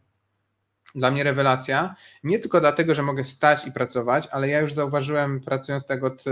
dla 0.94 1.10
mnie 1.10 1.22
rewelacja. 1.24 1.94
Nie 2.24 2.38
tylko 2.38 2.60
dlatego, 2.60 2.94
że 2.94 3.02
mogę 3.02 3.24
stać 3.24 3.66
i 3.66 3.72
pracować, 3.72 4.28
ale 4.30 4.48
ja 4.48 4.60
już 4.60 4.72
zauważyłem, 4.72 5.40
pracując 5.40 5.86
tak 5.86 6.04
od 6.04 6.24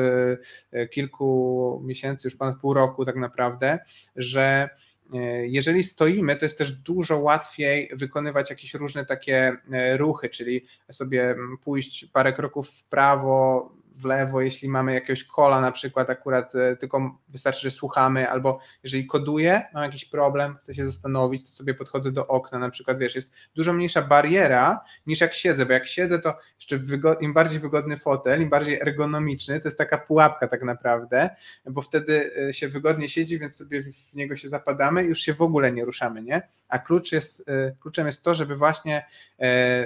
e, 0.73 0.89
kilku 0.89 1.83
miesięcy, 1.85 2.29
już 2.29 2.37
ponad 2.37 2.61
pół 2.61 2.75
roku 2.75 3.05
tak 3.05 3.17
naprawdę, 3.17 3.79
że 4.17 4.69
e, 5.15 5.47
jeżeli 5.47 5.85
stoimy, 5.85 6.37
to 6.37 6.45
jest 6.45 6.59
też 6.59 6.73
dużo 6.73 7.19
łatwiej 7.19 7.91
wykonywać 7.93 8.51
jakieś 8.51 8.75
różne 8.75 9.07
takie 9.07 9.57
e, 9.73 9.97
ruchy, 9.97 10.29
czyli 10.29 10.67
sobie 10.91 11.37
pójść 11.65 12.07
parę 12.13 12.33
kroków 12.33 12.71
w 12.71 12.85
prawo, 12.85 13.71
w 13.97 14.05
lewo, 14.05 14.41
jeśli 14.41 14.69
mamy 14.69 14.95
jakiegoś 14.95 15.25
kola 15.25 15.61
na 15.61 15.73
przykład, 15.73 16.11
akurat 16.11 16.55
e, 16.55 16.77
tylko 16.77 17.19
wystarczy, 17.29 17.61
że 17.61 17.71
słuchamy, 17.71 18.31
albo 18.31 18.61
jeżeli 18.83 19.07
koduję, 19.07 19.63
mam 19.75 19.83
jakiś 19.83 20.05
problem, 20.05 20.57
chcę 20.63 20.75
się 20.75 20.87
zastanowić, 20.87 21.45
to 21.45 21.51
sobie 21.51 21.75
podchodzę 21.75 22.13
do 22.13 22.27
okna, 22.27 22.59
na 22.59 22.71
przykład, 22.71 22.99
wiesz, 22.99 23.15
jest 23.15 23.35
dużo 23.55 23.73
mniejsza 23.73 24.03
bariera 24.03 24.81
niż 25.07 25.21
jak 25.21 25.35
siedzę, 25.35 25.67
bo 25.67 25.73
jak 25.73 25.87
siedzę, 25.87 26.19
to 26.19 26.39
jeszcze 26.57 26.81
im 27.21 27.35
bardziej 27.35 27.61
wygodny 27.61 27.97
fotel, 27.97 28.43
im 28.43 28.51
bardziej 28.51 28.81
ergonomiczny, 28.81 29.61
to 29.61 29.69
jest 29.69 29.79
taka 29.79 29.99
pułapka 29.99 30.49
tak 30.49 30.63
naprawdę, 30.63 31.31
bo 31.65 31.83
wtedy 31.83 32.31
e, 32.49 32.53
się 32.53 32.69
wygodnie 32.69 33.09
siedzi, 33.09 33.39
więc 33.39 33.57
sobie 33.57 33.83
w 33.83 34.15
niego 34.15 34.37
się 34.37 34.49
zapadamy 34.49 35.05
i 35.05 35.09
już 35.09 35.21
się 35.21 35.35
w 35.35 35.43
ogóle 35.43 35.73
nie 35.73 35.85
ruszamy, 35.85 36.23
nie? 36.23 36.43
A 36.69 36.79
klucz 36.79 37.13
jest, 37.13 37.45
e, 37.49 37.73
kluczem 37.81 38.07
jest 38.07 38.23
to, 38.23 38.35
żeby 38.35 38.57
właśnie 38.57 39.07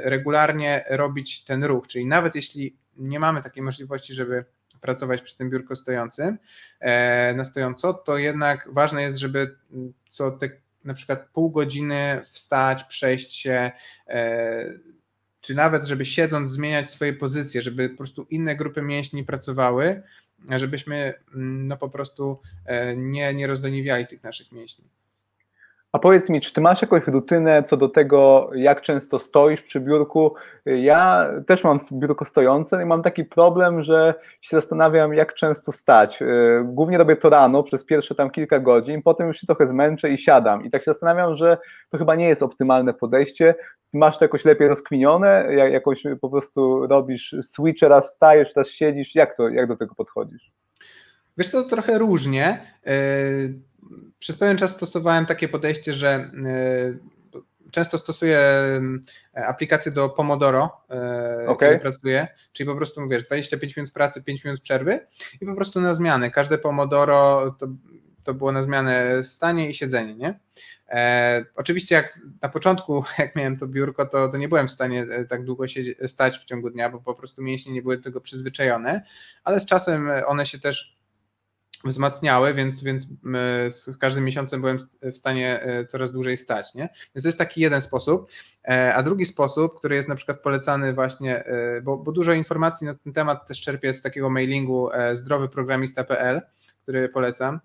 regularnie 0.03 0.85
robić 0.91 1.45
ten 1.45 1.65
ruch, 1.65 1.87
czyli 1.87 2.07
nawet 2.07 2.35
jeśli 2.35 2.80
nie 2.97 3.21
mamy 3.21 3.43
takiej 3.43 3.63
możliwości, 3.63 4.15
żeby 4.15 4.45
pracować 4.81 5.23
przy 5.23 5.37
tym 5.37 5.51
biurko 5.51 5.77
stojącym, 5.77 6.39
e, 6.81 7.35
na 7.35 7.45
stojąco, 7.45 7.95
to 7.95 8.19
jednak 8.19 8.69
ważne 8.73 9.03
jest, 9.03 9.19
żeby 9.19 9.57
co 10.09 10.31
te 10.31 10.51
na 10.85 10.95
przykład 10.95 11.29
pół 11.33 11.51
godziny 11.51 12.21
wstać, 12.25 12.85
przejść 12.85 13.37
się, 13.37 13.71
e, 14.09 14.75
czy 15.41 15.55
nawet, 15.55 15.87
żeby 15.87 16.05
siedząc 16.05 16.51
zmieniać 16.51 16.91
swoje 16.91 17.13
pozycje, 17.13 17.63
żeby 17.63 17.89
po 17.89 17.97
prostu 17.97 18.27
inne 18.31 18.57
grupy 18.57 18.83
mięśni 18.83 19.25
pracowały, 19.25 20.03
żebyśmy 20.51 21.15
no 21.35 21.77
po 21.77 21.89
prostu 21.89 22.41
e, 22.67 22.97
nie, 22.97 23.35
nie 23.35 23.47
rozdoniwiali 23.47 24.07
tych 24.07 24.23
naszych 24.23 24.53
mięśni. 24.53 24.85
A 25.93 25.99
powiedz 25.99 26.31
mi, 26.31 26.41
czy 26.41 26.53
ty 26.53 26.61
masz 26.61 26.83
jakąś 26.83 27.07
rutynę 27.07 27.63
co 27.63 27.77
do 27.77 27.89
tego, 27.89 28.51
jak 28.55 28.81
często 28.81 29.19
stoisz 29.19 29.63
przy 29.63 29.81
biurku? 29.81 30.35
Ja 30.67 31.31
też 31.47 31.65
mam 31.65 31.79
biurko 31.93 32.25
stojące 32.25 32.83
i 32.83 32.87
mam 32.87 33.03
taki 33.03 33.25
problem, 33.25 33.83
że 33.83 34.15
się 34.41 34.57
zastanawiam, 34.57 35.15
jak 35.15 35.35
często 35.35 35.73
stać. 35.73 36.23
Y, 36.23 36.27
głównie 36.65 36.99
robię 36.99 37.17
to 37.17 37.31
rano 37.31 37.63
przez 37.63 37.85
pierwsze 37.85 38.15
tam 38.15 38.31
kilka 38.31 38.61
godzin, 38.61 39.03
potem 39.03 39.27
już 39.27 39.41
się 39.41 39.47
trochę 39.47 39.69
zmęczę 39.69 40.11
i 40.11 40.19
siadam. 40.19 40.65
I 40.65 40.71
tak 40.71 40.85
się 40.85 40.91
zastanawiam, 40.93 41.37
że 41.37 41.59
to 41.91 41.99
chyba 41.99 42.15
nie 42.15 42.29
jest 42.29 42.43
optymalne 42.43 42.95
podejście. 42.95 43.55
Masz 43.93 44.19
to 44.19 44.25
jakoś 44.25 44.45
lepiej 44.45 44.69
rozkminione? 44.69 45.55
Jakoś 45.55 46.03
po 46.21 46.31
prostu 46.31 46.87
robisz 46.87 47.35
switch, 47.41 47.83
raz 47.83 48.15
stajesz, 48.15 48.57
raz 48.57 48.69
siedzisz? 48.69 49.15
Jak, 49.15 49.37
to, 49.37 49.49
jak 49.49 49.69
do 49.69 49.77
tego 49.77 49.95
podchodzisz? 49.95 50.53
Wiesz 51.39 51.51
to 51.51 51.63
trochę 51.63 51.99
różnie. 51.99 52.61
Y, 53.93 54.11
przez 54.19 54.37
pewien 54.37 54.59
czas 54.59 54.71
stosowałem 54.71 55.27
takie 55.27 55.49
podejście, 55.49 55.93
że 55.93 56.09
e, 56.09 56.31
często 57.71 57.99
stosuję 57.99 58.39
e, 59.37 59.47
aplikację 59.47 59.93
do 59.93 60.09
Pomodoro, 60.09 60.85
e, 60.91 61.47
okay. 61.49 61.69
kiedy 61.69 61.81
pracuję, 61.81 62.29
czyli 62.53 62.67
po 62.67 62.77
prostu 62.77 63.01
mówisz 63.01 63.23
25 63.23 63.77
minut 63.77 63.93
pracy, 63.93 64.23
5 64.23 64.45
minut 64.45 64.61
przerwy 64.61 65.07
i 65.41 65.47
po 65.47 65.55
prostu 65.55 65.81
na 65.81 65.95
zmianę. 65.95 66.31
Każde 66.31 66.59
Pomodoro 66.59 67.55
to, 67.59 67.69
to 68.25 68.35
było 68.35 68.53
na 68.53 68.63
zmianę 68.63 69.25
stanie 69.25 69.71
i 69.71 69.75
siedzenie, 69.75 70.15
nie? 70.15 70.39
E, 70.89 71.45
oczywiście 71.57 71.95
jak 71.95 72.13
na 72.43 72.49
początku, 72.49 73.05
jak 73.19 73.37
miałem 73.37 73.57
to 73.57 73.67
biurko, 73.67 74.07
to, 74.07 74.29
to 74.29 74.37
nie 74.37 74.49
byłem 74.49 74.69
w 74.69 74.73
stanie 74.73 75.07
tak 75.29 75.45
długo 75.45 75.65
stać 76.07 76.39
w 76.39 76.45
ciągu 76.45 76.71
dnia, 76.71 76.91
bo 76.91 77.01
po 77.01 77.15
prostu 77.15 77.43
mięśnie 77.43 77.73
nie 77.73 77.83
były 77.83 77.97
do 77.97 78.03
tego 78.03 78.21
przyzwyczajone, 78.21 79.03
ale 79.45 79.61
z 79.61 79.67
czasem 79.67 80.11
one 80.27 80.47
się 80.47 80.59
też 80.59 81.00
wzmacniały, 81.85 82.55
więc, 82.55 82.83
więc 82.83 83.07
z 83.71 83.99
każdym 83.99 84.25
miesiącem 84.25 84.61
byłem 84.61 84.79
w 85.03 85.17
stanie 85.17 85.63
e, 85.63 85.85
coraz 85.85 86.13
dłużej 86.13 86.37
stać. 86.37 86.75
Nie? 86.75 86.89
Więc 87.15 87.23
to 87.23 87.29
jest 87.29 87.39
taki 87.39 87.61
jeden 87.61 87.81
sposób. 87.81 88.31
E, 88.69 88.95
a 88.95 89.03
drugi 89.03 89.27
sposób, 89.27 89.79
który 89.79 89.97
jest 89.97 90.09
na 90.09 90.15
przykład 90.15 90.41
polecany 90.41 90.93
właśnie, 90.93 91.45
e, 91.45 91.81
bo, 91.81 91.97
bo 91.97 92.13
dużo 92.13 92.33
informacji 92.33 92.87
na 92.87 92.95
ten 92.95 93.13
temat 93.13 93.47
też 93.47 93.61
czerpię 93.61 93.93
z 93.93 94.03
takiego 94.03 94.31
mailingu 94.31 94.89
zdrowyprogramista.pl, 95.13 96.43
który 96.83 97.09
polecam. 97.09 97.61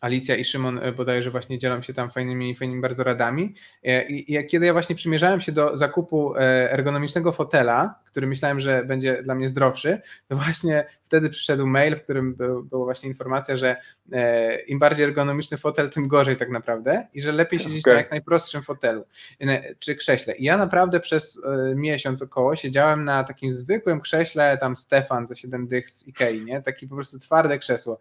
Alicja 0.00 0.36
i 0.36 0.44
Szymon 0.44 0.78
e, 0.78 0.92
bodajże 0.92 1.30
właśnie 1.30 1.58
dzielą 1.58 1.82
się 1.82 1.94
tam 1.94 2.10
fajnymi, 2.10 2.56
fajnymi 2.56 2.80
bardzo 2.80 3.04
radami. 3.04 3.54
E, 3.84 4.06
I, 4.06 4.34
i 4.34 4.46
kiedy 4.46 4.66
ja 4.66 4.72
właśnie 4.72 4.96
przymierzałem 4.96 5.40
się 5.40 5.52
do 5.52 5.76
zakupu 5.76 6.36
e, 6.36 6.72
ergonomicznego 6.72 7.32
fotela, 7.32 7.94
który 8.04 8.26
myślałem, 8.26 8.60
że 8.60 8.84
będzie 8.84 9.22
dla 9.22 9.34
mnie 9.34 9.48
zdrowszy, 9.48 10.00
to 10.28 10.36
właśnie 10.36 10.84
wtedy 11.04 11.30
przyszedł 11.30 11.66
mail, 11.66 11.96
w 11.96 12.02
którym 12.02 12.34
był, 12.34 12.62
była 12.62 12.84
właśnie 12.84 13.08
informacja, 13.08 13.56
że 13.56 13.76
im 14.66 14.78
bardziej 14.78 15.04
ergonomiczny 15.04 15.56
fotel, 15.58 15.90
tym 15.90 16.08
gorzej 16.08 16.36
tak 16.36 16.50
naprawdę 16.50 17.06
i 17.14 17.22
że 17.22 17.32
lepiej 17.32 17.58
siedzieć 17.58 17.84
okay. 17.84 17.94
na 17.94 18.00
jak 18.00 18.10
najprostszym 18.10 18.62
fotelu 18.62 19.04
czy 19.78 19.96
krześle. 19.96 20.34
I 20.34 20.44
ja 20.44 20.56
naprawdę 20.56 21.00
przez 21.00 21.40
miesiąc 21.74 22.22
około 22.22 22.56
siedziałem 22.56 23.04
na 23.04 23.24
takim 23.24 23.52
zwykłym 23.52 24.00
krześle, 24.00 24.58
tam 24.58 24.76
Stefan 24.76 25.26
za 25.26 25.34
7 25.34 25.66
dych 25.66 25.90
z 25.90 26.08
Ikei, 26.08 26.44
nie? 26.44 26.62
Takie 26.62 26.88
po 26.88 26.94
prostu 26.94 27.18
twarde 27.18 27.58
krzesło. 27.58 28.00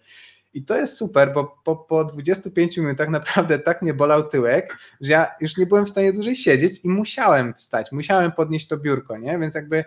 I 0.53 0.65
to 0.65 0.77
jest 0.77 0.97
super, 0.97 1.33
bo 1.33 1.57
po, 1.63 1.75
po 1.75 2.05
25 2.05 2.77
minutach 2.77 3.09
naprawdę 3.09 3.59
tak 3.59 3.81
mnie 3.81 3.93
bolał 3.93 4.23
tyłek, 4.23 4.77
że 5.01 5.11
ja 5.11 5.31
już 5.41 5.57
nie 5.57 5.65
byłem 5.65 5.85
w 5.85 5.89
stanie 5.89 6.13
dłużej 6.13 6.35
siedzieć 6.35 6.85
i 6.85 6.89
musiałem 6.89 7.53
wstać, 7.53 7.91
musiałem 7.91 8.31
podnieść 8.31 8.67
to 8.67 8.77
biurko, 8.77 9.17
nie? 9.17 9.39
Więc 9.39 9.55
jakby 9.55 9.85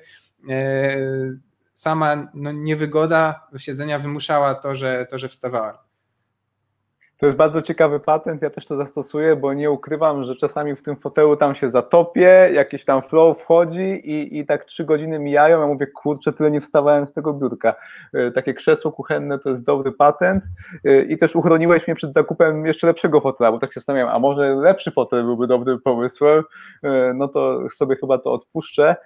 e, 0.50 0.96
sama 1.74 2.28
no, 2.34 2.52
niewygoda 2.52 3.48
siedzenia 3.56 3.98
wymuszała 3.98 4.54
to, 4.54 4.76
że, 4.76 5.06
to, 5.10 5.18
że 5.18 5.28
wstawałem. 5.28 5.76
To 7.24 7.28
jest 7.28 7.38
bardzo 7.38 7.62
ciekawy 7.62 8.00
patent, 8.00 8.42
ja 8.42 8.50
też 8.50 8.66
to 8.66 8.76
zastosuję, 8.76 9.36
bo 9.36 9.54
nie 9.54 9.70
ukrywam, 9.70 10.24
że 10.24 10.36
czasami 10.36 10.76
w 10.76 10.82
tym 10.82 10.96
fotelu 10.96 11.36
tam 11.36 11.54
się 11.54 11.70
zatopię, 11.70 12.50
jakiś 12.52 12.84
tam 12.84 13.02
flow 13.02 13.38
wchodzi 13.38 14.10
i, 14.10 14.38
i 14.38 14.46
tak 14.46 14.64
trzy 14.64 14.84
godziny 14.84 15.18
mijają, 15.18 15.60
ja 15.60 15.66
mówię, 15.66 15.86
kurczę, 15.86 16.32
tyle 16.32 16.50
nie 16.50 16.60
wstawałem 16.60 17.06
z 17.06 17.12
tego 17.12 17.32
biurka. 17.32 17.74
E, 18.12 18.30
takie 18.30 18.54
krzesło 18.54 18.92
kuchenne 18.92 19.38
to 19.38 19.50
jest 19.50 19.66
dobry 19.66 19.92
patent 19.92 20.44
e, 20.84 21.02
i 21.02 21.16
też 21.16 21.36
uchroniłeś 21.36 21.88
mnie 21.88 21.94
przed 21.94 22.12
zakupem 22.12 22.66
jeszcze 22.66 22.86
lepszego 22.86 23.20
fotela, 23.20 23.52
bo 23.52 23.58
tak 23.58 23.72
się 23.72 23.80
zastanawiam, 23.80 24.08
a 24.08 24.18
może 24.18 24.54
lepszy 24.54 24.90
fotel 24.90 25.24
byłby 25.24 25.46
dobrym 25.46 25.80
pomysłem, 25.80 26.44
e, 26.82 27.14
no 27.14 27.28
to 27.28 27.70
sobie 27.70 27.96
chyba 27.96 28.18
to 28.18 28.32
odpuszczę. 28.32 28.96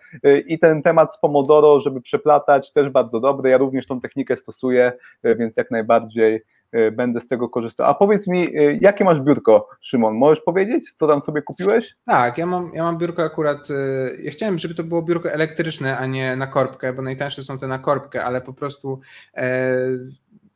I 0.46 0.58
ten 0.58 0.82
temat 0.82 1.14
z 1.14 1.18
Pomodoro, 1.18 1.80
żeby 1.80 2.00
przeplatać, 2.00 2.72
też 2.72 2.88
bardzo 2.88 3.20
dobry, 3.20 3.50
ja 3.50 3.58
również 3.58 3.86
tą 3.86 4.00
technikę 4.00 4.36
stosuję, 4.36 4.92
więc 5.24 5.56
jak 5.56 5.70
najbardziej 5.70 6.44
będę 6.92 7.20
z 7.20 7.28
tego 7.28 7.48
korzystał. 7.48 7.90
A 7.90 7.94
powiedz 7.94 8.26
mi, 8.26 8.56
e, 8.56 8.78
jakie 8.80 9.04
masz 9.04 9.20
biurko, 9.20 9.68
Szymon? 9.80 10.14
Możesz 10.14 10.40
powiedzieć, 10.40 10.92
co 10.94 11.06
tam 11.06 11.20
sobie 11.20 11.42
kupiłeś? 11.42 11.96
Tak, 12.06 12.38
ja 12.38 12.46
mam, 12.46 12.70
ja 12.74 12.82
mam 12.82 12.98
biurko 12.98 13.22
akurat. 13.22 13.68
E, 13.70 13.74
ja 14.22 14.30
chciałem, 14.30 14.58
żeby 14.58 14.74
to 14.74 14.84
było 14.84 15.02
biurko 15.02 15.30
elektryczne, 15.30 15.98
a 15.98 16.06
nie 16.06 16.36
na 16.36 16.46
korbkę, 16.46 16.92
bo 16.92 17.02
najtańsze 17.02 17.42
są 17.42 17.58
te 17.58 17.66
na 17.66 17.78
korbkę, 17.78 18.24
ale 18.24 18.40
po 18.40 18.52
prostu. 18.52 19.00
E, 19.36 19.78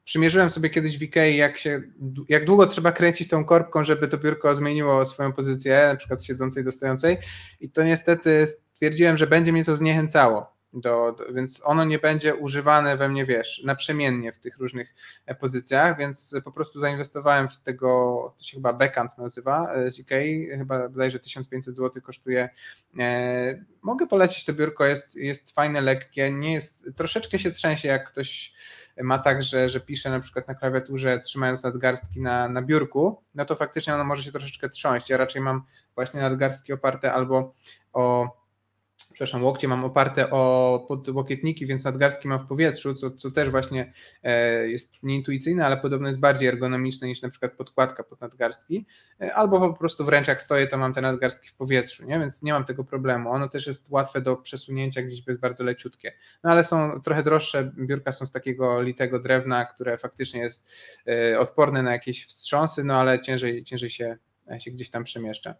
przymierzyłem 0.04 0.50
sobie 0.50 0.70
kiedyś 0.70 0.98
w 0.98 1.02
Ikei, 1.02 1.36
jak, 1.36 1.58
się, 1.58 1.82
jak 2.28 2.44
długo 2.44 2.66
trzeba 2.66 2.92
kręcić 2.92 3.28
tą 3.28 3.44
korbką, 3.44 3.84
żeby 3.84 4.08
to 4.08 4.18
biurko 4.18 4.54
zmieniło 4.54 5.06
swoją 5.06 5.32
pozycję, 5.32 5.88
na 5.88 5.96
przykład 5.96 6.24
siedzącej 6.24 6.64
do 6.64 6.72
stojącej 6.72 7.16
i 7.60 7.70
to 7.70 7.84
niestety 7.84 8.46
stwierdziłem, 8.46 9.16
że 9.16 9.26
będzie 9.26 9.52
mnie 9.52 9.64
to 9.64 9.76
zniechęcało 9.76 10.51
do, 10.72 11.12
do, 11.12 11.32
więc 11.32 11.62
ono 11.64 11.84
nie 11.84 11.98
będzie 11.98 12.34
używane 12.34 12.96
we 12.96 13.08
mnie, 13.08 13.26
wiesz, 13.26 13.62
naprzemiennie 13.64 14.32
w 14.32 14.38
tych 14.38 14.58
różnych 14.58 14.94
e, 15.26 15.34
pozycjach, 15.34 15.98
więc 15.98 16.34
po 16.44 16.52
prostu 16.52 16.80
zainwestowałem 16.80 17.48
w 17.48 17.56
tego, 17.56 17.88
to 18.38 18.44
się 18.44 18.56
chyba 18.56 18.72
Backhand 18.72 19.18
nazywa, 19.18 19.72
e, 19.74 19.90
z 19.90 19.98
Ikei, 19.98 20.48
chyba 20.58 20.88
bodajże 20.88 21.18
1500 21.18 21.76
zł 21.76 22.02
kosztuje. 22.02 22.48
E, 22.98 23.64
mogę 23.82 24.06
polecić 24.06 24.44
to 24.44 24.52
biurko, 24.52 24.84
jest, 24.84 25.16
jest 25.16 25.54
fajne, 25.54 25.80
lekkie, 25.80 26.30
nie 26.30 26.52
jest, 26.52 26.86
troszeczkę 26.96 27.38
się 27.38 27.50
trzęsie, 27.50 27.88
jak 27.88 28.10
ktoś 28.10 28.52
ma 29.02 29.18
tak, 29.18 29.42
że, 29.42 29.70
że 29.70 29.80
pisze 29.80 30.10
na 30.10 30.20
przykład 30.20 30.48
na 30.48 30.54
klawiaturze 30.54 31.20
trzymając 31.20 31.62
nadgarstki 31.62 32.20
na, 32.20 32.48
na 32.48 32.62
biurku, 32.62 33.22
no 33.34 33.44
to 33.44 33.56
faktycznie 33.56 33.94
ono 33.94 34.04
może 34.04 34.22
się 34.22 34.32
troszeczkę 34.32 34.68
trząść. 34.68 35.10
Ja 35.10 35.16
raczej 35.16 35.42
mam 35.42 35.62
właśnie 35.94 36.20
nadgarstki 36.20 36.72
oparte 36.72 37.12
albo 37.12 37.54
o 37.92 38.28
przepraszam, 39.12 39.44
łokcie 39.44 39.68
mam 39.68 39.84
oparte 39.84 40.30
o 40.30 40.84
podłokietniki, 40.88 41.66
więc 41.66 41.84
nadgarstki 41.84 42.28
mam 42.28 42.38
w 42.38 42.46
powietrzu, 42.46 42.94
co, 42.94 43.10
co 43.10 43.30
też 43.30 43.50
właśnie 43.50 43.92
e, 44.22 44.68
jest 44.68 45.02
nieintuicyjne, 45.02 45.66
ale 45.66 45.76
podobno 45.76 46.08
jest 46.08 46.20
bardziej 46.20 46.48
ergonomiczne 46.48 47.08
niż 47.08 47.22
na 47.22 47.30
przykład 47.30 47.52
podkładka 47.52 48.04
pod 48.04 48.20
nadgarstki, 48.20 48.86
e, 49.20 49.34
albo 49.34 49.60
po 49.60 49.78
prostu 49.78 50.04
w 50.04 50.08
ręczach 50.08 50.42
stoję, 50.42 50.66
to 50.66 50.78
mam 50.78 50.94
te 50.94 51.00
nadgarstki 51.00 51.48
w 51.48 51.54
powietrzu, 51.54 52.04
nie? 52.04 52.18
więc 52.18 52.42
nie 52.42 52.52
mam 52.52 52.64
tego 52.64 52.84
problemu. 52.84 53.30
Ono 53.30 53.48
też 53.48 53.66
jest 53.66 53.90
łatwe 53.90 54.20
do 54.20 54.36
przesunięcia, 54.36 55.02
gdzieś 55.02 55.26
jest 55.26 55.40
bardzo 55.40 55.64
leciutkie. 55.64 56.12
No 56.44 56.50
ale 56.50 56.64
są 56.64 57.00
trochę 57.00 57.22
droższe, 57.22 57.72
biurka 57.78 58.12
są 58.12 58.26
z 58.26 58.32
takiego 58.32 58.82
litego 58.82 59.18
drewna, 59.18 59.64
które 59.64 59.98
faktycznie 59.98 60.40
jest 60.40 60.68
e, 61.08 61.38
odporne 61.38 61.82
na 61.82 61.92
jakieś 61.92 62.26
wstrząsy, 62.26 62.84
no 62.84 62.96
ale 62.96 63.20
ciężej, 63.20 63.64
ciężej 63.64 63.90
się, 63.90 64.16
się 64.58 64.70
gdzieś 64.70 64.90
tam 64.90 65.04
przemieszcza. 65.04 65.54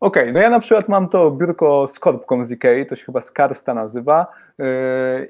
Okej, 0.00 0.22
okay, 0.22 0.32
no 0.32 0.40
ja 0.40 0.50
na 0.50 0.60
przykład 0.60 0.88
mam 0.88 1.08
to 1.08 1.30
biurko 1.30 1.88
z 1.88 1.98
korbką 1.98 2.44
z 2.44 2.50
Ikei, 2.50 2.86
to 2.86 2.96
się 2.96 3.04
chyba 3.04 3.20
Skarsta 3.20 3.74
nazywa 3.74 4.26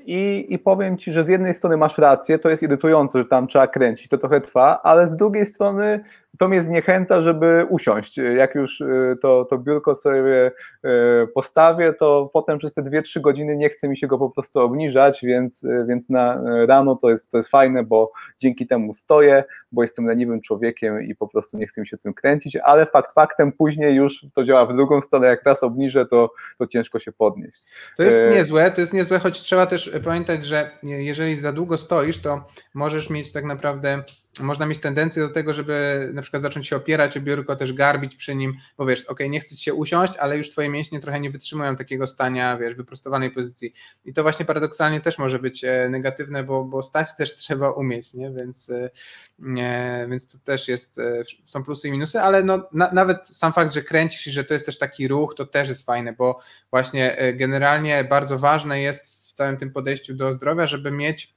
i, 0.07 0.47
i 0.49 0.59
powiem 0.59 0.99
Ci, 0.99 1.13
że 1.13 1.25
z 1.25 1.29
jednej 1.29 1.55
strony 1.55 1.77
masz 1.77 1.99
rację, 1.99 2.39
to 2.39 2.51
jest 2.51 2.63
irytujące, 2.63 3.19
że 3.19 3.25
tam 3.25 3.47
trzeba 3.47 3.67
kręcić, 3.67 4.09
to 4.09 4.19
trochę 4.19 4.41
trwa, 4.41 4.81
ale 4.83 5.07
z 5.07 5.17
drugiej 5.17 5.47
strony 5.47 6.01
to 6.39 6.49
mnie 6.49 6.63
zniechęca, 6.63 7.21
żeby 7.21 7.67
usiąść. 7.69 8.19
Jak 8.19 8.55
już 8.55 8.81
y, 8.81 9.17
to, 9.23 9.45
to 9.45 9.59
biurko 9.59 9.95
sobie 9.95 10.51
y, 10.85 10.91
postawię, 11.35 11.93
to 11.93 12.31
potem 12.33 12.59
przez 12.59 12.75
te 12.75 12.83
2-3 12.83 13.21
godziny 13.21 13.57
nie 13.57 13.69
chce 13.69 13.89
mi 13.89 13.99
się 13.99 14.07
go 14.07 14.19
po 14.19 14.31
prostu 14.31 14.61
obniżać, 14.61 15.21
więc, 15.23 15.67
więc 15.89 16.11
na 16.11 16.41
rano 16.67 16.97
to 16.97 17.11
jest, 17.11 17.31
to 17.31 17.37
jest 17.37 17.49
fajne, 17.49 17.85
bo 17.85 18.13
dzięki 18.39 18.67
temu 18.67 18.95
stoję, 18.95 19.45
bo 19.73 19.83
jestem 19.83 20.07
leniwym 20.07 20.41
człowiekiem 20.41 21.03
i 21.03 21.15
po 21.15 21.29
prostu 21.29 21.59
nie 21.59 21.67
chcę 21.67 21.81
mi 21.81 21.89
się 21.89 21.99
tym 21.99 22.15
kręcić, 22.15 22.57
ale 22.57 22.87
fakt 22.87 23.13
faktem 23.13 23.53
później 23.53 23.95
już 23.95 24.27
to 24.35 24.45
działa 24.45 24.67
w 24.67 24.77
drugą 24.77 25.01
stronę, 25.01 25.27
jak 25.27 25.43
raz 25.43 25.63
obniżę, 25.63 26.07
to, 26.07 26.31
to 26.59 26.67
ciężko 26.67 26.99
się 26.99 27.13
podnieść. 27.13 27.65
To 27.97 28.03
jest 28.03 28.19
niezłe, 28.31 28.71
to 28.71 28.81
jest 28.81 28.93
niezłe, 28.93 29.16
choć 29.19 29.41
trzeba 29.43 29.67
też 29.67 29.91
pamiętać, 30.05 30.47
że 30.47 30.79
jeżeli 30.83 31.37
za 31.37 31.53
długo 31.53 31.79
stoisz, 31.79 32.19
to 32.19 32.47
możesz 32.75 33.11
mieć 33.11 33.33
tak 33.33 33.45
naprawdę 33.45 34.03
można 34.41 34.67
mieć 34.67 34.81
tendencję 34.81 35.23
do 35.23 35.29
tego, 35.29 35.53
żeby 35.53 36.09
na 36.15 36.23
przykład 36.23 36.43
zacząć 36.43 36.69
się 36.69 36.77
opierać 36.77 37.17
o 37.17 37.21
biurko, 37.21 37.57
też 37.57 37.73
garbić 37.73 38.17
przy 38.17 38.35
nim, 38.35 38.57
bo 38.79 38.87
wiesz, 38.87 39.05
ok, 39.05 39.21
nie 39.29 39.41
chcesz 39.41 39.59
się 39.59 39.75
usiąść, 39.75 40.17
ale 40.17 40.39
już 40.39 40.51
twoje 40.51 40.69
mięśnie 40.69 41.01
trochę 41.01 41.21
nie 41.21 41.31
wytrzymują 41.31 41.77
takiego 41.77 42.07
stania, 42.07 42.57
wiesz, 42.57 42.75
wyprostowanej 42.75 43.31
pozycji. 43.31 43.75
I 44.05 44.13
to 44.13 44.23
właśnie 44.23 44.47
paradoksalnie 44.47 45.01
też 45.01 45.19
może 45.19 45.39
być 45.39 45.65
e, 45.65 45.89
negatywne, 45.89 46.45
bo, 46.45 46.65
bo 46.65 46.83
stać 46.83 47.17
też 47.17 47.37
trzeba 47.47 47.71
umieć, 47.71 48.15
nie? 48.15 48.31
Więc, 48.31 48.71
e, 48.71 48.91
nie, 49.39 50.07
więc 50.11 50.29
to 50.29 50.39
też 50.39 50.69
jest, 50.69 50.99
e, 50.99 51.23
są 51.47 51.65
plusy 51.65 51.89
i 51.89 51.93
minusy, 51.93 52.21
ale 52.21 52.43
no, 52.43 52.69
na, 52.73 52.93
nawet 52.93 53.29
sam 53.29 53.53
fakt, 53.53 53.73
że 53.73 53.83
kręcisz 53.83 54.27
i 54.27 54.31
że 54.31 54.45
to 54.45 54.55
jest 54.55 54.67
też 54.67 54.79
taki 54.79 55.09
ruch, 55.09 55.35
to 55.35 55.47
też 55.47 55.69
jest 55.69 55.87
fajne, 55.87 56.13
bo 56.13 56.41
właśnie 56.71 57.17
generalnie 57.35 58.05
bardzo 58.05 58.39
ważne 58.39 58.81
jest 58.81 59.29
w 59.29 59.33
całym 59.33 59.57
tym 59.57 59.73
podejściu 59.73 60.15
do 60.15 60.35
zdrowia, 60.35 60.67
żeby 60.67 60.91
mieć 60.91 61.36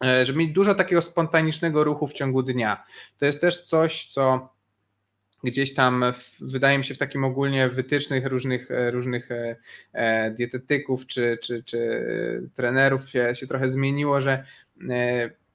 żeby 0.00 0.38
mieć 0.38 0.52
dużo 0.52 0.74
takiego 0.74 1.02
spontanicznego 1.02 1.84
ruchu 1.84 2.06
w 2.06 2.12
ciągu 2.12 2.42
dnia. 2.42 2.84
To 3.18 3.26
jest 3.26 3.40
też 3.40 3.62
coś, 3.62 4.06
co 4.06 4.48
gdzieś 5.44 5.74
tam 5.74 6.04
wydaje 6.40 6.78
mi 6.78 6.84
się 6.84 6.94
w 6.94 6.98
takim 6.98 7.24
ogólnie 7.24 7.68
wytycznych 7.68 8.26
różnych, 8.26 8.70
e, 8.70 8.90
różnych 8.90 9.28
e, 9.92 10.30
dietetyków 10.30 11.06
czy, 11.06 11.38
czy, 11.42 11.64
czy 11.64 12.50
trenerów 12.54 13.10
się, 13.10 13.34
się 13.34 13.46
trochę 13.46 13.68
zmieniło, 13.68 14.20
że 14.20 14.44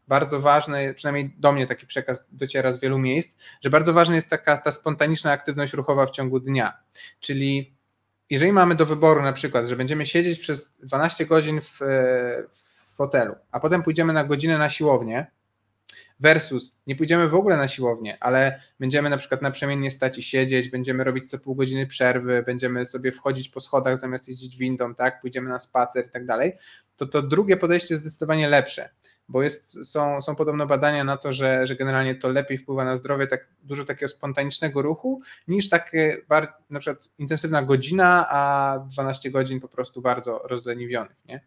bardzo 0.07 0.39
ważne, 0.39 0.93
przynajmniej 0.93 1.35
do 1.37 1.51
mnie 1.51 1.67
taki 1.67 1.87
przekaz 1.87 2.27
dociera 2.31 2.71
z 2.71 2.79
wielu 2.79 2.99
miejsc, 2.99 3.37
że 3.61 3.69
bardzo 3.69 3.93
ważna 3.93 4.15
jest 4.15 4.29
taka 4.29 4.57
ta 4.57 4.71
spontaniczna 4.71 5.31
aktywność 5.31 5.73
ruchowa 5.73 6.05
w 6.05 6.11
ciągu 6.11 6.39
dnia. 6.39 6.77
Czyli 7.19 7.73
jeżeli 8.29 8.51
mamy 8.51 8.75
do 8.75 8.85
wyboru 8.85 9.21
na 9.21 9.33
przykład, 9.33 9.67
że 9.67 9.75
będziemy 9.75 10.05
siedzieć 10.05 10.39
przez 10.39 10.73
12 10.83 11.25
godzin 11.25 11.61
w, 11.61 11.77
w 12.53 12.62
fotelu, 12.95 13.35
a 13.51 13.59
potem 13.59 13.83
pójdziemy 13.83 14.13
na 14.13 14.23
godzinę 14.23 14.57
na 14.57 14.69
siłownię, 14.69 15.27
versus 16.19 16.81
nie 16.87 16.95
pójdziemy 16.95 17.29
w 17.29 17.35
ogóle 17.35 17.57
na 17.57 17.67
siłownię, 17.67 18.17
ale 18.19 18.61
będziemy 18.79 19.09
na 19.09 19.17
przykład 19.17 19.41
naprzemiennie 19.41 19.91
stać 19.91 20.17
i 20.17 20.23
siedzieć, 20.23 20.69
będziemy 20.69 21.03
robić 21.03 21.29
co 21.29 21.39
pół 21.39 21.55
godziny 21.55 21.87
przerwy, 21.87 22.43
będziemy 22.45 22.85
sobie 22.85 23.11
wchodzić 23.11 23.49
po 23.49 23.59
schodach 23.59 23.97
zamiast 23.97 24.29
jeździć 24.29 24.57
windą, 24.57 24.95
tak, 24.95 25.21
pójdziemy 25.21 25.49
na 25.49 25.59
spacer 25.59 26.07
i 26.07 26.09
tak 26.09 26.25
dalej, 26.25 26.53
to 26.95 27.05
to 27.05 27.21
drugie 27.21 27.57
podejście 27.57 27.93
jest 27.93 28.01
zdecydowanie 28.01 28.47
lepsze, 28.47 28.89
bo 29.29 29.43
jest, 29.43 29.91
są, 29.91 30.21
są 30.21 30.35
podobno 30.35 30.67
badania 30.67 31.03
na 31.03 31.17
to, 31.17 31.33
że, 31.33 31.67
że 31.67 31.75
generalnie 31.75 32.15
to 32.15 32.29
lepiej 32.29 32.57
wpływa 32.57 32.85
na 32.85 32.97
zdrowie, 32.97 33.27
tak 33.27 33.47
dużo 33.63 33.85
takiego 33.85 34.09
spontanicznego 34.09 34.81
ruchu, 34.81 35.21
niż 35.47 35.69
takie 35.69 36.17
na 36.69 36.79
przykład 36.79 37.09
intensywna 37.17 37.63
godzina, 37.63 38.27
a 38.29 38.79
12 38.89 39.31
godzin 39.31 39.59
po 39.59 39.67
prostu 39.67 40.01
bardzo 40.01 40.41
rozleniwionych, 40.45 41.17
nie? 41.25 41.41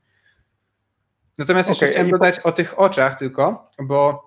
Natomiast 1.39 1.69
jeszcze 1.69 1.87
okay, 1.87 1.93
chciałem 1.93 2.11
dodać 2.11 2.41
po... 2.41 2.49
o 2.49 2.53
tych 2.53 2.79
oczach 2.79 3.19
tylko, 3.19 3.69
bo 3.79 4.27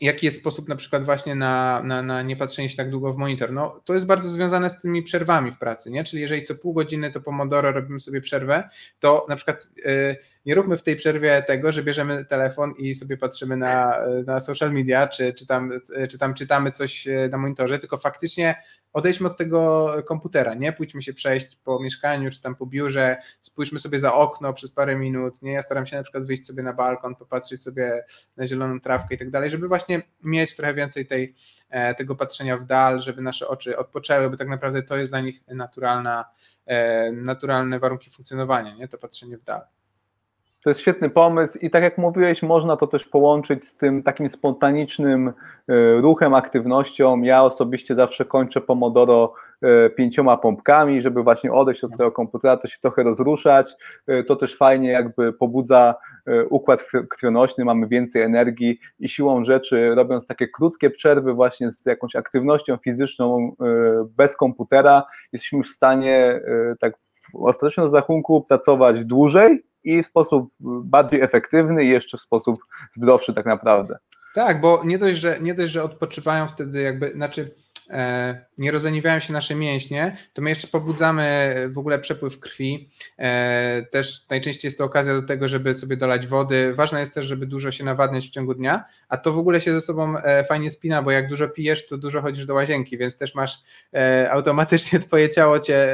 jaki 0.00 0.26
jest 0.26 0.38
sposób 0.38 0.68
na 0.68 0.76
przykład 0.76 1.04
właśnie 1.04 1.34
na, 1.34 1.82
na, 1.82 2.02
na 2.02 2.22
nie 2.22 2.36
patrzenie 2.36 2.68
się 2.68 2.76
tak 2.76 2.90
długo 2.90 3.12
w 3.12 3.16
monitor? 3.16 3.52
No, 3.52 3.80
to 3.84 3.94
jest 3.94 4.06
bardzo 4.06 4.28
związane 4.28 4.70
z 4.70 4.80
tymi 4.80 5.02
przerwami 5.02 5.52
w 5.52 5.58
pracy, 5.58 5.90
nie? 5.90 6.04
Czyli 6.04 6.22
jeżeli 6.22 6.44
co 6.44 6.54
pół 6.54 6.72
godziny 6.72 7.12
to 7.12 7.20
pomodoro 7.20 7.72
robimy 7.72 8.00
sobie 8.00 8.20
przerwę, 8.20 8.68
to 8.98 9.26
na 9.28 9.36
przykład 9.36 9.68
yy, 9.84 10.16
nie 10.46 10.54
róbmy 10.54 10.76
w 10.76 10.82
tej 10.82 10.96
przerwie 10.96 11.42
tego, 11.42 11.72
że 11.72 11.82
bierzemy 11.82 12.24
telefon 12.24 12.74
i 12.78 12.94
sobie 12.94 13.16
patrzymy 13.16 13.56
na, 13.56 13.98
na 14.26 14.40
social 14.40 14.72
media, 14.72 15.08
czy, 15.08 15.34
czy, 15.34 15.46
tam, 15.46 15.70
czy 16.10 16.18
tam 16.18 16.34
czytamy 16.34 16.70
coś 16.70 17.08
na 17.30 17.38
monitorze, 17.38 17.78
tylko 17.78 17.98
faktycznie 17.98 18.54
odejdźmy 18.92 19.26
od 19.26 19.36
tego 19.36 19.88
komputera, 20.06 20.54
nie? 20.54 20.72
Pójdźmy 20.72 21.02
się 21.02 21.14
przejść 21.14 21.56
po 21.64 21.80
mieszkaniu, 21.80 22.30
czy 22.30 22.40
tam 22.40 22.56
po 22.56 22.66
biurze, 22.66 23.16
spójrzmy 23.42 23.78
sobie 23.78 23.98
za 23.98 24.14
okno 24.14 24.52
przez 24.52 24.72
parę 24.72 24.96
minut, 24.96 25.42
nie? 25.42 25.52
Ja 25.52 25.62
staram 25.62 25.86
się 25.86 25.96
na 25.96 26.02
przykład 26.02 26.24
wyjść 26.24 26.46
sobie 26.46 26.62
na 26.62 26.72
balkon, 26.72 27.14
popatrzeć 27.14 27.62
sobie 27.62 28.04
na 28.36 28.46
zieloną 28.46 28.80
trawkę 28.80 29.14
i 29.14 29.18
tak 29.18 29.30
dalej, 29.30 29.50
żeby 29.50 29.68
właśnie 29.68 30.02
mieć 30.22 30.56
trochę 30.56 30.74
więcej 30.74 31.06
tej, 31.06 31.34
e, 31.70 31.94
tego 31.94 32.16
patrzenia 32.16 32.56
w 32.56 32.66
dal, 32.66 33.02
żeby 33.02 33.22
nasze 33.22 33.48
oczy 33.48 33.78
odpoczęły, 33.78 34.30
bo 34.30 34.36
tak 34.36 34.48
naprawdę 34.48 34.82
to 34.82 34.96
jest 34.96 35.12
dla 35.12 35.20
nich 35.20 35.40
naturalna, 35.48 36.24
e, 36.66 37.12
naturalne 37.12 37.78
warunki 37.78 38.10
funkcjonowania, 38.10 38.74
nie? 38.74 38.88
To 38.88 38.98
patrzenie 38.98 39.38
w 39.38 39.42
dal. 39.44 39.77
To 40.64 40.70
jest 40.70 40.80
świetny 40.80 41.10
pomysł 41.10 41.58
i 41.58 41.70
tak 41.70 41.82
jak 41.82 41.98
mówiłeś, 41.98 42.42
można 42.42 42.76
to 42.76 42.86
też 42.86 43.06
połączyć 43.06 43.64
z 43.64 43.76
tym 43.76 44.02
takim 44.02 44.28
spontanicznym 44.28 45.28
e, 45.28 45.32
ruchem, 46.00 46.34
aktywnością. 46.34 47.22
Ja 47.22 47.42
osobiście 47.42 47.94
zawsze 47.94 48.24
kończę 48.24 48.60
Pomodoro 48.60 49.32
e, 49.62 49.90
pięcioma 49.90 50.36
pompkami, 50.36 51.02
żeby 51.02 51.22
właśnie 51.22 51.52
odejść 51.52 51.84
od 51.84 51.90
tego 51.90 52.12
komputera, 52.12 52.56
to 52.56 52.68
się 52.68 52.78
trochę 52.80 53.02
rozruszać. 53.02 53.74
E, 54.06 54.24
to 54.24 54.36
też 54.36 54.56
fajnie 54.56 54.90
jakby 54.90 55.32
pobudza 55.32 55.94
układ 56.50 56.84
krwionośny, 57.10 57.64
mamy 57.64 57.88
więcej 57.88 58.22
energii 58.22 58.78
i 58.98 59.08
siłą 59.08 59.44
rzeczy, 59.44 59.94
robiąc 59.94 60.26
takie 60.26 60.48
krótkie 60.48 60.90
przerwy 60.90 61.32
właśnie 61.32 61.70
z 61.70 61.86
jakąś 61.86 62.16
aktywnością 62.16 62.76
fizyczną 62.76 63.52
bez 64.16 64.36
komputera, 64.36 65.04
jesteśmy 65.32 65.62
w 65.62 65.68
stanie 65.68 66.40
tak 66.80 66.98
w 66.98 67.36
ostatecznym 67.36 67.84
rozrachunku 67.84 68.42
pracować 68.42 69.04
dłużej, 69.04 69.62
i 69.88 70.02
w 70.02 70.06
sposób 70.06 70.50
bardziej 70.60 71.20
efektywny 71.20 71.84
i 71.84 71.88
jeszcze 71.88 72.18
w 72.18 72.20
sposób 72.20 72.58
zdrowszy 72.92 73.34
tak 73.34 73.46
naprawdę. 73.46 73.98
Tak, 74.34 74.60
bo 74.60 74.82
nie 74.84 74.98
dość, 74.98 75.18
że, 75.18 75.38
nie 75.40 75.54
dość, 75.54 75.72
że 75.72 75.82
odpoczywają 75.82 76.48
wtedy 76.48 76.82
jakby, 76.82 77.12
znaczy 77.12 77.54
nie 78.58 78.70
rozleniwiają 78.70 79.20
się 79.20 79.32
nasze 79.32 79.54
mięśnie, 79.54 80.16
to 80.32 80.42
my 80.42 80.50
jeszcze 80.50 80.68
pobudzamy 80.68 81.54
w 81.72 81.78
ogóle 81.78 81.98
przepływ 81.98 82.40
krwi. 82.40 82.88
E, 83.18 83.82
też 83.90 84.26
najczęściej 84.30 84.68
jest 84.68 84.78
to 84.78 84.84
okazja 84.84 85.14
do 85.14 85.22
tego, 85.22 85.48
żeby 85.48 85.74
sobie 85.74 85.96
dolać 85.96 86.26
wody. 86.26 86.74
Ważne 86.74 87.00
jest 87.00 87.14
też, 87.14 87.26
żeby 87.26 87.46
dużo 87.46 87.70
się 87.70 87.84
nawadniać 87.84 88.28
w 88.28 88.30
ciągu 88.30 88.54
dnia, 88.54 88.84
a 89.08 89.16
to 89.16 89.32
w 89.32 89.38
ogóle 89.38 89.60
się 89.60 89.72
ze 89.72 89.80
sobą 89.80 90.18
e, 90.18 90.44
fajnie 90.44 90.70
spina, 90.70 91.02
bo 91.02 91.10
jak 91.10 91.28
dużo 91.28 91.48
pijesz, 91.48 91.86
to 91.86 91.98
dużo 91.98 92.22
chodzisz 92.22 92.46
do 92.46 92.54
łazienki, 92.54 92.98
więc 92.98 93.16
też 93.16 93.34
masz 93.34 93.58
automatycznie 94.30 94.98
twoje 95.08 95.30
ciało 95.30 95.60
cię 95.60 95.88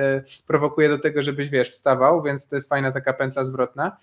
prowokuje 0.46 0.88
do 0.88 0.98
tego, 0.98 1.22
żebyś 1.22 1.48
wiesz, 1.48 1.70
wstawał, 1.70 2.22
więc 2.22 2.48
to 2.48 2.56
jest 2.56 2.68
fajna 2.68 2.92
taka 2.92 3.12
pętla 3.12 3.44
zwrotna. 3.44 3.96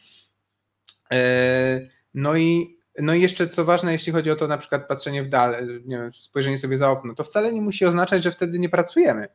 No 2.13 2.37
i 2.37 2.80
no 2.99 3.13
i 3.13 3.21
jeszcze 3.21 3.47
co 3.47 3.65
ważne, 3.65 3.91
jeśli 3.91 4.13
chodzi 4.13 4.31
o 4.31 4.35
to 4.35 4.47
na 4.47 4.57
przykład 4.57 4.87
patrzenie 4.87 5.23
w 5.23 5.29
dal, 5.29 5.67
nie 5.85 5.97
wiem, 5.97 6.13
spojrzenie 6.13 6.57
sobie 6.57 6.77
za 6.77 6.91
okno, 6.91 7.15
to 7.15 7.23
wcale 7.23 7.53
nie 7.53 7.61
musi 7.61 7.85
oznaczać, 7.85 8.23
że 8.23 8.31
wtedy 8.31 8.59
nie 8.59 8.69
pracujemy. 8.69 9.27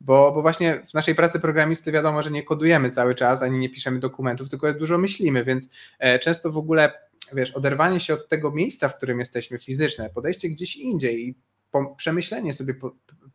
Bo, 0.00 0.32
bo 0.32 0.42
właśnie 0.42 0.82
w 0.90 0.94
naszej 0.94 1.14
pracy 1.14 1.40
programisty 1.40 1.92
wiadomo, 1.92 2.22
że 2.22 2.30
nie 2.30 2.42
kodujemy 2.42 2.90
cały 2.90 3.14
czas, 3.14 3.42
ani 3.42 3.58
nie 3.58 3.70
piszemy 3.70 4.00
dokumentów, 4.00 4.48
tylko 4.48 4.74
dużo 4.74 4.98
myślimy, 4.98 5.44
więc 5.44 5.70
e, 5.98 6.18
często 6.18 6.52
w 6.52 6.56
ogóle, 6.56 6.92
wiesz, 7.32 7.50
oderwanie 7.50 8.00
się 8.00 8.14
od 8.14 8.28
tego 8.28 8.50
miejsca, 8.50 8.88
w 8.88 8.96
którym 8.96 9.18
jesteśmy 9.18 9.58
fizyczne, 9.58 10.10
podejście 10.10 10.48
gdzieś 10.48 10.76
indziej 10.76 11.28
i 11.28 11.34
przemyślenie 11.96 12.52
sobie 12.52 12.74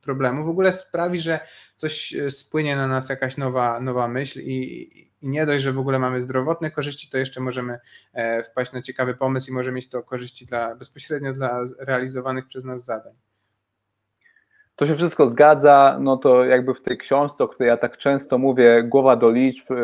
problemu 0.02 0.46
w 0.46 0.50
ogóle 0.50 0.72
sprawi, 0.72 1.20
że 1.20 1.40
coś 1.76 2.14
e, 2.14 2.32
spłynie 2.32 2.76
na 2.76 2.88
nas 2.88 3.10
jakaś 3.10 3.38
nowa, 3.38 3.80
nowa 3.80 4.08
myśl 4.08 4.42
i, 4.42 5.07
i 5.22 5.30
nie 5.30 5.46
dość, 5.46 5.64
że 5.64 5.72
w 5.72 5.80
ogóle 5.80 6.00
mamy 6.00 6.22
zdrowotne 6.22 6.72
korzyści, 6.72 7.10
to 7.10 7.18
jeszcze 7.18 7.42
możemy 7.42 7.80
e, 8.14 8.44
wpaść 8.44 8.74
na 8.74 8.82
ciekawy 8.82 9.16
pomysł 9.16 9.52
i 9.52 9.54
może 9.54 9.72
mieć 9.72 9.90
to 9.90 10.04
korzyści 10.04 10.46
dla, 10.46 10.76
bezpośrednio 10.76 11.34
dla 11.34 11.64
realizowanych 11.80 12.48
przez 12.48 12.64
nas 12.64 12.86
zadań. 12.86 13.14
To 14.76 14.86
się 14.86 14.96
wszystko 14.96 15.28
zgadza, 15.28 15.98
no 16.02 16.18
to 16.18 16.46
jakby 16.46 16.74
w 16.74 16.82
tej 16.82 16.98
książce, 16.98 17.44
o 17.44 17.48
której 17.48 17.68
ja 17.68 17.78
tak 17.78 17.98
często 17.98 18.38
mówię, 18.38 18.84
głowa 18.84 19.16
do 19.16 19.32
liczb, 19.32 19.72
e, 19.72 19.76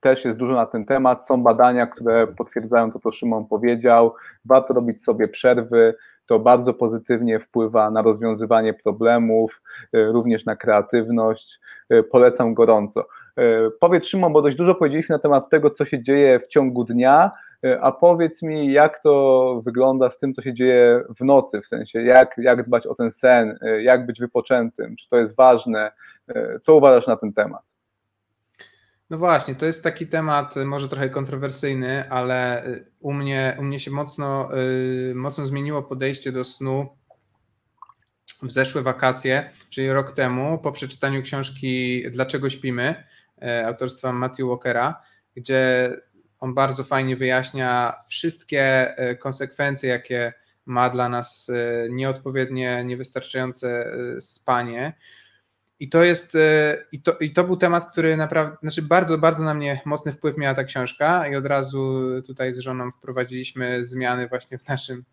też 0.00 0.24
jest 0.24 0.38
dużo 0.38 0.54
na 0.54 0.66
ten 0.66 0.84
temat. 0.84 1.26
Są 1.26 1.42
badania, 1.42 1.86
które 1.86 2.26
potwierdzają 2.26 2.92
to, 2.92 2.98
co 2.98 3.12
Szymon 3.12 3.46
powiedział. 3.46 4.14
Warto 4.44 4.74
robić 4.74 5.02
sobie 5.02 5.28
przerwy, 5.28 5.94
to 6.26 6.38
bardzo 6.38 6.74
pozytywnie 6.74 7.38
wpływa 7.38 7.90
na 7.90 8.02
rozwiązywanie 8.02 8.74
problemów, 8.74 9.62
e, 9.92 10.04
również 10.12 10.44
na 10.44 10.56
kreatywność. 10.56 11.60
Polecam 12.10 12.54
gorąco. 12.54 13.04
E, 13.36 13.70
powiedz 13.80 14.06
Szymon, 14.06 14.32
bo 14.32 14.42
dość 14.42 14.56
dużo 14.56 14.74
powiedzieliśmy 14.74 15.12
na 15.12 15.18
temat 15.18 15.50
tego, 15.50 15.70
co 15.70 15.84
się 15.84 16.02
dzieje 16.02 16.40
w 16.40 16.48
ciągu 16.48 16.84
dnia, 16.84 17.30
e, 17.64 17.80
a 17.80 17.92
powiedz 17.92 18.42
mi, 18.42 18.72
jak 18.72 19.02
to 19.02 19.62
wygląda 19.64 20.10
z 20.10 20.18
tym, 20.18 20.32
co 20.32 20.42
się 20.42 20.54
dzieje 20.54 21.04
w 21.18 21.24
nocy, 21.24 21.60
w 21.60 21.66
sensie 21.66 22.02
jak, 22.02 22.34
jak 22.38 22.66
dbać 22.66 22.86
o 22.86 22.94
ten 22.94 23.12
sen, 23.12 23.58
e, 23.62 23.82
jak 23.82 24.06
być 24.06 24.20
wypoczętym, 24.20 24.96
czy 24.96 25.08
to 25.08 25.18
jest 25.18 25.36
ważne, 25.36 25.92
co 26.62 26.74
uważasz 26.74 27.06
na 27.06 27.16
ten 27.16 27.32
temat? 27.32 27.62
No 29.10 29.18
właśnie, 29.18 29.54
to 29.54 29.66
jest 29.66 29.84
taki 29.84 30.06
temat 30.06 30.54
może 30.66 30.88
trochę 30.88 31.08
kontrowersyjny, 31.08 32.10
ale 32.10 32.64
u 33.00 33.12
mnie, 33.12 33.56
u 33.60 33.62
mnie 33.62 33.80
się 33.80 33.90
mocno, 33.90 34.48
mocno 35.14 35.46
zmieniło 35.46 35.82
podejście 35.82 36.32
do 36.32 36.44
snu 36.44 36.88
w 38.42 38.50
zeszłe 38.50 38.82
wakacje, 38.82 39.50
czyli 39.70 39.92
rok 39.92 40.12
temu, 40.12 40.58
po 40.58 40.72
przeczytaniu 40.72 41.22
książki 41.22 42.02
Dlaczego 42.10 42.50
śpimy, 42.50 43.04
autorstwa 43.66 44.12
Matthew 44.12 44.46
Walkera, 44.46 45.02
gdzie 45.36 45.90
on 46.42 46.54
bardzo 46.54 46.84
fajnie 46.84 47.16
wyjaśnia 47.16 47.94
wszystkie 48.08 48.96
e, 48.96 49.16
konsekwencje, 49.16 49.90
jakie 49.90 50.32
ma 50.66 50.90
dla 50.90 51.08
nas 51.08 51.50
e, 51.50 51.88
nieodpowiednie, 51.90 52.84
niewystarczające 52.84 53.96
spanie. 54.20 54.92
I 55.80 55.88
to 55.88 56.04
jest, 56.04 56.36
i 56.92 57.02
to, 57.02 57.12
i 57.12 57.32
to 57.32 57.44
był 57.44 57.56
temat, 57.56 57.92
który 57.92 58.16
naprawdę, 58.16 58.56
znaczy 58.62 58.82
bardzo, 58.82 59.18
bardzo 59.18 59.44
na 59.44 59.54
mnie 59.54 59.80
mocny 59.84 60.12
wpływ 60.12 60.36
miała 60.36 60.54
ta 60.54 60.64
książka 60.64 61.28
i 61.28 61.36
od 61.36 61.46
razu 61.46 62.02
tutaj 62.26 62.54
z 62.54 62.58
żoną 62.58 62.90
wprowadziliśmy 62.90 63.86
zmiany 63.86 64.28
właśnie 64.28 64.58
w 64.58 64.68
naszym, 64.68 65.04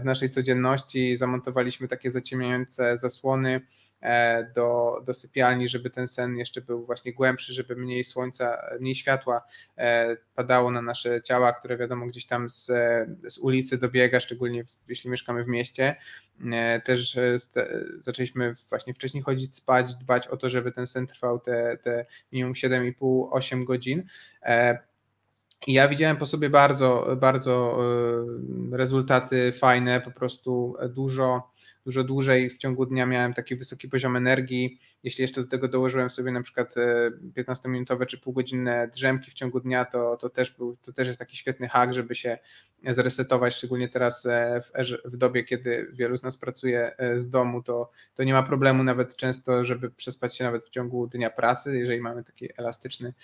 w 0.00 0.04
naszej 0.04 0.30
codzienności, 0.30 1.16
zamontowaliśmy 1.16 1.88
takie 1.88 2.10
zaciemniające 2.10 2.96
zasłony, 2.96 3.60
E, 3.60 3.60
do, 4.54 5.00
do 5.06 5.14
sypialni, 5.14 5.68
żeby 5.68 5.90
ten 5.90 6.08
sen 6.08 6.36
jeszcze 6.36 6.60
był 6.60 6.86
właśnie 6.86 7.12
głębszy, 7.12 7.52
żeby 7.52 7.76
mniej 7.76 8.04
słońca, 8.04 8.58
mniej 8.80 8.94
światła 8.94 9.42
e, 9.78 10.16
padało 10.34 10.70
na 10.70 10.82
nasze 10.82 11.22
ciała, 11.22 11.52
które 11.52 11.76
wiadomo 11.76 12.06
gdzieś 12.06 12.26
tam 12.26 12.50
z, 12.50 12.66
z 13.28 13.38
ulicy 13.38 13.78
dobiega, 13.78 14.20
szczególnie 14.20 14.64
w, 14.64 14.88
jeśli 14.88 15.10
mieszkamy 15.10 15.44
w 15.44 15.48
mieście. 15.48 15.96
E, 16.52 16.80
też 16.80 17.18
zaczęliśmy 18.00 18.54
właśnie 18.68 18.94
wcześniej 18.94 19.22
chodzić 19.22 19.54
spać, 19.54 19.94
dbać 19.94 20.28
o 20.28 20.36
to, 20.36 20.50
żeby 20.50 20.72
ten 20.72 20.86
sen 20.86 21.06
trwał 21.06 21.40
te, 21.40 21.78
te 21.82 22.06
minimum 22.32 22.52
7,5-8 22.52 23.64
godzin. 23.64 24.02
I 25.66 25.72
ja 25.72 25.88
widziałem 25.88 26.16
po 26.16 26.26
sobie 26.26 26.50
bardzo, 26.50 27.16
bardzo 27.20 27.78
rezultaty 28.72 29.52
fajne, 29.52 30.00
po 30.00 30.10
prostu 30.10 30.76
dużo 30.88 31.50
dużo 31.88 32.04
dłużej 32.04 32.50
w 32.50 32.58
ciągu 32.58 32.86
dnia 32.86 33.06
miałem 33.06 33.34
taki 33.34 33.56
wysoki 33.56 33.88
poziom 33.88 34.16
energii. 34.16 34.78
Jeśli 35.02 35.22
jeszcze 35.22 35.42
do 35.42 35.48
tego 35.48 35.68
dołożyłem 35.68 36.10
sobie 36.10 36.32
na 36.32 36.42
przykład 36.42 36.74
15-minutowe 37.36 38.02
e, 38.02 38.06
czy 38.06 38.18
półgodzinne 38.18 38.88
drzemki 38.88 39.30
w 39.30 39.34
ciągu 39.34 39.60
dnia, 39.60 39.84
to, 39.84 40.16
to, 40.16 40.30
też 40.30 40.50
był, 40.50 40.76
to 40.76 40.92
też 40.92 41.06
jest 41.06 41.18
taki 41.18 41.36
świetny 41.36 41.68
hak, 41.68 41.94
żeby 41.94 42.14
się 42.14 42.38
zresetować, 42.86 43.54
szczególnie 43.54 43.88
teraz 43.88 44.26
e, 44.26 44.60
w, 44.60 44.72
w 45.12 45.16
dobie, 45.16 45.44
kiedy 45.44 45.90
wielu 45.92 46.16
z 46.16 46.22
nas 46.22 46.38
pracuje 46.38 46.96
e, 46.96 47.20
z 47.20 47.30
domu, 47.30 47.62
to, 47.62 47.90
to 48.14 48.24
nie 48.24 48.32
ma 48.32 48.42
problemu 48.42 48.84
nawet 48.84 49.16
często, 49.16 49.64
żeby 49.64 49.90
przespać 49.90 50.36
się 50.36 50.44
nawet 50.44 50.64
w 50.64 50.70
ciągu 50.70 51.06
dnia 51.06 51.30
pracy, 51.30 51.78
jeżeli 51.78 52.00
mamy 52.00 52.24
taki 52.24 52.48
elastyczny 52.56 53.14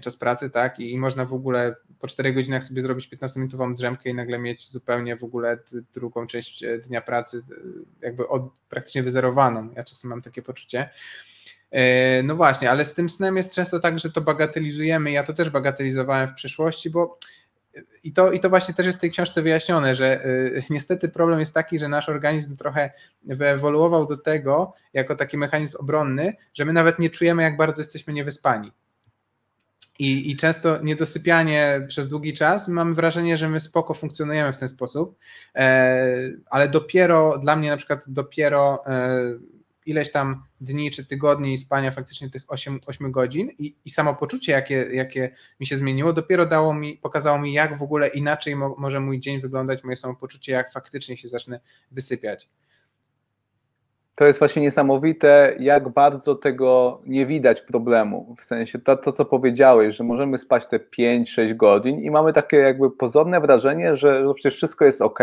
czas 0.00 0.16
pracy, 0.16 0.50
tak, 0.50 0.80
i 0.80 0.98
można 0.98 1.24
w 1.24 1.34
ogóle 1.34 1.76
po 1.98 2.08
4 2.08 2.32
godzinach 2.32 2.64
sobie 2.64 2.82
zrobić 2.82 3.08
15-minutową 3.08 3.74
drzemkę 3.74 4.10
i 4.10 4.14
nagle 4.14 4.38
mieć 4.38 4.70
zupełnie 4.70 5.16
w 5.16 5.24
ogóle 5.24 5.58
drugą 5.94 6.26
część 6.26 6.64
dnia 6.86 7.00
pracy 7.00 7.42
jakby 8.00 8.28
od, 8.28 8.42
praktycznie 8.74 9.02
wyzerowaną. 9.02 9.68
Ja 9.76 9.84
czasem 9.84 10.10
mam 10.10 10.22
takie 10.22 10.42
poczucie. 10.42 10.90
E, 11.70 12.22
no 12.22 12.36
właśnie, 12.36 12.70
ale 12.70 12.84
z 12.84 12.94
tym 12.94 13.08
snem 13.08 13.36
jest 13.36 13.54
często 13.54 13.80
tak, 13.80 13.98
że 13.98 14.10
to 14.10 14.20
bagatelizujemy. 14.20 15.10
Ja 15.10 15.24
to 15.24 15.32
też 15.32 15.50
bagatelizowałem 15.50 16.28
w 16.28 16.34
przeszłości, 16.34 16.90
bo 16.90 17.18
i 18.04 18.12
to, 18.12 18.32
I 18.32 18.40
to 18.40 18.48
właśnie 18.48 18.74
też 18.74 18.86
jest 18.86 18.98
w 18.98 19.00
tej 19.00 19.10
książce 19.10 19.42
wyjaśnione, 19.42 19.94
że 19.94 20.26
y, 20.26 20.62
niestety 20.70 21.08
problem 21.08 21.40
jest 21.40 21.54
taki, 21.54 21.78
że 21.78 21.88
nasz 21.88 22.08
organizm 22.08 22.56
trochę 22.56 22.90
wyewoluował 23.22 24.06
do 24.06 24.16
tego, 24.16 24.74
jako 24.92 25.16
taki 25.16 25.36
mechanizm 25.36 25.76
obronny, 25.78 26.32
że 26.54 26.64
my 26.64 26.72
nawet 26.72 26.98
nie 26.98 27.10
czujemy, 27.10 27.42
jak 27.42 27.56
bardzo 27.56 27.80
jesteśmy 27.80 28.12
niewyspani. 28.12 28.72
I, 29.98 30.30
I 30.30 30.36
często 30.36 30.82
niedosypianie 30.82 31.86
przez 31.88 32.08
długi 32.08 32.34
czas, 32.34 32.68
mamy 32.68 32.94
wrażenie, 32.94 33.38
że 33.38 33.48
my 33.48 33.60
spoko 33.60 33.94
funkcjonujemy 33.94 34.52
w 34.52 34.56
ten 34.56 34.68
sposób, 34.68 35.18
e, 35.54 36.30
ale 36.50 36.68
dopiero 36.68 37.38
dla 37.38 37.56
mnie 37.56 37.70
na 37.70 37.76
przykład 37.76 38.00
dopiero 38.06 38.86
e, 38.86 39.18
ileś 39.86 40.12
tam 40.12 40.44
dni 40.60 40.90
czy 40.90 41.06
tygodni 41.06 41.58
spania 41.58 41.90
faktycznie 41.90 42.30
tych 42.30 42.42
8, 42.48 42.80
8 42.86 43.12
godzin 43.12 43.50
i, 43.58 43.76
i 43.84 43.90
samopoczucie, 43.90 44.52
jakie, 44.52 44.74
jakie 44.92 45.30
mi 45.60 45.66
się 45.66 45.76
zmieniło, 45.76 46.12
dopiero 46.12 46.46
dało 46.46 46.74
mi, 46.74 46.96
pokazało 46.96 47.38
mi, 47.38 47.52
jak 47.52 47.78
w 47.78 47.82
ogóle 47.82 48.08
inaczej 48.08 48.56
mo, 48.56 48.74
może 48.78 49.00
mój 49.00 49.20
dzień 49.20 49.40
wyglądać, 49.40 49.84
moje 49.84 49.96
samopoczucie, 49.96 50.52
jak 50.52 50.72
faktycznie 50.72 51.16
się 51.16 51.28
zacznę 51.28 51.60
wysypiać 51.90 52.48
to 54.16 54.26
jest 54.26 54.38
właśnie 54.38 54.62
niesamowite, 54.62 55.54
jak 55.58 55.88
bardzo 55.88 56.34
tego 56.34 57.00
nie 57.06 57.26
widać 57.26 57.60
problemu. 57.60 58.36
W 58.38 58.44
sensie 58.44 58.78
to, 58.78 58.96
to 58.96 59.12
co 59.12 59.24
powiedziałeś, 59.24 59.96
że 59.96 60.04
możemy 60.04 60.38
spać 60.38 60.66
te 60.66 60.78
5-6 60.78 61.56
godzin 61.56 62.00
i 62.00 62.10
mamy 62.10 62.32
takie 62.32 62.56
jakby 62.56 62.90
pozorne 62.90 63.40
wrażenie, 63.40 63.96
że 63.96 64.24
przecież 64.34 64.56
wszystko 64.56 64.84
jest 64.84 65.02
ok, 65.02 65.18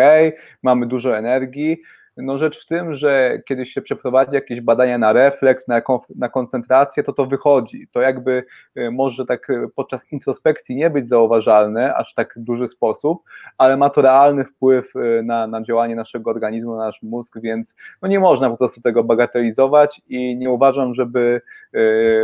mamy 0.63 0.85
dużo 0.85 1.17
energii, 1.17 1.81
no 2.17 2.37
rzecz 2.37 2.63
w 2.63 2.65
tym, 2.65 2.93
że 2.93 3.39
kiedy 3.47 3.65
się 3.65 3.81
przeprowadzi 3.81 4.35
jakieś 4.35 4.61
badania 4.61 4.97
na 4.97 5.13
refleks, 5.13 5.67
na, 5.67 5.81
na 6.15 6.29
koncentrację, 6.29 7.03
to 7.03 7.13
to 7.13 7.25
wychodzi. 7.25 7.87
To 7.91 8.01
jakby 8.01 8.43
e, 8.75 8.91
może 8.91 9.25
tak 9.25 9.49
e, 9.49 9.67
podczas 9.75 10.11
introspekcji 10.11 10.75
nie 10.75 10.89
być 10.89 11.07
zauważalne 11.07 11.95
aż 11.95 12.13
tak 12.13 12.33
duży 12.37 12.67
sposób, 12.67 13.23
ale 13.57 13.77
ma 13.77 13.89
to 13.89 14.01
realny 14.01 14.45
wpływ 14.45 14.93
e, 14.95 15.23
na, 15.23 15.47
na 15.47 15.61
działanie 15.61 15.95
naszego 15.95 16.31
organizmu, 16.31 16.75
na 16.75 16.85
nasz 16.85 17.01
mózg, 17.01 17.39
więc 17.41 17.75
no 18.01 18.07
nie 18.07 18.19
można 18.19 18.49
po 18.49 18.57
prostu 18.57 18.81
tego 18.81 19.03
bagatelizować 19.03 20.01
i 20.07 20.37
nie 20.37 20.49
uważam, 20.49 20.93
żeby 20.93 21.41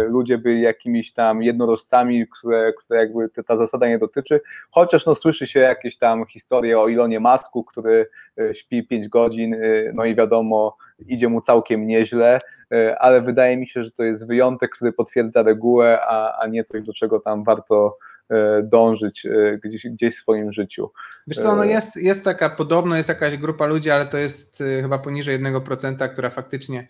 ludzie 0.08 0.38
byli 0.38 0.62
jakimiś 0.62 1.14
tam 1.14 1.44
jednorożcami, 1.44 2.28
które, 2.28 2.74
które 2.74 3.00
jakby 3.00 3.30
ta 3.30 3.58
zasada 3.58 3.88
nie 3.88 3.98
dotyczy, 3.98 4.42
chociaż 4.72 5.06
no 5.06 5.16
słyszy 5.16 5.48
się 5.48 5.60
jakieś 5.60 5.98
tam 5.98 6.26
historie 6.26 6.80
o 6.80 6.88
Ilonie 6.88 7.20
Masku, 7.20 7.64
który 7.64 8.10
śpi 8.54 8.88
5 8.88 9.08
godzin 9.08 9.56
no 9.94 10.06
i 10.06 10.16
wiadomo, 10.16 10.78
idzie 11.08 11.30
mu 11.30 11.42
całkiem 11.42 11.88
nieźle, 11.88 12.40
e, 12.72 13.00
ale 13.00 13.22
wydaje 13.22 13.58
mi 13.58 13.68
się, 13.68 13.84
że 13.84 13.92
to 13.92 14.04
jest 14.04 14.28
wyjątek, 14.28 14.72
który 14.72 14.94
potwierdza 14.94 15.44
regułę, 15.44 16.00
a, 16.02 16.40
a 16.40 16.48
nie 16.48 16.64
coś, 16.64 16.84
do 16.84 16.94
czego 16.94 17.20
tam 17.20 17.44
warto 17.44 17.98
e, 18.30 18.64
dążyć 18.64 19.26
e, 19.26 19.60
gdzieś, 19.64 19.88
gdzieś 19.88 20.16
w 20.16 20.20
swoim 20.20 20.52
życiu. 20.52 20.92
Wiesz 21.28 21.38
co, 21.38 21.56
no 21.56 21.64
jest, 21.64 21.96
jest 21.96 22.24
taka, 22.24 22.50
podobno 22.50 22.98
jest 22.98 23.10
jakaś 23.10 23.38
grupa 23.38 23.66
ludzi, 23.66 23.92
ale 23.92 24.06
to 24.06 24.18
jest 24.18 24.64
chyba 24.82 24.98
poniżej 24.98 25.40
1%, 25.40 26.10
która 26.10 26.30
faktycznie 26.30 26.88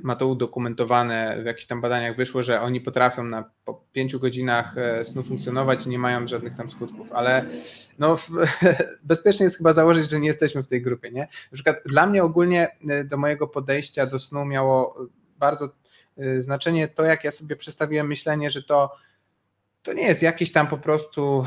ma 0.00 0.16
to 0.16 0.26
udokumentowane, 0.26 1.38
w 1.42 1.46
jakichś 1.46 1.66
tam 1.66 1.80
badaniach 1.80 2.16
wyszło, 2.16 2.42
że 2.42 2.60
oni 2.60 2.80
potrafią 2.80 3.24
na 3.24 3.50
po 3.64 3.84
pięciu 3.92 4.20
godzinach 4.20 4.78
e, 4.78 5.04
snu 5.04 5.22
funkcjonować 5.22 5.86
i 5.86 5.88
nie 5.88 5.98
mają 5.98 6.28
żadnych 6.28 6.56
tam 6.56 6.70
skutków, 6.70 7.12
ale 7.12 7.44
no, 7.98 8.18
bezpiecznie 9.02 9.44
jest 9.44 9.56
chyba 9.56 9.72
założyć, 9.72 10.10
że 10.10 10.20
nie 10.20 10.26
jesteśmy 10.26 10.62
w 10.62 10.68
tej 10.68 10.82
grupie, 10.82 11.10
nie? 11.10 11.20
Na 11.20 11.54
przykład 11.54 11.76
dla 11.86 12.06
mnie 12.06 12.24
ogólnie 12.24 12.68
e, 12.88 13.04
do 13.04 13.16
mojego 13.16 13.46
podejścia 13.46 14.06
do 14.06 14.18
snu 14.18 14.44
miało 14.44 14.98
bardzo 15.38 15.68
e, 16.18 16.42
znaczenie 16.42 16.88
to, 16.88 17.04
jak 17.04 17.24
ja 17.24 17.30
sobie 17.30 17.56
przedstawiłem 17.56 18.06
myślenie, 18.06 18.50
że 18.50 18.62
to, 18.62 18.96
to 19.82 19.92
nie 19.92 20.06
jest 20.06 20.22
jakieś 20.22 20.52
tam 20.52 20.66
po 20.66 20.78
prostu 20.78 21.46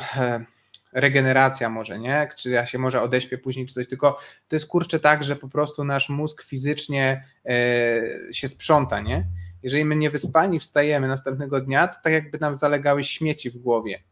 regeneracja 0.94 1.70
może, 1.70 2.00
nie? 2.00 2.30
Czy 2.38 2.50
ja 2.50 2.66
się 2.66 2.78
może 2.78 3.02
odeśpię 3.02 3.38
później 3.38 3.68
czy 3.68 3.74
coś, 3.74 3.88
tylko 3.88 4.20
to 4.48 4.56
jest 4.56 4.68
kurczę 4.68 5.00
tak, 5.00 5.24
że 5.24 5.36
po 5.36 5.50
prostu 5.50 5.84
nasz 5.84 6.10
mózg 6.10 6.44
fizycznie 6.44 7.24
e, 7.46 8.34
się 8.34 8.48
sprząta, 8.48 9.00
nie? 9.00 9.26
Jeżeli 9.64 9.86
my 9.86 9.96
nie 9.96 10.10
wyspani 10.10 10.60
wstajemy 10.60 11.08
następnego 11.08 11.62
dnia, 11.62 11.88
to 11.88 12.00
tak 12.04 12.14
jakby 12.14 12.40
nam 12.40 12.58
zalegały 12.58 13.04
śmieci 13.04 13.50
w 13.50 13.58
głowie. 13.58 14.04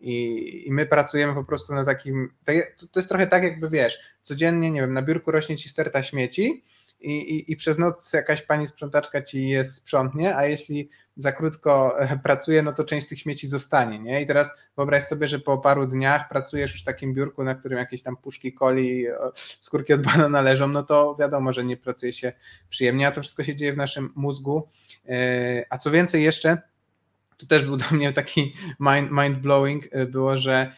I, 0.00 0.66
I, 0.66 0.72
my 0.72 0.86
pracujemy 0.86 1.34
po 1.34 1.44
prostu 1.44 1.74
na 1.74 1.84
takim. 1.84 2.32
To, 2.44 2.52
to 2.86 3.00
jest 3.00 3.08
trochę 3.08 3.26
tak, 3.26 3.42
jakby 3.42 3.70
wiesz, 3.70 3.98
codziennie, 4.22 4.70
nie 4.70 4.80
wiem, 4.80 4.92
na 4.92 5.02
biurku 5.02 5.30
rośnie 5.30 5.56
ci 5.56 5.68
sterta 5.68 6.02
śmieci, 6.02 6.64
i, 7.00 7.10
i, 7.10 7.52
i 7.52 7.56
przez 7.56 7.78
noc 7.78 8.12
jakaś 8.12 8.42
pani 8.42 8.66
sprzątaczka 8.66 9.22
ci 9.22 9.48
je 9.48 9.64
sprzątnie, 9.64 10.36
a 10.36 10.46
jeśli 10.46 10.88
za 11.16 11.32
krótko 11.32 12.00
e, 12.00 12.18
pracuje, 12.22 12.62
no 12.62 12.72
to 12.72 12.84
część 12.84 13.06
z 13.06 13.08
tych 13.08 13.18
śmieci 13.18 13.46
zostanie, 13.46 13.98
nie? 13.98 14.22
I 14.22 14.26
teraz 14.26 14.54
wyobraź 14.76 15.04
sobie, 15.04 15.28
że 15.28 15.38
po 15.38 15.58
paru 15.58 15.86
dniach 15.86 16.28
pracujesz 16.28 16.72
już 16.72 16.82
w 16.82 16.84
takim 16.84 17.14
biurku, 17.14 17.44
na 17.44 17.54
którym 17.54 17.78
jakieś 17.78 18.02
tam 18.02 18.16
puszki 18.16 18.54
coli, 18.54 19.06
skórki 19.60 19.92
od 19.92 20.02
banana 20.12 20.40
leżą, 20.40 20.68
no 20.68 20.82
to 20.82 21.16
wiadomo, 21.20 21.52
że 21.52 21.64
nie 21.64 21.76
pracuje 21.76 22.12
się 22.12 22.32
przyjemnie, 22.68 23.08
a 23.08 23.12
to 23.12 23.20
wszystko 23.20 23.44
się 23.44 23.56
dzieje 23.56 23.72
w 23.72 23.76
naszym 23.76 24.12
mózgu. 24.14 24.68
E, 25.08 25.64
a 25.70 25.78
co 25.78 25.90
więcej 25.90 26.22
jeszcze, 26.22 26.58
to 27.36 27.46
też 27.46 27.64
był 27.64 27.76
dla 27.76 27.90
mnie 27.90 28.12
taki 28.12 28.54
mind, 28.80 29.10
mind 29.10 29.38
blowing, 29.38 29.84
e, 29.90 30.06
było, 30.06 30.36
że 30.36 30.72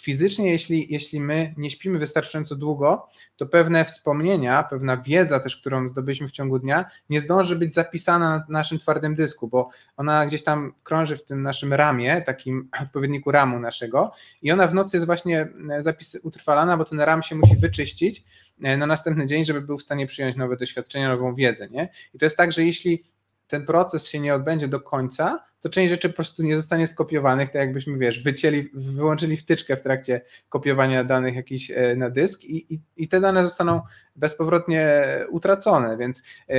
fizycznie, 0.00 0.50
jeśli, 0.50 0.86
jeśli 0.90 1.20
my 1.20 1.54
nie 1.56 1.70
śpimy 1.70 1.98
wystarczająco 1.98 2.56
długo, 2.56 3.08
to 3.36 3.46
pewne 3.46 3.84
wspomnienia, 3.84 4.62
pewna 4.62 4.96
wiedza 4.96 5.40
też, 5.40 5.56
którą 5.56 5.88
zdobyliśmy 5.88 6.28
w 6.28 6.32
ciągu 6.32 6.58
dnia, 6.58 6.84
nie 7.10 7.20
zdąży 7.20 7.56
być 7.56 7.74
zapisana 7.74 8.28
na 8.28 8.44
naszym 8.48 8.78
twardym 8.78 9.14
dysku, 9.14 9.48
bo 9.48 9.70
ona 9.96 10.26
gdzieś 10.26 10.44
tam 10.44 10.72
krąży 10.82 11.16
w 11.16 11.24
tym 11.24 11.42
naszym 11.42 11.72
ramie, 11.72 12.22
takim 12.22 12.68
odpowiedniku 12.82 13.30
ramu 13.30 13.60
naszego 13.60 14.12
i 14.42 14.52
ona 14.52 14.66
w 14.66 14.74
nocy 14.74 14.96
jest 14.96 15.06
właśnie 15.06 15.48
e, 15.70 15.82
zapis 15.82 16.16
utrwalana, 16.22 16.76
bo 16.76 16.84
ten 16.84 17.00
ram 17.00 17.22
się 17.22 17.34
musi 17.34 17.56
wyczyścić 17.56 18.24
e, 18.62 18.76
na 18.76 18.86
następny 18.86 19.26
dzień, 19.26 19.44
żeby 19.44 19.60
był 19.60 19.78
w 19.78 19.82
stanie 19.82 20.06
przyjąć 20.06 20.36
nowe 20.36 20.56
doświadczenia, 20.56 21.08
nową 21.08 21.34
wiedzę, 21.34 21.68
nie? 21.68 21.88
I 22.14 22.18
to 22.18 22.26
jest 22.26 22.36
tak, 22.36 22.52
że 22.52 22.64
jeśli 22.64 23.04
ten 23.48 23.66
proces 23.66 24.08
się 24.08 24.20
nie 24.20 24.34
odbędzie 24.34 24.68
do 24.68 24.80
końca, 24.80 25.49
to 25.60 25.68
część 25.68 25.90
rzeczy 25.90 26.08
po 26.08 26.14
prostu 26.14 26.42
nie 26.42 26.56
zostanie 26.56 26.86
skopiowanych, 26.86 27.48
tak 27.48 27.60
jakbyśmy, 27.60 27.98
wiesz, 27.98 28.22
wycięli, 28.22 28.70
wyłączyli 28.74 29.36
wtyczkę 29.36 29.76
w 29.76 29.82
trakcie 29.82 30.20
kopiowania 30.48 31.04
danych 31.04 31.34
jakiś 31.34 31.70
e, 31.70 31.96
na 31.96 32.10
dysk 32.10 32.44
i, 32.44 32.74
i, 32.74 32.80
i 32.96 33.08
te 33.08 33.20
dane 33.20 33.42
zostaną 33.44 33.80
bezpowrotnie 34.16 35.04
utracone, 35.30 35.96
więc 35.96 36.22
e, 36.48 36.54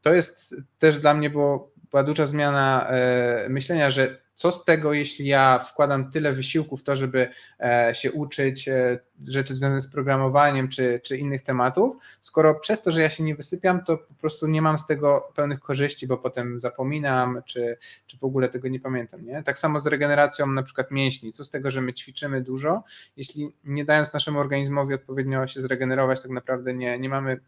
to 0.00 0.14
jest 0.14 0.54
też 0.78 1.00
dla 1.00 1.14
mnie 1.14 1.30
było, 1.30 1.70
była 1.96 2.04
duża 2.04 2.26
zmiana 2.26 2.86
e, 2.88 3.48
myślenia, 3.48 3.90
że 3.90 4.18
co 4.34 4.52
z 4.52 4.64
tego, 4.64 4.92
jeśli 4.92 5.26
ja 5.26 5.58
wkładam 5.58 6.10
tyle 6.10 6.32
wysiłku 6.32 6.76
w 6.76 6.82
to, 6.82 6.96
żeby 6.96 7.28
e, 7.60 7.94
się 7.94 8.12
uczyć 8.12 8.68
e, 8.68 8.98
rzeczy 9.26 9.54
związanych 9.54 9.82
z 9.82 9.92
programowaniem 9.92 10.68
czy, 10.68 11.00
czy 11.04 11.16
innych 11.16 11.42
tematów, 11.42 11.96
skoro 12.20 12.54
przez 12.54 12.82
to, 12.82 12.90
że 12.92 13.00
ja 13.00 13.10
się 13.10 13.24
nie 13.24 13.34
wysypiam, 13.34 13.84
to 13.84 13.98
po 13.98 14.14
prostu 14.14 14.46
nie 14.46 14.62
mam 14.62 14.78
z 14.78 14.86
tego 14.86 15.32
pełnych 15.36 15.60
korzyści, 15.60 16.06
bo 16.06 16.16
potem 16.16 16.60
zapominam, 16.60 17.42
czy, 17.46 17.78
czy 18.06 18.18
w 18.18 18.24
ogóle 18.24 18.48
tego 18.48 18.68
nie 18.68 18.80
pamiętam. 18.80 19.26
Nie? 19.26 19.42
Tak 19.42 19.58
samo 19.58 19.80
z 19.80 19.86
regeneracją 19.86 20.46
na 20.46 20.62
przykład 20.62 20.90
mięśni. 20.90 21.32
Co 21.32 21.44
z 21.44 21.50
tego, 21.50 21.70
że 21.70 21.80
my 21.80 21.94
ćwiczymy 21.94 22.40
dużo, 22.40 22.82
jeśli 23.16 23.52
nie 23.64 23.84
dając 23.84 24.12
naszemu 24.12 24.38
organizmowi 24.40 24.94
odpowiednio 24.94 25.46
się 25.46 25.62
zregenerować, 25.62 26.20
tak 26.20 26.30
naprawdę 26.30 26.74
nie, 26.74 26.98
nie 26.98 27.08
mamy 27.08 27.40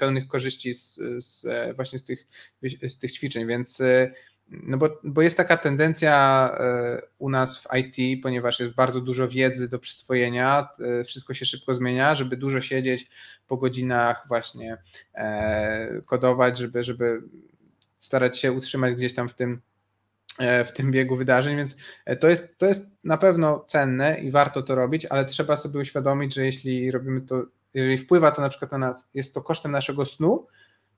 pełnych 0.00 0.28
korzyści 0.28 0.74
z, 0.74 1.00
z 1.18 1.46
właśnie 1.76 1.98
z 1.98 2.04
tych, 2.04 2.26
z 2.88 2.98
tych 2.98 3.12
ćwiczeń, 3.12 3.46
więc 3.46 3.82
no 4.48 4.78
bo, 4.78 5.00
bo 5.04 5.22
jest 5.22 5.36
taka 5.36 5.56
tendencja 5.56 6.50
e, 6.58 7.02
u 7.18 7.30
nas 7.30 7.58
w 7.58 7.66
IT, 7.76 8.22
ponieważ 8.22 8.60
jest 8.60 8.74
bardzo 8.74 9.00
dużo 9.00 9.28
wiedzy 9.28 9.68
do 9.68 9.78
przyswojenia, 9.78 10.68
e, 11.00 11.04
wszystko 11.04 11.34
się 11.34 11.46
szybko 11.46 11.74
zmienia, 11.74 12.14
żeby 12.14 12.36
dużo 12.36 12.60
siedzieć 12.60 13.08
po 13.46 13.56
godzinach 13.56 14.24
właśnie 14.28 14.76
e, 15.14 16.02
kodować, 16.06 16.58
żeby, 16.58 16.82
żeby 16.82 17.22
starać 17.98 18.38
się 18.38 18.52
utrzymać 18.52 18.94
gdzieś 18.94 19.14
tam 19.14 19.28
w 19.28 19.34
tym 19.34 19.60
w 20.66 20.72
tym 20.74 20.90
biegu 20.90 21.16
wydarzeń, 21.16 21.56
więc 21.56 21.76
to 22.20 22.28
jest, 22.28 22.58
to 22.58 22.66
jest 22.66 22.86
na 23.04 23.18
pewno 23.18 23.64
cenne 23.68 24.20
i 24.20 24.30
warto 24.30 24.62
to 24.62 24.74
robić, 24.74 25.06
ale 25.06 25.24
trzeba 25.24 25.56
sobie 25.56 25.80
uświadomić, 25.80 26.34
że 26.34 26.46
jeśli 26.46 26.90
robimy 26.90 27.20
to, 27.20 27.42
jeżeli 27.74 27.98
wpływa 27.98 28.30
to 28.30 28.42
na 28.42 28.48
przykład 28.48 28.72
na 28.72 28.78
nas, 28.78 29.08
jest 29.14 29.34
to 29.34 29.42
kosztem 29.42 29.72
naszego 29.72 30.06
snu, 30.06 30.46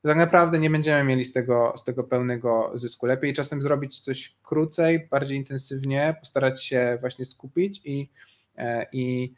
tak 0.03 0.17
naprawdę 0.17 0.59
nie 0.59 0.71
będziemy 0.71 1.05
mieli 1.05 1.25
z 1.25 1.33
tego, 1.33 1.75
z 1.77 1.85
tego 1.85 2.05
pełnego 2.05 2.73
zysku. 2.75 3.07
Lepiej 3.07 3.35
czasem 3.35 3.63
zrobić 3.63 4.01
coś 4.01 4.37
krócej, 4.43 5.09
bardziej 5.11 5.39
intensywnie, 5.39 6.17
postarać 6.21 6.65
się 6.65 6.99
właśnie 7.01 7.25
skupić 7.25 7.81
i, 7.85 8.11
e, 8.57 8.87
i, 8.93 9.35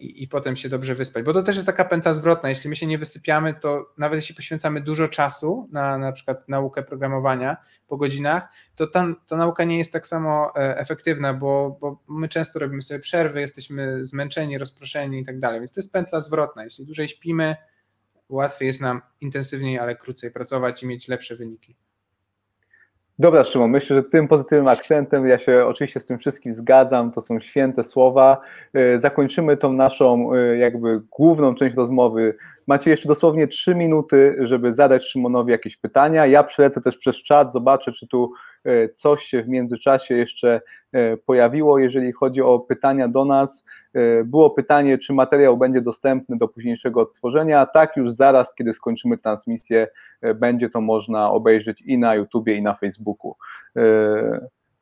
i, 0.00 0.22
i 0.22 0.28
potem 0.28 0.56
się 0.56 0.68
dobrze 0.68 0.94
wyspać. 0.94 1.24
Bo 1.24 1.32
to 1.32 1.42
też 1.42 1.56
jest 1.56 1.66
taka 1.66 1.84
pęta 1.84 2.14
zwrotna. 2.14 2.48
Jeśli 2.48 2.70
my 2.70 2.76
się 2.76 2.86
nie 2.86 2.98
wysypiamy, 2.98 3.54
to 3.54 3.92
nawet 3.98 4.16
jeśli 4.16 4.34
poświęcamy 4.34 4.80
dużo 4.80 5.08
czasu 5.08 5.68
na 5.72 5.98
na 5.98 6.12
przykład 6.12 6.48
naukę 6.48 6.82
programowania 6.82 7.56
po 7.88 7.96
godzinach, 7.96 8.48
to 8.74 8.86
ta, 8.86 9.06
ta 9.26 9.36
nauka 9.36 9.64
nie 9.64 9.78
jest 9.78 9.92
tak 9.92 10.06
samo 10.06 10.56
e, 10.56 10.78
efektywna, 10.78 11.34
bo, 11.34 11.78
bo 11.80 12.02
my 12.08 12.28
często 12.28 12.58
robimy 12.58 12.82
sobie 12.82 13.00
przerwy, 13.00 13.40
jesteśmy 13.40 14.06
zmęczeni, 14.06 14.58
rozproszeni 14.58 15.20
i 15.20 15.24
tak 15.24 15.40
dalej. 15.40 15.60
Więc 15.60 15.72
to 15.72 15.80
jest 15.80 15.92
pętla 15.92 16.20
zwrotna. 16.20 16.64
Jeśli 16.64 16.86
dłużej 16.86 17.08
śpimy, 17.08 17.56
łatwiej 18.28 18.66
jest 18.66 18.80
nam 18.80 19.02
intensywniej, 19.20 19.78
ale 19.78 19.96
krócej 19.96 20.30
pracować 20.30 20.82
i 20.82 20.86
mieć 20.86 21.08
lepsze 21.08 21.36
wyniki. 21.36 21.76
Dobra, 23.18 23.44
Szymon, 23.44 23.70
myślę, 23.70 23.96
że 23.96 24.02
tym 24.02 24.28
pozytywnym 24.28 24.68
akcentem 24.68 25.26
ja 25.26 25.38
się 25.38 25.66
oczywiście 25.66 26.00
z 26.00 26.06
tym 26.06 26.18
wszystkim 26.18 26.54
zgadzam, 26.54 27.12
to 27.12 27.20
są 27.20 27.40
święte 27.40 27.84
słowa. 27.84 28.40
E, 28.74 28.98
zakończymy 28.98 29.56
tą 29.56 29.72
naszą 29.72 30.34
e, 30.34 30.56
jakby 30.56 31.00
główną 31.10 31.54
część 31.54 31.76
rozmowy. 31.76 32.36
Macie 32.66 32.90
jeszcze 32.90 33.08
dosłownie 33.08 33.46
trzy 33.46 33.74
minuty, 33.74 34.36
żeby 34.40 34.72
zadać 34.72 35.04
Szymonowi 35.04 35.52
jakieś 35.52 35.76
pytania. 35.76 36.26
Ja 36.26 36.44
przelecę 36.44 36.80
też 36.80 36.98
przez 36.98 37.16
czat, 37.16 37.52
zobaczę, 37.52 37.92
czy 37.92 38.06
tu 38.06 38.32
coś 38.94 39.24
się 39.24 39.42
w 39.42 39.48
międzyczasie 39.48 40.14
jeszcze 40.14 40.60
pojawiło, 41.26 41.78
jeżeli 41.78 42.12
chodzi 42.12 42.42
o 42.42 42.58
pytania 42.58 43.08
do 43.08 43.24
nas. 43.24 43.64
Było 44.24 44.50
pytanie, 44.50 44.98
czy 44.98 45.12
materiał 45.12 45.56
będzie 45.56 45.80
dostępny 45.80 46.36
do 46.36 46.48
późniejszego 46.48 47.00
odtworzenia. 47.00 47.66
Tak, 47.66 47.96
już 47.96 48.10
zaraz, 48.10 48.54
kiedy 48.54 48.72
skończymy 48.72 49.16
transmisję, 49.16 49.88
będzie 50.34 50.68
to 50.68 50.80
można 50.80 51.30
obejrzeć 51.30 51.82
i 51.82 51.98
na 51.98 52.14
YouTubie, 52.14 52.54
i 52.54 52.62
na 52.62 52.74
Facebooku. 52.74 53.34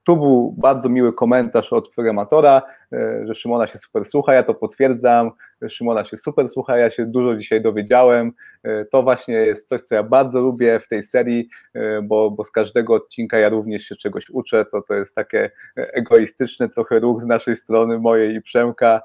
Tu 0.05 0.17
był 0.17 0.55
bardzo 0.59 0.89
miły 0.89 1.13
komentarz 1.13 1.73
od 1.73 1.91
programatora, 1.91 2.63
e, 2.93 3.27
że 3.27 3.35
Szymona 3.35 3.67
się 3.67 3.79
super 3.79 4.05
słucha, 4.05 4.35
ja 4.35 4.43
to 4.43 4.55
potwierdzam, 4.55 5.31
Szymona 5.69 6.05
się 6.05 6.19
super 6.19 6.49
słucha, 6.49 6.77
ja 6.77 6.91
się 6.91 7.07
dużo 7.07 7.37
dzisiaj 7.37 7.63
dowiedziałem, 7.63 8.33
e, 8.63 8.85
to 8.85 9.03
właśnie 9.03 9.35
jest 9.35 9.69
coś, 9.69 9.83
co 9.83 9.95
ja 9.95 10.03
bardzo 10.03 10.41
lubię 10.41 10.81
w 10.81 10.89
tej 10.89 11.03
serii, 11.03 11.49
e, 11.75 12.03
bo, 12.03 12.31
bo 12.31 12.45
z 12.45 12.51
każdego 12.51 12.95
odcinka 12.95 13.39
ja 13.39 13.49
również 13.49 13.83
się 13.83 13.97
czegoś 13.97 14.31
uczę, 14.31 14.65
to 14.65 14.83
to 14.83 14.95
jest 14.95 15.15
takie 15.15 15.51
egoistyczny 15.77 16.69
trochę 16.69 17.01
ruch 17.01 17.21
z 17.21 17.27
naszej 17.27 17.57
strony, 17.57 17.99
mojej 17.99 18.35
i 18.35 18.43
Przemka, 18.43 19.03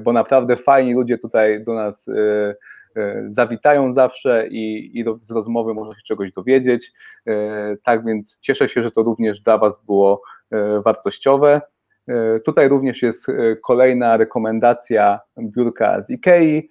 bo 0.00 0.12
naprawdę 0.12 0.56
fajni 0.56 0.94
ludzie 0.94 1.18
tutaj 1.18 1.64
do 1.64 1.74
nas 1.74 2.10
zawitają 3.26 3.92
zawsze 3.92 4.48
i, 4.48 4.90
i 5.00 5.04
z 5.20 5.30
rozmowy 5.30 5.74
można 5.74 5.94
się 5.94 6.02
czegoś 6.06 6.32
dowiedzieć. 6.32 6.92
Tak 7.84 8.04
więc 8.04 8.38
cieszę 8.40 8.68
się, 8.68 8.82
że 8.82 8.90
to 8.90 9.02
również 9.02 9.40
dla 9.40 9.58
Was 9.58 9.84
było 9.84 10.22
E, 10.50 10.80
wartościowe. 10.82 11.60
E, 12.08 12.40
tutaj 12.40 12.68
również 12.68 13.02
jest 13.02 13.28
e, 13.28 13.56
kolejna 13.56 14.16
rekomendacja 14.16 15.20
biurka 15.38 16.02
z 16.02 16.10
IKEA. 16.10 16.68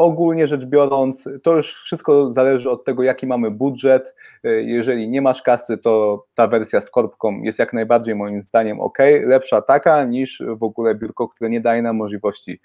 Ogólnie 0.00 0.48
rzecz 0.48 0.64
biorąc, 0.66 1.28
to 1.42 1.56
już 1.56 1.74
wszystko 1.74 2.32
zależy 2.32 2.70
od 2.70 2.84
tego, 2.84 3.02
jaki 3.02 3.26
mamy 3.26 3.50
budżet. 3.50 4.14
Jeżeli 4.44 5.08
nie 5.08 5.22
masz 5.22 5.42
kasy, 5.42 5.78
to 5.78 6.24
ta 6.36 6.46
wersja 6.46 6.80
z 6.80 6.90
korbką 6.90 7.42
jest 7.42 7.58
jak 7.58 7.72
najbardziej 7.72 8.14
moim 8.14 8.42
zdaniem 8.42 8.80
ok. 8.80 8.98
Lepsza 9.26 9.62
taka 9.62 10.04
niż 10.04 10.42
w 10.56 10.62
ogóle 10.62 10.94
biurko, 10.94 11.28
które 11.28 11.50
nie 11.50 11.60
daje 11.60 11.82
nam 11.82 11.96
możliwości 11.96 12.60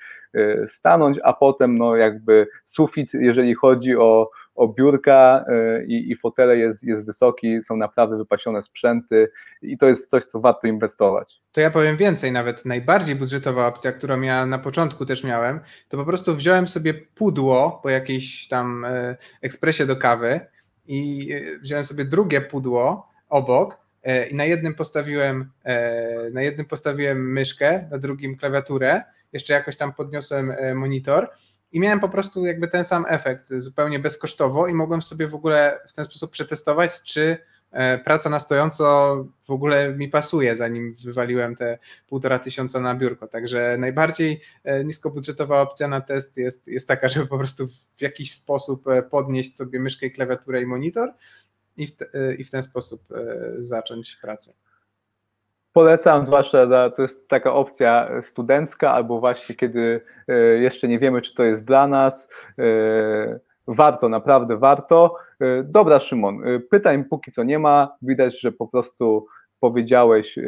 stanąć, 0.68 1.20
a 1.24 1.34
potem 1.34 1.78
no 1.78 1.96
jakby 1.96 2.48
sufit, 2.66 3.14
jeżeli 3.14 3.54
chodzi 3.54 3.98
o, 3.98 4.30
o 4.56 4.68
biurka 4.68 5.46
i, 5.88 6.12
i 6.12 6.16
fotele 6.16 6.58
jest, 6.58 6.84
jest 6.84 7.06
wysoki, 7.06 7.62
są 7.62 7.78
naprawdę 7.78 8.18
wypasione 8.18 8.64
sprzęty 8.64 9.32
i 9.62 9.78
to 9.78 9.88
jest 9.88 10.10
coś, 10.10 10.26
co 10.26 10.40
warto 10.40 10.68
inwestować. 10.68 11.42
To 11.52 11.62
ja 11.62 11.72
powiem 11.72 11.98
więcej, 11.98 12.32
nawet 12.32 12.66
najbardziej 12.66 13.16
budżetowa 13.16 13.68
opcja, 13.68 13.92
którą 13.92 14.22
ja 14.22 14.46
na 14.46 14.60
początku 14.60 15.06
też 15.06 15.24
miałem, 15.24 15.60
to 15.90 15.98
po 15.98 16.06
prostu 16.06 16.36
wziąłem 16.36 16.68
sobie 16.68 16.94
pudło 16.94 17.80
po 17.84 17.90
jakiejś 17.90 18.48
tam 18.48 18.86
e, 18.86 19.18
ekspresie 19.42 19.86
do 19.86 19.96
kawy 19.96 20.40
i 20.86 21.30
e, 21.34 21.60
wziąłem 21.60 21.86
sobie 21.86 22.06
drugie 22.06 22.42
pudło 22.42 23.10
obok 23.30 23.86
i 24.32 24.36
na 24.36 24.46
jednym 24.46 24.74
postawiłem 24.74 25.52
na 26.32 26.42
jednym 26.42 26.66
postawiłem 26.66 27.32
myszkę, 27.32 27.88
na 27.92 27.98
drugim 27.98 28.38
klawiaturę, 28.38 29.02
jeszcze 29.34 29.54
jakoś 29.54 29.78
tam 29.78 29.94
podniosłem 29.94 30.54
monitor 30.76 31.30
i 31.72 31.80
miałem 31.80 32.00
po 32.00 32.10
prostu 32.10 32.46
jakby 32.46 32.68
ten 32.68 32.86
sam 32.86 33.06
efekt 33.08 33.54
zupełnie 33.54 34.00
bezkosztowo 34.00 34.68
i 34.68 34.74
mogłem 34.74 35.02
sobie 35.02 35.28
w 35.28 35.36
ogóle 35.36 35.80
w 35.88 35.94
ten 35.94 36.06
sposób 36.06 36.32
przetestować, 36.32 37.02
czy 37.04 37.38
E, 37.76 37.98
praca 37.98 38.30
na 38.30 38.40
stojąco 38.40 39.16
w 39.46 39.52
ogóle 39.52 39.94
mi 39.94 40.10
pasuje, 40.10 40.56
zanim 40.56 40.96
wywaliłem 41.04 41.56
te 41.56 41.78
półtora 42.08 42.40
tysiąca 42.40 42.80
na 42.80 42.96
biurko. 42.96 43.28
Także 43.28 43.78
najbardziej 43.80 44.42
e, 44.64 44.84
niskobudżetowa 44.84 45.62
opcja 45.62 45.88
na 45.88 46.02
test 46.02 46.38
jest, 46.38 46.68
jest 46.68 46.88
taka, 46.88 47.10
żeby 47.10 47.28
po 47.28 47.38
prostu 47.38 47.68
w 47.96 48.02
jakiś 48.02 48.32
sposób 48.34 48.88
e, 48.88 49.04
podnieść 49.04 49.56
sobie 49.56 49.80
myszkę, 49.80 50.10
klawiaturę 50.10 50.62
i 50.62 50.66
monitor 50.66 51.14
i 51.78 51.88
w, 51.88 51.96
te, 51.96 52.36
i 52.38 52.44
w 52.44 52.52
ten 52.52 52.64
sposób 52.64 53.02
zacząć 53.62 54.16
pracę. 54.22 54.54
Polecam, 55.76 56.26
zwłaszcza 56.26 56.90
to 56.90 57.02
jest 57.02 57.30
taka 57.30 57.54
opcja 57.54 58.10
studencka, 58.22 58.92
albo 58.92 59.20
właśnie 59.20 59.56
kiedy 59.56 60.02
jeszcze 60.60 60.88
nie 60.88 61.00
wiemy, 61.00 61.22
czy 61.22 61.34
to 61.34 61.44
jest 61.44 61.66
dla 61.66 61.88
nas 61.88 62.30
Warto, 63.68 64.10
naprawdę 64.10 64.58
warto. 64.58 65.16
E, 65.40 65.64
dobra, 65.64 66.00
Szymon, 66.00 66.48
e, 66.48 66.60
pytań 66.60 67.04
póki 67.04 67.32
co 67.32 67.44
nie 67.44 67.60
ma. 67.60 67.98
Widać, 68.02 68.42
że 68.42 68.52
po 68.52 68.68
prostu 68.68 69.26
powiedziałeś 69.60 70.38
e, 70.38 70.44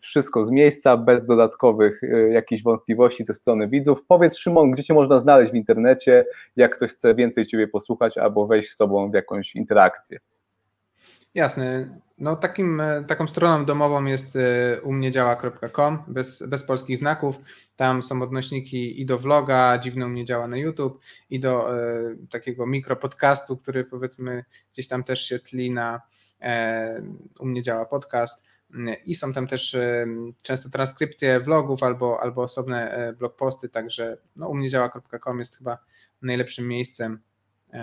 wszystko 0.00 0.44
z 0.44 0.50
miejsca, 0.50 0.96
bez 0.96 1.26
dodatkowych 1.26 2.00
jakichś 2.30 2.62
wątpliwości 2.62 3.24
ze 3.24 3.34
strony 3.34 3.68
widzów. 3.68 4.04
Powiedz, 4.08 4.36
Szymon, 4.36 4.70
gdzie 4.70 4.84
Cię 4.84 4.94
można 4.94 5.20
znaleźć 5.20 5.52
w 5.52 5.56
internecie, 5.56 6.26
jak 6.56 6.76
ktoś 6.76 6.90
chce 6.90 7.14
więcej 7.14 7.46
Ciebie 7.46 7.68
posłuchać 7.68 8.18
albo 8.18 8.46
wejść 8.46 8.70
z 8.70 8.76
Tobą 8.76 9.10
w 9.10 9.14
jakąś 9.14 9.54
interakcję. 9.54 10.18
Jasne. 11.34 11.98
No 12.18 12.36
takim, 12.36 12.80
e, 12.80 13.04
taką 13.04 13.28
stroną 13.28 13.64
domową 13.64 14.04
jest 14.04 14.36
e, 14.36 14.80
umniedziała.com 14.82 16.04
bez, 16.08 16.42
bez 16.48 16.62
polskich 16.62 16.98
znaków. 16.98 17.36
Tam 17.76 18.02
są 18.02 18.22
odnośniki 18.22 19.00
i 19.00 19.06
do 19.06 19.18
vloga, 19.18 19.78
dziwne 19.78 20.08
mnie 20.08 20.24
działa 20.24 20.48
na 20.48 20.56
YouTube, 20.56 21.00
i 21.30 21.40
do 21.40 21.78
e, 21.78 22.16
takiego 22.30 22.66
mikropodcastu, 22.66 23.56
który 23.56 23.84
powiedzmy 23.84 24.44
gdzieś 24.72 24.88
tam 24.88 25.04
też 25.04 25.22
się 25.22 25.38
tli 25.38 25.70
na 25.70 26.00
e, 26.40 27.02
u 27.40 27.46
mnie 27.46 27.62
działa 27.62 27.86
podcast. 27.86 28.44
I 29.06 29.14
są 29.14 29.32
tam 29.32 29.46
też 29.46 29.74
e, 29.74 30.06
często 30.42 30.70
transkrypcje 30.70 31.40
vlogów 31.40 31.82
albo, 31.82 32.20
albo 32.22 32.42
osobne 32.42 33.12
blogposty, 33.18 33.68
także 33.68 34.16
no, 34.36 34.48
umniedziała.com 34.48 35.38
jest 35.38 35.56
chyba 35.56 35.78
najlepszym 36.22 36.68
miejscem 36.68 37.18
E, 37.18 37.31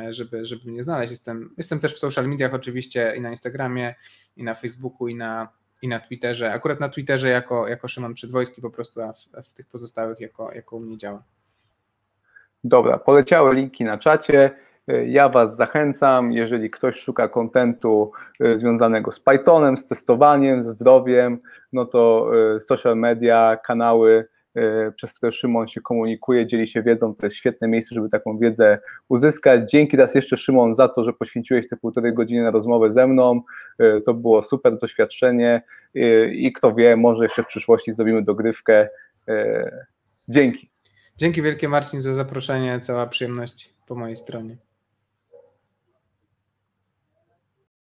żeby, 0.09 0.45
żeby 0.45 0.71
mnie 0.71 0.83
znaleźć. 0.83 1.11
Jestem, 1.11 1.53
jestem 1.57 1.79
też 1.79 1.95
w 1.95 1.99
social 1.99 2.27
mediach 2.27 2.53
oczywiście 2.53 3.13
i 3.17 3.21
na 3.21 3.31
Instagramie, 3.31 3.95
i 4.37 4.43
na 4.43 4.55
Facebooku, 4.55 5.07
i 5.07 5.15
na, 5.15 5.47
i 5.81 5.87
na 5.87 5.99
Twitterze. 5.99 6.53
Akurat 6.53 6.79
na 6.79 6.89
Twitterze 6.89 7.29
jako, 7.29 7.67
jako 7.67 7.87
Szymon 7.87 8.13
Przedwojski 8.13 8.61
po 8.61 8.69
prostu, 8.69 9.01
a 9.01 9.13
w, 9.13 9.17
a 9.37 9.41
w 9.41 9.53
tych 9.53 9.67
pozostałych 9.67 10.19
jako, 10.19 10.51
jako 10.53 10.75
u 10.75 10.79
mnie 10.79 10.97
działa. 10.97 11.23
Dobra, 12.63 12.97
poleciały 12.97 13.55
linki 13.55 13.83
na 13.83 13.97
czacie. 13.97 14.51
E, 14.87 15.05
ja 15.05 15.29
Was 15.29 15.55
zachęcam, 15.55 16.31
jeżeli 16.31 16.69
ktoś 16.69 16.95
szuka 16.95 17.27
kontentu 17.27 18.11
e, 18.39 18.57
związanego 18.57 19.11
z 19.11 19.19
Pythonem, 19.19 19.77
z 19.77 19.87
testowaniem, 19.87 20.63
ze 20.63 20.71
zdrowiem, 20.71 21.39
no 21.73 21.85
to 21.85 22.31
social 22.59 22.97
media, 22.97 23.57
kanały 23.65 24.27
E, 24.38 24.38
przez 24.95 25.13
które 25.13 25.31
Szymon 25.31 25.67
się 25.67 25.81
komunikuje, 25.81 26.47
dzieli 26.47 26.67
się 26.67 26.83
wiedzą. 26.83 27.15
To 27.15 27.25
jest 27.25 27.35
świetne 27.35 27.67
miejsce, 27.67 27.95
żeby 27.95 28.09
taką 28.09 28.37
wiedzę 28.37 28.79
uzyskać. 29.09 29.71
Dzięki 29.71 29.97
raz 29.97 30.15
jeszcze 30.15 30.37
Szymon 30.37 30.75
za 30.75 30.87
to, 30.87 31.03
że 31.03 31.13
poświęciłeś 31.13 31.67
te 31.69 31.77
półtorej 31.77 32.13
godziny 32.13 32.43
na 32.43 32.51
rozmowę 32.51 32.91
ze 32.91 33.07
mną. 33.07 33.41
E, 33.79 34.01
to 34.01 34.13
było 34.13 34.43
super 34.43 34.77
doświadczenie 34.77 35.61
e, 35.95 36.33
i 36.33 36.53
kto 36.53 36.73
wie, 36.75 36.95
może 36.95 37.23
jeszcze 37.23 37.43
w 37.43 37.47
przyszłości 37.47 37.93
zrobimy 37.93 38.23
dogrywkę. 38.23 38.89
Dzięki. 40.29 40.69
Dzięki 41.17 41.41
wielkie 41.41 41.69
Marcin 41.69 42.01
za 42.01 42.13
zaproszenie, 42.13 42.79
cała 42.79 43.07
przyjemność 43.07 43.69
po 43.87 43.95
mojej 43.95 44.17
stronie. 44.17 44.68